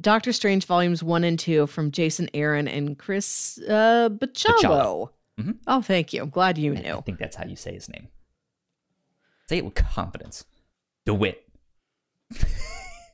Doctor 0.00 0.32
Strange 0.32 0.66
volumes 0.66 1.02
1 1.02 1.24
and 1.24 1.38
2 1.38 1.66
from 1.68 1.90
Jason 1.90 2.28
Aaron 2.34 2.68
and 2.68 2.98
Chris 2.98 3.58
uh 3.68 4.08
Bachalo. 4.10 5.08
Mhm. 5.40 5.56
Oh, 5.66 5.80
thank 5.80 6.12
you. 6.12 6.22
I'm 6.22 6.30
glad 6.30 6.58
you 6.58 6.74
knew. 6.74 6.96
I 6.96 7.00
think 7.00 7.18
that's 7.18 7.36
how 7.36 7.46
you 7.46 7.56
say 7.56 7.72
his 7.74 7.88
name. 7.88 8.08
Say 9.48 9.58
it 9.58 9.64
with 9.64 9.74
confidence. 9.74 10.44
DeWitt. 11.06 11.46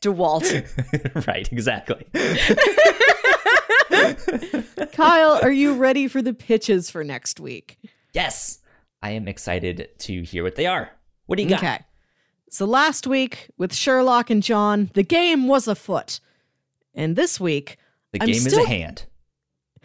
DeWalt. 0.00 1.24
right, 1.26 1.50
exactly. 1.52 2.06
Kyle, 4.92 5.38
are 5.42 5.52
you 5.52 5.74
ready 5.74 6.08
for 6.08 6.22
the 6.22 6.32
pitches 6.32 6.90
for 6.90 7.04
next 7.04 7.40
week? 7.40 7.78
yes, 8.12 8.58
I 9.02 9.10
am 9.12 9.28
excited 9.28 9.88
to 10.00 10.22
hear 10.22 10.42
what 10.42 10.56
they 10.56 10.66
are. 10.66 10.90
What 11.26 11.36
do 11.36 11.42
you 11.42 11.48
got? 11.50 11.58
Okay. 11.58 11.80
So 12.50 12.66
last 12.66 13.06
week 13.06 13.48
with 13.56 13.72
Sherlock 13.72 14.28
and 14.28 14.42
John, 14.42 14.90
the 14.94 15.04
game 15.04 15.46
was 15.46 15.68
afoot. 15.68 16.18
And 16.92 17.14
this 17.14 17.38
week, 17.38 17.76
The 18.12 18.20
I'm 18.20 18.26
game 18.26 18.34
is 18.46 18.52
a 18.52 18.66
hand. 18.66 19.04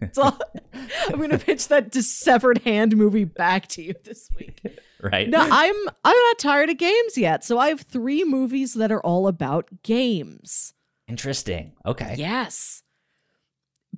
I'm 0.00 1.16
going 1.16 1.30
to 1.30 1.38
pitch 1.38 1.68
that 1.68 1.90
dissevered 1.90 2.58
hand 2.58 2.96
movie 2.96 3.24
back 3.24 3.66
to 3.68 3.82
you 3.82 3.94
this 4.04 4.30
week. 4.38 4.60
Right? 5.02 5.28
No, 5.28 5.38
I'm 5.38 5.74
I'm 6.02 6.16
not 6.16 6.38
tired 6.38 6.70
of 6.70 6.78
games 6.78 7.18
yet. 7.18 7.44
So 7.44 7.58
I 7.58 7.68
have 7.68 7.82
3 7.82 8.24
movies 8.24 8.72
that 8.72 8.90
are 8.90 9.02
all 9.02 9.28
about 9.28 9.68
games. 9.82 10.72
Interesting. 11.06 11.72
Okay. 11.84 12.14
Yes. 12.16 12.82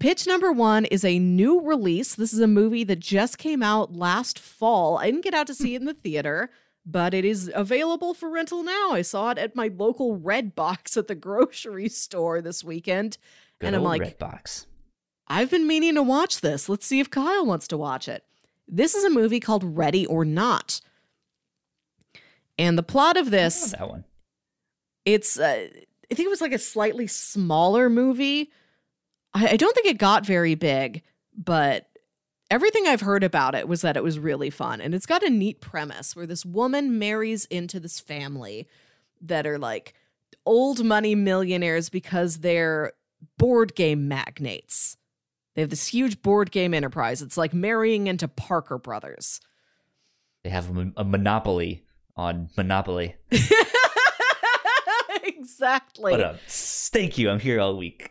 Pitch 0.01 0.27
number 0.27 0.51
one 0.51 0.85
is 0.87 1.05
a 1.05 1.21
new 1.21 1.61
release. 1.61 2.17
This 2.17 2.33
is 2.33 2.41
a 2.41 2.49
movie 2.49 2.83
that 2.83 2.99
just 2.99 3.39
came 3.39 3.63
out 3.63 3.95
last 3.95 4.37
fall. 4.37 4.99
I 4.99 5.07
didn't 5.07 5.23
get 5.23 5.33
out 5.33 5.47
to 5.47 5.55
see 5.55 5.77
it 5.77 5.81
in 5.81 5.87
the 5.87 5.95
theater, 5.95 6.51
but 6.87 7.13
it 7.13 7.25
is 7.25 7.51
available 7.53 8.15
for 8.15 8.31
rental 8.31 8.63
now. 8.63 8.93
I 8.93 9.03
saw 9.03 9.31
it 9.31 9.39
at 9.39 9.57
my 9.57 9.69
local 9.77 10.17
Red 10.17 10.55
Box 10.55 10.97
at 10.97 11.09
the 11.09 11.17
grocery 11.17 11.89
store 11.91 12.41
this 12.41 12.63
weekend. 12.63 13.19
Good 13.59 13.67
and 13.69 13.77
I'm 13.77 13.83
like, 13.83 14.03
Redbox. 14.03 14.67
I've 15.27 15.51
been 15.51 15.67
meaning 15.67 15.97
to 15.97 16.03
watch 16.05 16.41
this. 16.41 16.69
Let's 16.69 16.87
see 16.87 17.01
if 17.01 17.11
Kyle 17.11 17.45
wants 17.45 17.67
to 17.69 17.77
watch 17.77 18.09
it. 18.09 18.23
This 18.69 18.95
is 18.95 19.03
a 19.05 19.11
movie 19.11 19.41
called 19.41 19.77
Ready 19.77 20.07
or 20.07 20.25
Not. 20.25 20.81
And 22.59 22.79
the 22.79 22.83
plot 22.83 23.17
of 23.17 23.31
this 23.31 23.73
that 23.73 23.89
one. 23.89 24.05
it's 25.05 25.39
uh, 25.39 25.69
i 26.11 26.15
think 26.15 26.27
it 26.27 26.31
was 26.31 26.41
like 26.41 26.55
a 26.55 26.59
slightly 26.59 27.07
smaller 27.07 27.91
movie 27.91 28.51
I, 29.35 29.49
I 29.49 29.57
don't 29.59 29.75
think 29.75 29.87
it 29.87 29.99
got 29.99 30.25
very 30.25 30.55
big 30.55 31.03
but 31.37 31.87
everything 32.51 32.87
i've 32.87 33.01
heard 33.01 33.25
about 33.25 33.55
it 33.55 33.69
was 33.69 33.81
that 33.83 33.97
it 33.97 34.03
was 34.03 34.19
really 34.19 34.51
fun 34.51 34.81
and 34.81 34.95
it's 34.95 35.07
got 35.07 35.23
a 35.23 35.31
neat 35.31 35.61
premise 35.61 36.15
where 36.15 36.27
this 36.27 36.45
woman 36.45 36.99
marries 36.99 37.45
into 37.47 37.81
this 37.81 38.01
family 38.01 38.67
that 39.21 39.47
are 39.47 39.59
like 39.59 39.95
old 40.45 40.85
money 40.85 41.15
millionaires 41.15 41.89
because 41.89 42.39
they're 42.39 42.93
board 43.39 43.75
game 43.75 44.07
magnates 44.09 44.97
they 45.55 45.63
have 45.63 45.71
this 45.71 45.87
huge 45.89 46.23
board 46.23 46.51
game 46.51 46.73
enterprise 46.75 47.23
it's 47.23 47.37
like 47.37 47.53
marrying 47.55 48.07
into 48.07 48.29
parker 48.29 48.79
brothers 48.79 49.41
They 50.45 50.51
have 50.51 50.77
a, 50.77 50.93
a 50.99 51.05
monopoly 51.05 51.83
on 52.17 52.49
Monopoly. 52.57 53.17
exactly 55.23 56.13
But 56.13 56.21
uh, 56.21 56.35
thank 56.49 57.19
you. 57.19 57.31
I'm 57.31 57.41
here 57.41 57.61
all 57.61 57.77
week. 57.77 58.11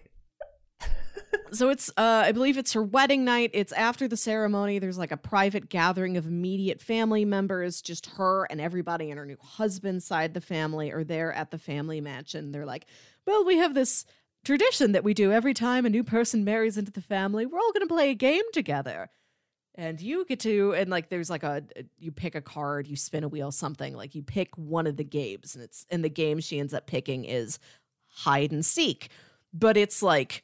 So 1.51 1.69
it's 1.69 1.89
uh 1.97 2.23
i 2.25 2.31
believe 2.31 2.57
it's 2.57 2.73
her 2.73 2.83
wedding 2.83 3.25
night. 3.25 3.51
It's 3.53 3.71
after 3.73 4.07
the 4.07 4.17
ceremony. 4.17 4.79
There's 4.79 4.97
like 4.97 5.11
a 5.11 5.17
private 5.17 5.69
gathering 5.69 6.17
of 6.17 6.25
immediate 6.25 6.81
family 6.81 7.25
members 7.25 7.81
just 7.81 8.05
her 8.17 8.45
and 8.49 8.59
everybody 8.61 9.09
and 9.09 9.19
her 9.19 9.25
new 9.25 9.37
husband's 9.41 10.05
side 10.05 10.33
the 10.33 10.41
family 10.41 10.91
are 10.91 11.03
there 11.03 11.33
at 11.33 11.51
the 11.51 11.57
family 11.57 12.01
mansion. 12.01 12.51
They're 12.51 12.65
like 12.65 12.85
well 13.25 13.45
we 13.45 13.57
have 13.57 13.73
this 13.73 14.05
tradition 14.43 14.91
that 14.91 15.03
we 15.03 15.13
do 15.13 15.31
every 15.31 15.53
time 15.53 15.85
a 15.85 15.89
new 15.89 16.03
person 16.03 16.43
marries 16.43 16.77
into 16.77 16.91
the 16.91 17.01
family 17.01 17.45
we're 17.45 17.59
all 17.59 17.73
going 17.73 17.87
to 17.87 17.93
play 17.93 18.11
a 18.11 18.15
game 18.15 18.43
together. 18.53 19.09
And 19.77 19.99
you 19.99 20.23
get 20.25 20.39
to 20.41 20.73
and 20.73 20.89
like 20.89 21.09
there's 21.09 21.29
like 21.29 21.43
a 21.43 21.63
you 21.99 22.11
pick 22.11 22.35
a 22.35 22.41
card 22.41 22.87
you 22.87 22.95
spin 22.95 23.23
a 23.23 23.27
wheel 23.27 23.51
something 23.51 23.93
like 23.93 24.15
you 24.15 24.23
pick 24.23 24.57
one 24.57 24.87
of 24.87 24.95
the 24.95 25.03
games 25.03 25.55
and 25.55 25.63
it's 25.63 25.85
and 25.89 26.03
the 26.03 26.09
game 26.09 26.39
she 26.39 26.59
ends 26.59 26.73
up 26.73 26.87
picking 26.87 27.25
is 27.25 27.59
hide 28.07 28.51
and 28.51 28.65
seek. 28.65 29.09
But 29.53 29.77
it's 29.77 30.01
like 30.01 30.43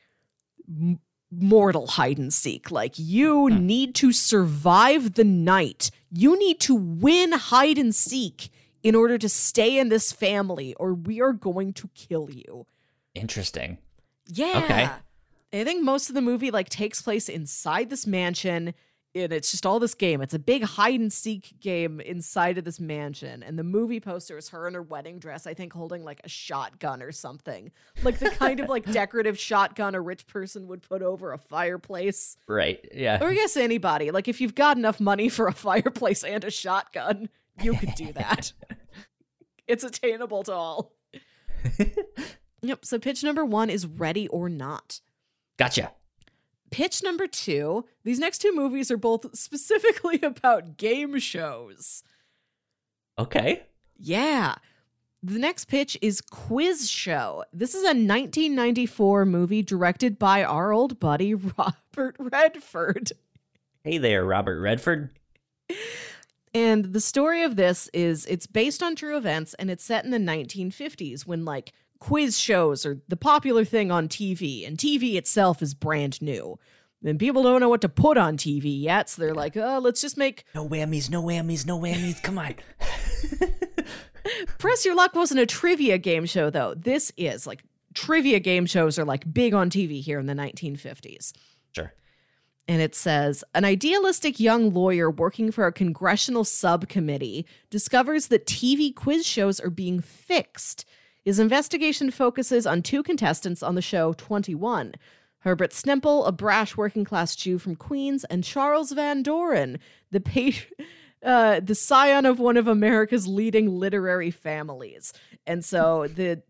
m- 0.72 1.00
mortal 1.32 1.88
hide 1.88 2.18
and 2.18 2.34
seek. 2.34 2.72
Like 2.72 2.94
you 2.98 3.48
Hmm. 3.50 3.66
need 3.66 3.96
to 3.96 4.12
survive 4.12 5.14
the 5.14 5.24
night. 5.24 5.92
You 6.12 6.38
need 6.38 6.60
to 6.62 6.76
win 6.76 7.32
hide 7.34 7.78
and 7.78 7.94
seek 7.96 8.50
in 8.84 8.96
order 8.96 9.18
to 9.18 9.30
stay 9.30 9.78
in 9.78 9.90
this 9.90 10.12
family, 10.12 10.74
or 10.76 10.94
we 10.94 11.22
are 11.22 11.34
going 11.34 11.72
to 11.74 11.90
kill 11.94 12.30
you. 12.32 12.66
Interesting. 13.14 13.78
Yeah. 14.28 14.62
Okay. 14.64 14.90
I 15.54 15.64
think 15.66 15.84
most 15.84 16.10
of 16.10 16.16
the 16.16 16.22
movie 16.22 16.50
like 16.52 16.70
takes 16.70 17.02
place 17.02 17.28
inside 17.30 17.90
this 17.90 18.08
mansion 18.08 18.74
and 19.14 19.34
it's 19.34 19.52
just 19.52 19.66
all 19.66 19.80
this 19.80 19.94
game. 19.94 20.22
It's 20.22 20.34
a 20.34 20.40
big 20.40 20.64
hide 20.64 21.00
and 21.00 21.12
seek 21.12 21.60
game 21.60 22.00
inside 22.00 22.58
of 22.58 22.64
this 22.64 22.80
mansion. 22.80 23.44
And 23.44 23.60
the 23.60 23.64
movie 23.64 24.00
poster 24.00 24.38
is 24.38 24.50
her 24.50 24.68
in 24.68 24.74
her 24.74 24.82
wedding 24.82 25.20
dress, 25.20 25.46
I 25.46 25.54
think 25.54 25.74
holding 25.74 26.04
like 26.04 26.22
a 26.24 26.30
shotgun 26.30 27.02
or 27.02 27.12
something. 27.12 27.72
Like 28.04 28.20
the 28.20 28.30
kind 28.30 28.60
of 28.60 28.70
like 28.70 28.86
decorative 28.92 29.38
shotgun 29.38 29.96
a 29.96 30.02
rich 30.02 30.28
person 30.28 30.68
would 30.68 30.82
put 30.82 31.02
over 31.02 31.34
a 31.34 31.38
fireplace. 31.38 32.38
Right. 32.48 32.88
Yeah. 32.94 33.22
Or 33.22 33.30
I 33.30 33.34
guess 33.34 33.58
anybody. 33.58 34.12
Like 34.12 34.28
if 34.28 34.40
you've 34.40 34.56
got 34.56 34.78
enough 34.78 35.00
money 35.00 35.30
for 35.30 35.48
a 35.48 35.54
fireplace 35.54 36.24
and 36.24 36.44
a 36.44 36.52
shotgun, 36.52 37.30
you 37.62 37.74
could 37.76 37.96
do 37.96 38.14
that. 38.14 38.54
it's 39.68 39.84
attainable 39.84 40.44
to 40.44 40.54
all. 40.54 40.94
Yep. 42.62 42.86
So 42.86 43.00
pitch 43.00 43.24
number 43.24 43.44
one 43.44 43.70
is 43.70 43.86
ready 43.86 44.28
or 44.28 44.48
not. 44.48 45.02
Gotcha. 45.58 45.92
Pitch 46.72 47.04
number 47.04 47.28
two 47.28 47.86
these 48.04 48.20
next 48.20 48.40
two 48.40 48.56
movies 48.56 48.90
are 48.90 48.98
both 48.98 49.36
specifically 49.38 50.20
about 50.22 50.78
game 50.78 51.20
shows. 51.20 52.04
Okay. 53.20 53.64
Yeah. 53.98 54.56
The 55.24 55.38
next 55.38 55.66
pitch 55.66 55.96
is 56.02 56.20
Quiz 56.20 56.90
Show. 56.90 57.44
This 57.54 57.76
is 57.76 57.84
a 57.84 57.94
1994 57.94 59.26
movie 59.26 59.62
directed 59.62 60.18
by 60.18 60.44
our 60.44 60.72
old 60.72 61.00
buddy 61.00 61.36
Robert 61.58 62.16
Redford. 62.18 63.12
Hey 63.84 64.00
there, 64.00 64.26
Robert 64.26 64.60
Redford. 64.60 65.12
And 66.54 66.86
the 66.86 67.00
story 67.00 67.44
of 67.44 67.56
this 67.56 67.90
is 67.94 68.26
it's 68.26 68.48
based 68.48 68.82
on 68.82 68.96
true 68.96 69.16
events 69.16 69.54
and 69.56 69.70
it's 69.70 69.84
set 69.84 70.04
in 70.04 70.12
the 70.12 70.18
1950s 70.18 71.26
when 71.26 71.46
like 71.46 71.72
quiz 72.02 72.38
shows 72.38 72.86
are 72.86 73.00
the 73.08 73.16
popular 73.16 73.64
thing 73.64 73.92
on 73.92 74.10
TV 74.10 74.68
and 74.68 74.78
TV 74.78 75.16
itself 75.16 75.62
is 75.62 75.74
brand 75.74 76.22
new. 76.22 76.60
And 77.04 77.18
people 77.18 77.42
don't 77.44 77.62
know 77.62 77.70
what 77.70 77.82
to 77.82 77.90
put 77.90 78.18
on 78.18 78.38
TV 78.38 78.80
yet, 78.80 79.10
so 79.10 79.22
they're 79.22 79.34
like, 79.34 79.56
"Oh, 79.56 79.80
let's 79.80 80.02
just 80.02 80.18
make 80.18 80.44
No 80.54 80.68
whammies, 80.68 81.10
no 81.10 81.24
whammies, 81.24 81.66
no 81.66 81.80
whammies. 81.80 82.22
Come 82.22 82.38
on. 82.38 82.56
Press 84.60 84.86
Your 84.86 84.96
Luck 84.96 85.16
wasn't 85.16 85.40
a 85.40 85.46
trivia 85.46 85.98
game 85.98 86.26
show 86.26 86.50
though. 86.50 86.76
This 86.76 87.12
is 87.18 87.48
like 87.48 87.64
trivia 87.94 88.40
game 88.40 88.66
shows 88.66 89.00
are 89.00 89.06
like 89.06 89.32
big 89.32 89.54
on 89.54 89.70
TV 89.70 90.02
here 90.02 90.20
in 90.20 90.26
the 90.26 90.34
1950s. 90.34 91.34
Sure. 91.76 91.94
And 92.68 92.82
it 92.82 92.94
says 92.94 93.44
An 93.56 93.66
idealistic 93.66 94.40
young 94.40 94.72
lawyer 94.74 95.10
working 95.10 95.52
for 95.52 95.66
a 95.66 95.72
congressional 95.72 96.44
subcommittee 96.44 97.46
discovers 97.70 98.28
that 98.28 98.46
TV 98.46 98.94
quiz 98.94 99.26
shows 99.26 99.60
are 99.60 99.72
being 99.72 100.02
fixed. 100.02 100.86
His 101.24 101.40
investigation 101.40 102.12
focuses 102.12 102.66
on 102.66 102.82
two 102.82 103.04
contestants 103.04 103.62
on 103.62 103.76
the 103.76 103.82
show 103.82 104.14
21 104.14 104.96
Herbert 105.40 105.72
Stempel, 105.72 106.28
a 106.28 106.32
brash 106.32 106.78
working 106.78 107.04
class 107.04 107.36
Jew 107.36 107.58
from 107.58 107.76
Queens, 107.76 108.24
and 108.26 108.44
Charles 108.44 108.92
Van 108.92 109.24
Doren, 109.24 109.80
the 110.12 110.56
uh, 111.24 111.60
the 111.60 111.76
scion 111.76 112.26
of 112.26 112.40
one 112.40 112.58
of 112.58 112.68
America's 112.68 113.28
leading 113.28 113.68
literary 113.68 114.32
families. 114.32 115.14
And 115.48 115.66
so 115.66 116.08
the 116.08 116.44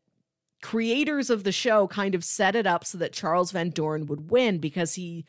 creators 0.62 1.30
of 1.30 1.44
the 1.44 1.52
show 1.52 1.88
kind 1.88 2.16
of 2.16 2.24
set 2.24 2.56
it 2.56 2.68
up 2.68 2.86
so 2.86 2.98
that 2.98 3.14
Charles 3.14 3.52
Van 3.52 3.70
Doren 3.70 4.06
would 4.08 4.30
win 4.30 4.60
because 4.60 4.96
he 4.96 5.26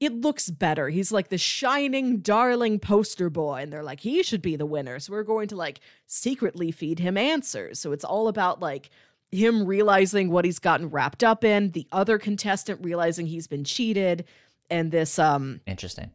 it 0.00 0.14
looks 0.14 0.48
better. 0.50 0.88
He's 0.88 1.12
like 1.12 1.28
the 1.28 1.38
shining 1.38 2.20
darling 2.20 2.78
poster 2.80 3.28
boy 3.28 3.56
and 3.56 3.72
they're 3.72 3.82
like 3.82 4.00
he 4.00 4.22
should 4.22 4.42
be 4.42 4.56
the 4.56 4.66
winner. 4.66 4.98
So 4.98 5.12
we're 5.12 5.22
going 5.22 5.48
to 5.48 5.56
like 5.56 5.80
secretly 6.06 6.72
feed 6.72 6.98
him 6.98 7.18
answers. 7.18 7.78
So 7.78 7.92
it's 7.92 8.04
all 8.04 8.26
about 8.26 8.60
like 8.60 8.88
him 9.30 9.66
realizing 9.66 10.30
what 10.30 10.44
he's 10.46 10.58
gotten 10.58 10.88
wrapped 10.88 11.22
up 11.22 11.44
in, 11.44 11.70
the 11.72 11.86
other 11.92 12.18
contestant 12.18 12.80
realizing 12.82 13.26
he's 13.26 13.46
been 13.46 13.62
cheated 13.62 14.24
and 14.70 14.90
this 14.90 15.18
um 15.18 15.60
Interesting. 15.66 16.10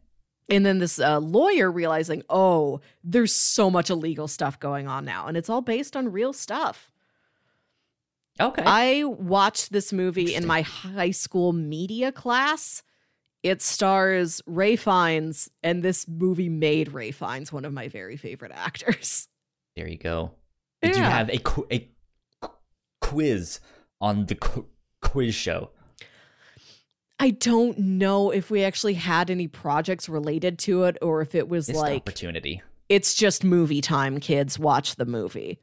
and 0.48 0.66
then 0.66 0.78
this 0.78 0.98
uh, 0.98 1.18
lawyer 1.18 1.70
realizing, 1.70 2.22
oh, 2.28 2.80
there's 3.04 3.34
so 3.34 3.70
much 3.70 3.88
illegal 3.88 4.28
stuff 4.28 4.58
going 4.58 4.88
on 4.88 5.04
now, 5.04 5.26
and 5.28 5.36
it's 5.36 5.48
all 5.48 5.60
based 5.62 5.96
on 5.96 6.10
real 6.12 6.32
stuff. 6.32 6.90
Okay. 8.38 8.62
I 8.66 9.04
watched 9.04 9.72
this 9.72 9.92
movie 9.92 10.34
in 10.34 10.46
my 10.46 10.60
high 10.62 11.10
school 11.12 11.52
media 11.52 12.12
class. 12.12 12.82
It 13.46 13.62
stars 13.62 14.42
Ralph 14.46 14.80
Fiennes, 14.80 15.48
and 15.62 15.82
this 15.84 16.08
movie 16.08 16.48
made 16.48 16.92
Ralph 16.92 17.14
Fiennes 17.14 17.52
one 17.52 17.64
of 17.64 17.72
my 17.72 17.86
very 17.86 18.16
favorite 18.16 18.50
actors. 18.52 19.28
there 19.76 19.86
you 19.86 19.96
go. 19.98 20.32
Did 20.82 20.96
you 20.96 21.02
have 21.02 21.30
a, 21.30 21.38
qu- 21.38 21.66
a 21.70 21.88
qu- 22.40 22.50
quiz 23.00 23.60
on 24.00 24.26
the 24.26 24.34
qu- 24.34 24.66
quiz 25.00 25.34
show? 25.34 25.70
I 27.20 27.30
don't 27.30 27.78
know 27.78 28.30
if 28.30 28.50
we 28.50 28.64
actually 28.64 28.94
had 28.94 29.30
any 29.30 29.46
projects 29.46 30.08
related 30.08 30.58
to 30.60 30.82
it, 30.84 30.98
or 31.00 31.22
if 31.22 31.34
it 31.36 31.48
was 31.48 31.68
Missed 31.68 31.80
like 31.80 32.02
opportunity. 32.02 32.62
it's 32.88 33.14
just 33.14 33.44
movie 33.44 33.80
time. 33.80 34.18
Kids 34.18 34.58
watch 34.58 34.96
the 34.96 35.06
movie. 35.06 35.60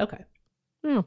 Okay. 0.00 0.24
Hmm. 0.84 1.00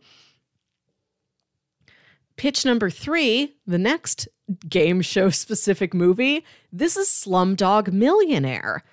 Pitch 2.37 2.65
number 2.65 2.91
three, 2.91 3.55
the 3.65 3.79
next 3.79 4.27
game 4.69 5.01
show 5.01 5.31
specific 5.31 5.93
movie. 5.93 6.45
This 6.71 6.95
is 6.95 7.07
Slumdog 7.07 7.91
Millionaire. 7.91 8.83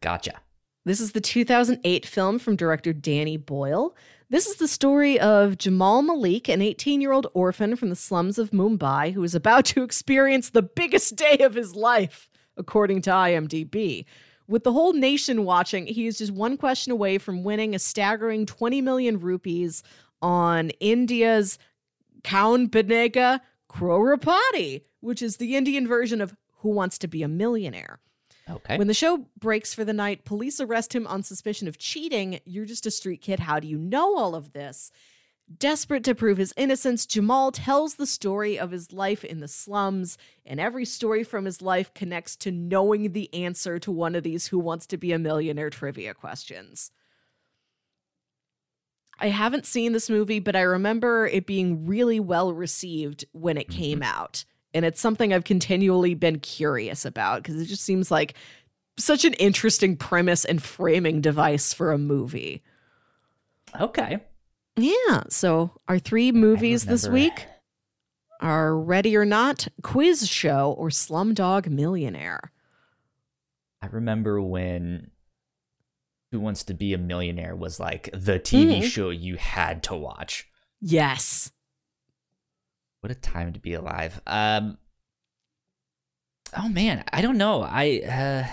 Gotcha. 0.00 0.40
This 0.86 1.00
is 1.00 1.12
the 1.12 1.20
2008 1.20 2.06
film 2.06 2.38
from 2.38 2.56
director 2.56 2.94
Danny 2.94 3.36
Boyle. 3.36 3.94
This 4.30 4.46
is 4.46 4.56
the 4.56 4.66
story 4.66 5.20
of 5.20 5.58
Jamal 5.58 6.00
Malik, 6.00 6.48
an 6.48 6.62
18 6.62 7.02
year 7.02 7.12
old 7.12 7.26
orphan 7.34 7.76
from 7.76 7.90
the 7.90 7.96
slums 7.96 8.38
of 8.38 8.50
Mumbai 8.50 9.12
who 9.12 9.22
is 9.22 9.34
about 9.34 9.66
to 9.66 9.82
experience 9.82 10.50
the 10.50 10.62
biggest 10.62 11.16
day 11.16 11.36
of 11.40 11.54
his 11.54 11.74
life, 11.76 12.30
according 12.56 13.02
to 13.02 13.10
IMDb. 13.10 14.06
With 14.48 14.64
the 14.64 14.72
whole 14.72 14.94
nation 14.94 15.44
watching, 15.44 15.86
he 15.86 16.06
is 16.06 16.16
just 16.16 16.32
one 16.32 16.56
question 16.56 16.92
away 16.92 17.18
from 17.18 17.44
winning 17.44 17.74
a 17.74 17.78
staggering 17.78 18.46
20 18.46 18.80
million 18.80 19.20
rupees 19.20 19.82
on 20.22 20.70
India's 20.80 21.58
Kaun 22.26 22.68
Banega 22.68 23.40
Crorepati, 23.70 24.82
which 25.00 25.22
is 25.22 25.36
the 25.36 25.56
Indian 25.56 25.86
version 25.86 26.20
of 26.20 26.36
Who 26.58 26.70
Wants 26.70 26.98
to 26.98 27.08
Be 27.08 27.22
a 27.22 27.28
Millionaire. 27.28 28.00
Okay. 28.50 28.76
When 28.76 28.88
the 28.88 28.94
show 28.94 29.26
breaks 29.38 29.72
for 29.72 29.84
the 29.84 29.92
night, 29.92 30.24
police 30.24 30.60
arrest 30.60 30.94
him 30.94 31.06
on 31.06 31.22
suspicion 31.22 31.68
of 31.68 31.78
cheating. 31.78 32.40
You're 32.44 32.64
just 32.64 32.86
a 32.86 32.90
street 32.90 33.20
kid. 33.20 33.40
How 33.40 33.60
do 33.60 33.68
you 33.68 33.78
know 33.78 34.16
all 34.16 34.34
of 34.34 34.52
this? 34.52 34.90
Desperate 35.58 36.02
to 36.04 36.14
prove 36.14 36.38
his 36.38 36.52
innocence, 36.56 37.06
Jamal 37.06 37.52
tells 37.52 37.94
the 37.94 38.06
story 38.06 38.58
of 38.58 38.72
his 38.72 38.92
life 38.92 39.24
in 39.24 39.38
the 39.38 39.46
slums, 39.46 40.18
and 40.44 40.58
every 40.58 40.84
story 40.84 41.22
from 41.22 41.44
his 41.44 41.62
life 41.62 41.94
connects 41.94 42.34
to 42.38 42.50
knowing 42.50 43.12
the 43.12 43.32
answer 43.32 43.78
to 43.78 43.92
one 43.92 44.16
of 44.16 44.24
these 44.24 44.48
Who 44.48 44.58
Wants 44.58 44.86
to 44.88 44.96
Be 44.96 45.12
a 45.12 45.18
Millionaire 45.20 45.70
trivia 45.70 46.14
questions. 46.14 46.90
I 49.18 49.28
haven't 49.28 49.66
seen 49.66 49.92
this 49.92 50.10
movie, 50.10 50.40
but 50.40 50.56
I 50.56 50.62
remember 50.62 51.26
it 51.26 51.46
being 51.46 51.86
really 51.86 52.20
well 52.20 52.52
received 52.52 53.24
when 53.32 53.56
it 53.56 53.68
came 53.68 54.00
mm-hmm. 54.00 54.18
out. 54.18 54.44
And 54.74 54.84
it's 54.84 55.00
something 55.00 55.32
I've 55.32 55.44
continually 55.44 56.14
been 56.14 56.38
curious 56.38 57.04
about 57.04 57.42
because 57.42 57.60
it 57.60 57.66
just 57.66 57.82
seems 57.82 58.10
like 58.10 58.34
such 58.98 59.24
an 59.24 59.32
interesting 59.34 59.96
premise 59.96 60.44
and 60.44 60.62
framing 60.62 61.20
device 61.20 61.72
for 61.72 61.92
a 61.92 61.98
movie. 61.98 62.62
okay. 63.80 64.20
Yeah. 64.76 65.22
So 65.30 65.70
our 65.88 65.98
three 65.98 66.32
movies 66.32 66.84
this 66.84 67.08
week 67.08 67.46
are 68.40 68.76
Ready 68.76 69.16
or 69.16 69.24
Not, 69.24 69.68
Quiz 69.82 70.28
Show, 70.28 70.74
or 70.76 70.88
Slumdog 70.88 71.68
Millionaire. 71.68 72.52
I 73.80 73.86
remember 73.86 74.42
when 74.42 75.10
Who 76.32 76.40
Wants 76.40 76.64
to 76.64 76.74
Be 76.74 76.92
a 76.92 76.98
Millionaire 76.98 77.54
was 77.54 77.78
like 77.78 78.10
the 78.12 78.38
TV 78.38 78.80
Mhm. 78.80 78.84
show 78.90 79.10
you 79.10 79.36
had 79.36 79.82
to 79.84 79.94
watch. 79.94 80.48
Yes. 80.80 81.52
What 83.00 83.10
a 83.12 83.14
time 83.14 83.52
to 83.52 83.60
be 83.60 83.74
alive. 83.74 84.20
Um 84.26 84.78
Oh 86.56 86.68
man, 86.68 87.04
I 87.12 87.20
don't 87.22 87.38
know. 87.38 87.62
I 87.62 88.00
uh 88.00 88.46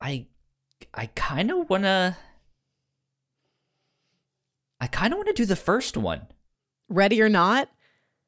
I 0.00 0.26
I 0.94 1.06
kind 1.06 1.50
of 1.50 1.68
want 1.68 1.84
to 1.84 2.16
I 4.80 4.86
kind 4.86 5.12
of 5.12 5.16
want 5.18 5.28
to 5.28 5.34
do 5.34 5.44
the 5.44 5.56
first 5.56 5.96
one. 5.96 6.28
Ready 6.88 7.20
or 7.20 7.28
Not? 7.28 7.68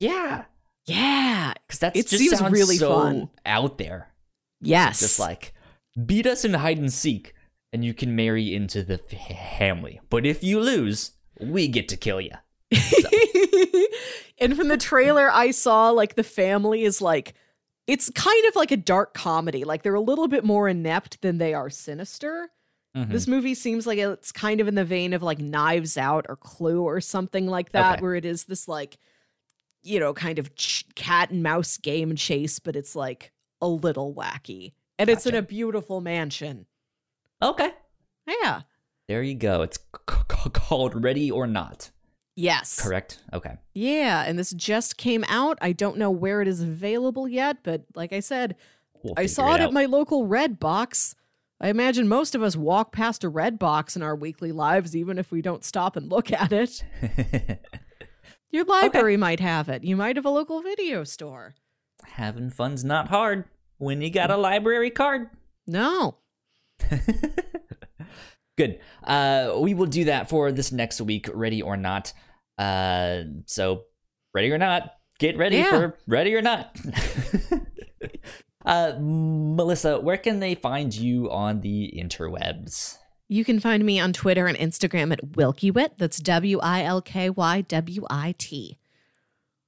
Yeah, 0.00 0.46
Yeah. 0.86 1.54
cuz 1.68 1.78
that's 1.78 1.98
It 1.98 2.08
just 2.08 2.18
seems 2.22 2.38
sounds 2.38 2.52
really 2.52 2.76
so 2.76 2.90
fun. 2.98 3.30
out 3.46 3.78
there. 3.78 4.09
Yes. 4.60 5.00
Just 5.00 5.18
like 5.18 5.52
beat 6.06 6.26
us 6.26 6.44
in 6.44 6.54
hide 6.54 6.78
and 6.78 6.92
seek 6.92 7.34
and 7.72 7.84
you 7.84 7.94
can 7.94 8.14
marry 8.16 8.54
into 8.54 8.82
the 8.82 8.98
family. 9.58 10.00
But 10.10 10.26
if 10.26 10.42
you 10.42 10.60
lose, 10.60 11.12
we 11.40 11.68
get 11.68 11.88
to 11.90 11.96
kill 11.96 12.20
you. 12.20 12.32
and 14.38 14.56
from 14.56 14.68
the 14.68 14.76
trailer, 14.78 15.30
I 15.30 15.50
saw 15.50 15.90
like 15.90 16.14
the 16.14 16.22
family 16.24 16.84
is 16.84 17.00
like, 17.02 17.34
it's 17.86 18.10
kind 18.10 18.46
of 18.46 18.56
like 18.56 18.70
a 18.70 18.76
dark 18.76 19.14
comedy. 19.14 19.64
Like 19.64 19.82
they're 19.82 19.94
a 19.94 20.00
little 20.00 20.28
bit 20.28 20.44
more 20.44 20.68
inept 20.68 21.20
than 21.22 21.38
they 21.38 21.54
are 21.54 21.70
sinister. 21.70 22.50
Mhm. 22.96 23.10
This 23.10 23.26
movie 23.28 23.54
seems 23.54 23.86
like 23.86 23.98
it's 23.98 24.32
kind 24.32 24.60
of 24.60 24.66
in 24.68 24.74
the 24.74 24.84
vein 24.84 25.12
of 25.12 25.22
like 25.22 25.38
Knives 25.38 25.96
Out 25.96 26.26
or 26.28 26.36
Clue 26.36 26.82
or 26.82 27.00
something 27.00 27.46
like 27.46 27.70
that, 27.72 27.94
Okay. 27.94 28.02
where 28.02 28.14
it 28.14 28.24
is 28.24 28.44
this 28.44 28.66
like, 28.68 28.98
you 29.82 30.00
know, 30.00 30.12
kind 30.12 30.38
of 30.38 30.54
ch- 30.56 30.84
cat 30.94 31.30
and 31.30 31.42
mouse 31.42 31.76
game 31.78 32.16
chase, 32.16 32.58
but 32.58 32.74
it's 32.76 32.96
like 32.96 33.32
a 33.60 33.68
little 33.68 34.14
wacky. 34.14 34.72
And 34.98 35.08
it's 35.10 35.26
in 35.26 35.34
a 35.34 35.42
beautiful 35.42 36.00
mansion. 36.00 36.66
Okay. 37.42 37.70
Yeah. 38.42 38.62
There 39.08 39.22
you 39.22 39.34
go. 39.34 39.62
It's 39.62 39.78
c- 39.78 40.16
c- 40.30 40.50
called 40.50 41.02
Ready 41.02 41.30
or 41.30 41.46
Not. 41.46 41.90
Yes. 42.36 42.80
Correct? 42.80 43.18
Okay. 43.32 43.56
Yeah. 43.74 44.24
And 44.26 44.38
this 44.38 44.52
just 44.52 44.96
came 44.96 45.24
out. 45.28 45.58
I 45.60 45.72
don't 45.72 45.96
know 45.96 46.10
where 46.10 46.42
it 46.42 46.48
is 46.48 46.60
available 46.62 47.26
yet, 47.28 47.58
but 47.62 47.84
like 47.94 48.12
I 48.12 48.20
said, 48.20 48.56
We'll 49.02 49.14
I 49.16 49.26
saw 49.26 49.54
it, 49.54 49.60
out. 49.60 49.68
at 49.68 49.72
my 49.72 49.86
local 49.86 50.26
Red 50.26 50.60
Box. 50.60 51.14
I 51.60 51.68
imagine 51.68 52.08
most 52.08 52.34
of 52.34 52.42
us 52.42 52.56
walk 52.56 52.92
past 52.92 53.24
a 53.24 53.28
Red 53.28 53.58
Box 53.58 53.96
in 53.96 54.02
our 54.02 54.14
weekly 54.14 54.52
lives, 54.52 54.94
even 54.94 55.18
if 55.18 55.30
we 55.32 55.42
don't 55.42 55.64
stop 55.64 55.96
and 55.96 56.08
look 56.10 56.30
at 56.32 56.52
it. 56.52 56.82
Your 58.50 58.64
library 58.64 59.16
might 59.16 59.40
have 59.40 59.68
it. 59.68 59.84
You 59.84 59.96
might 59.96 60.16
have 60.16 60.24
a 60.26 60.30
local 60.30 60.60
video 60.62 61.04
store. 61.04 61.54
Having 62.14 62.50
fun's 62.50 62.84
not 62.84 63.08
hard 63.08 63.44
when 63.78 64.02
you 64.02 64.10
got 64.10 64.30
a 64.30 64.36
library 64.36 64.90
card. 64.90 65.30
No. 65.66 66.16
Good. 68.58 68.80
Uh, 69.02 69.54
we 69.58 69.74
will 69.74 69.86
do 69.86 70.04
that 70.04 70.28
for 70.28 70.52
this 70.52 70.70
next 70.72 71.00
week, 71.00 71.28
ready 71.32 71.62
or 71.62 71.76
not. 71.76 72.12
Uh, 72.58 73.22
so, 73.46 73.84
ready 74.34 74.50
or 74.50 74.58
not, 74.58 74.92
get 75.18 75.38
ready 75.38 75.56
Yeah. 75.58 75.70
for 75.70 75.98
ready 76.06 76.34
or 76.34 76.42
not. 76.42 76.76
uh, 78.66 78.92
Melissa, 79.00 79.98
where 80.00 80.18
can 80.18 80.40
they 80.40 80.54
find 80.54 80.94
you 80.94 81.30
on 81.30 81.60
the 81.62 81.92
interwebs? 81.96 82.98
You 83.28 83.44
can 83.44 83.60
find 83.60 83.84
me 83.86 84.00
on 84.00 84.12
Twitter 84.12 84.46
and 84.46 84.58
Instagram 84.58 85.12
at 85.12 85.24
WilkyWit. 85.24 85.90
That's 85.96 86.18
W 86.18 86.58
I 86.60 86.82
L 86.82 87.00
K 87.00 87.30
Y 87.30 87.60
W 87.62 88.04
I 88.10 88.34
T. 88.36 88.76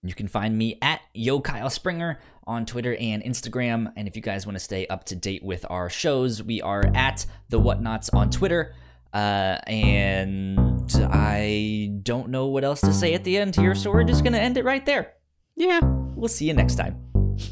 You 0.03 0.15
can 0.15 0.27
find 0.27 0.57
me 0.57 0.79
at 0.83 1.01
Yo 1.15 1.41
Kyle 1.41 1.71
Springer 1.71 2.19
on 2.47 2.67
Twitter 2.67 2.97
and 2.97 3.23
Instagram. 3.23 3.93
And 3.97 4.09
if 4.09 4.17
you 4.17 4.23
guys 4.23 4.47
want 4.47 4.57
to 4.57 4.61
stay 4.61 4.87
up 4.89 5.05
to 5.05 5.17
date 5.17 5.45
with 5.45 5.65
our 5.71 5.89
shows, 5.89 6.43
we 6.43 6.61
are 6.61 6.91
at 6.95 7.25
the 7.51 7.61
Whatnauts 7.61 8.11
on 8.13 8.31
Twitter. 8.31 8.75
Uh, 9.13 9.59
and 9.67 10.91
I 10.97 12.01
don't 12.03 12.31
know 12.31 12.47
what 12.47 12.65
else 12.65 12.81
to 12.81 12.93
say 12.93 13.15
at 13.15 13.25
the 13.25 13.37
end 13.37 13.55
here, 13.55 13.75
so 13.75 13.93
we're 13.93 14.05
just 14.05 14.25
gonna 14.25 14.39
end 14.39 14.57
it 14.57 14.65
right 14.65 14.85
there. 14.85 15.13
Yeah. 15.55 15.81
We'll 15.83 16.29
see 16.29 16.47
you 16.47 16.55
next 16.55 16.77
time. 16.77 16.97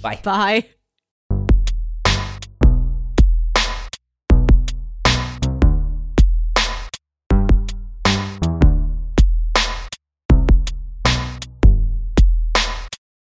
Bye. 0.02 0.20
Bye. 0.22 0.70